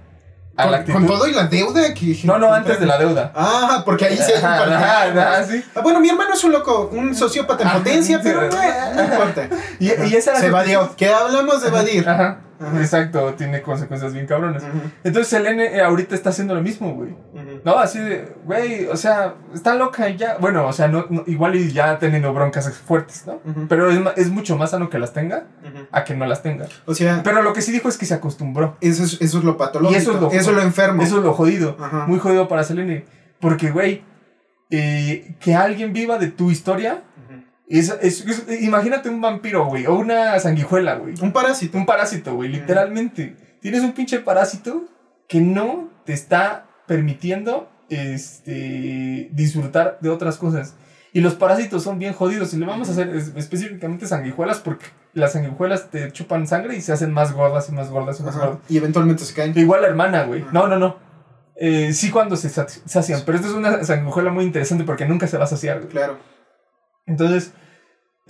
a 0.56 0.64
con, 0.64 0.72
la 0.72 0.78
actitud. 0.80 1.00
con 1.00 1.08
todo 1.08 1.28
y 1.28 1.34
la 1.34 1.48
deuda 1.48 1.94
que... 1.94 2.20
No, 2.24 2.38
no, 2.38 2.54
antes 2.54 2.80
de 2.80 2.86
la 2.86 2.98
deuda. 2.98 3.32
Ah, 3.36 3.82
porque 3.86 4.06
ahí 4.06 4.18
un 4.38 4.46
Ajá, 4.46 5.44
sí. 5.44 5.64
Ah, 5.76 5.82
bueno, 5.82 6.00
mi 6.00 6.10
hermano 6.10 6.34
es 6.34 6.44
un 6.44 6.52
loco, 6.52 6.90
un 6.92 7.16
sociópata 7.16 7.64
en 7.64 7.70
Ajá, 7.70 7.78
potencia, 7.80 8.20
pero 8.22 8.42
no 8.42 9.04
importa. 9.04 9.50
Y, 9.80 9.88
y 9.88 10.16
esa 10.16 10.32
era 10.32 10.40
Se 10.40 10.48
evadió. 10.48 10.94
¿Qué 10.96 11.12
hablamos 11.12 11.62
de 11.62 11.68
evadir? 11.70 12.08
Ajá, 12.08 12.40
Ajá. 12.62 12.80
exacto, 12.80 13.34
tiene 13.36 13.62
consecuencias 13.62 14.14
bien 14.14 14.28
cabronas. 14.28 14.64
Entonces 15.04 15.28
Selene 15.30 15.66
eh, 15.78 15.82
ahorita 15.82 16.14
está 16.16 16.30
haciendo 16.30 16.54
lo 16.56 16.62
mismo, 16.62 16.94
güey. 16.94 17.16
No, 17.66 17.78
así 17.78 18.00
de, 18.00 18.36
güey, 18.46 18.86
o 18.88 18.96
sea, 18.98 19.36
está 19.54 19.76
loca 19.76 20.08
y 20.10 20.18
ya. 20.18 20.38
Bueno, 20.40 20.66
o 20.68 20.74
sea, 20.74 20.88
no, 20.88 21.06
no- 21.10 21.24
igual 21.28 21.56
y 21.56 21.72
ya 21.72 21.92
ha 21.92 22.00
tenido 22.00 22.34
broncas 22.34 22.72
fuertes, 22.78 23.26
¿no? 23.28 23.40
Pero 23.68 23.90
es, 23.90 24.00
es 24.18 24.30
mucho 24.30 24.58
más 24.58 24.72
sano 24.72 24.90
que 24.90 25.00
las 25.00 25.14
tenga 25.14 25.46
a 25.92 26.04
que 26.04 26.14
no 26.16 26.26
las 26.26 26.42
tenga. 26.44 26.68
O 26.86 26.94
sea, 26.94 27.22
Pero 27.24 27.42
lo 27.42 27.54
que 27.54 27.62
sí 27.62 27.72
dijo 27.72 27.90
es 27.90 27.98
que 27.98 28.06
se 28.06 28.14
acostumbró. 28.14 28.78
eso 28.82 29.04
es, 29.04 29.22
eso 29.22 29.38
es 29.40 29.44
lo 29.44 29.58
patológico. 29.58 29.98
Y 30.00 30.02
eso 30.02 30.14
es 30.16 30.22
lo- 30.22 30.32
eso 30.32 30.50
es 30.52 30.56
lo 30.56 30.62
enfermo. 30.62 31.02
Eso 31.04 31.18
es 31.18 31.24
lo 31.24 31.34
jodido. 31.34 31.78
Muy 32.08 32.20
jodido 32.20 32.48
para 32.48 32.64
Selene. 32.64 33.06
Porque, 33.40 33.72
güey, 33.72 34.04
eh, 34.70 35.36
que 35.40 35.56
alguien 35.56 35.94
viva 35.94 36.18
de 36.18 36.28
tu 36.28 36.52
historia. 36.52 37.04
Es, 37.80 37.96
es- 38.02 38.26
es- 38.28 38.62
imagínate 38.62 39.10
un 39.10 39.22
vampiro, 39.22 39.66
güey, 39.66 39.86
o 39.88 39.94
una 39.96 40.40
sanguijuela, 40.40 40.96
güey. 40.96 41.14
Un 41.22 41.32
parásito. 41.32 41.78
Un 41.78 41.86
parásito, 41.86 42.36
güey, 42.36 42.50
literalmente. 42.50 43.36
Tienes 43.62 43.82
un 43.84 43.94
pinche 43.94 44.20
parásito 44.20 44.86
que 45.28 45.40
no 45.42 45.90
te 46.06 46.14
está 46.14 46.66
permitiendo 46.88 47.70
este, 47.90 49.30
disfrutar 49.32 49.98
de 50.02 50.10
otras 50.10 50.38
cosas. 50.38 50.76
Y 51.14 51.20
los 51.22 51.36
parásitos 51.36 51.84
son 51.84 52.00
bien 52.00 52.14
jodidos. 52.14 52.54
Y 52.54 52.58
le 52.58 52.66
vamos 52.66 52.90
a 52.90 52.94
hacer 52.94 53.10
es- 53.16 53.34
específicamente 53.36 54.06
sanguijuelas 54.08 54.60
porque 54.60 54.86
las 55.14 55.34
sanguijuelas 55.34 55.90
te 55.92 56.12
chupan 56.12 56.48
sangre 56.48 56.76
y 56.76 56.82
se 56.82 56.94
hacen 56.94 57.12
más 57.12 57.34
gordas 57.34 57.68
y 57.70 57.74
más 57.74 57.90
gordas 57.90 58.20
y 58.20 58.24
más 58.24 58.36
Ajá. 58.36 58.46
gordas. 58.48 58.62
Y 58.70 58.78
eventualmente 58.78 59.24
se 59.26 59.34
caen. 59.34 59.54
Igual 59.58 59.82
la 59.82 59.88
hermana, 59.90 60.24
güey. 60.24 60.46
No, 60.54 60.68
no, 60.68 60.78
no. 60.80 60.98
Eh, 61.58 61.94
sí 61.94 62.10
cuando 62.12 62.36
se 62.38 62.50
sa- 62.50 62.68
sacian. 62.68 63.22
Pero 63.26 63.38
esta 63.38 63.50
es 63.50 63.54
una 63.54 63.84
sanguijuela 63.84 64.32
muy 64.32 64.46
interesante 64.46 64.84
porque 64.86 65.06
nunca 65.06 65.28
se 65.28 65.38
va 65.38 65.44
a 65.44 65.48
saciar, 65.48 65.78
güey. 65.80 65.90
Claro. 65.90 66.18
Entonces, 67.06 67.52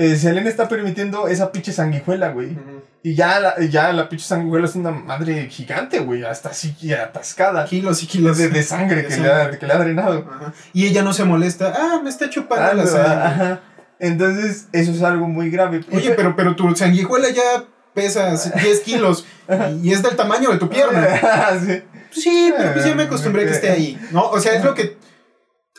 eh, 0.02 0.16
Selene 0.16 0.50
está 0.50 0.68
permitiendo 0.68 1.28
esa 1.28 1.52
pinche 1.52 1.72
sanguijuela, 1.72 2.30
güey. 2.30 2.58
Y 3.04 3.16
ya 3.16 3.40
la, 3.40 3.60
ya 3.62 3.92
la 3.94 4.10
pinche 4.10 4.26
sanguijuela 4.26 4.68
es 4.68 4.76
una 4.76 4.92
madre 4.92 5.48
gigante, 5.50 6.00
güey. 6.00 6.24
Hasta 6.24 6.50
así 6.50 6.76
atascada. 6.94 7.66
Kilos 7.66 8.04
y 8.04 8.08
kilos 8.08 8.38
De, 8.38 8.50
de 8.50 8.64
sangre 8.74 8.98
de 8.98 9.08
que, 9.08 9.12
sangre. 9.16 9.30
Le 9.30 9.42
ha, 9.42 9.60
que 9.60 9.66
le 9.68 9.74
ha 9.74 9.78
drenado. 9.78 10.28
Ajá. 10.32 10.54
Y 10.74 10.86
ella 10.88 11.02
no 11.04 11.14
se 11.14 11.24
molesta. 11.24 11.74
Ah, 11.76 12.00
me 12.04 12.10
está 12.10 12.30
chupando 12.30 12.66
Ah, 12.66 12.74
la 12.74 12.86
sangre. 12.86 13.12
ajá. 13.26 13.60
Entonces, 14.00 14.68
eso 14.72 14.92
es 14.92 15.02
algo 15.04 15.28
muy 15.28 15.50
grave. 15.52 15.82
Oye, 15.92 16.12
pero, 16.16 16.36
pero 16.36 16.56
tu 16.56 16.76
sanguijuela 16.76 17.30
ya 17.30 17.64
pesa 17.94 18.32
10 18.36 18.80
kilos 18.86 19.26
y, 19.84 19.90
y 19.90 19.94
es 19.94 20.02
del 20.02 20.16
tamaño 20.16 20.50
de 20.52 20.58
tu 20.58 20.70
pierna. 20.70 21.08
sí. 21.66 21.82
Sí, 22.12 22.54
pero 22.58 22.74
pues 22.74 22.86
ya 22.86 22.94
me 22.96 23.04
acostumbré 23.04 23.44
a 23.44 23.46
que 23.46 23.52
esté 23.54 23.70
ahí. 23.70 23.98
No, 24.12 24.30
o 24.30 24.40
sea, 24.40 24.54
es 24.56 24.64
lo 24.64 24.74
que. 24.74 24.98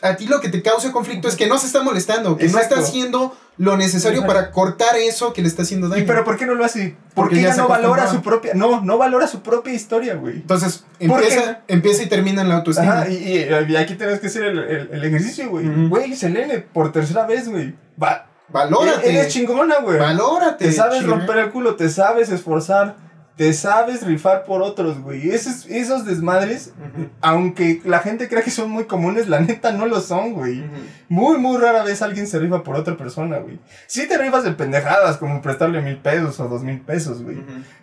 A 0.03 0.17
ti 0.17 0.27
lo 0.27 0.41
que 0.41 0.49
te 0.49 0.63
causa 0.63 0.91
conflicto 0.93 1.29
es 1.29 1.37
que 1.37 1.47
no 1.47 1.59
se 1.59 1.67
está 1.67 1.83
molestando, 1.83 2.37
que 2.37 2.47
Exacto. 2.47 2.75
no 2.75 2.81
está 2.81 2.89
haciendo 2.91 3.37
lo 3.59 3.77
necesario 3.77 4.21
Exacto. 4.21 4.35
para 4.41 4.51
cortar 4.51 4.97
eso 4.97 5.33
que 5.33 5.43
le 5.43 5.49
está 5.49 5.63
haciendo 5.63 5.87
¿Y 5.87 5.91
daño. 5.91 6.05
pero 6.07 6.25
por 6.25 6.37
qué 6.37 6.45
no 6.47 6.55
lo 6.55 6.65
hace? 6.65 6.97
Porque 7.15 7.39
ella 7.41 7.55
no 7.55 7.69
valora 7.69 8.11
su 8.11 8.21
propia. 8.23 8.53
No, 8.55 8.81
no 8.81 8.99
valora 8.99 9.27
su 9.29 9.43
propia 9.43 9.73
historia, 9.73 10.15
güey. 10.17 10.37
Entonces, 10.37 10.85
¿Por 11.07 11.21
qué 11.21 11.29
empieza, 11.29 11.61
empieza 11.69 12.03
y 12.03 12.07
termina 12.07 12.43
en 12.43 12.49
la 12.49 12.57
autoestima. 12.57 13.03
Ajá, 13.03 13.09
y, 13.11 13.15
y- 13.15 13.49
y 13.73 13.77
aquí 13.77 13.95
tienes 13.95 14.19
que 14.21 14.27
hacer 14.27 14.43
el, 14.45 14.59
el- 14.59 14.89
el 14.93 15.05
ejercicio, 15.05 15.49
güey. 15.51 15.69
Ujú. 15.69 15.89
Güey, 15.89 16.17
Selene, 16.17 16.59
por 16.59 16.91
tercera 16.93 17.27
vez, 17.27 17.49
güey. 17.49 17.75
Va. 18.03 18.27
Valórate. 18.49 19.09
Eres 19.09 19.29
chingona, 19.33 19.77
güey. 19.81 19.99
Valórate. 19.99 20.67
Te 20.67 20.73
sabes 20.73 21.07
romper 21.07 21.39
el 21.39 21.51
culo, 21.51 21.77
te 21.77 21.89
sabes 21.89 22.29
esforzar, 22.31 22.97
te 23.37 23.53
sabes 23.55 24.07
rifar 24.07 24.45
por 24.45 24.63
otros, 24.63 25.01
güey. 25.01 25.31
Esos, 25.31 25.67
esos 25.67 26.05
desmadres, 26.05 26.73
aunque 27.21 27.81
la 27.85 28.01
gente 28.01 28.29
crea 28.29 28.43
que 28.43 28.51
son 28.51 28.71
muy 28.71 28.85
comunes, 28.85 29.29
la 29.29 29.41
neta 29.41 29.73
no 29.73 29.87
lo 29.87 30.01
son, 30.01 30.35
güey. 30.35 30.63
Muy, 31.09 31.39
muy 31.39 31.57
rara 31.57 31.83
vez 31.83 32.03
alguien 32.03 32.27
se 32.27 32.39
rifa 32.39 32.63
por 32.63 32.77
otra 32.77 32.97
persona, 32.97 33.39
güey. 33.39 33.59
Sí 33.87 34.07
te 34.07 34.19
rifas 34.19 34.45
de 34.45 34.53
pendejadas, 34.53 35.17
como 35.17 35.41
prestarle 35.41 35.81
mil 35.81 35.97
pesos 35.97 36.39
o 36.41 36.49
dos 36.49 36.63
mil 36.63 36.81
pesos, 36.81 37.23
güey. 37.23 37.39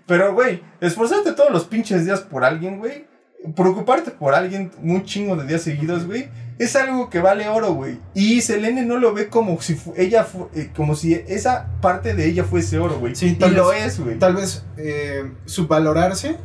Pero, 0.06 0.34
güey, 0.34 0.62
esforzarte 0.82 1.34
todos 1.34 1.52
los 1.52 1.66
pinches 1.66 2.06
días 2.06 2.22
por 2.22 2.44
alguien, 2.44 2.78
güey. 2.78 3.08
Preocuparte 3.56 4.12
por 4.12 4.36
alguien 4.36 4.72
un 4.84 5.04
chingo 5.04 5.36
de 5.36 5.48
días 5.48 5.62
seguidos, 5.62 6.06
güey. 6.06 6.30
Es 6.60 6.76
algo 6.76 7.10
que 7.10 7.20
vale 7.20 7.48
oro, 7.48 7.74
güey. 7.74 8.00
Y 8.14 8.42
Selene 8.42 8.86
no 8.86 8.98
lo 8.98 9.14
ve 9.14 9.30
como 9.30 9.60
si 9.62 9.76
fu- 9.76 9.94
ella 9.98 10.26
fu- 10.26 10.50
eh, 10.54 10.70
como 10.76 10.96
si 10.96 11.14
esa 11.14 11.68
parte 11.82 12.14
de 12.14 12.28
ella 12.28 12.44
fuese 12.44 12.78
oro, 12.78 13.00
güey. 13.00 13.16
Sí, 13.16 13.28
y 13.30 13.36
tal 13.36 13.54
lo 13.56 13.70
vez- 13.70 13.86
es, 13.86 14.00
güey. 14.00 14.20
Tal 14.20 14.36
vez 14.36 14.64
eh, 14.78 15.32
subvalorarse, 15.46 16.30
Ajá. 16.30 16.38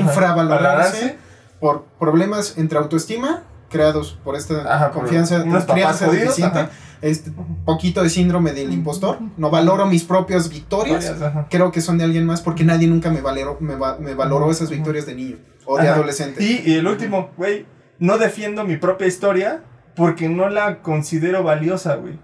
infravalorarse 0.00 0.92
Valorarse. 1.00 1.16
por 1.58 1.84
problemas 1.98 2.58
entre 2.58 2.78
autoestima 2.78 3.44
creados 3.70 4.18
por 4.22 4.36
esta 4.36 4.60
Ajá, 4.74 4.90
por 4.92 5.02
confianza, 5.04 5.38
papás 5.42 5.64
crianza 5.64 6.06
deficiente, 6.10 6.68
este 7.00 7.32
poquito 7.64 8.02
de 8.02 8.10
síndrome 8.10 8.52
del 8.52 8.70
impostor, 8.72 9.18
no 9.38 9.48
valoro 9.48 9.86
mis 9.86 10.04
propias 10.04 10.50
victorias, 10.50 11.08
ajá. 11.22 11.46
creo 11.50 11.72
que 11.72 11.80
son 11.80 11.96
de 11.96 12.04
alguien 12.04 12.26
más 12.26 12.42
porque 12.42 12.64
nadie 12.64 12.86
nunca 12.86 13.08
me 13.10 13.22
valoró, 13.22 13.56
me, 13.60 13.74
va- 13.76 13.96
me 13.98 14.12
valoró 14.14 14.50
esas 14.50 14.68
victorias 14.68 15.06
de 15.06 15.14
niño 15.14 15.36
o 15.64 15.78
de 15.78 15.84
Ajá. 15.88 15.94
adolescente. 15.94 16.44
Y, 16.44 16.62
y 16.70 16.74
el 16.74 16.86
último, 16.86 17.30
güey, 17.38 17.64
no 17.98 18.18
defiendo 18.18 18.64
mi 18.64 18.76
propia 18.76 19.06
historia 19.06 19.62
porque 19.94 20.28
no 20.28 20.48
la 20.48 20.80
considero 20.82 21.42
valiosa, 21.42 21.96
güey. 21.96 22.18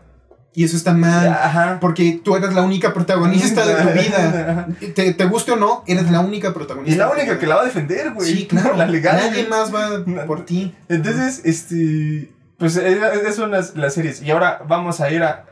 Y 0.54 0.64
eso 0.64 0.76
está 0.76 0.92
mal. 0.92 1.28
Ajá. 1.28 1.78
Porque 1.80 2.20
tú 2.24 2.34
eres 2.34 2.52
la 2.52 2.62
única 2.62 2.92
protagonista 2.92 3.64
de 3.64 3.74
tu 3.74 3.88
vida. 3.90 4.66
Te, 4.94 5.14
te 5.14 5.24
guste 5.26 5.52
o 5.52 5.56
no, 5.56 5.84
eres 5.86 6.10
la 6.10 6.20
única 6.20 6.52
protagonista. 6.52 6.94
Y 6.94 6.98
la 6.98 7.10
única 7.10 7.38
que 7.38 7.46
la 7.46 7.56
va 7.56 7.62
a 7.62 7.64
defender, 7.64 8.12
güey. 8.12 8.32
Sí, 8.32 8.46
claro. 8.46 8.74
La 8.76 8.86
legal. 8.86 9.16
Nadie 9.16 9.44
güey. 9.44 9.48
más 9.48 9.72
va 9.72 10.04
por 10.26 10.44
ti. 10.44 10.74
Entonces, 10.88 11.42
este. 11.44 12.32
Pues 12.58 12.76
eh, 12.76 12.98
esas 13.20 13.36
son 13.36 13.52
las, 13.52 13.76
las 13.76 13.94
series. 13.94 14.20
Y 14.22 14.30
ahora 14.32 14.62
vamos 14.66 15.00
a 15.00 15.10
ir 15.10 15.22
a. 15.22 15.44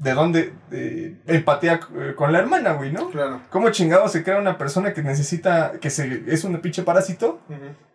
¿De 0.00 0.14
dónde? 0.14 0.54
De 0.70 1.20
empatía 1.26 1.78
eh, 1.94 2.14
con 2.16 2.32
la 2.32 2.38
hermana, 2.38 2.72
güey, 2.72 2.90
¿no? 2.90 3.10
Claro. 3.10 3.42
¿Cómo 3.50 3.68
chingado 3.68 4.08
se 4.08 4.24
crea 4.24 4.38
una 4.38 4.56
persona 4.56 4.94
que 4.94 5.02
necesita. 5.02 5.72
que 5.78 5.90
se, 5.90 6.24
es 6.26 6.42
un 6.44 6.58
pinche 6.62 6.82
parásito 6.82 7.42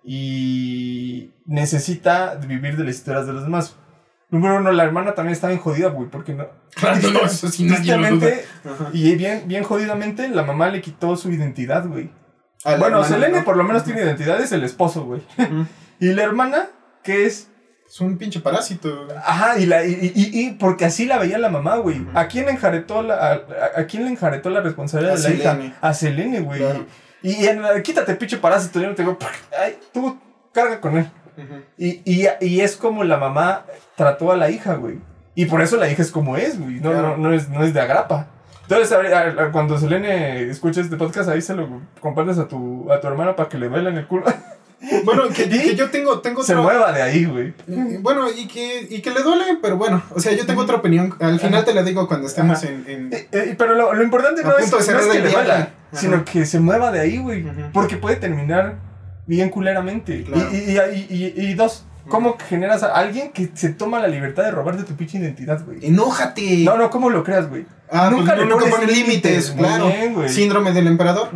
y 0.03 1.33
necesita 1.45 2.35
vivir 2.35 2.77
de 2.77 2.83
las 2.83 2.95
historias 2.95 3.25
de 3.25 3.33
los 3.33 3.43
demás? 3.43 3.75
Número 4.29 4.57
uno, 4.57 4.71
la 4.71 4.83
hermana 4.83 5.15
también 5.15 5.33
está 5.33 5.47
bien 5.47 5.59
jodida, 5.59 5.89
güey, 5.89 6.07
porque 6.07 6.35
no. 6.35 6.45
Claro, 6.75 7.09
no, 7.13 7.21
eso 7.21 7.47
sí 7.47 7.63
nadie 7.63 7.97
lo 7.97 7.97
duda. 7.97 8.27
Tristemente, 8.27 8.45
Ajá. 8.63 8.89
y 8.93 9.15
bien, 9.15 9.43
bien 9.47 9.63
jodidamente, 9.63 10.29
la 10.29 10.43
mamá 10.43 10.69
le 10.69 10.81
quitó 10.81 11.17
su 11.17 11.31
identidad, 11.31 11.87
güey. 11.87 12.11
Bueno, 12.63 12.85
hermana, 12.85 13.03
Selene 13.03 13.39
¿no? 13.39 13.45
por 13.45 13.57
lo 13.57 13.63
menos 13.63 13.83
tiene 13.83 14.01
identidad, 14.01 14.39
es 14.39 14.51
el 14.51 14.63
esposo, 14.63 15.05
güey. 15.05 15.21
Y 15.99 16.13
la 16.13 16.23
hermana, 16.23 16.67
que 17.03 17.25
es 17.25 17.49
Es 17.95 18.01
un 18.01 18.17
pinche 18.17 18.41
parásito. 18.41 19.07
Ajá, 19.25 19.57
y, 19.57 19.65
la, 19.67 19.85
y, 19.85 20.11
y, 20.13 20.37
y 20.47 20.51
porque 20.55 20.83
así 20.83 21.05
la 21.05 21.17
veía 21.17 21.37
la 21.37 21.47
mamá, 21.47 21.77
güey. 21.77 22.05
¿A 22.13 22.27
quién 22.27 22.43
le 22.45 22.51
enjaretó 22.51 23.01
la, 23.01 23.15
a, 23.15 23.31
a- 23.35 23.79
a 23.79 23.85
quién 23.85 24.03
le 24.03 24.09
enjaretó 24.09 24.49
la 24.49 24.59
responsabilidad 24.59 25.13
A 25.13 25.17
de 25.17 25.23
la 25.23 25.29
Selene. 25.29 25.65
hija? 25.67 25.77
A 25.79 25.93
Selene, 25.93 26.39
güey. 26.41 26.59
Claro. 26.59 26.85
Y, 27.23 27.31
y 27.43 27.47
en 27.47 27.61
la- 27.61 27.81
quítate, 27.81 28.13
pinche 28.15 28.35
parásito, 28.35 28.81
yo 28.81 28.89
no 28.89 28.95
te 28.95 29.03
digo, 29.03 29.17
ay, 29.57 29.77
tú 29.93 30.19
carga 30.51 30.81
con 30.81 30.97
él. 30.97 31.09
Ujú. 31.37 31.61
Y, 31.77 32.01
y, 32.03 32.27
y 32.41 32.59
es 32.59 32.75
como 32.75 33.05
la 33.05 33.15
mamá 33.15 33.63
trató 33.95 34.29
a 34.33 34.35
la 34.35 34.49
hija, 34.51 34.73
güey. 34.73 34.99
Y 35.33 35.45
por 35.45 35.61
eso 35.61 35.77
la 35.77 35.89
hija 35.89 36.01
es 36.01 36.11
como 36.11 36.35
es, 36.35 36.59
güey. 36.59 36.81
No, 36.81 36.91
Claro. 36.91 37.15
no, 37.15 37.29
no, 37.29 37.33
es, 37.33 37.47
no 37.47 37.63
es 37.63 37.73
de 37.73 37.79
agrapa. 37.79 38.27
Entonces, 38.63 38.91
a 38.91 38.97
ver, 38.97 39.13
a- 39.13 39.43
a- 39.45 39.51
cuando 39.53 39.77
Selene 39.77 40.49
escuche 40.49 40.81
este 40.81 40.97
podcast, 40.97 41.29
ahí 41.29 41.41
se 41.41 41.53
lo 41.55 41.81
compartes 42.01 42.39
a 42.39 42.49
tu, 42.49 42.91
a 42.91 42.99
tu 42.99 43.07
hermana 43.07 43.37
para 43.37 43.47
que 43.47 43.57
le 43.57 43.69
bailen 43.69 43.95
el 43.95 44.05
culo. 44.05 44.25
Bueno, 45.03 45.23
que, 45.29 45.49
que 45.49 45.75
yo 45.75 45.89
tengo, 45.89 46.19
tengo 46.19 46.43
se 46.43 46.53
otra- 46.53 46.63
mueva 46.63 46.91
de 46.91 47.01
ahí, 47.01 47.25
güey. 47.25 47.53
Eh, 47.67 47.97
Bueno, 48.01 48.27
y 48.29 48.47
que, 48.47 48.87
y 48.89 49.01
que 49.01 49.11
le 49.11 49.21
duele, 49.23 49.57
pero 49.61 49.77
bueno, 49.77 50.03
o 50.13 50.19
sea, 50.19 50.33
yo 50.33 50.45
tengo 50.45 50.61
otra 50.61 50.75
opinión. 50.75 51.15
Al 51.19 51.39
final 51.39 51.65
te 51.65 51.73
la 51.73 51.83
digo 51.83 52.07
cuando 52.07 52.27
estemos 52.27 52.63
en, 52.63 52.83
en- 52.87 53.13
Eh, 53.13 53.27
eh, 53.31 53.55
pero 53.57 53.75
lo, 53.75 53.93
lo 53.93 54.03
importante 54.03 54.43
no 54.43 54.57
es, 54.57 54.71
no 54.71 54.77
es 54.79 54.87
que 54.87 55.19
le 55.19 55.29
duela, 55.29 55.69
sino 55.91 56.23
que 56.25 56.45
se 56.45 56.59
mueva 56.59 56.91
de 56.91 56.99
ahí, 56.99 57.17
güey. 57.17 57.45
Porque 57.73 57.97
puede 57.97 58.17
terminar 58.17 58.75
bien 59.25 59.49
culeramente. 59.49 60.23
Claro. 60.23 60.49
Y, 60.51 60.55
y, 60.55 61.07
y, 61.09 61.33
y- 61.49 61.53
dos, 61.55 61.85
¿cómo 62.07 62.37
generas 62.47 62.83
a 62.83 62.93
alguien 62.93 63.31
que 63.31 63.49
se 63.55 63.69
toma 63.69 63.99
la 63.99 64.07
libertad 64.07 64.43
de 64.43 64.51
robarte 64.51 64.83
tu 64.83 64.95
pinche 64.95 65.17
identidad, 65.17 65.65
güey? 65.65 65.79
Enójate. 65.85 66.57
No, 66.63 66.77
no, 66.77 66.89
¿cómo 66.91 67.09
lo 67.09 67.23
creas, 67.23 67.49
güey? 67.49 67.65
Ah, 67.89 68.09
Nunca 68.11 68.35
pues 68.35 68.45
le 68.47 68.51
nunca 68.51 68.65
pones 68.69 68.95
límites, 68.95 69.51
claro. 69.57 69.87
bien. 69.87 70.29
Síndrome 70.29 70.73
del 70.73 70.87
emperador. 70.87 71.29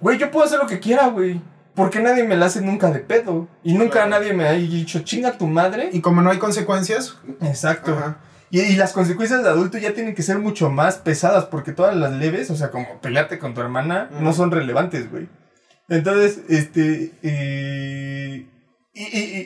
Güey, 0.00 0.18
yo 0.18 0.30
puedo 0.30 0.46
hacer 0.46 0.58
lo 0.58 0.66
que 0.66 0.78
quiera, 0.80 1.08
güey. 1.08 1.40
Porque 1.74 2.00
nadie 2.00 2.22
me 2.24 2.36
la 2.36 2.46
hace 2.46 2.60
nunca 2.60 2.90
de 2.90 3.00
pedo. 3.00 3.48
Y 3.64 3.74
nunca 3.74 3.92
Claro. 4.04 4.10
nadie 4.10 4.32
me 4.32 4.46
ha 4.46 4.52
dicho, 4.52 5.00
chinga 5.00 5.36
tu 5.38 5.46
madre. 5.48 5.90
Y 5.92 6.00
como 6.00 6.22
no 6.22 6.30
hay 6.30 6.38
consecuencias, 6.38 7.16
Exacto. 7.40 7.92
Ajá. 7.92 8.18
Y, 8.50 8.60
y 8.60 8.76
las 8.76 8.92
consecuencias 8.92 9.42
de 9.42 9.48
adulto 9.48 9.78
ya 9.78 9.94
tienen 9.94 10.14
que 10.14 10.22
ser 10.22 10.38
mucho 10.38 10.70
más 10.70 10.96
pesadas 10.98 11.46
porque 11.46 11.72
todas 11.72 11.96
las 11.96 12.12
leves, 12.12 12.50
o 12.50 12.56
sea, 12.56 12.70
como 12.70 13.00
pelearte 13.00 13.40
con 13.40 13.54
tu 13.54 13.60
hermana, 13.60 14.08
no 14.20 14.32
son 14.32 14.52
relevantes, 14.52 15.10
güey. 15.10 15.28
Entonces, 15.88 16.42
este... 16.48 17.10
eh, 17.22 18.46
y- 18.94 19.02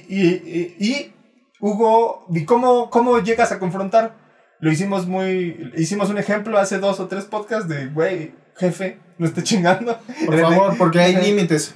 y- 0.08 0.76
y, 0.78 1.14
Hugo, 1.60 2.26
¿y 2.30 2.44
cómo, 2.44 2.90
cómo 2.90 3.18
llegas 3.20 3.50
a 3.50 3.58
confrontar? 3.58 4.14
Lo 4.60 4.70
hicimos 4.70 5.06
muy... 5.06 5.72
Hicimos 5.76 6.10
un 6.10 6.18
ejemplo 6.18 6.58
hace 6.58 6.78
dos 6.78 7.00
o 7.00 7.08
tres 7.08 7.24
podcasts 7.24 7.68
de, 7.68 7.86
güey, 7.86 8.34
jefe, 8.56 8.98
no 9.18 9.26
esté 9.26 9.42
chingando. 9.42 9.98
por 10.26 10.40
favor, 10.40 10.76
porque 10.78 11.00
hay 11.00 11.16
límites. 11.16 11.74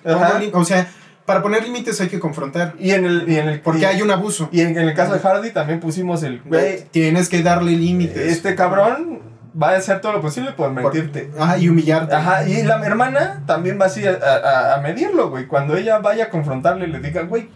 O 0.53 0.65
sea, 0.65 0.89
para 1.27 1.43
poner 1.43 1.63
límites 1.63 2.01
hay 2.01 2.09
que 2.09 2.19
confrontar. 2.19 2.75
Y 2.79 2.91
en 2.91 3.05
el... 3.05 3.25
Y 3.29 3.37
en 3.37 3.49
el 3.49 3.61
Porque 3.61 3.83
y- 3.83 3.85
hay 3.85 4.03
un 4.03 4.11
abuso. 4.11 4.49
Y 4.53 4.61
en, 4.61 4.71
en 4.77 4.89
el 4.89 4.95
caso 4.95 5.13
de 5.13 5.21
Hardy 5.21 5.51
también 5.51 5.79
pusimos 5.81 6.23
el, 6.23 6.41
güey, 6.43 6.85
Tienes 6.91 7.29
que 7.29 7.43
darle 7.43 7.73
límites. 7.73 8.17
este 8.17 8.55
cabrón 8.55 9.21
va 9.61 9.71
a 9.71 9.77
hacer 9.77 10.01
todo 10.01 10.13
lo 10.13 10.21
posible 10.21 10.53
por 10.53 10.73
Por- 10.75 10.83
mentirte. 10.83 11.31
Ajá, 11.39 11.59
y 11.59 11.69
humillarte. 11.69 12.15
Ajá, 12.15 12.49
y 12.49 12.63
la 12.63 12.85
hermana 12.85 13.45
también 13.47 13.79
va 13.81 13.87
así 13.87 14.05
a, 14.07 14.13
a- 14.13 14.75
a 14.75 14.81
medirlo, 14.81 15.31
güey. 15.31 15.47
Cuando 15.47 15.77
ella 15.77 15.99
vaya 15.99 16.25
a 16.25 16.29
confrontarle, 16.31 16.89
le 16.89 16.99
diga, 17.01 17.23
güey, 17.23 17.49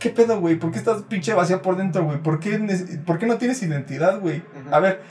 ¿qué 0.00 0.10
pedo, 0.10 0.40
güey? 0.40 0.56
¿Por 0.56 0.70
qué 0.72 0.78
estás 0.78 1.02
pinche 1.02 1.34
vacía 1.34 1.60
por 1.60 1.76
dentro, 1.76 2.04
güey? 2.04 2.22
¿Por 2.22 2.40
qué, 2.40 2.58
¿Por 3.04 3.18
qué 3.18 3.26
no 3.26 3.36
tienes 3.36 3.62
identidad, 3.62 4.20
güey? 4.20 4.42
A 4.70 4.78
ver, 4.80 5.02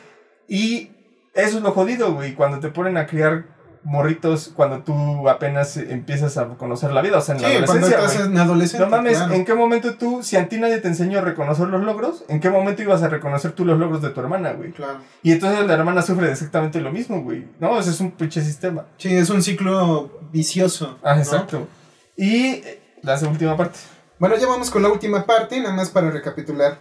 y 0.47 0.91
eso 1.35 1.57
es 1.57 1.63
lo 1.63 1.71
jodido, 1.71 2.13
güey, 2.13 2.33
cuando 2.33 2.59
te 2.59 2.69
ponen 2.69 2.97
a 2.97 3.05
criar 3.05 3.45
morritos 3.83 4.51
cuando 4.55 4.79
tú 4.79 5.29
apenas 5.29 5.77
empiezas 5.77 6.37
a 6.37 6.47
conocer 6.49 6.91
la 6.93 7.01
vida, 7.01 7.17
o 7.17 7.21
sea, 7.21 7.35
en 7.35 7.41
Sí, 7.41 7.45
la 7.45 7.65
cuando 7.65 7.85
adolescencia, 7.85 7.97
estás 8.05 8.17
güey. 8.17 8.31
en 8.31 8.37
adolescente. 8.39 8.85
No 8.85 8.91
mames, 8.91 9.17
claro. 9.17 9.33
¿en 9.33 9.45
qué 9.45 9.53
momento 9.53 9.95
tú, 9.95 10.23
si 10.23 10.37
a 10.37 10.47
ti 10.47 10.57
nadie 10.57 10.77
te 10.79 10.87
enseñó 10.87 11.19
a 11.19 11.21
reconocer 11.21 11.67
los 11.67 11.83
logros, 11.83 12.23
¿en 12.29 12.39
qué 12.39 12.49
momento 12.49 12.81
ibas 12.81 13.03
a 13.03 13.09
reconocer 13.09 13.51
tú 13.51 13.65
los 13.65 13.77
logros 13.77 14.01
de 14.01 14.09
tu 14.09 14.19
hermana, 14.21 14.53
güey? 14.53 14.71
Claro. 14.71 14.99
Y 15.21 15.31
entonces 15.31 15.65
la 15.65 15.73
hermana 15.73 16.01
sufre 16.01 16.27
de 16.27 16.31
exactamente 16.33 16.79
lo 16.81 16.91
mismo, 16.91 17.21
güey. 17.21 17.47
No, 17.59 17.77
ese 17.79 17.89
es 17.89 17.99
un 17.99 18.11
pinche 18.11 18.41
sistema. 18.41 18.85
Sí, 18.97 19.15
es 19.15 19.29
un 19.29 19.43
ciclo 19.43 20.19
vicioso. 20.31 20.97
Ah, 21.03 21.15
¿no? 21.15 21.21
exacto. 21.21 21.67
Y 22.15 22.45
eh, 22.45 22.81
la 23.01 23.19
última 23.27 23.57
parte. 23.57 23.79
Bueno, 24.19 24.37
ya 24.37 24.47
vamos 24.47 24.69
con 24.69 24.81
la 24.81 24.89
última 24.89 25.25
parte, 25.25 25.59
nada 25.59 25.75
más 25.75 25.89
para 25.89 26.09
recapitular. 26.09 26.77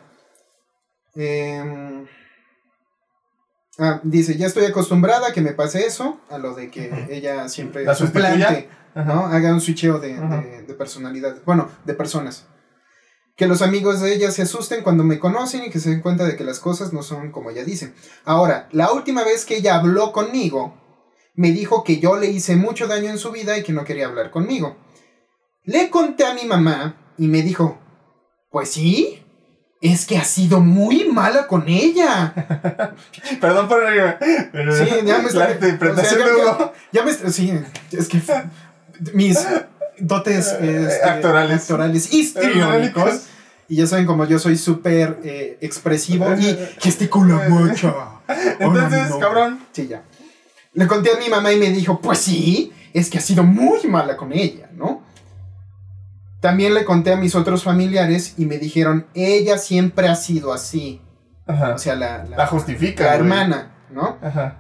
Em, 1.15 2.07
ah, 3.83 4.01
dice, 4.03 4.37
ya 4.37 4.47
estoy 4.47 4.65
acostumbrada 4.65 5.29
a 5.29 5.33
que 5.33 5.41
me 5.41 5.53
pase 5.53 5.87
eso, 5.87 6.21
a 6.31 6.39
lo 6.39 6.55
de 6.55 6.71
que 6.71 7.09
ella 7.11 7.49
siempre 7.49 7.85
¿La 7.85 7.95
suplante? 7.95 8.69
¿no? 8.95 9.27
Haga 9.27 9.53
un 9.53 9.61
switcheo 9.61 9.99
de, 9.99 10.15
de, 10.15 10.63
de 10.63 10.75
personalidad, 10.75 11.37
bueno, 11.45 11.69
de 11.85 11.95
personas. 11.95 12.47
Que 13.37 13.47
los 13.47 13.63
amigos 13.63 14.01
de 14.01 14.15
ella 14.15 14.31
se 14.31 14.43
asusten 14.43 14.83
cuando 14.83 15.05
me 15.05 15.19
conocen 15.19 15.65
y 15.65 15.71
que 15.71 15.81
se 15.81 15.91
den 15.91 16.03
cuenta 16.03 16.25
de 16.25 16.37
que 16.37 16.45
las 16.45 16.61
cosas 16.61 16.93
no 16.93 17.03
son 17.03 17.33
como 17.33 17.51
ella 17.51 17.65
dice. 17.65 17.95
Ahora, 18.25 18.69
la 18.73 18.93
última 18.93 19.25
vez 19.25 19.45
que 19.47 19.57
ella 19.57 19.77
habló 19.77 20.13
conmigo, 20.13 20.79
me 21.35 21.51
dijo 21.51 21.83
que 21.83 21.99
yo 21.99 22.17
le 22.17 22.31
hice 22.31 22.57
mucho 22.57 22.87
daño 22.87 23.11
en 23.11 23.19
su 23.19 23.33
vida 23.33 23.57
y 23.57 23.63
que 23.63 23.73
no 23.73 23.85
quería 23.85 24.07
hablar 24.07 24.31
conmigo. 24.31 24.77
Le 25.65 25.91
conté 25.91 26.27
a 26.27 26.35
mi 26.35 26.45
mamá 26.45 27.15
y 27.17 27.29
me 27.29 27.43
dijo, 27.43 27.79
pues 28.51 28.71
sí, 28.71 29.22
es 29.83 30.07
que 30.07 30.17
ha 30.17 30.25
sido 30.25 30.61
muy 30.61 31.05
mala 31.11 31.47
con 31.47 31.69
ella. 31.69 32.33
Perdón 33.41 33.69
por. 33.69 33.83
Pero 34.53 34.77
Sí, 34.77 34.87
ya 35.05 35.19
me 35.19 35.31
la 35.33 35.51
está- 35.51 35.53
interpretación 35.53 36.23
o 36.23 36.25
sea, 36.25 36.33
de 36.35 36.39
ya- 36.39 36.53
Hugo. 36.53 36.73
Ya 36.93 37.03
me... 37.05 37.13
Sí, 37.33 37.53
es 37.91 38.09
que 38.09 38.23
mis 39.13 39.39
dotes 39.99 40.53
este, 40.61 41.05
Actorales. 41.05 41.61
actorales 41.63 42.13
histriónicos. 42.15 43.23
Y 43.69 43.77
ya 43.77 43.87
saben 43.87 44.05
como 44.07 44.27
yo 44.27 44.39
soy 44.39 44.57
súper 44.59 45.19
eh, 45.25 45.57
expresivo 45.63 46.27
y 46.39 46.57
gesticula 46.79 47.49
mucho. 47.49 47.95
Entonces, 48.59 49.03
Oh, 49.11 49.15
no. 49.15 49.19
cabrón. 49.19 49.61
Sí, 49.73 49.89
ya. 49.89 50.03
Le 50.75 50.87
conté 50.87 51.11
a 51.13 51.17
mi 51.19 51.29
mamá 51.29 51.53
y 51.53 51.59
me 51.59 51.71
dijo, 51.71 52.01
pues 52.01 52.19
sí, 52.19 52.73
es 52.93 53.09
que 53.11 53.19
ha 53.19 53.21
sido 53.21 53.43
muy 53.45 53.83
mala 53.89 54.17
con 54.17 54.33
ella, 54.33 54.69
¿no? 54.75 55.02
También 56.43 56.75
le 56.75 56.85
conté 56.85 57.13
a 57.13 57.17
mis 57.17 57.35
otros 57.35 57.63
familiares 57.65 58.35
y 58.37 58.45
me 58.45 58.59
dijeron, 58.59 59.07
ella 59.15 59.57
siempre 59.57 60.09
ha 60.09 60.17
sido 60.17 60.53
así. 60.53 61.01
Ajá. 61.47 61.75
O 61.75 61.79
sea, 61.79 61.95
la, 61.95 62.25
la, 62.25 62.37
La 62.37 62.47
justifica. 62.47 63.05
la 63.05 63.11
güey. 63.11 63.21
hermana, 63.21 63.87
¿no? 63.91 64.19
Ajá. 64.21 64.59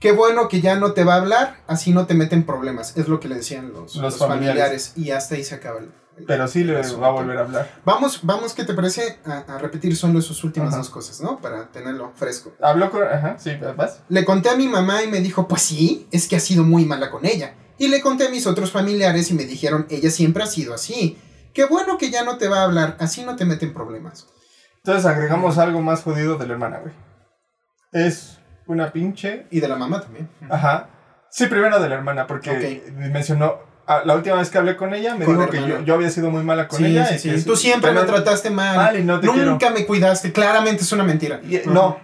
Qué 0.00 0.12
bueno 0.12 0.46
que 0.48 0.60
ya 0.60 0.76
no 0.76 0.92
te 0.92 1.02
va 1.02 1.14
a 1.14 1.16
hablar, 1.16 1.56
así 1.66 1.92
no 1.92 2.06
te 2.06 2.14
meten 2.14 2.44
problemas. 2.44 2.96
Es 2.96 3.08
lo 3.08 3.18
que 3.18 3.28
le 3.28 3.34
decían 3.34 3.72
los, 3.72 3.96
Los 3.96 3.96
los 3.96 4.16
familiares. 4.18 4.90
familiares. 4.90 4.92
Y 4.96 5.10
hasta 5.10 5.34
ahí 5.34 5.42
se 5.42 5.56
acaba 5.56 5.80
el... 5.80 5.86
el- 6.18 6.24
Pero 6.24 6.46
sí 6.46 6.62
le 6.62 6.78
asunto. 6.78 7.00
va 7.00 7.08
a 7.08 7.10
volver 7.10 7.36
a 7.36 7.40
hablar. 7.40 7.68
Vamos, 7.84 8.20
vamos, 8.22 8.54
¿qué 8.54 8.62
te 8.64 8.74
parece? 8.74 9.18
A, 9.26 9.38
a 9.56 9.58
repetir 9.58 9.96
solo 9.96 10.20
sus 10.22 10.44
últimas 10.44 10.68
Ajá. 10.68 10.78
dos 10.78 10.90
cosas, 10.90 11.20
¿no? 11.20 11.40
Para 11.40 11.66
tenerlo 11.72 12.12
fresco. 12.14 12.52
Habló 12.62 12.92
con. 12.92 13.02
Ajá, 13.02 13.36
sí, 13.40 13.50
vas. 13.76 14.02
Le 14.08 14.24
conté 14.24 14.50
a 14.50 14.54
mi 14.56 14.68
mamá 14.68 15.02
y 15.02 15.08
me 15.08 15.20
dijo, 15.20 15.48
pues 15.48 15.62
sí, 15.62 16.06
es 16.12 16.28
que 16.28 16.36
ha 16.36 16.40
sido 16.40 16.62
muy 16.62 16.84
mala 16.84 17.10
con 17.10 17.26
ella. 17.26 17.54
Y 17.78 17.88
le 17.88 18.00
conté 18.00 18.26
a 18.26 18.30
mis 18.30 18.46
otros 18.46 18.70
familiares 18.72 19.30
y 19.30 19.34
me 19.34 19.44
dijeron, 19.44 19.86
ella 19.90 20.10
siempre 20.10 20.42
ha 20.42 20.46
sido 20.46 20.74
así. 20.74 21.18
Qué 21.54 21.64
bueno 21.64 21.96
que 21.98 22.10
ya 22.10 22.24
no 22.24 22.36
te 22.38 22.48
va 22.48 22.60
a 22.60 22.64
hablar, 22.64 22.96
así 23.00 23.22
no 23.24 23.36
te 23.36 23.44
meten 23.44 23.72
problemas. 23.72 24.26
Entonces 24.78 25.06
agregamos 25.06 25.58
algo 25.58 25.80
más 25.82 26.02
jodido 26.02 26.36
de 26.38 26.46
la 26.46 26.52
hermana, 26.54 26.78
güey. 26.78 26.92
Es 27.92 28.38
una 28.66 28.92
pinche 28.92 29.46
Y 29.50 29.60
de 29.60 29.68
la 29.68 29.76
mamá 29.76 30.00
también. 30.02 30.28
Ajá. 30.50 30.90
Sí, 31.30 31.46
primero 31.46 31.80
de 31.80 31.88
la 31.88 31.94
hermana, 31.96 32.26
porque 32.26 32.82
mencionó 32.94 33.58
a- 33.86 34.02
la 34.04 34.14
última 34.14 34.36
vez 34.36 34.50
que 34.50 34.58
hablé 34.58 34.76
con 34.76 34.92
ella 34.94 35.14
me 35.14 35.24
Con 35.24 35.34
dijo 35.36 35.46
la 35.46 35.50
que 35.50 35.58
yo, 35.58 35.64
hermana. 35.66 35.84
yo 35.86 35.94
había 35.94 36.10
sido 36.10 36.30
muy 36.30 36.42
mala 36.42 36.68
con 36.68 36.78
Sí, 36.78 36.86
ella. 36.86 37.06
sí, 37.06 37.14
y 37.14 37.18
sí. 37.18 37.30
que 37.30 37.42
Tú 37.42 37.56
siempre 37.56 37.92
me 37.92 38.02
trataste 38.02 38.50
mal. 38.50 38.76
mal 38.76 38.98
y 38.98 39.04
no 39.04 39.20
te 39.20 39.26
Nunca 39.26 39.70
me 39.70 39.86
cuidaste. 39.86 40.32
Claramente 40.32 40.82
es 40.82 40.92
una 40.92 41.04
mentira. 41.04 41.40
Y- 41.48 41.56
Ajá. 41.56 41.70
No, 41.70 41.98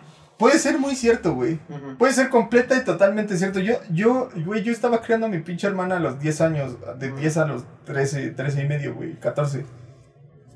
puede 0.44 0.58
ser 0.58 0.78
muy 0.78 0.94
cierto, 0.94 1.32
güey. 1.32 1.58
Ujú. 1.70 1.96
Puede 1.96 2.12
ser 2.12 2.28
completa 2.28 2.76
y 2.76 2.84
totalmente 2.84 3.38
cierto. 3.38 3.60
Yo, 3.60 3.76
yo, 3.90 4.28
güey, 4.44 4.62
yo 4.62 4.72
estaba 4.72 5.00
criando 5.00 5.24
a 5.24 5.30
mi 5.30 5.38
pinche 5.38 5.66
hermana 5.66 5.96
a 5.96 6.00
los 6.00 6.20
10 6.20 6.40
años, 6.42 6.76
de 6.98 7.12
10 7.12 7.36
a 7.38 7.46
los 7.46 7.64
13, 7.86 8.32
13 8.32 8.60
y 8.60 8.68
medio, 8.68 8.94
güey, 8.94 9.14
14. 9.14 9.64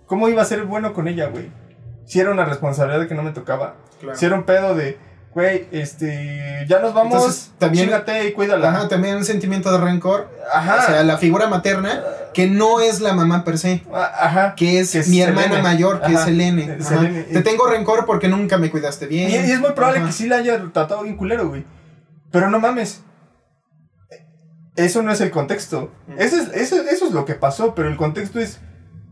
¿Cómo 0.04 0.28
iba 0.28 0.42
a 0.42 0.44
ser 0.44 0.64
bueno 0.64 0.92
con 0.92 1.08
ella, 1.08 1.28
güey? 1.28 1.50
Si 2.04 2.20
era 2.20 2.30
una 2.32 2.44
responsabilidad 2.44 3.08
que 3.08 3.14
no 3.14 3.22
me 3.22 3.30
tocaba. 3.30 3.76
Claro. 3.98 4.18
Si 4.18 4.26
era 4.26 4.34
un 4.34 4.44
pedo 4.44 4.74
de, 4.74 4.98
güey, 5.34 5.66
este, 5.70 6.64
ya 6.68 6.80
nos 6.80 6.94
vamos, 6.94 7.14
Entonces, 7.14 7.50
también- 7.58 7.90
y 8.26 8.32
cuídala. 8.32 8.68
Ajá, 8.70 8.88
también 8.88 9.16
un 9.16 9.24
sentimiento 9.24 9.70
de 9.70 9.78
rencor 9.78 10.28
Ajá. 10.52 10.74
hacia 10.82 11.02
la 11.04 11.18
figura 11.18 11.46
materna 11.48 12.02
que 12.34 12.46
no 12.46 12.80
es 12.80 13.00
la 13.00 13.12
mamá 13.14 13.44
per 13.44 13.58
se. 13.58 13.82
Ah, 13.92 14.12
Ajá. 14.20 14.54
Que 14.54 14.80
es, 14.80 14.92
Que 14.92 14.98
es 14.98 15.08
mi 15.08 15.20
hermana 15.20 15.60
mayor, 15.62 16.00
que 16.00 16.06
Ajá. 16.06 16.18
es 16.20 16.24
Selene. 16.24 16.76
Ajá. 16.80 16.82
Selene. 16.88 17.22
Te 17.24 17.42
tengo 17.42 17.66
rencor 17.66 18.04
porque 18.06 18.28
nunca 18.28 18.58
me 18.58 18.70
cuidaste 18.70 19.06
bien. 19.06 19.30
Y, 19.30 19.34
y 19.34 19.52
es 19.52 19.60
muy 19.60 19.72
probable 19.72 19.98
Ajá. 19.98 20.06
que 20.08 20.12
sí 20.12 20.26
la 20.28 20.36
haya 20.36 20.58
tratado 20.72 21.02
bien 21.02 21.16
culero, 21.16 21.48
güey. 21.48 21.64
Pero 22.30 22.50
no 22.50 22.58
mames. 22.60 23.02
Eso 24.76 25.02
no 25.02 25.10
es 25.10 25.20
el 25.20 25.30
contexto. 25.30 25.92
Eso 26.18 26.36
es, 26.36 26.48
eso, 26.54 26.80
eso 26.82 27.06
es 27.06 27.12
lo 27.12 27.24
que 27.24 27.34
pasó, 27.34 27.74
pero 27.74 27.88
el 27.88 27.96
contexto 27.96 28.38
es, 28.38 28.60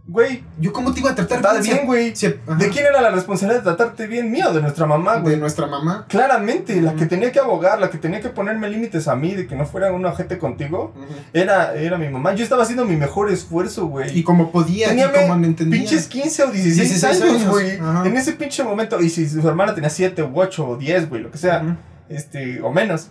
güey, 0.08 0.44
¿Yo 0.58 0.72
cómo 0.72 0.92
te 0.94 1.00
iba 1.00 1.10
a 1.10 1.14
tratar 1.14 1.60
bien? 1.62 1.84
güey. 1.84 2.14
Si-. 2.14 2.28
¿De 2.28 2.68
quién 2.70 2.86
era 2.86 3.00
la 3.02 3.10
responsabilidad 3.10 3.60
de 3.60 3.64
tratarte 3.64 4.06
bien? 4.06 4.30
Mía 4.30 4.48
o 4.50 4.52
de 4.54 4.62
nuestra 4.62 4.86
mamá, 4.86 5.16
De 5.16 5.20
güey. 5.22 5.36
nuestra 5.36 5.66
mamá. 5.66 6.06
Claramente, 6.08 6.80
la 6.80 6.90
Ujú. 6.90 6.98
que 7.00 7.06
tenía 7.06 7.32
que 7.32 7.40
abogar, 7.40 7.80
la 7.80 7.90
que 7.90 7.98
tenía 7.98 8.20
que 8.20 8.28
ponerme 8.28 8.68
límites 8.70 9.08
a 9.08 9.16
mí 9.16 9.34
de 9.34 9.46
que 9.46 9.56
no 9.56 9.66
fuera 9.66 9.92
un 9.92 10.04
ojete 10.06 10.38
contigo, 10.38 10.94
era, 11.32 11.74
era 11.74 11.98
mi 11.98 12.08
mamá. 12.08 12.34
Yo 12.34 12.44
estaba 12.44 12.62
haciendo 12.62 12.84
mi 12.84 12.96
mejor 12.96 13.30
esfuerzo, 13.30 13.86
güey. 13.88 14.16
Y 14.16 14.22
como 14.22 14.52
podía, 14.52 14.88
Tenía 14.88 15.06
y 15.06 15.20
como 15.22 15.36
no 15.36 15.46
entendía. 15.46 15.80
pinches 15.80 16.06
15 16.06 16.44
o 16.44 16.50
16, 16.52 16.76
16 17.00 17.22
años, 17.22 17.48
güey. 17.48 17.78
En 18.04 18.16
ese 18.16 18.32
pinche 18.32 18.62
momento, 18.62 19.00
y 19.00 19.10
si 19.10 19.28
su 19.28 19.46
hermana 19.48 19.74
tenía 19.74 19.90
7 19.90 20.22
u 20.22 20.30
8 20.40 20.68
o 20.68 20.76
10, 20.76 21.08
güey, 21.08 21.22
lo 21.22 21.30
que 21.30 21.38
sea, 21.38 21.76
este, 22.08 22.60
o 22.62 22.70
menos. 22.72 23.08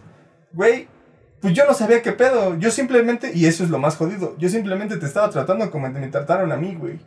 Güey, 0.53 0.87
pues 1.45 1.53
yo 1.55 1.63
no 1.67 1.75
sabía 1.75 2.01
qué 2.01 2.11
pedo. 2.11 2.57
Yo 2.57 2.71
simplemente, 2.71 3.31
y 3.35 3.45
eso 3.45 3.63
es 3.63 3.69
lo 3.69 3.77
más 3.77 3.97
jodido, 3.97 4.35
yo 4.39 4.49
simplemente 4.49 4.97
te 4.97 5.05
estaba 5.05 5.29
tratando 5.29 5.69
como 5.69 5.87
me 5.91 6.07
trataron 6.07 6.51
a 6.51 6.57
mí, 6.57 6.73
güey. 6.73 6.99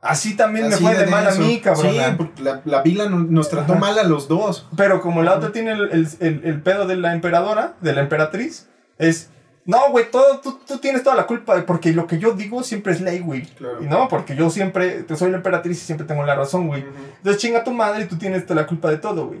Así 0.00 0.34
también 0.36 0.66
Así 0.72 0.82
me 0.84 0.90
fue 0.92 1.04
de, 1.04 1.10
mal 1.10 1.26
a 1.28 1.34
mí, 1.36 1.60
cabrón. 1.60 1.92
Sí, 1.92 1.98
porque 2.18 2.42
la, 2.42 2.60
la 2.64 2.82
vila 2.82 3.08
no- 3.08 3.20
nos 3.20 3.48
trató 3.48 3.74
Ajá. 3.74 3.80
mal 3.80 3.96
a 3.98 4.02
los 4.02 4.26
dos. 4.26 4.66
Pero 4.76 5.00
como 5.00 5.22
la 5.22 5.34
otra 5.36 5.52
tiene 5.52 5.70
el, 5.72 5.82
el- 5.92 6.08
el- 6.18 6.40
el 6.44 6.62
pedo 6.62 6.86
de 6.88 6.96
la 6.96 7.14
emperadora, 7.14 7.74
de 7.80 7.92
la 7.94 8.00
emperatriz, 8.00 8.68
es. 8.98 9.30
No, 9.66 9.78
güey, 9.92 10.10
todo, 10.10 10.40
tú, 10.40 10.58
tú 10.66 10.76
tienes 10.78 11.04
toda 11.04 11.14
la 11.16 11.26
culpa, 11.26 11.64
porque 11.64 11.92
lo 11.94 12.06
que 12.06 12.18
yo 12.18 12.32
digo 12.32 12.62
siempre 12.64 12.92
es 12.92 13.00
ley, 13.00 13.20
güey. 13.20 13.46
Claro. 13.46 13.82
Y 13.82 13.86
no, 13.86 14.08
porque 14.08 14.36
yo 14.36 14.50
siempre 14.50 15.04
te 15.04 15.16
soy 15.16 15.30
la 15.30 15.38
emperatriz 15.38 15.78
y 15.80 15.86
siempre 15.86 16.06
tengo 16.06 16.22
la 16.26 16.34
razón, 16.34 16.66
güey. 16.66 16.82
Ujú, 16.82 16.90
Entonces 17.18 17.40
chinga 17.40 17.64
tu 17.64 17.70
madre 17.72 18.02
y 18.02 18.06
tú 18.06 18.16
tienes 18.18 18.44
toda 18.44 18.60
la 18.60 18.66
culpa 18.66 18.90
de 18.90 18.98
todo, 18.98 19.28
güey. 19.28 19.40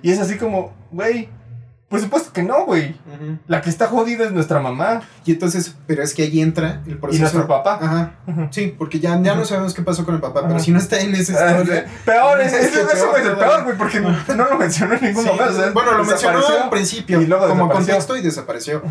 Y 0.00 0.12
es 0.12 0.20
así 0.20 0.36
como, 0.36 0.72
güey, 0.92 1.28
por 1.94 2.00
supuesto 2.02 2.32
que 2.32 2.42
no, 2.42 2.64
güey. 2.64 2.96
La 3.46 3.60
que 3.60 3.70
está 3.70 3.86
jodida 3.86 4.24
es 4.24 4.32
nuestra 4.32 4.58
mamá 4.60 5.02
Y 5.24 5.32
entonces, 5.32 5.74
pero 5.86 6.02
es 6.02 6.12
que 6.12 6.24
ahí 6.24 6.40
entra 6.40 6.82
el 6.86 6.92
y 6.92 6.94
proceso. 6.96 7.22
nuestro 7.22 7.46
papá. 7.46 7.78
Ajá. 7.80 8.14
Sí, 8.50 8.74
porque 8.76 8.98
ya, 8.98 9.20
ya 9.22 9.34
no 9.34 9.44
sabemos 9.44 9.74
qué 9.74 9.82
pasó 9.82 10.04
con 10.04 10.14
el 10.16 10.20
papá, 10.20 10.42
pero 10.48 10.58
si 10.58 10.72
no 10.72 10.78
está 10.78 10.98
en 11.00 11.14
esa 11.14 11.32
historia. 11.50 11.86
Peor, 12.04 12.40
es, 12.40 12.52
Es 12.52 12.74
eso 12.76 13.16
es 13.16 13.26
el 13.26 13.36
peor, 13.36 13.64
güey, 13.64 13.76
porque 13.78 14.00
no, 14.00 14.10
no 14.36 14.48
lo 14.48 14.58
mencionó 14.58 14.94
en 14.94 15.02
ningún 15.04 15.22
Sí, 15.22 15.28
momento. 15.30 15.52
o 15.52 15.56
sea, 15.56 15.70
bueno, 15.70 15.92
lo 15.98 16.04
mencionó 16.04 16.38
al 16.64 16.70
principio 16.70 17.20
y 17.20 17.26
luego 17.26 17.46
como 17.48 17.64
desapareció. 17.68 17.92
contexto 17.94 18.16
y 18.16 18.22
desapareció. 18.22 18.82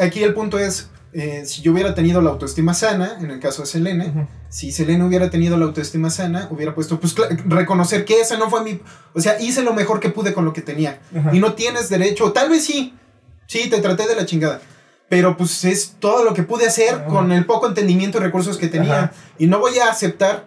Aquí 0.00 0.22
el 0.22 0.32
punto 0.32 0.58
es, 0.58 0.88
eh, 1.12 1.44
si 1.44 1.60
yo 1.62 1.72
hubiera 1.72 1.94
tenido 1.94 2.22
la 2.22 2.30
autoestima 2.30 2.72
sana, 2.74 3.18
en 3.20 3.30
el 3.30 3.38
caso 3.38 3.62
de 3.62 3.68
Selene, 3.68 4.08
Ujú. 4.08 4.26
si 4.48 4.72
Selene 4.72 5.04
hubiera 5.04 5.28
tenido 5.30 5.56
la 5.58 5.66
autoestima 5.66 6.08
sana, 6.10 6.48
hubiera 6.50 6.74
puesto, 6.74 6.98
pues 6.98 7.14
reconocer 7.44 8.04
que 8.04 8.20
esa 8.20 8.38
no 8.38 8.48
fue 8.48 8.64
mi... 8.64 8.80
O 9.12 9.20
sea, 9.20 9.40
hice 9.40 9.62
lo 9.62 9.74
mejor 9.74 10.00
que 10.00 10.08
pude 10.08 10.32
con 10.32 10.44
lo 10.44 10.52
que 10.52 10.62
tenía. 10.62 11.00
Ajá. 11.16 11.34
Y 11.34 11.38
no 11.40 11.52
tienes 11.54 11.88
derecho, 11.88 12.32
tal 12.32 12.48
vez 12.48 12.64
sí, 12.64 12.94
sí, 13.46 13.68
te 13.68 13.80
traté 13.80 14.06
de 14.06 14.16
la 14.16 14.24
chingada. 14.24 14.60
Pero 15.08 15.36
pues 15.36 15.64
es 15.64 15.96
todo 15.98 16.24
lo 16.24 16.32
que 16.32 16.42
pude 16.42 16.66
hacer 16.66 16.94
Ajá. 16.94 17.04
con 17.06 17.30
el 17.32 17.44
poco 17.44 17.66
entendimiento 17.68 18.16
y 18.16 18.22
recursos 18.22 18.56
que 18.56 18.68
tenía. 18.68 19.12
Y 19.38 19.46
no 19.46 19.58
voy 19.58 19.78
a 19.78 19.90
aceptar 19.90 20.46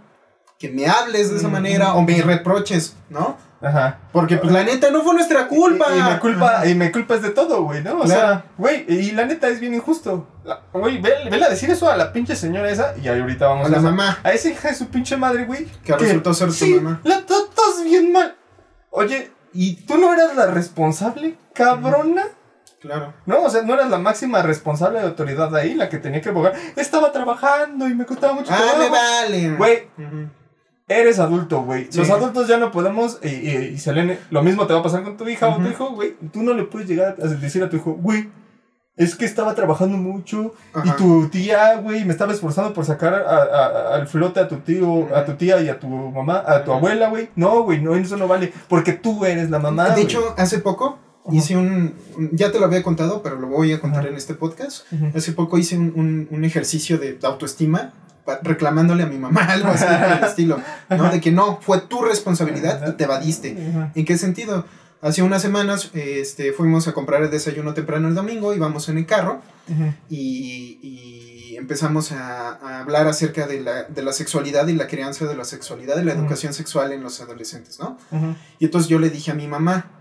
que 0.58 0.70
me 0.70 0.88
hables 0.88 1.30
de 1.30 1.38
esa 1.38 1.50
manera 1.50 1.94
o 1.94 2.02
me 2.02 2.20
reproches, 2.22 2.96
¿no? 3.10 3.38
Ajá. 3.62 4.00
Porque 4.12 4.38
pues 4.38 4.52
la 4.52 4.64
neta 4.64 4.92
no 4.92 5.02
fue 5.02 5.14
nuestra 5.16 5.48
culpa. 5.48 5.86
Y, 5.96 6.00
y 6.00 6.04
me 6.04 6.20
culpa, 6.20 6.68
y 6.68 6.76
me 6.76 6.92
culpas 6.92 7.22
de 7.22 7.30
todo, 7.32 7.64
güey, 7.64 7.82
¿no? 7.84 8.00
O 8.00 8.04
Claro. 8.04 8.10
sea, 8.10 8.46
güey, 8.58 8.86
y 8.88 9.12
la 9.12 9.26
neta 9.26 9.48
es 9.48 9.60
bien 9.60 9.74
injusto. 9.74 10.28
Güey, 10.74 11.02
ve- 11.02 11.30
vele 11.32 11.46
a 11.46 11.50
decir 11.50 11.70
eso 11.72 11.90
a 11.90 11.96
la 11.98 12.12
pinche 12.14 12.36
señora 12.36 12.70
esa 12.70 12.94
y 13.02 13.08
ahorita 13.08 13.48
vamos 13.48 13.66
A 13.68 13.70
la 13.70 13.78
esa- 13.78 13.86
mamá. 13.90 14.20
A 14.24 14.32
esa 14.32 14.50
hija 14.50 14.70
de 14.70 14.76
su 14.76 14.88
pinche 14.88 15.18
madre, 15.18 15.46
güey. 15.46 15.66
Que 15.84 15.96
resultó 15.96 16.34
ser 16.34 16.48
tu 16.50 16.54
sí, 16.54 16.76
mamá. 16.76 17.00
La 17.04 17.22
tratas 17.26 17.84
bien 17.84 18.12
mal. 18.12 18.36
Oye, 18.92 19.32
¿y 19.54 19.76
tú 19.86 19.98
no 19.98 20.14
eras 20.14 20.36
la 20.36 20.48
responsable, 20.48 21.36
cabrona? 21.54 22.24
Claro. 22.82 23.14
No, 23.26 23.42
o 23.42 23.50
sea, 23.50 23.64
no 23.64 23.74
eras 23.74 23.90
la 23.90 23.98
máxima 23.98 24.44
responsable 24.44 25.00
de 25.00 25.06
autoridad 25.08 25.50
de 25.50 25.60
ahí, 25.62 25.74
la 25.74 25.90
que 25.90 25.98
tenía 25.98 26.22
que 26.22 26.30
abogar. 26.30 26.54
Estaba 26.76 27.12
trabajando 27.12 27.88
y 27.88 27.96
me 27.96 28.06
costaba 28.06 28.34
mucho 28.34 28.52
Ah, 28.54 28.58
trabajo. 28.58 28.78
me 28.78 28.90
vale. 28.90 29.56
Güey, 29.56 29.88
Ujú. 29.98 30.30
Eres 30.88 31.20
adulto, 31.20 31.62
güey. 31.64 31.88
Sí. 31.90 31.98
Los 32.00 32.10
adultos 32.10 32.48
ya 32.48 32.58
no 32.58 32.72
podemos. 32.72 33.20
Y, 33.24 33.28
y, 33.30 33.72
y 33.74 33.78
Selene, 33.78 34.20
lo 34.30 34.44
mismo 34.44 34.68
te 34.68 34.74
va 34.74 34.80
a 34.80 34.84
pasar 34.84 35.04
con 35.04 35.18
tu 35.18 35.28
hija 35.28 35.48
o 35.48 35.58
tu 35.58 35.68
hijo, 35.68 35.90
güey. 35.92 36.16
Tú 36.32 36.44
no 36.44 36.54
le 36.54 36.64
puedes 36.64 36.88
llegar 36.88 37.16
a 37.22 37.28
decir 37.28 37.64
a 37.64 37.70
tu 37.70 37.78
hijo, 37.78 37.94
güey. 37.94 38.30
Es 38.98 39.16
que 39.16 39.26
estaba 39.26 39.54
trabajando 39.56 39.98
mucho 39.98 40.54
y 40.74 40.88
Ajá. 40.88 40.96
tu 40.96 41.28
tía, 41.28 41.76
güey, 41.82 42.06
me 42.06 42.14
estaba 42.14 42.32
esforzando 42.32 42.72
por 42.74 42.86
sacar 42.86 43.14
a- 43.14 43.18
a- 43.28 43.44
a- 43.44 43.96
al 43.96 44.08
flote 44.08 44.40
a 44.40 44.48
tu 44.48 44.56
tío, 44.58 45.14
a 45.14 45.26
tu 45.26 45.34
tía 45.34 45.60
y 45.62 45.68
a 45.68 45.78
tu 45.82 45.88
mamá, 45.90 46.42
a 46.48 46.64
tu 46.64 46.72
abuela, 46.72 47.10
güey. 47.10 47.28
No, 47.36 47.64
güey, 47.64 47.82
no, 47.82 47.94
eso 47.96 48.16
no 48.16 48.30
vale. 48.30 48.54
Porque 48.70 48.94
tú 48.94 49.26
eres 49.26 49.50
la 49.50 49.60
mamá. 49.60 49.90
de 49.90 50.02
hecho, 50.02 50.34
hace 50.38 50.60
poco 50.60 50.98
Ajá. 51.26 51.36
hice 51.36 51.58
un, 51.58 51.94
Ya 52.32 52.54
te 52.54 52.60
lo 52.60 52.68
había 52.68 52.84
contado, 52.84 53.22
pero 53.22 53.36
lo 53.38 53.48
voy 53.48 53.74
a 53.74 53.82
contar 53.82 54.02
Ajá. 54.02 54.10
en 54.12 54.16
este 54.16 54.34
podcast. 54.34 54.86
Hace 55.14 55.34
poco 55.34 55.58
hice 55.58 55.78
un, 55.78 55.92
un- 55.98 56.28
un 56.32 56.46
ejercicio 56.46 56.98
de 56.98 57.20
autoestima 57.24 57.92
reclamándole 58.44 59.04
a 59.04 59.08
mi 59.08 59.18
mamá 59.18 59.42
algo 59.50 59.70
así 59.70 59.86
por 59.86 60.18
el 60.18 60.24
estilo. 60.24 60.62
¿no? 60.90 61.12
De 61.12 61.22
que 61.22 61.32
no, 61.32 61.60
fue 61.62 61.82
tu 61.82 62.02
responsabilidad 62.02 62.88
y 62.88 62.92
te 62.94 63.04
evadiste. 63.04 63.58
¿En 63.96 64.06
qué 64.06 64.18
sentido? 64.18 64.66
Hace 65.02 65.22
unas 65.22 65.42
semanas 65.42 65.92
este, 65.94 66.52
fuimos 66.52 66.88
a 66.88 66.94
comprar 66.94 67.22
el 67.22 67.30
desayuno 67.30 67.74
temprano 67.74 68.08
el 68.08 68.16
domingo, 68.16 68.56
íbamos 68.56 68.90
en 68.90 68.98
el 68.98 69.06
carro 69.06 69.42
y, 70.10 70.80
y 70.82 71.58
empezamos 71.58 72.12
a, 72.12 72.54
a 72.54 72.80
hablar 72.82 73.08
acerca 73.08 73.48
de 73.48 73.62
la, 73.62 73.84
de 73.84 74.02
la 74.04 74.14
sexualidad 74.14 74.68
y 74.68 74.74
la 74.74 74.88
crianza 74.88 75.26
de 75.26 75.36
la 75.36 75.46
sexualidad 75.46 76.00
y 76.00 76.06
la 76.06 76.14
educación 76.14 76.54
sexual 76.54 76.92
en 76.92 77.04
los 77.04 77.22
adolescentes, 77.22 77.80
¿no? 77.80 77.98
Y 78.60 78.66
entonces 78.66 78.90
yo 78.90 79.00
le 79.00 79.10
dije 79.10 79.32
a 79.32 79.36
mi 79.36 79.48
mamá, 79.48 79.92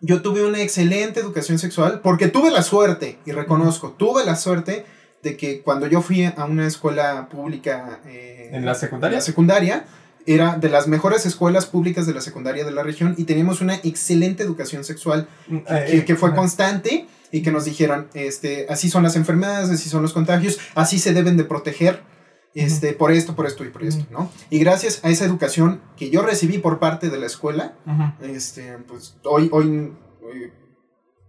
yo 0.00 0.22
tuve 0.22 0.44
una 0.44 0.60
excelente 0.60 1.20
educación 1.20 1.58
sexual 1.58 2.00
porque 2.02 2.28
tuve 2.28 2.50
la 2.50 2.62
suerte, 2.62 3.18
y 3.24 3.32
reconozco, 3.32 3.92
tuve 3.92 4.24
la 4.24 4.36
suerte 4.36 4.84
de 5.24 5.36
que 5.36 5.62
cuando 5.62 5.88
yo 5.88 6.00
fui 6.02 6.24
a 6.24 6.44
una 6.44 6.66
escuela 6.68 7.28
pública 7.28 8.00
eh, 8.06 8.50
¿En 8.52 8.64
la 8.64 8.74
secundaria? 8.74 9.18
la 9.18 9.24
secundaria, 9.24 9.84
era 10.26 10.56
de 10.56 10.68
las 10.68 10.86
mejores 10.86 11.26
escuelas 11.26 11.66
públicas 11.66 12.06
de 12.06 12.14
la 12.14 12.20
secundaria 12.20 12.64
de 12.64 12.70
la 12.70 12.82
región 12.82 13.14
y 13.18 13.24
teníamos 13.24 13.60
una 13.60 13.74
excelente 13.82 14.42
educación 14.42 14.84
sexual 14.84 15.26
Eh, 15.50 15.86
que, 15.90 16.04
que 16.04 16.16
fue 16.16 16.34
constante 16.34 17.06
y 17.32 17.42
que 17.42 17.50
nos 17.50 17.64
dijeron, 17.64 18.06
este, 18.14 18.66
así 18.68 18.88
son 18.88 19.02
las 19.02 19.16
enfermedades, 19.16 19.68
así 19.70 19.88
son 19.88 20.02
los 20.02 20.12
contagios, 20.12 20.60
así 20.76 20.98
se 21.00 21.12
deben 21.12 21.36
de 21.36 21.44
proteger, 21.44 22.02
este, 22.54 22.92
por 22.92 23.10
esto, 23.10 23.34
por 23.34 23.46
esto 23.46 23.64
y 23.64 23.68
por 23.70 23.82
esto, 23.82 24.06
¿no? 24.12 24.30
Y 24.48 24.60
gracias 24.60 25.00
a 25.02 25.10
esa 25.10 25.24
educación 25.24 25.80
que 25.96 26.10
yo 26.10 26.22
recibí 26.22 26.58
por 26.58 26.78
parte 26.78 27.10
de 27.10 27.18
la 27.18 27.26
escuela, 27.26 27.74
este, 28.22 28.78
pues 28.86 29.16
hoy, 29.24 29.48
hoy, 29.52 29.92
hoy 30.22 30.52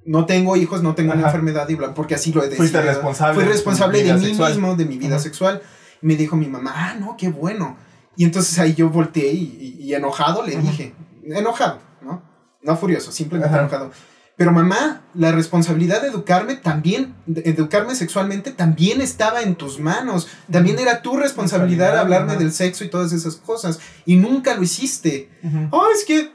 no 0.06 0.26
tengo 0.26 0.56
hijos, 0.56 0.84
no 0.84 0.94
tengo 0.96 1.14
una 1.14 1.24
enfermedad 1.26 1.68
y 1.70 1.76
bla, 1.76 1.94
porque 1.94 2.16
así 2.16 2.32
lo 2.32 2.42
he 2.42 2.46
decidido. 2.50 2.58
Fuiste 2.64 2.82
responsable 2.82 3.36
Fui 3.36 3.44
de 3.46 3.50
responsable 3.52 3.98
de 4.00 4.04
vida 4.06 4.18
mí 4.18 4.26
sexual. 4.26 4.52
mismo, 4.52 4.76
de 4.76 4.86
mi 4.86 4.98
vida 4.98 5.20
sexual. 5.20 5.62
Y 6.02 6.06
me 6.06 6.16
dijo 6.16 6.36
mi 6.36 6.48
mamá, 6.48 6.72
ah, 6.76 6.96
no, 7.00 7.16
qué 7.18 7.30
bueno. 7.30 7.78
Y 8.16 8.24
entonces 8.24 8.58
ahí 8.60 8.74
yo 8.76 8.90
volteé 8.90 9.32
y, 9.34 9.76
y- 9.80 9.84
y 9.84 9.94
enojado 9.94 10.44
le 10.46 10.56
dije, 10.58 10.94
enojado, 11.24 11.80
¿no? 12.02 12.22
No 12.62 12.78
furioso, 12.78 13.12
simplemente 13.12 13.58
enojado. 13.58 13.92
Pero 14.38 14.52
mamá, 14.52 15.04
la 15.14 15.32
responsabilidad 15.32 16.02
de 16.02 16.10
educarme 16.10 16.56
también, 16.56 17.16
de 17.26 17.42
educarme 17.50 17.96
sexualmente 17.96 18.52
también 18.52 19.00
estaba 19.02 19.42
en 19.42 19.56
tus 19.56 19.80
manos. 19.80 20.28
También 20.52 20.78
era 20.78 21.02
tu 21.02 21.16
responsabilidad 21.18 21.98
hablarme 21.98 22.36
del 22.36 22.52
sexo 22.52 22.84
y 22.84 22.90
todas 22.90 23.14
esas 23.14 23.38
cosas. 23.38 23.80
Y 24.06 24.18
nunca 24.18 24.54
lo 24.56 24.64
hiciste. 24.64 25.30
Oh, 25.72 25.86
es 25.96 26.04
que 26.06 26.32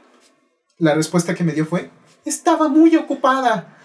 la 0.79 0.95
respuesta 0.95 1.35
que 1.35 1.43
me 1.43 1.53
dio 1.53 1.65
fue, 1.67 1.91
estaba 2.25 2.67
muy 2.67 2.95
ocupada. 2.95 3.77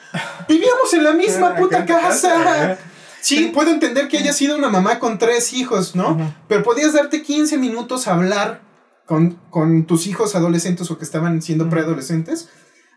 Vivíamos 0.48 0.92
en 0.94 1.04
la 1.04 1.12
misma 1.12 1.54
puta 1.56 1.84
qué 1.84 1.92
casa. 1.92 2.72
¿eh? 2.72 2.78
Sí, 3.20 3.50
puedo 3.52 3.70
entender 3.70 4.08
que 4.08 4.18
haya 4.18 4.32
sido 4.32 4.56
una 4.56 4.68
mamá 4.68 4.98
con 4.98 5.18
tres 5.18 5.52
hijos, 5.52 5.94
¿no? 5.96 6.34
Pero 6.48 6.62
podías 6.62 6.92
darte 6.92 7.22
15 7.22 7.58
minutos 7.58 8.06
a 8.06 8.14
hablar 8.14 8.62
con, 9.04 9.32
con 9.50 9.84
tus 9.86 10.06
hijos 10.06 10.34
adolescentes 10.36 10.90
o 10.90 10.98
que 10.98 11.04
estaban 11.04 11.42
siendo 11.42 11.68
preadolescentes 11.68 12.48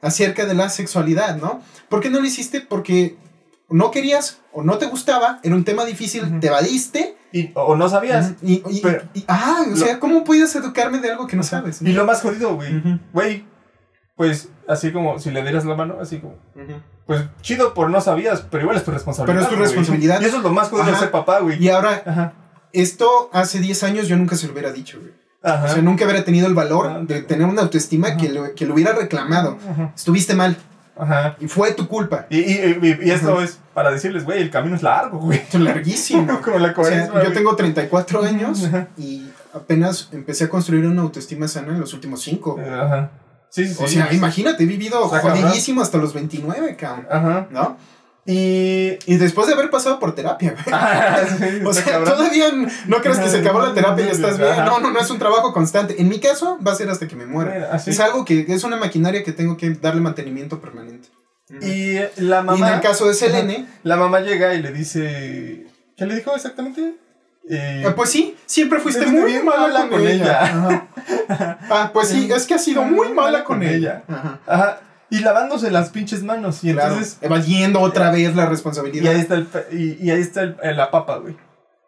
acerca 0.02 0.46
de 0.46 0.54
la 0.54 0.70
sexualidad, 0.70 1.38
¿no? 1.38 1.62
¿Por 1.90 2.00
qué 2.00 2.10
no 2.10 2.20
lo 2.20 2.26
hiciste? 2.26 2.62
Porque 2.62 3.18
no 3.70 3.92
querías 3.92 4.38
o 4.54 4.64
no 4.64 4.78
te 4.78 4.86
gustaba, 4.88 5.40
era 5.44 5.56
un 5.56 5.64
tema 5.64 5.84
difícil, 5.86 6.40
te 6.40 6.48
evadiste. 6.48 7.16
Y, 7.32 7.52
o 7.54 7.76
no 7.76 7.90
sabías. 7.90 8.34
Y, 8.42 8.64
y- 8.70 8.80
Pero- 8.82 9.04
y- 9.14 9.24
ah, 9.28 9.66
o 9.72 9.76
sea, 9.76 10.00
¿cómo 10.00 10.24
puedes 10.24 10.56
educarme 10.56 11.00
de 11.00 11.12
algo 11.12 11.28
que 11.28 11.36
no 11.36 11.44
sabes? 11.44 11.82
Y 11.82 11.92
lo 11.92 12.06
más 12.06 12.22
jodido, 12.22 12.56
güey. 12.56 12.82
Güey, 13.14 13.46
pues 14.16 14.50
así 14.70 14.92
como 14.94 15.20
si 15.20 15.32
le 15.32 15.42
dieras 15.42 15.66
la 15.66 15.76
mano, 15.76 15.98
así 16.02 16.20
como. 16.20 16.34
Ujú. 16.56 16.80
Pues 17.06 17.24
chido 17.42 17.74
por 17.74 17.90
no 17.90 18.00
sabías, 18.00 18.46
pero 18.50 18.62
igual 18.64 18.78
es 18.78 18.84
tu 18.86 18.92
responsabilidad. 18.92 19.34
Pero 19.36 19.44
es 19.44 19.50
tu 19.50 19.56
güey. 19.58 19.68
responsabilidad. 19.68 20.22
Y 20.22 20.26
eso 20.26 20.38
es 20.38 20.44
lo 20.44 20.52
más 20.52 20.70
jodido 20.70 20.86
de 20.86 20.92
Ajá. 20.92 21.00
ser 21.02 21.12
papá, 21.12 21.40
güey. 21.40 21.62
Y 21.62 21.70
ahora, 21.70 22.04
Ajá. 22.06 22.34
esto 22.72 23.30
hace 23.34 23.60
10 23.60 23.84
años 23.84 24.08
yo 24.08 24.16
nunca 24.16 24.36
se 24.36 24.48
lo 24.48 24.54
hubiera 24.54 24.72
dicho, 24.72 25.00
güey. 25.00 25.14
Ajá. 25.42 25.66
O 25.66 25.68
sea, 25.70 25.82
nunca 25.82 26.06
hubiera 26.06 26.24
tenido 26.24 26.48
el 26.48 26.54
Ah, 26.54 26.56
valor 26.56 27.08
de 27.08 27.22
tener 27.22 27.48
una 27.48 27.62
autoestima 27.62 28.10
Ajá. 28.10 28.18
que 28.18 28.30
lo, 28.30 28.54
que 28.56 28.66
lo 28.66 28.74
hubiera 28.74 28.94
reclamado. 28.94 29.58
Ajá. 29.72 29.94
Estuviste 29.96 30.36
mal 30.36 30.58
Ajá. 30.98 31.36
y 31.40 31.48
fue 31.48 31.72
tu 31.74 31.88
culpa. 31.88 32.28
Y, 32.30 32.40
y, 32.40 32.80
y- 32.82 33.08
y 33.08 33.12
esto 33.12 33.34
Ajá. 33.36 33.44
es 33.46 33.60
para 33.74 33.90
decirles, 33.90 34.26
güey, 34.26 34.42
el 34.42 34.50
camino 34.52 34.76
es 34.76 34.84
largo, 34.84 35.18
güey. 35.20 35.42
Larguísimo. 35.54 36.40
Como 36.44 36.60
la 36.60 36.64
O 36.66 36.68
sea, 36.68 36.74
cuaresma, 36.76 37.24
yo 37.24 37.32
tengo 37.32 37.56
34 37.56 38.22
años 38.24 38.66
Ajá. 38.66 38.88
y 38.98 39.30
apenas 39.54 40.10
empecé 40.12 40.44
a 40.44 40.50
construir 40.50 40.86
una 40.86 41.02
autoestima 41.02 41.48
sana 41.48 41.70
en 41.74 41.80
los 41.80 41.94
últimos 41.94 42.22
5. 42.22 42.60
Ajá. 42.60 43.12
Sí, 43.50 43.68
sí, 43.68 43.74
sí. 43.74 43.84
O 43.84 43.88
sea, 43.88 44.14
imagínate, 44.14 44.64
he 44.64 44.68
vivido 44.68 45.08
jodidísimo 45.08 45.82
hasta 45.82 45.98
los 45.98 46.14
29, 46.14 46.76
cabrón. 46.76 47.08
Ajá. 47.10 47.48
¿No? 47.52 47.78
Y. 48.26 48.98
Y 49.08 49.18
después 49.18 49.48
de 49.48 49.54
haber 49.54 49.70
pasado 49.72 49.98
por 50.00 50.14
terapia, 50.14 50.52
güey. 50.52 50.64
Ah, 50.72 51.20
sí, 51.28 51.62
O 51.66 51.74
sea, 51.74 51.84
cabrón. 51.84 52.14
todavía 52.16 52.52
no 52.86 52.98
crees 53.02 53.18
que 53.20 53.30
se 53.30 53.40
acabó 53.40 53.62
la 53.62 53.74
terapia 53.74 54.04
y 54.06 54.08
ya 54.08 54.14
estás 54.14 54.38
bien. 54.38 54.56
No, 54.66 54.80
no, 54.80 54.92
no 54.92 55.00
es 55.00 55.10
un 55.10 55.18
trabajo 55.18 55.52
constante. 55.54 56.00
En 56.00 56.10
mi 56.10 56.20
caso, 56.20 56.60
va 56.66 56.74
a 56.74 56.76
ser 56.76 56.90
hasta 56.90 57.08
que 57.08 57.16
me 57.16 57.26
muera. 57.26 57.54
Mira. 57.54 57.76
Es 57.76 58.00
algo 58.00 58.26
que 58.26 58.46
es 58.48 58.64
una 58.64 58.78
maquinaria 58.78 59.24
que 59.24 59.32
tengo 59.32 59.58
que 59.58 59.72
darle 59.72 60.02
mantenimiento 60.02 60.60
permanente. 60.62 61.10
Y 61.62 61.94
la 62.22 62.38
Y 62.38 62.40
en 62.42 62.46
mamá. 62.46 62.76
el 62.76 62.82
caso 62.82 63.08
de 63.08 63.14
Selene, 63.16 63.66
La 63.82 63.96
mamá 63.98 64.20
llega 64.20 64.54
y 64.54 64.62
le 64.62 64.72
dice. 64.72 65.66
¿Qué 65.98 66.06
le 66.06 66.16
dijo 66.16 66.36
exactamente? 66.36 66.96
Eh, 67.50 67.84
eh, 67.86 67.94
pues 67.96 68.10
sí, 68.10 68.36
siempre 68.46 68.80
fuiste 68.80 69.06
muy 69.08 69.32
bien 69.32 69.46
mala 69.46 69.62
mala 69.62 69.88
con, 69.90 70.02
ella. 70.02 70.12
ella. 70.14 70.42
Ajá. 70.44 70.88
Ah, 71.72 71.92
pues 71.94 72.08
sí, 72.10 72.30
es 72.32 72.46
que 72.48 72.56
ha 72.56 72.60
sido 72.60 72.84
muy 72.84 73.10
mala 73.14 73.44
con 73.44 73.62
ella. 73.64 74.04
Ajá. 74.08 74.40
Ajá. 74.48 74.80
Y 75.12 75.20
lavándose 75.20 75.72
las 75.72 75.90
pinches 75.90 76.22
manos. 76.24 76.64
Y 76.64 76.74
Claro, 76.74 76.94
entonces. 76.94 77.18
evadiendo 77.22 77.80
otra 77.82 78.12
vez 78.12 78.36
la 78.36 78.44
Y 78.44 78.48
responsabilidad. 78.48 79.14
ahí 79.14 79.20
está, 79.20 79.36
el, 79.36 79.48
y, 79.72 79.98
y 80.06 80.12
ahí 80.12 80.22
está 80.22 80.42
el- 80.42 80.58
eh, 80.62 80.74
la 80.74 80.92
papa, 80.92 81.18
güey. 81.18 81.36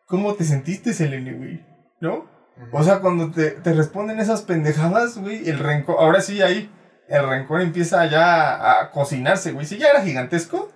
¿Cómo 0.07 0.33
te 0.35 0.43
sentiste, 0.43 0.93
Selene, 0.93 1.33
güey? 1.33 1.65
¿No? 1.99 2.25
O 2.71 2.83
sea, 2.83 2.99
cuando 2.99 3.31
te, 3.31 3.51
te 3.51 3.73
responden 3.73 4.19
esas 4.19 4.41
pendejadas, 4.43 5.17
güey, 5.17 5.47
el 5.49 5.57
rencor. 5.59 5.95
Ahora 5.99 6.21
sí, 6.21 6.41
ahí. 6.41 6.69
El 7.07 7.27
rencor 7.27 7.61
empieza 7.61 8.05
ya 8.05 8.79
a 8.81 8.91
cocinarse, 8.91 9.51
güey. 9.51 9.65
Si 9.65 9.77
ya 9.77 9.89
era 9.89 10.01
gigantesco, 10.03 10.71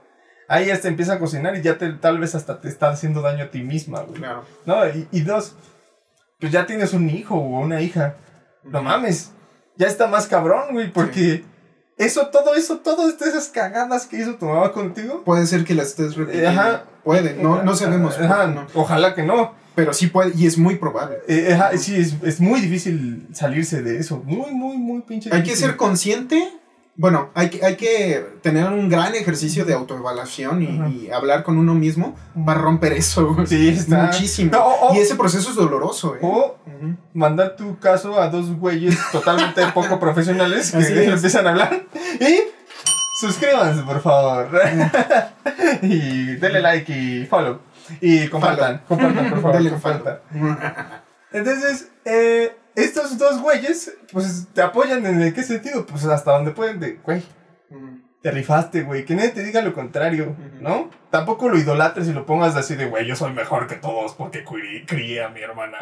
ahí 0.47 0.67
ya 0.67 0.79
te 0.79 0.87
empieza 0.87 1.13
a 1.13 1.19
cocinar 1.19 1.55
y 1.55 1.61
ya 1.61 1.77
te, 1.77 1.91
tal 1.93 2.19
vez 2.19 2.35
hasta 2.35 2.59
te 2.59 2.67
está 2.67 2.89
haciendo 2.89 3.21
daño 3.21 3.45
a 3.45 3.51
ti 3.51 3.63
misma, 3.63 4.01
güey. 4.01 4.19
Claro. 4.19 4.45
No, 4.65 4.87
y, 4.87 5.07
y 5.11 5.21
dos, 5.21 5.55
pues 6.39 6.51
ya 6.51 6.65
tienes 6.65 6.93
un 6.93 7.09
hijo 7.09 7.35
o 7.35 7.59
una 7.59 7.81
hija. 7.81 8.15
No 8.63 8.81
mames. 8.81 9.31
Ya 9.77 9.87
está 9.87 10.07
más 10.07 10.27
cabrón, 10.27 10.73
güey, 10.73 10.91
porque 10.91 11.43
eso, 11.97 12.27
todo 12.27 12.55
eso, 12.55 12.77
todas 12.79 13.21
esas 13.21 13.47
cagadas 13.49 14.05
que 14.05 14.17
hizo 14.17 14.35
tu 14.35 14.45
mamá 14.45 14.71
contigo. 14.71 15.23
Puede 15.23 15.45
ser 15.47 15.63
que 15.63 15.73
la 15.73 15.83
estés 15.83 16.15
repitiendo. 16.15 16.49
Ajá. 16.49 16.83
Puede, 17.03 17.35
no, 17.35 17.63
no 17.63 17.75
sabemos. 17.75 18.17
Ajá, 18.17 18.47
no. 18.47 18.67
Ojalá 18.73 19.13
que 19.13 19.23
no. 19.23 19.53
Pero 19.75 19.93
sí 19.93 20.07
puede, 20.07 20.31
y 20.35 20.47
es 20.47 20.57
muy 20.57 20.75
probable. 20.75 21.17
Eh, 21.27 21.53
ajá, 21.53 21.77
sí, 21.77 21.95
es, 21.95 22.15
es 22.23 22.39
muy 22.39 22.61
difícil 22.61 23.27
salirse 23.33 23.81
de 23.81 23.97
eso. 23.97 24.21
Muy, 24.23 24.51
muy, 24.51 24.77
muy 24.77 25.01
pinche 25.01 25.29
Hay 25.33 25.43
que 25.43 25.55
ser 25.55 25.75
consciente. 25.75 26.49
Bueno, 26.97 27.29
hay 27.33 27.49
que, 27.49 27.65
hay 27.65 27.75
que 27.75 28.25
tener 28.41 28.67
un 28.71 28.87
gran 28.87 29.13
ejercicio 29.15 29.65
de 29.65 29.73
autoevaluación 29.73 30.63
y, 30.63 31.09
hablar 31.11 31.43
con 31.43 31.57
uno 31.57 31.73
mismo 31.73 32.15
para 32.45 32.61
romper 32.61 32.93
eso. 32.93 33.33
güey. 33.33 33.45
Sí, 33.47 33.67
está. 33.69 34.03
Muchísimo. 34.05 34.51
No, 34.51 34.95
Y 34.95 34.99
ese 34.99 35.15
proceso 35.15 35.49
es 35.49 35.55
doloroso, 35.57 36.15
¿eh? 36.15 36.19
o 36.21 36.57
Ujú. 36.65 36.95
mandar 37.13 37.55
tu 37.57 37.77
caso 37.79 38.19
a 38.21 38.29
dos 38.29 38.55
güeyes 38.57 38.97
totalmente 39.11 39.61
poco 39.73 39.99
profesionales 39.99 40.71
que 40.71 40.77
es. 40.79 40.89
empiezan 40.89 41.47
a 41.47 41.49
hablar. 41.49 41.83
Y 42.21 42.39
suscríbanse, 43.19 43.83
por 43.83 44.01
favor. 44.01 44.49
y 45.81 46.35
denle 46.35 46.61
like 46.61 46.91
y 46.97 47.25
follow. 47.25 47.59
Y 47.99 48.27
compartan, 48.29 48.81
compartan, 48.87 49.29
por 49.29 49.41
favor. 49.41 49.53
Dale, 49.53 49.69
compartan. 49.69 50.19
follow. 50.31 50.57
Entonces, 51.33 51.89
eh, 52.05 52.55
estos 52.75 53.17
dos 53.17 53.41
güeyes, 53.41 53.93
pues 54.11 54.47
te 54.53 54.61
apoyan 54.61 55.05
en 55.05 55.21
el 55.21 55.33
qué 55.33 55.43
sentido, 55.43 55.85
pues 55.85 56.05
hasta 56.05 56.31
donde 56.31 56.51
pueden, 56.51 56.79
de, 56.79 56.93
güey, 57.03 57.23
Ujú. 57.69 58.01
te 58.21 58.31
rifaste, 58.31 58.81
güey, 58.83 59.05
que 59.05 59.15
nadie 59.15 59.29
te 59.29 59.43
diga 59.43 59.61
lo 59.61 59.73
contrario, 59.73 60.29
Ujú. 60.37 60.61
¿no? 60.63 60.89
Tampoco 61.11 61.47
lo 61.47 61.57
idolatres 61.57 62.07
y 62.09 62.13
lo 62.13 62.25
pongas 62.25 62.55
así 62.57 62.75
de, 62.75 62.87
güey, 62.87 63.05
yo 63.07 63.15
soy 63.15 63.31
mejor 63.31 63.67
que 63.67 63.75
todos 63.75 64.13
porque 64.15 64.43
crié, 64.85 65.23
a 65.23 65.29
mi 65.29 65.39
hermana. 65.41 65.77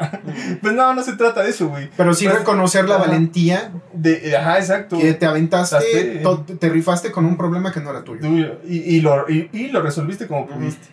pues 0.61 0.73
no, 0.73 0.93
no 0.93 1.01
se 1.03 1.13
trata 1.13 1.41
de 1.41 1.49
eso, 1.49 1.69
güey. 1.69 1.89
Pero 1.97 2.13
sí 2.13 2.25
Pues, 2.25 2.37
reconocer 2.39 2.87
la 2.87 2.95
ajá. 2.95 3.05
valentía 3.05 3.71
De, 3.93 4.35
ajá, 4.37 4.59
exacto. 4.59 4.99
que 4.99 5.13
te 5.13 5.25
aventaste, 5.25 6.19
to- 6.21 6.43
te 6.45 6.69
rifaste 6.69 7.11
con 7.11 7.25
un 7.25 7.37
problema 7.37 7.71
que 7.71 7.79
no 7.79 7.89
era 7.89 8.03
tuyo. 8.03 8.21
Tú- 8.21 8.59
y, 8.67 8.97
y 8.97 9.01
lo, 9.01 9.27
y, 9.29 9.49
y 9.51 9.69
lo 9.69 9.81
resolviste 9.81 10.27
como 10.27 10.45
pudiste. 10.47 10.87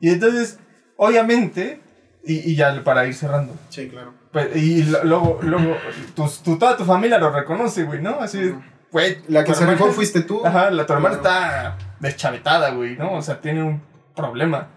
Y 0.00 0.08
entonces, 0.10 0.58
obviamente, 0.96 1.80
y, 2.24 2.50
y 2.50 2.56
ya 2.56 2.82
para 2.84 3.06
ir 3.06 3.14
cerrando, 3.14 3.54
Sí, 3.68 3.88
claro. 3.88 4.14
Pues, 4.34 4.54
y 4.56 4.82
luego, 4.82 5.38
luego, 5.42 5.76
tu, 6.14 6.28
tu- 6.44 6.58
toda 6.58 6.76
tu 6.76 6.84
familia 6.84 7.16
lo 7.18 7.30
reconoce, 7.30 7.84
güey, 7.84 8.02
¿no? 8.02 8.20
Así, 8.20 8.52
güey. 8.92 9.22
La 9.28 9.44
que 9.44 9.54
se 9.54 9.64
rifó 9.64 9.90
fuiste 9.92 10.20
tú. 10.22 10.44
Ajá, 10.44 10.70
la 10.70 10.84
tu 10.84 10.92
hermana 10.92 11.14
está 11.14 11.78
deschavetada, 12.00 12.70
güey, 12.72 12.96
¿no? 12.98 13.14
O 13.14 13.22
sea, 13.22 13.40
tiene 13.40 13.62
un 13.62 13.80
problema. 14.14 14.68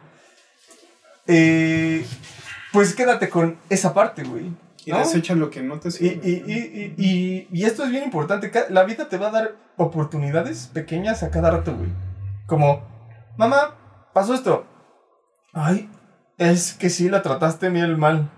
Eh, 1.28 2.06
pues 2.72 2.94
quédate 2.96 3.30
con 3.30 3.58
esa 3.70 3.94
parte, 3.94 4.24
güey. 4.24 4.52
Y 4.86 4.92
¿no? 4.92 5.00
desecha 5.00 5.36
lo 5.36 5.50
que 5.50 5.62
no 5.62 5.80
te 5.80 5.92
sirve. 5.92 6.22
y, 6.24 6.32
y, 6.50 6.94
y, 6.98 7.06
y, 7.06 7.48
y 7.52 7.66
esto 7.66 7.84
es 7.84 7.90
bien 7.92 8.04
importante. 8.06 8.52
La 8.70 8.84
vida 8.86 9.10
te 9.10 9.18
va 9.18 9.28
a 9.28 9.32
dar 9.32 9.56
oportunidades 9.76 10.68
pequeñas 10.74 11.24
a 11.24 11.30
cada 11.32 11.52
rato, 11.52 11.76
güey. 11.76 11.90
Como, 12.46 12.82
mamá, 13.36 13.76
pasó 14.14 14.34
esto. 14.34 14.66
Ay, 15.52 15.90
es 16.38 16.74
que 16.74 16.90
sí 16.90 17.10
la 17.10 17.22
trataste 17.22 17.70
bien 17.70 18.00
mal. 18.00 18.30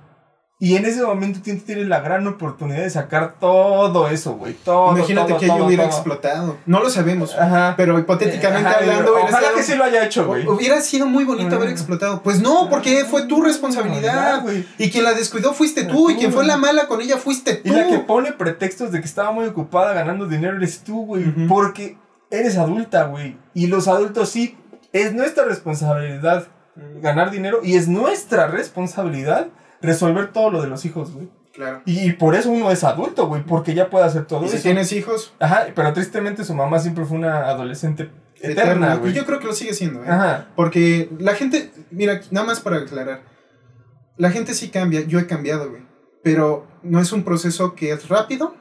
Y 0.61 0.76
en 0.76 0.84
ese 0.84 1.02
momento 1.03 1.40
tienes, 1.41 1.64
la 1.88 2.02
gran 2.02 2.27
oportunidad 2.27 2.80
de 2.81 2.90
sacar 2.90 3.36
todo 3.40 4.10
eso, 4.10 4.34
güey. 4.34 4.53
Todo. 4.56 4.91
Imagínate 4.98 5.30
todo, 5.30 5.40
que 5.40 5.48
todo, 5.48 5.65
hubiera 5.65 5.84
todo. 5.86 5.94
explotado. 5.95 6.57
No 6.65 6.81
lo 6.81 6.90
sabemos. 6.90 7.34
Ajá. 7.40 7.76
Pero 7.77 7.98
hipotéticamente 7.98 8.68
Ajá, 8.68 8.80
hablando, 8.80 9.14
hubiera 9.14 9.30
Ojalá 9.30 9.48
sido- 9.48 9.56
que 9.56 9.64
sí 9.64 9.76
lo 9.76 9.84
haya 9.86 10.03
hecho, 10.06 10.26
güey. 10.27 10.45
Hubiera 10.45 10.81
sido 10.81 11.06
muy 11.06 11.23
bonito 11.23 11.56
haber 11.56 11.69
explotado. 11.69 12.22
Pues 12.23 12.41
no, 12.41 12.69
porque 12.69 13.06
fue 13.06 13.22
tu 13.26 13.41
responsabilidad. 13.41 14.41
güey. 14.41 14.65
Y 14.77 14.90
quien 14.91 15.06
la 15.06 15.14
descuidó 15.14 15.53
fuiste 15.53 15.86
tú. 15.86 16.10
Y 16.10 16.15
quien 16.18 16.34
fue 16.34 16.45
la 16.45 16.57
mala 16.57 16.88
con 16.88 16.99
ella 16.99 17.15
fuiste 17.18 17.61
Y 17.64 17.69
tú. 17.69 17.76
la 17.77 17.88
que 17.88 17.99
pone 17.99 18.34
pretextos 18.34 18.91
de 18.91 18.99
que 18.99 19.06
estaba 19.06 19.31
muy 19.31 19.45
ocupada 19.45 19.94
ganando 19.94 20.26
dinero 20.27 20.57
eres 20.57 20.81
tú, 20.84 21.06
güey. 21.06 21.23
Porque 21.48 21.98
eres 22.31 22.57
adulta, 22.57 23.06
güey. 23.06 23.38
Y 23.53 23.68
los 23.68 23.88
adultos 23.88 24.27
sí, 24.27 24.57
es 24.91 25.14
nuestra 25.14 25.45
responsabilidad 25.45 26.48
ganar 27.02 27.31
dinero 27.31 27.60
y 27.64 27.76
es 27.77 27.88
nuestra 27.88 28.48
responsabilidad 28.48 29.48
resolver 29.81 30.31
todo 30.31 30.51
lo 30.51 30.61
de 30.61 30.68
los 30.68 30.85
hijos, 30.85 31.14
güey. 31.14 31.30
Claro. 31.53 31.81
Y, 31.85 32.14
por 32.14 32.35
eso 32.35 32.51
uno 32.51 32.72
es 32.72 32.84
adulto, 32.84 33.27
güey, 33.27 33.43
porque 33.43 33.73
ya 33.73 33.89
puede 33.89 34.06
hacer 34.06 34.26
todo 34.26 34.45
Y 34.45 34.49
si 34.49 34.56
eso. 34.56 34.64
tienes 34.64 34.93
hijos, 34.93 35.34
Ajá, 35.39 35.68
pero 35.76 35.91
tristemente 35.93 36.43
su 36.43 36.53
mamá 36.53 36.80
siempre 36.80 37.06
fue 37.06 37.18
una 37.18 37.47
adolescente 37.47 38.11
eterna, 38.39 38.95
güey. 38.95 39.11
Y 39.11 39.15
yo 39.15 39.26
creo 39.26 39.39
que 39.39 39.47
lo 39.47 39.53
sigue 39.53 39.73
siendo. 39.73 40.03
¿eh? 40.03 40.07
Ajá. 40.07 40.47
Porque 40.56 41.10
la 41.19 41.34
gente, 41.34 41.72
mira, 41.91 42.22
nada 42.31 42.47
más 42.47 42.61
para 42.61 42.77
aclarar. 42.77 43.23
La 44.15 44.31
gente 44.31 44.53
sí 44.53 44.69
cambia. 44.69 45.01
Yo 45.01 45.19
he 45.19 45.27
cambiado, 45.27 45.69
güey. 45.69 45.81
Pero 46.23 46.68
no 46.84 47.01
es 47.01 47.11
un 47.11 47.23
proceso 47.23 47.76
que 47.76 47.91
es 47.91 48.07
rápido. 48.07 48.56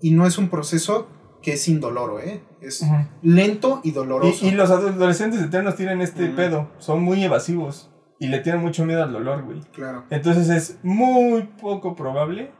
Y 0.00 0.10
no 0.10 0.26
es 0.26 0.38
un 0.38 0.48
proceso 0.48 1.08
que 1.42 1.52
es 1.52 1.68
indoloro, 1.68 2.18
¿eh? 2.18 2.42
Es 2.60 2.84
lento 3.22 3.80
y 3.84 3.92
doloroso. 3.92 4.44
Y, 4.44 4.48
y 4.48 4.50
los 4.52 4.70
adolescentes 4.70 5.40
eternos 5.40 5.76
tienen 5.76 6.00
este 6.00 6.26
pedo, 6.28 6.70
son 6.78 7.02
muy 7.02 7.22
evasivos 7.22 7.90
y 8.18 8.28
le 8.28 8.38
tienen 8.40 8.60
mucho 8.62 8.84
miedo 8.84 9.02
al 9.02 9.12
dolor, 9.12 9.42
güey. 9.44 9.60
Claro. 9.72 10.04
Entonces 10.10 10.48
es 10.48 10.78
muy 10.82 11.42
poco 11.60 11.94
probable 11.94 12.50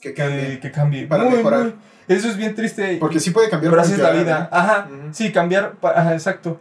Que 0.00 0.10
que, 0.12 0.14
cambie. 0.14 0.60
que 0.60 0.70
cambie. 0.70 1.06
Para 1.06 1.24
Muy, 1.24 1.36
mejorar. 1.36 1.60
muy. 1.62 1.74
Eso 2.08 2.28
es 2.28 2.36
bien 2.36 2.54
triste. 2.54 2.98
Porque 3.00 3.18
sí 3.20 3.30
puede 3.30 3.48
cambiar. 3.50 3.72
pero 3.72 3.82
así 3.82 3.92
es 3.94 3.98
la 3.98 4.10
vida. 4.10 4.44
¿eh? 4.44 4.48
Ajá. 4.52 4.88
Sí, 5.12 5.32
cambiar. 5.32 5.76
Ajá, 5.82 6.12
exacto. 6.12 6.60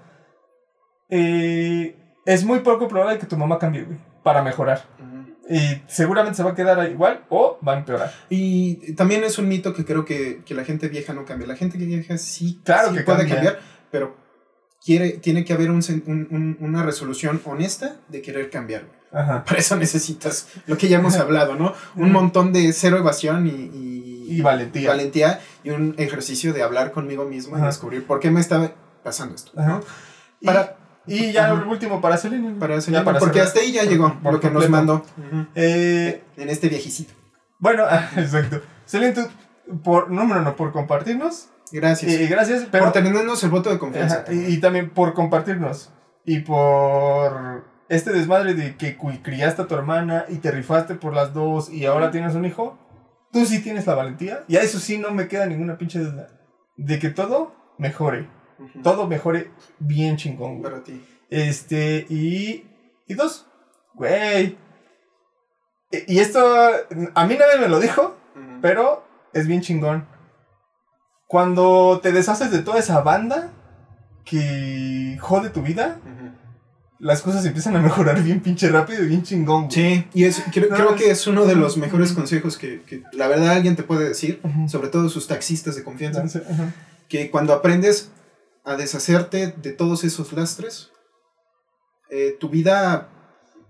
Eh, 1.10 1.95
es 2.26 2.44
muy 2.44 2.60
poco 2.60 2.88
probable 2.88 3.19
que 3.19 3.26
tu 3.26 3.38
mamá 3.38 3.60
cambie, 3.60 3.84
güey. 3.84 3.98
Para 4.23 4.41
mejorar. 4.41 4.84
Ujú. 4.99 5.15
Y 5.53 5.82
seguramente 5.88 6.38
se 6.38 6.44
va 6.44 6.52
a 6.52 6.56
quedar 6.56 6.90
igual 6.90 7.23
o 7.30 7.60
va 7.68 7.73
a 7.73 7.77
empeorar. 7.77 8.11
Y 8.30 8.94
también 8.95 9.23
es 9.23 9.38
un 9.38 9.48
mito 9.48 9.73
que 9.73 9.86
creo 9.86 10.03
que, 10.03 10.41
que 10.44 10.56
la 10.56 10.64
gente 10.65 10.88
vieja 10.88 11.14
no 11.14 11.26
cambia. 11.26 11.48
La 11.48 11.56
gente 11.56 11.77
vieja 11.77 12.18
sí, 12.18 12.60
Claro 12.64 12.90
sí 12.90 12.95
que 12.95 13.02
puede 13.03 13.19
cambia. 13.19 13.36
cambiar, 13.36 13.60
pero 13.91 14.15
quiere, 14.86 15.12
tiene 15.14 15.44
que 15.44 15.53
haber 15.53 15.72
un 15.72 15.82
un- 16.06 16.28
un- 16.30 16.57
una 16.60 16.84
resolución 16.84 17.41
honesta 17.45 17.95
de 18.07 18.22
querer 18.22 18.49
cambiar. 18.49 18.84
Ajá. 19.12 19.44
Para 19.45 19.60
eso 19.60 19.76
necesitas 19.78 20.48
lo 20.68 20.78
que 20.78 20.88
ya 20.90 20.99
hemos 20.99 21.16
hablado, 21.18 21.56
¿no? 21.56 21.74
Un 21.95 22.12
montón 22.12 22.52
de 22.53 22.72
cero 22.74 22.98
evasión 22.98 23.48
y, 23.48 23.49
y, 23.52 24.26
Y 24.38 24.41
valentía. 24.41 24.90
valentía 24.90 25.40
y 25.64 25.70
un 25.70 25.95
ejercicio 25.98 26.52
de 26.53 26.62
hablar 26.64 26.91
conmigo 26.91 27.26
mismo 27.26 27.56
Ajá. 27.56 27.66
y 27.66 27.68
descubrir 27.68 28.06
por 28.06 28.20
qué 28.20 28.30
me 28.32 28.41
estaba 28.41 28.74
pasando 29.03 29.36
esto. 29.36 29.52
¿no? 29.56 29.82
Y- 30.41 30.45
Para, 30.45 30.78
Y 31.07 31.32
ya 31.32 31.49
el 31.52 31.62
último 31.68 32.02
para 32.02 32.18
Selene. 32.18 32.56
Para 32.60 32.80
para 33.03 33.20
porque 33.20 33.40
hasta 33.40 33.60
ahí 33.60 33.72
ya 33.72 33.84
llegó 33.84 34.20
Por 34.24 34.34
lo 34.34 34.40
que 34.40 34.49
nos 34.49 34.64
completo. 34.66 34.72
mandó. 34.72 35.06
Eh, 35.56 36.24
En 36.36 36.49
este 36.49 36.68
viejecito. 36.68 37.14
bueno, 37.60 37.84
exacto. 38.18 38.62
Selene, 38.86 39.14
tú, 39.14 39.22
por 39.84 40.10
número 40.12 40.41
no, 40.41 40.56
por 40.56 40.72
compartirnos. 40.72 41.48
Gracias. 41.72 42.12
Y 42.12 42.28
gracias, 42.28 42.68
pero. 42.72 42.86
por 42.86 42.94
tenernos 42.94 43.44
el 43.44 43.50
voto 43.50 43.70
de 43.70 43.80
confianza. 43.80 44.24
Ajá, 44.24 44.34
y, 44.34 44.54
y 44.54 44.60
también 44.60 44.90
por 44.92 45.14
compartirnos. 45.14 45.92
Y 46.24 46.40
por 46.40 47.66
este 47.90 48.12
desmadre 48.12 48.54
de 48.56 48.76
que 48.78 48.98
criaste 49.22 49.62
a 49.62 49.68
tu 49.68 49.76
hermana 49.76 50.26
y 50.30 50.38
te 50.38 50.52
rifaste 50.52 50.96
por 50.96 51.14
las 51.14 51.34
dos 51.34 51.70
y 51.72 51.86
ahora 51.86 52.12
tienes 52.12 52.34
un 52.36 52.46
hijo. 52.46 52.80
Tú 53.32 53.46
sí 53.46 53.62
tienes 53.62 53.86
la 53.86 53.96
valentía. 53.96 54.44
Y 54.48 54.56
a 54.58 54.62
eso 54.62 54.80
sí 54.80 54.98
no 54.98 55.12
me 55.12 55.28
queda 55.28 55.46
ninguna 55.46 55.78
pinche 55.78 56.00
duda. 56.00 56.30
De 56.78 57.00
que 57.00 57.10
todo 57.10 57.56
mejore. 57.78 58.30
Ujú. 58.60 58.82
Todo 58.82 59.08
mejore 59.08 59.52
bien 59.80 60.16
chingón, 60.18 60.60
güey. 60.60 60.64
para 60.72 60.84
ti. 60.84 61.04
Este, 61.30 62.06
y. 62.10 62.64
Y 63.08 63.14
dos. 63.16 63.48
Güey. 63.94 64.58
E- 65.92 66.06
Y 66.08 66.20
esto. 66.20 66.40
A 67.14 67.26
mí 67.28 67.36
nadie 67.38 67.60
me 67.60 67.68
lo 67.68 67.80
dijo. 67.80 68.16
Ujú. 68.36 68.60
Pero 68.62 69.04
es 69.34 69.48
bien 69.48 69.62
chingón. 69.62 70.08
Cuando 71.27 71.99
te 72.03 72.11
deshaces 72.11 72.52
de 72.52 72.60
toda 72.60 72.80
esa 72.80 73.02
banda 73.02 73.52
que 74.26 75.18
jode 75.22 75.49
tu 75.49 75.61
vida, 75.61 75.99
Ujú. 76.03 76.31
las 76.99 77.22
cosas 77.22 77.45
empiezan 77.45 77.76
a 77.76 77.80
mejorar 77.81 78.22
bien 78.23 78.41
pinche 78.41 78.69
rápido 78.69 79.03
y 79.03 79.07
bien 79.07 79.23
chingón. 79.23 79.64
güey. 79.65 79.72
Sí, 79.73 80.07
y 80.14 80.23
es, 80.26 80.43
creo, 80.52 80.69
No, 80.69 80.76
creo 80.76 80.89
es- 80.95 81.02
que 81.02 81.11
es 81.11 81.27
uno 81.27 81.45
de 81.45 81.56
los 81.56 81.77
mejores 81.77 82.14
consejos 82.14 82.57
que, 82.57 82.81
que 82.84 83.03
la 83.14 83.27
verdad 83.27 83.49
alguien 83.52 83.76
te 83.76 83.84
puede 83.84 84.07
decir, 84.07 84.39
Ujú. 84.43 84.69
sobre 84.69 84.89
todo 84.89 85.10
sus 85.10 85.27
taxistas 85.27 85.76
de 85.76 85.84
confianza, 85.84 86.22
Entonces, 86.22 86.43
ajá. 86.52 86.73
que 87.10 87.30
cuando 87.31 87.53
aprendes 87.53 88.11
a 88.64 88.76
deshacerte 88.76 89.53
de 89.57 89.72
todos 89.72 90.03
esos 90.03 90.31
lastres, 90.34 90.91
eh, 92.10 92.35
tu 92.39 92.49
vida 92.49 93.10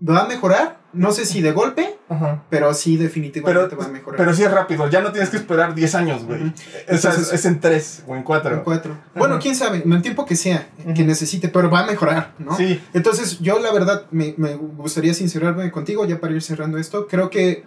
va 0.07 0.21
a 0.23 0.27
mejorar, 0.27 0.79
no 0.95 1.11
sé 1.11 1.25
si 1.25 1.41
de 1.41 1.51
golpe, 1.51 1.97
Ajá. 2.09 2.43
pero 2.49 2.73
sí 2.73 2.93
Pero, 2.97 3.03
definitivamente 3.03 3.75
va 3.75 3.85
a 3.85 3.87
mejorar. 3.89 4.17
pero 4.17 4.33
sí 4.33 4.43
es 4.43 4.51
rápido, 4.51 4.89
ya 4.89 5.01
no 5.01 5.11
tienes 5.11 5.29
que 5.29 5.37
esperar 5.37 5.75
10 5.75 5.95
años, 5.95 6.23
güey. 6.25 6.53
Es, 6.87 7.45
en 7.45 7.59
3 7.59 8.03
o 8.07 8.15
en 8.15 8.23
4. 8.23 8.55
En 8.55 8.61
cuatro. 8.63 8.97
Bueno, 9.15 9.37
quién 9.39 9.55
sabe, 9.55 9.83
en 9.85 9.93
el 9.93 10.01
tiempo 10.01 10.25
que 10.25 10.35
sea, 10.35 10.69
que 10.95 11.03
necesite, 11.03 11.49
pero 11.49 11.69
va 11.69 11.81
a 11.81 11.85
mejorar, 11.85 12.33
¿no? 12.39 12.55
Sí. 12.57 12.81
Entonces, 12.93 13.39
yo 13.39 13.59
la 13.59 13.71
verdad 13.71 14.05
me, 14.11 14.33
me 14.37 14.55
gustaría 14.55 15.13
sincerarme 15.13 15.69
contigo 15.71 16.05
ya 16.05 16.19
para 16.19 16.33
ir 16.33 16.41
cerrando 16.41 16.77
esto. 16.77 17.07
Creo 17.07 17.29
que 17.29 17.63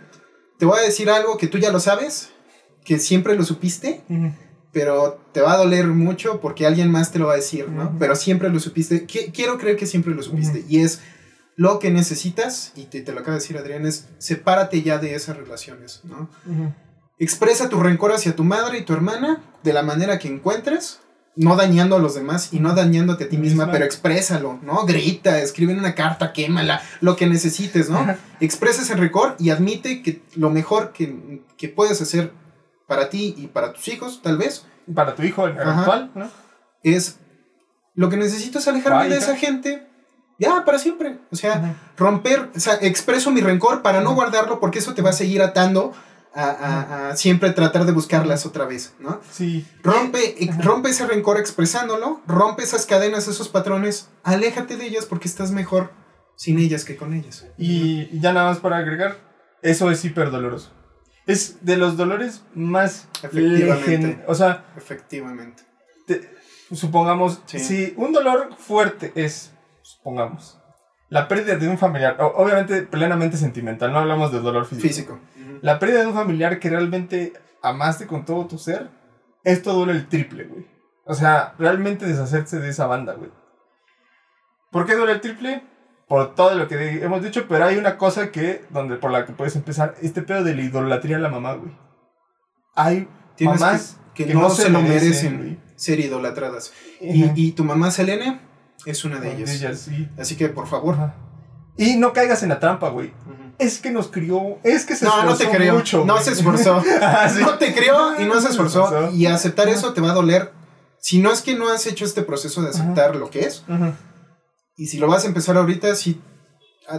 te 0.59 0.67
voy 0.67 0.79
a 0.79 0.83
decir 0.83 1.09
algo 1.11 1.37
que 1.37 1.47
tú 1.47 1.59
ya 1.59 1.71
lo 1.71 1.79
sabes, 1.81 2.31
que 2.85 2.99
siempre 2.99 3.37
lo 3.37 3.45
supiste, 3.45 4.03
pero 4.73 5.19
te 5.33 5.41
va 5.41 5.53
a 5.55 5.57
doler 5.57 5.87
mucho 5.87 6.41
porque 6.41 6.67
alguien 6.67 6.91
más 6.91 7.11
te 7.11 7.19
lo 7.19 7.27
va 7.27 7.33
a 7.35 7.37
decir, 7.37 7.69
¿no? 7.69 7.97
Pero 7.99 8.15
siempre 8.17 8.49
lo 8.51 8.61
supiste. 8.61 9.07
Qui- 9.07 9.33
Quiero 9.33 9.59
creer 9.59 9.77
que 9.77 9.87
siempre 9.87 10.15
lo 10.15 10.23
supiste. 10.23 10.65
Y 10.69 10.81
es 10.81 11.01
lo 11.59 11.80
que 11.80 11.90
necesitas, 11.90 12.72
y 12.76 12.85
te, 12.85 13.01
te 13.01 13.12
lo 13.12 13.18
acaba 13.18 13.35
de 13.35 13.40
decir 13.40 13.59
Adrián, 13.59 13.85
es 13.85 14.06
sepárate 14.18 14.80
ya 14.82 14.98
de 14.98 15.16
esas 15.16 15.36
relaciones, 15.36 16.02
¿no? 16.05 16.28
Expresa 17.18 17.68
tu 17.68 17.80
rencor 17.80 18.12
hacia 18.12 18.36
tu 18.36 18.44
madre 18.44 18.78
y 18.78 18.85
tu 18.85 18.93
hermana 18.93 19.43
de 19.64 19.72
la 19.72 19.82
manera 19.82 20.20
que 20.20 20.28
encuentres, 20.28 21.01
no 21.35 21.56
dañando 21.56 21.97
a 21.97 21.98
los 21.98 22.14
demás 22.14 22.52
y 22.52 22.60
no 22.60 22.76
dañándote 22.76 23.24
a 23.24 23.28
ti 23.28 23.39
misma, 23.39 23.64
Misma. 23.64 23.72
pero 23.72 23.85
exprésalo, 23.85 24.60
¿no? 24.62 24.86
Grita, 24.86 25.40
escribe 25.40 25.76
una 25.76 25.97
carta, 25.97 26.32
quémala, 26.32 26.80
lo 27.01 27.16
que 27.16 27.26
necesites, 27.26 27.90
¿no? 27.90 28.06
Expresa 28.39 28.82
ese 28.82 28.94
rencor 28.94 29.35
y 29.40 29.51
admite 29.51 30.01
que 30.05 30.22
lo 30.36 30.51
mejor 30.51 30.93
que, 30.93 31.43
que 31.56 31.68
puedes 31.68 32.01
hacer 32.01 32.32
para 32.86 33.10
ti 33.10 33.35
y 33.36 33.48
para 33.48 33.72
tus 33.72 33.89
hijos, 33.89 34.20
tal 34.22 34.39
vez, 34.39 34.64
Para 34.94 35.16
tu 35.16 35.24
hijo, 35.24 35.44
el 35.48 35.59
actual, 35.59 36.12
¿no? 36.14 36.30
es 36.85 37.18
lo 37.97 38.09
que 38.10 38.16
necesito 38.16 38.60
es 38.60 38.68
alejarme 38.68 39.09
de 39.09 39.16
esa 39.16 39.35
gente. 39.35 39.88
Ya, 40.39 40.65
para 40.65 40.78
siempre. 40.78 41.19
O 41.32 41.36
sea, 41.36 41.55
Ajá. 41.55 41.74
romper, 41.97 42.51
o 42.55 42.60
sea, 42.60 42.74
expreso 42.81 43.31
mi 43.31 43.40
rencor 43.40 43.82
para 43.82 44.01
no 44.01 44.15
guardarlo 44.15 44.60
porque 44.60 44.78
eso 44.78 44.94
te 44.94 45.02
va 45.02 45.10
a 45.10 45.15
seguir 45.15 45.43
atando 45.43 45.93
a, 46.35 46.44
a- 46.44 47.09
a 47.10 47.16
siempre 47.16 47.51
tratar 47.51 47.85
de 47.86 47.93
buscarlas 47.93 48.47
otra 48.47 48.65
vez, 48.65 48.94
¿no? 49.01 49.20
Sí. 49.32 49.66
Rompe, 49.82 50.36
Ajá. 50.48 50.62
rompe 50.62 50.90
ese 50.90 51.06
rencor 51.06 51.39
expresándolo, 51.39 52.20
rompe 52.27 52.62
esas 52.62 52.86
cadenas, 52.86 53.27
esos 53.27 53.48
patrones, 53.48 54.10
aléjate 54.23 54.77
de 54.77 54.86
ellas 54.86 55.06
porque 55.06 55.27
estás 55.27 55.51
mejor 55.51 55.90
sin 56.36 56.59
ellas 56.60 56.85
que 56.85 56.97
con 56.97 57.15
ellas. 57.15 57.47
Y 57.56 58.20
ya 58.20 58.32
nada 58.32 58.51
más 58.51 58.59
para 58.59 58.77
agregar, 58.77 59.16
eso 59.62 59.90
es 59.90 60.05
hiper 60.05 60.31
doloroso. 60.31 60.70
Es 61.27 61.65
de 61.65 61.77
los 61.77 61.97
dolores 61.97 62.43
más 62.55 63.09
Efectivamente. 63.23 64.24
O 64.28 64.35
sea, 64.36 64.66
Efectivamente. 64.77 65.65
te- 66.06 66.31
supongamos, 66.73 67.40
Sí. 67.47 67.59
si 67.59 67.94
un 67.97 68.12
dolor 68.12 68.51
fuerte 68.56 69.10
es, 69.16 69.51
supongamos, 70.09 70.59
la 71.10 71.28
pérdida 71.28 71.56
de 71.56 71.68
un 71.68 71.78
familiar, 71.78 72.16
obviamente 72.18 72.82
plenamente 72.82 73.36
sentimental, 73.36 73.93
no 73.93 73.98
hablamos 73.98 74.32
de 74.32 74.40
dolor 74.40 74.66
físico. 74.66 74.89
Físico. 74.89 75.20
La 75.62 75.78
pérdida 75.78 76.01
de 76.01 76.06
un 76.06 76.14
familiar 76.14 76.59
que 76.59 76.70
realmente 76.70 77.32
amaste 77.62 78.06
con 78.06 78.24
todo 78.24 78.47
tu 78.47 78.59
ser, 78.59 78.90
esto 79.44 79.72
duele 79.72 79.93
el 79.93 80.09
triple, 80.09 80.44
güey. 80.44 80.66
O 81.05 81.14
sea, 81.14 81.55
realmente 81.59 82.06
deshacerse 82.06 82.59
de 82.59 82.68
esa 82.68 82.86
banda, 82.86 83.14
güey. 83.14 83.30
¿Por 84.70 84.86
qué 84.86 84.94
duele 84.94 85.12
el 85.12 85.20
triple? 85.20 85.62
Por 86.06 86.35
todo 86.35 86.55
lo 86.55 86.68
que 86.68 87.02
hemos 87.02 87.22
dicho, 87.22 87.47
pero 87.48 87.64
hay 87.64 87.76
una 87.76 87.97
cosa 87.97 88.30
que, 88.30 88.64
donde 88.70 88.97
por 88.97 89.10
la 89.10 89.26
que 89.26 89.32
puedes 89.32 89.56
empezar, 89.56 89.94
este 90.01 90.22
pedo 90.22 90.43
de 90.43 90.55
la 90.55 90.62
idolatría 90.62 91.16
a 91.16 91.20
la 91.20 91.28
mamá, 91.28 91.55
güey. 91.55 91.72
Hay 92.74 93.09
Tienes 93.35 93.60
mamás 93.60 94.01
que, 94.14 94.26
que 94.26 94.35
no, 94.35 94.51
se 94.51 94.70
lo 94.70 94.80
merecen 94.80 95.60
ser 95.76 96.01
idolatradas. 96.01 96.72
Y, 97.01 97.30
y 97.35 97.52
tu 97.52 97.64
mamá 97.64 97.90
Selene 97.90 98.48
es 98.90 99.05
una 99.05 99.19
de 99.20 99.28
De 99.31 99.36
ellas. 99.36 99.51
ellas, 99.51 99.78
sí. 99.81 100.09
Así 100.19 100.36
que, 100.36 100.48
por 100.48 100.66
favor. 100.66 100.94
Ajá. 100.94 101.15
Y 101.77 101.97
no 101.97 102.12
caigas 102.12 102.43
en 102.43 102.48
la 102.48 102.59
trampa, 102.60 102.89
güey. 102.89 103.12
Es 103.59 103.78
que 103.78 103.90
nos 103.90 104.09
crió, 104.09 104.59
es 104.62 104.85
que 104.85 104.94
se 104.97 105.05
No, 105.05 105.24
no 105.24 105.32
esforzó 105.32 105.51
te 105.51 105.56
creo. 105.56 105.74
mucho. 105.74 106.05
no 106.05 106.15
güey. 106.15 106.24
se 106.24 106.32
esforzó. 106.32 106.82
Ah, 107.02 107.28
sí. 107.28 107.40
No 107.40 107.59
te 107.59 107.74
crió 107.74 108.20
y 108.20 108.24
no 108.24 108.40
se 108.40 108.48
esforzó. 108.48 109.10
Y 109.12 109.27
aceptar 109.27 109.69
eso 109.69 109.93
te 109.93 110.01
va 110.01 110.10
a 110.10 110.15
doler. 110.15 110.52
Si 111.01 111.19
no 111.20 111.32
es 111.32 111.43
que 111.43 111.55
no 111.56 111.69
has 111.69 111.86
hecho 111.86 112.05
este 112.05 112.23
proceso 112.23 112.62
de 112.62 112.70
aceptar 112.70 113.15
lo 113.16 113.31
que 113.31 113.40
es, 113.40 113.65
Ajá. 113.69 113.93
y 114.77 114.86
si 114.89 114.98
lo 114.98 115.06
vas 115.06 115.24
a 115.24 115.28
empezar 115.28 115.56
ahorita, 115.56 115.94
sí 115.94 116.20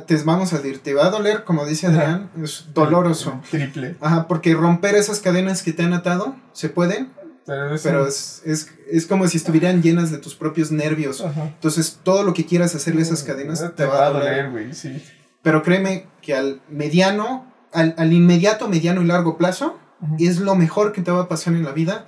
te 0.05 0.15
vamos 0.17 0.53
a 0.53 0.57
decir, 0.57 0.79
te 0.83 0.93
va 0.93 1.07
a 1.07 1.09
doler, 1.09 1.43
como 1.43 1.65
dice 1.65 1.87
Ajá. 1.87 1.95
Adrián, 1.97 2.31
es 2.43 2.67
doloroso. 2.73 3.41
Triple. 3.49 3.95
Ajá, 3.99 4.27
porque 4.27 4.53
romper 4.53 4.95
esas 4.95 5.19
cadenas 5.19 5.63
que 5.63 5.73
te 5.73 5.83
han 5.83 5.93
atado, 5.93 6.35
se 6.53 6.69
pueden, 6.69 7.11
Pero 7.49 7.73
es, 7.75 7.81
pero 7.81 8.07
es, 8.07 8.41
es, 8.45 8.71
es 8.91 9.05
como 9.07 9.27
si 9.27 9.37
estuvieran 9.37 9.81
llenas 9.81 10.11
de 10.11 10.19
tus 10.19 10.35
propios 10.35 10.71
nervios. 10.71 11.21
Ajá. 11.21 11.43
Entonces, 11.45 11.99
todo 12.03 12.23
lo 12.23 12.33
que 12.33 12.45
quieras 12.45 12.75
hacerle 12.75 13.01
a 13.01 13.03
esas 13.05 13.23
cadenas 13.23 13.63
te, 13.75 13.85
va 13.85 14.05
a 14.05 14.09
doler. 14.11 14.51
güey, 14.51 14.73
sí. 14.73 15.03
Pero 15.41 15.63
créeme 15.63 16.05
que 16.21 16.35
al 16.35 16.61
mediano, 16.69 17.51
al, 17.73 17.95
al 17.97 18.13
inmediato, 18.13 18.67
mediano 18.69 19.01
y 19.01 19.05
largo 19.05 19.37
plazo, 19.37 19.79
Ujú. 20.01 20.15
es 20.19 20.39
lo 20.39 20.55
mejor 20.55 20.91
que 20.93 21.01
te 21.01 21.11
va 21.11 21.23
a 21.23 21.27
pasar 21.27 21.53
en 21.53 21.63
la 21.63 21.71
vida. 21.71 22.05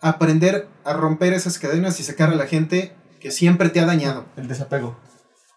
Aprender 0.00 0.68
a 0.84 0.92
romper 0.92 1.32
esas 1.32 1.58
cadenas 1.58 1.98
y 1.98 2.02
sacar 2.04 2.30
a 2.30 2.34
la 2.34 2.46
gente 2.46 2.94
que 3.20 3.30
siempre 3.30 3.70
te 3.70 3.80
ha 3.80 3.86
dañado. 3.86 4.26
El 4.36 4.48
desapego. 4.48 4.96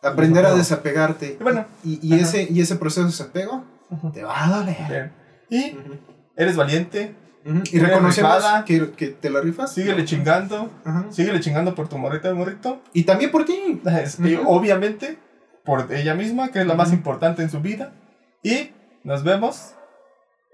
Aprender 0.02 0.46
a 0.46 0.54
desapego. 0.56 0.58
desapegarte. 0.58 1.38
Y 1.40 1.44
bueno, 1.44 1.66
Y, 1.84 2.00
y 2.02 2.14
ajá. 2.14 2.24
ese, 2.24 2.48
y 2.52 2.62
ese 2.62 2.76
proceso 2.78 3.02
de 3.02 3.08
desapego 3.08 3.64
te 4.14 4.24
va 4.24 4.46
a 4.46 4.58
doler. 4.58 4.78
Bien. 4.90 5.12
Y 5.50 5.78
eres 6.36 6.56
valiente, 6.56 7.14
Ujú. 7.48 7.62
Y 7.72 7.80
reconocemos 7.80 8.44
que, 8.66 8.92
que 8.92 9.08
te 9.08 9.30
la 9.30 9.42
rifas. 9.42 9.74
síguele 9.74 10.06
chingando, 10.06 10.70
Ajá. 10.86 11.06
síguele 11.12 11.40
chingando 11.40 11.74
por 11.76 11.88
tu 11.88 11.98
morrita 11.98 12.28
de 12.28 12.34
morrito. 12.34 12.82
Y 12.94 13.04
también 13.04 13.32
por 13.32 13.46
ti. 13.46 13.82
Es- 14.04 14.20
y 14.20 14.36
Ujú. 14.36 14.50
obviamente 14.50 15.18
por 15.66 15.92
ella 15.94 16.14
misma, 16.14 16.50
que 16.52 16.60
es 16.62 16.68
la 16.68 16.76
más 16.76 16.92
importante 16.94 17.42
en 17.42 17.50
su 17.50 17.60
vida. 17.62 17.94
Y 18.44 18.72
nos 19.04 19.24
vemos 19.24 19.74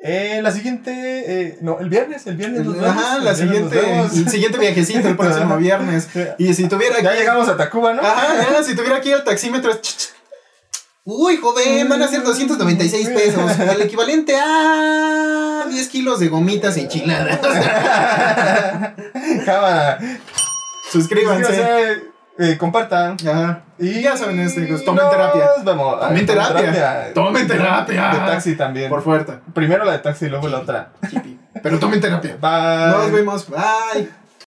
en 0.06 0.44
la 0.44 0.52
siguiente, 0.52 0.92
eh, 1.26 1.58
no, 1.62 1.80
el 1.80 1.88
viernes, 1.90 2.28
el 2.28 2.36
viernes 2.36 2.66
nos 2.66 2.76
vemos. 2.76 2.90
Ajá, 2.90 3.18
el 3.18 3.24
la 3.26 3.36
siguiente, 3.36 3.80
el 4.02 4.30
siguiente 4.30 4.58
viajecito 4.58 5.08
el 5.08 5.16
próximo 5.16 5.56
viernes. 5.60 6.10
Y 6.38 6.54
si 6.54 6.68
tuviera 6.68 7.00
Ya 7.02 7.12
aquí- 7.12 7.20
llegamos 7.20 7.48
a 7.48 7.56
Tacuba, 7.56 7.94
¿no? 7.94 8.02
Ajá, 8.02 8.64
si 8.64 8.76
tuviera 8.76 8.98
aquí 8.98 9.12
el 9.12 9.24
taxímetro. 9.24 9.72
Uy, 11.06 11.36
joven, 11.36 11.90
van 11.90 12.02
a 12.02 12.08
ser 12.08 12.24
296 12.24 13.10
pesos. 13.10 13.60
El 13.76 13.82
equivalente 13.82 14.38
a 14.38 15.66
10 15.70 15.88
kilos 15.90 16.20
de 16.20 16.30
gomitas 16.30 16.78
enchiladas. 16.78 17.40
Cámara. 19.46 20.00
Suscríbanse. 20.90 21.44
Suscríbanse, 21.44 22.04
eh, 22.40 22.58
compartan. 22.58 23.18
Ajá. 23.28 23.64
Y 23.78 24.02
ya 24.02 24.16
saben 24.16 24.40
esto, 24.40 24.62
hijos. 24.62 24.86
Tomen 24.86 25.04
terapia. 25.10 25.50
vemos. 25.66 26.00
Tomen 26.00 26.18
Ay, 26.18 26.26
terapia. 26.26 27.14
Tomen 27.14 27.48
terapia. 27.48 28.10
De 28.14 28.18
taxi 28.20 28.56
también. 28.56 28.90
Por 28.90 29.04
fuerte. 29.04 29.40
Primero 29.54 29.84
la 29.84 29.92
de 29.92 30.00
taxi 30.00 30.28
y 30.28 30.30
luego 30.30 30.48
la 30.48 30.60
otra. 30.60 30.94
Pero 31.62 31.80
tomen 31.80 32.00
terapia. 32.00 32.38
Bye. 32.40 32.98
Nos 32.98 33.12
vemos. 33.12 33.50
Bye. 33.50 34.23